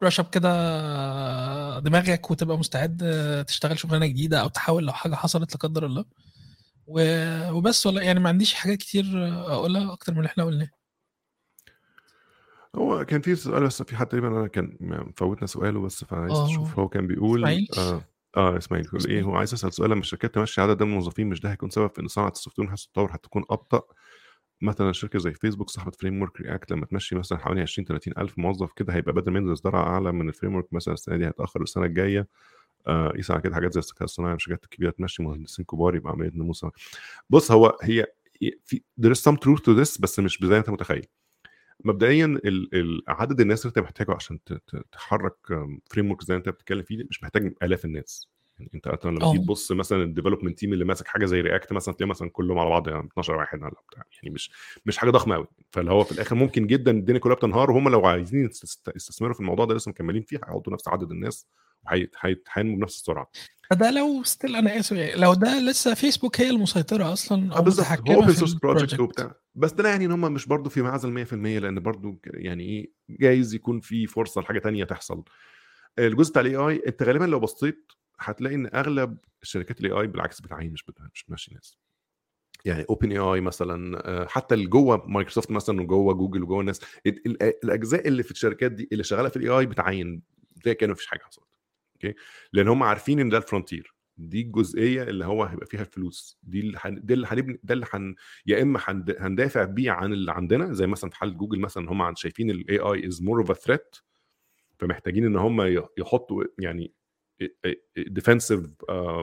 brush 0.00 0.20
up 0.20 0.30
كده 0.30 1.78
دماغك 1.78 2.30
وتبقى 2.30 2.58
مستعد 2.58 3.02
آه، 3.02 3.42
تشتغل 3.42 3.78
شغلانة 3.78 4.06
جديدة 4.06 4.40
أو 4.40 4.48
تحاول 4.48 4.86
لو 4.86 4.92
حاجة 4.92 5.14
حصلت 5.14 5.52
لا 5.52 5.58
قدر 5.58 5.86
الله 5.86 6.04
وبس 6.86 7.86
والله 7.86 8.02
يعني 8.02 8.20
ما 8.20 8.28
عنديش 8.28 8.54
حاجات 8.54 8.78
كتير 8.78 9.04
آه، 9.14 9.52
أقولها 9.52 9.92
أكتر 9.92 10.12
من 10.12 10.18
اللي 10.18 10.28
إحنا 10.28 10.44
قلناه 10.44 10.68
هو 12.76 13.04
كان 13.04 13.20
في 13.20 13.34
سؤال 13.36 13.66
بس 13.66 13.82
في 13.82 13.96
حد 13.96 14.06
تقريبا 14.06 14.28
أنا 14.28 14.46
كان 14.46 14.76
مفوتنا 14.80 15.46
سؤاله 15.46 15.80
بس 15.80 16.04
فعايز 16.04 16.32
آه. 16.32 16.46
أشوف 16.46 16.78
هو 16.78 16.88
كان 16.88 17.06
بيقول 17.06 17.38
إسماعيل؟ 17.38 17.68
آه 17.78 18.02
آه 18.36 18.58
إسماعيل 18.58 18.86
بيقول 18.86 19.10
إيه. 19.10 19.22
هو 19.22 19.36
عايز 19.36 19.52
اسال 19.52 19.72
سؤال 19.72 19.90
لما 19.90 20.00
الشركات 20.00 20.34
تمشي 20.34 20.60
عدد 20.60 20.82
من 20.82 20.88
الموظفين 20.88 21.26
مش 21.26 21.40
ده 21.40 21.52
هيكون 21.52 21.70
سبب 21.70 21.90
في 21.90 22.00
إن 22.00 22.08
صناعه 22.08 22.28
ال 22.28 22.58
software 22.58 22.72
التطور 22.72 23.10
هتكون 23.14 23.44
أبطأ 23.50 23.82
مثلا 24.62 24.92
شركة 24.92 25.18
زي 25.18 25.34
فيسبوك 25.34 25.70
صاحبة 25.70 25.90
framework 25.90 26.40
React 26.40 26.70
لما 26.70 26.86
تمشي 26.86 27.14
مثلا 27.16 27.38
حوالي 27.38 27.60
20 27.60 27.86
30 27.86 28.14
ألف 28.18 28.38
موظف 28.38 28.72
كده 28.72 28.94
هيبقى 28.94 29.12
بدل 29.12 29.32
ما 29.32 29.38
ينزل 29.38 29.52
اصدار 29.52 29.76
أعلى 29.76 30.12
من 30.12 30.28
ال 30.28 30.54
framework 30.54 30.72
مثلا 30.72 30.94
السنة 30.94 31.16
دي 31.16 31.26
هيتاخر 31.26 31.62
السنة 31.62 31.84
الجاية 31.84 32.18
آه 32.20 32.26
قيس 32.88 33.30
على 33.30 33.40
كده 33.40 33.54
حاجات 33.54 33.72
زي 33.72 33.80
الذكاء 33.80 34.04
الصناعي 34.04 34.34
الشركات 34.34 34.64
الكبيره 34.64 34.90
تمشي 34.90 35.22
مهندسين 35.22 35.64
كبار 35.64 35.96
يبقى 35.96 36.12
عملية 36.12 36.30
نمو 36.34 36.52
صناعي. 36.52 36.74
بص 37.30 37.50
هو 37.52 37.78
هي 37.82 38.06
في 38.64 38.82
there 39.00 39.10
is 39.14 39.18
some 39.32 39.36
truth 39.36 39.60
to 39.60 39.76
this 39.84 40.00
بس 40.00 40.18
مش 40.18 40.38
زي 40.42 40.58
انت 40.58 40.70
متخيل 40.70 41.06
مبدئيا 41.84 42.40
عدد 43.08 43.40
الناس 43.40 43.60
اللي 43.66 43.68
انت 43.68 43.78
محتاجه 43.78 44.12
عشان 44.12 44.38
تحرك 44.92 45.36
framework 45.90 46.24
زي 46.24 46.36
انت 46.36 46.48
بتتكلم 46.48 46.82
فيه 46.82 47.04
مش 47.10 47.22
محتاج 47.22 47.54
آلاف 47.62 47.84
الناس 47.84 48.28
يعني 48.58 48.70
أنت 48.74 48.98
لما. 49.04 49.32
تيجي 49.32 49.44
تبص 49.44 49.72
مثلا 49.72 50.02
ال 50.02 50.07
development 50.07 50.58
team 50.58 50.72
اللي 50.72 50.84
ماسك 50.84 51.08
حاجة 51.08 51.24
زي 51.24 51.40
React 51.40 51.72
مثلا 51.72 51.94
تلاقي 51.94 52.10
مثلا 52.10 52.30
كلهم 52.30 52.58
على 52.58 52.70
بعض 52.70 52.88
يعني 52.88 53.06
12 53.06 53.36
واحد 53.36 53.58
ولا 53.62 53.70
بتاع. 53.90 54.02
يعني 54.22 54.34
مش 54.34 54.50
مش 54.86 54.96
حاجة 54.98 55.10
ضخمة 55.10 55.34
قوي 55.34 55.46
فاللي 55.70 55.90
هو 55.92 56.04
في 56.04 56.12
الآخر 56.12 56.34
ممكن 56.36 56.66
جدا 56.66 56.90
الدنيا 56.90 57.20
كلها 57.20 57.34
بتنهار 57.36 57.70
وهم 57.70 57.88
لو 57.88 58.06
عايزين 58.06 58.44
يست- 58.44 58.92
يستثمروا 58.96 59.34
في 59.34 59.40
الموضوع 59.40 59.64
ده 59.64 59.74
لسه 59.74 59.88
مكملين 59.90 60.22
فيه 60.22 60.36
هيحطوا 60.36 60.72
نفس 60.72 60.88
عدد 60.88 61.10
الناس 61.10 61.46
وهيتعينوا 61.86 62.76
بنفس 62.76 62.96
السرعة. 62.96 63.30
فده 63.70 63.90
لو 63.90 64.22
still 64.22 64.56
أنا 64.56 64.78
آسف 64.80 64.96
لو 65.16 65.34
ده 65.34 65.60
لسه 65.60 65.94
فيسبوك 65.94 66.40
هي 66.40 66.50
المسيطرة 66.50 67.12
أصلا 67.12 67.56
أو 67.56 67.62
بالظبط. 67.62 67.86
هو 68.10 68.14
open 68.14 68.26
في 68.26 68.32
source 68.38 68.52
project 68.52 69.00
وبتاع. 69.00 69.34
بس 69.54 69.72
ده 69.72 69.88
يعني 69.88 70.04
إن 70.04 70.12
هم 70.12 70.32
مش 70.32 70.46
برضه 70.46 70.70
في 70.70 70.82
معزل 70.82 71.24
100% 71.26 71.32
لأن 71.58 71.80
برضه 71.80 72.18
يعني 72.24 72.64
إيه 72.64 72.92
جايز 73.10 73.54
يكون 73.54 73.80
في 73.80 74.06
فرصة 74.06 74.40
لحاجة 74.40 74.58
تانية 74.58 74.84
تحصل. 74.84 75.22
الجزء 75.98 76.30
بتاع 76.30 76.42
ال 76.42 76.56
AI 76.56 76.82
أنت 76.86 77.02
غالبا 77.02 77.24
لو 77.24 77.40
بصيت 77.40 77.92
هتلاقي 78.20 78.54
إن 78.54 78.66
أغلب 78.74 79.18
الشركات 79.42 79.80
ال 79.80 79.92
AI 79.92 80.06
بالعكس 80.06 80.40
بتعين 80.40 80.72
مش 80.72 80.84
مش 81.14 81.30
ماشي 81.30 81.54
ناس 81.54 81.78
يعني 82.64 82.84
OpenAI 82.90 83.40
مثلا 83.40 84.02
آه، 84.08 84.26
حتى 84.26 84.54
اللي 84.54 84.66
جوه 84.66 85.06
مايكروسوفت 85.06 85.50
مثلا 85.50 85.80
وجوه 85.80 86.14
جوجل 86.14 86.42
وجوه 86.42 86.60
الناس 86.60 86.80
ال- 87.06 87.26
ال- 87.26 87.64
الأجزاء 87.64 88.08
اللي 88.08 88.22
في 88.22 88.30
الشركات 88.30 88.72
دي 88.72 88.88
اللي 88.92 89.04
شغالة 89.04 89.28
في 89.28 89.36
ال 89.36 89.48
AI 89.48 89.66
بتعين 89.66 90.22
زي 90.64 90.74
كانوا 90.74 90.94
مفيش 90.94 91.06
حاجة 91.06 91.20
حصلت 91.22 91.46
okay 91.94 92.14
لأن 92.52 92.68
هم 92.68 92.82
عارفين 92.82 93.20
إن 93.20 93.28
ده 93.28 93.36
ال 93.38 93.44
frontier 93.44 93.94
دي 94.16 94.40
الجزئية 94.40 95.02
اللي 95.02 95.24
هو 95.24 95.44
هيبقى 95.44 95.66
فيها 95.66 95.80
الفلوس 95.80 96.38
دي 96.42 96.60
اللي 96.60 96.78
هن... 96.80 97.00
ده 97.04 97.14
اللي 97.14 97.26
هنبني 97.30 97.60
ده 97.62 97.74
اللي 97.74 97.86
هن... 97.92 98.14
يا 98.46 98.62
إما 98.62 98.80
هند... 98.84 99.16
هندافع 99.20 99.64
بيه 99.64 99.90
عن 99.90 100.12
اللي 100.12 100.32
عندنا 100.32 100.72
زي 100.72 100.86
مثلا 100.86 101.10
في 101.10 101.16
حالة 101.16 101.32
جوجل 101.32 101.60
مثلا 101.60 101.90
هم 101.92 102.14
شايفين 102.14 102.50
ال 102.50 102.78
AI 102.78 103.06
is 103.08 103.22
more 103.22 103.40
of 103.40 103.50
a 103.50 103.54
threat 103.54 103.96
فمحتاجين 104.78 105.24
إن 105.26 105.36
هم 105.36 105.60
يحطوا 105.98 106.44
يعني 106.58 106.92
defensive 107.98 108.66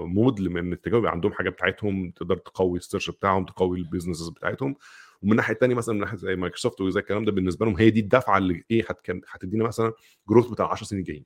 mode 0.06 0.42
من 0.42 0.74
اتجاه 0.74 0.98
يبقى 0.98 1.12
عندهم 1.12 1.34
حاجة 1.34 1.50
بتاعتهم 1.50 2.12
تقدر 2.12 2.38
تقوي 2.38 2.78
ال 2.78 2.82
search 2.82 3.10
بتاعهم 3.10 3.46
تقوي 3.46 3.78
ال 3.80 3.84
businesses 3.84 4.30
بتاعتهم. 4.30 4.76
ومن 5.22 5.32
الناحيه 5.32 5.54
الثانية 5.54 5.76
مثلا 5.76 5.96
من 5.96 6.02
ناحية 6.02 6.18
زي 6.18 6.36
مايكروسوفت 6.36 6.82
وزي 6.82 7.00
الكلام 7.00 7.26
ده 7.26 7.32
بالنسبة 7.32 7.66
لهم 7.66 7.76
هي 7.78 7.90
دي 7.90 8.00
الدفعة 8.00 8.38
اللي 8.38 8.64
إيه 8.72 8.86
هتدينا 9.30 9.64
مثلا 9.64 9.94
growth 10.30 10.48
بتاع 10.48 10.72
10 10.72 10.86
سنين 10.86 11.00
الجايين 11.02 11.26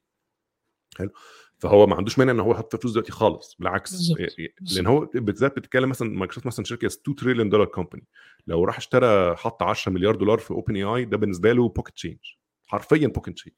حلو؟ 0.97 1.09
فهو 1.57 1.87
ما 1.87 1.95
عندوش 1.95 2.19
مانع 2.19 2.31
إن 2.31 2.39
هو 2.39 2.51
يحط 2.51 2.75
فلوس 2.75 2.93
دلوقتي 2.93 3.11
خالص. 3.11 3.55
بالعكس 3.59 4.11
لأن 4.75 4.85
هو 4.87 5.09
بالذات 5.13 5.55
بتتكلم 5.59 5.89
مثلا 5.89 6.09
مايكروسوفت 6.09 6.47
مثلا 6.47 6.65
شركة 6.65 6.85
2 6.85 7.15
تريليون 7.15 7.49
دولار 7.49 7.67
company 7.67 8.07
لو 8.47 8.63
راح 8.63 8.77
اشترى 8.77 9.35
حط 9.35 9.63
10 9.63 9.91
مليار 9.91 10.15
دولار 10.15 10.37
في 10.37 10.51
OpenAI 10.51 11.05
ده 11.05 11.17
بالنسبة 11.17 11.53
له 11.53 11.69
pocket 11.69 11.95
change 11.95 12.17
حرفيا 12.67 13.07
pocket 13.07 13.33
change 13.35 13.55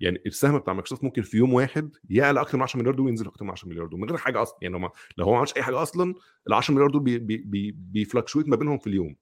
يعني 0.00 0.22
السهم 0.26 0.58
بتاع 0.58 0.72
مايكروسوفت 0.72 1.04
ممكن 1.04 1.22
في 1.22 1.36
يوم 1.36 1.54
واحد 1.54 1.96
يعلى 2.10 2.40
أكتر 2.40 2.56
من 2.56 2.62
10 2.62 2.80
مليار 2.80 2.94
دول 2.94 3.06
وينزل 3.06 3.26
أكتر 3.26 3.44
من 3.44 3.50
10 3.50 3.68
مليار 3.68 3.86
دول 3.86 4.00
من 4.00 4.08
غير 4.08 4.18
حاجة 4.18 4.42
أصلا. 4.42 4.58
يعني 4.62 4.76
هو 4.76 4.92
لو 5.18 5.24
هو 5.24 5.32
ما 5.32 5.38
عملش 5.38 5.56
أي 5.56 5.62
حاجة 5.62 5.82
أصلا 5.82 6.14
ال 6.48 6.52
10 6.52 6.74
مليار 6.74 6.90
دول 6.90 7.02
بي 7.02 7.18
بي 7.18 7.36
بي 7.36 7.70
بي 7.72 7.86
fluctuate 7.86 8.48
ما 8.48 8.56
بينهم 8.56 8.78
في 8.78 8.86
اليوم. 8.86 9.16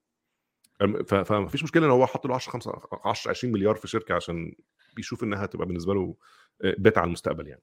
فما 1.06 1.48
فيش 1.48 1.62
مشكلة 1.62 1.86
ان 1.86 1.90
هو 1.90 2.06
حط 2.06 2.26
له 2.26 2.34
10 2.34 2.52
5 2.52 2.72
10 3.04 3.30
20 3.30 3.52
مليار 3.52 3.74
في 3.74 3.88
شركة 3.88 4.14
عشان 4.14 4.54
بيشوف 4.96 5.24
إنها 5.24 5.46
تبقى 5.46 5.66
بالنسبة 5.66 5.94
له 5.94 6.16
bet 6.78 6.98
على 6.98 7.06
المستقبل 7.06 7.46
يعني. 7.48 7.62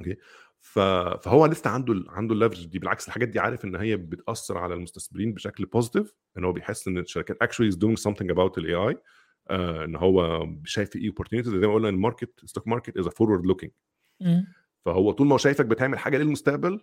okay؟ 0.00 0.16
فهو 0.60 1.46
لسه 1.46 1.70
عنده 1.70 2.04
عنده 2.08 2.34
ال 2.34 2.38
leverage 2.38 2.66
دي. 2.66 2.78
بالعكس 2.78 3.06
الحاجات 3.08 3.28
دي 3.28 3.40
عارف 3.40 3.64
إن 3.64 3.76
هي 3.76 3.96
بتأثر 3.96 4.58
على 4.58 4.74
المستثمرين 4.74 5.34
بشكل 5.34 5.66
positive 5.66 6.14
إن 6.38 6.44
هو 6.44 6.52
بيحس 6.52 6.88
إن 6.88 6.98
الشركات 6.98 7.44
actually 7.44 7.72
is 7.72 7.76
doing 7.76 8.10
something 8.10 8.34
about 8.34 8.58
ال 8.58 8.74
AI 8.74 8.98
إن 9.50 9.96
هو 9.96 10.46
شايف 10.64 10.96
إيه 10.96 11.10
opportunities 11.10 11.48
زي 11.48 11.66
ما 11.66 11.74
قلنا 11.74 11.88
ال 11.88 11.96
market 11.96 12.44
stock 12.44 12.68
market 12.68 12.96
is 12.96 13.08
forward 13.08 13.46
looking. 13.46 13.72
فهو 14.84 15.12
طول 15.12 15.26
ما 15.26 15.32
هو 15.32 15.38
شايفك 15.38 15.66
بتعمل 15.66 15.98
حاجة 15.98 16.18
للمستقبل 16.18 16.80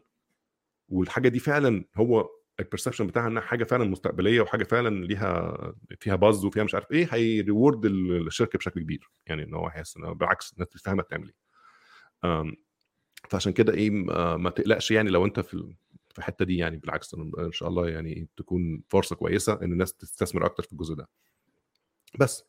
والحاجة 0.90 1.30
دي 1.30 1.40
فعلا 1.40 1.86
هو 1.96 2.30
ال 2.60 2.64
perception 2.64 3.08
بتاعها 3.08 3.28
إنها 3.28 3.42
حاجة 3.42 3.64
فعلا 3.64 3.84
مستقبلية 3.84 4.42
وحاجة 4.42 4.64
فعلا 4.64 5.06
ليها 5.06 5.58
فيها 6.00 6.16
buzz 6.16 6.46
وفيها 6.46 6.64
مش 6.64 6.76
عارف 6.76 6.92
إيه 6.92 7.08
هي 7.12 7.30
reward 7.30 7.86
الشركة 7.86 8.58
بشكل 8.58 8.82
كبير. 8.82 9.10
يعني 9.26 9.44
إن 9.44 9.54
هو 9.54 9.68
هيحس 9.68 9.98
إن 9.98 10.14
بالعكس 10.14 10.54
الناس 10.54 10.68
فاهمة 10.84 11.04
بتعمل 11.04 11.32
إيه. 12.24 12.56
فعشان 13.30 13.54
كده 13.54 13.74
إيه 13.74 13.90
ما 13.90 14.38
ما 14.38 14.50
تقلقش 14.50 14.92
يعني 14.92 15.10
لو 15.10 15.26
أنت 15.26 15.40
في 15.40 15.74
في 16.10 16.20
الحتة 16.20 16.46
دي 16.46 16.58
يعني 16.58 16.78
بالعكس 16.78 17.14
إن 17.40 17.52
شاء 17.52 17.70
الله 17.70 17.90
يعني 17.90 18.28
تكون 18.38 18.84
فرصة 18.90 19.16
كويسة 19.16 19.54
إن 19.62 19.72
الناس 19.72 19.94
تستثمر 19.94 20.46
أكتر 20.46 20.64
في 20.64 20.72
الجزء 20.74 20.96
ده. 20.96 21.10
بس 22.20 22.44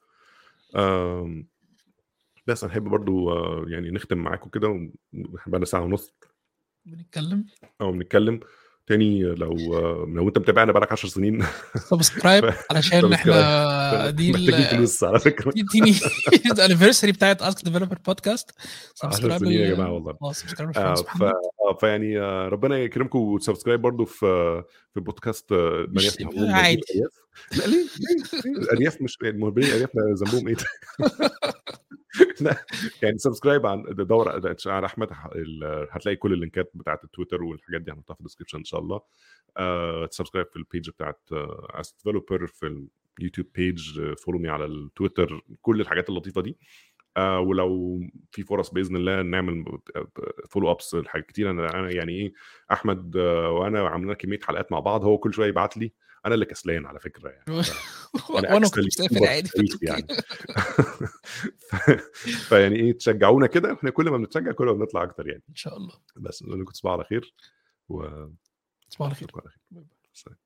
بس 2.46 2.64
أنا 2.64 2.72
احب 2.72 2.84
برضو 2.84 3.30
آه، 3.30 3.64
يعني 3.68 3.90
نختم 3.90 4.18
معاكم 4.18 4.50
كده 4.50 4.90
بقى 5.46 5.66
ساعة 5.66 5.80
ونص. 5.82 6.14
بنتكلم؟ 6.86 7.46
أو 7.80 7.92
بنتكلم. 7.92 8.40
تاني 8.86 9.22
لو 9.22 9.54
لو 10.06 10.28
أنت 10.28 10.38
متابعنا 10.38 10.72
بقالك 10.72 10.92
10 10.92 11.08
سنين. 11.08 11.44
subscribe 11.76 12.44
علشان 12.70 13.12
إحنا 13.12 14.10
دي 14.10 14.32
محتاجين 14.32 14.66
فلوس 14.66 15.04
على 15.04 15.18
فكرة. 15.20 15.50
دي 15.50 15.62
دي 15.62 16.00
ال 16.52 16.57
anniversary 16.57 17.12
بتاعت 17.12 17.42
Ask 17.42 17.64
Developer 17.64 17.98
Podcast 18.06 18.50
10 19.04 19.38
سنين 19.38 19.52
يا 19.52 19.74
جماعة 19.74 19.92
والله. 19.92 20.32
subscribe 20.32 20.78
آه 20.78 20.94
ف... 20.94 21.22
فيعني 21.72 22.18
ربنا 22.48 22.78
يكرمكم 22.78 23.18
وت 23.18 23.29
subscribe 23.29 23.80
برضو 23.82 24.04
في 24.04 24.62
في 24.94 25.00
بودكاست 25.00 25.52
مش- 25.88 26.18
عادي. 26.54 26.80
لا 27.58 27.64
ليه؟ 27.66 27.86
الأرياف 28.46 29.02
مش 29.02 29.18
المهربين 29.22 29.64
الأرياف 29.64 29.90
ذنبهم 29.96 30.48
إيه؟ 30.48 30.56
لا 32.40 32.64
يعني 33.02 33.18
subscribe 33.18 33.66
عن 33.66 33.84
دور 33.90 34.28
على 34.66 34.86
احمد 34.86 35.08
هتلاقي 35.90 36.16
كل 36.16 36.32
ال 36.32 36.38
linkات 36.38 36.70
بتاعت 36.74 37.04
التويتر 37.04 37.42
والحاجات 37.42 37.80
دي 37.80 37.92
هنحطها 37.92 38.14
في 38.14 38.20
ال 38.20 38.23
description 38.23 38.58
إن 38.58 38.64
شاء 38.64 38.80
الله. 38.80 39.00
آه، 39.56 40.06
ت 40.06 40.10
subscribe 40.10 40.46
في 40.46 40.56
ال 40.56 40.63
page 40.63 40.90
بتاعت 40.90 41.20
Ask 41.70 41.92
Developer 41.92 42.46
في 42.46 42.86
ال 43.18 43.22
YouTube 43.22 43.46
page 43.54 44.00
follow 44.14 44.38
me 44.38 44.48
على 44.48 44.64
التويتر 44.64 45.44
كل 45.62 45.80
الحاجات 45.80 46.08
اللطيفة 46.08 46.40
دي. 46.40 46.58
آه 47.16 47.40
ولو 47.40 48.00
في 48.30 48.42
فرص 48.42 48.70
بإذن 48.70 48.96
الله 48.96 49.22
نعمل 49.22 49.64
follow 50.50 50.70
ups 50.70 50.96
حاجات 51.06 51.26
كتير. 51.26 51.50
أنا 51.50 51.78
أنا 51.78 51.90
يعني 51.90 52.12
إيه 52.12 52.32
أحمد 52.72 53.16
آه، 53.16 53.50
وأنا 53.50 53.88
عملنا 53.88 54.14
كمية 54.14 54.40
حلقات 54.42 54.72
مع 54.72 54.80
بعض 54.80 55.04
هو 55.04 55.18
كل 55.18 55.34
شوية 55.34 55.48
يبعت 55.48 55.76
لي 55.76 55.92
أنا 56.26 56.34
اللي 56.34 56.46
كسلان 56.46 56.86
على 56.86 57.00
فكرة 57.00 57.28
يعني. 57.28 57.44
وأنا 58.30 58.68
كنت 58.68 58.78
مسافر 58.78 59.26
عادي. 59.26 59.50
يعني. 59.82 60.06
فيعني 62.48 62.76
إيه 62.76 62.92
تشجعونا 62.92 63.46
كده 63.46 63.72
إحنا 63.72 63.90
كل 63.90 64.10
ما 64.10 64.16
بنتشجع 64.16 64.52
كل 64.52 64.66
ما 64.66 64.72
بنطلع 64.72 65.02
أكتر 65.02 65.28
يعني. 65.28 65.42
إن 65.48 65.54
شاء 65.54 65.76
الله. 65.76 65.94
بس 66.16 66.42
نقول 66.42 66.60
لكم 66.60 66.72
تصبحوا 66.72 66.96
على 66.96 67.04
خير 67.04 67.34
و 67.88 68.02
تصبحوا 68.90 69.06
على 69.06 69.14
خير. 69.14 69.28
على 69.34 69.50
خير. 69.50 70.36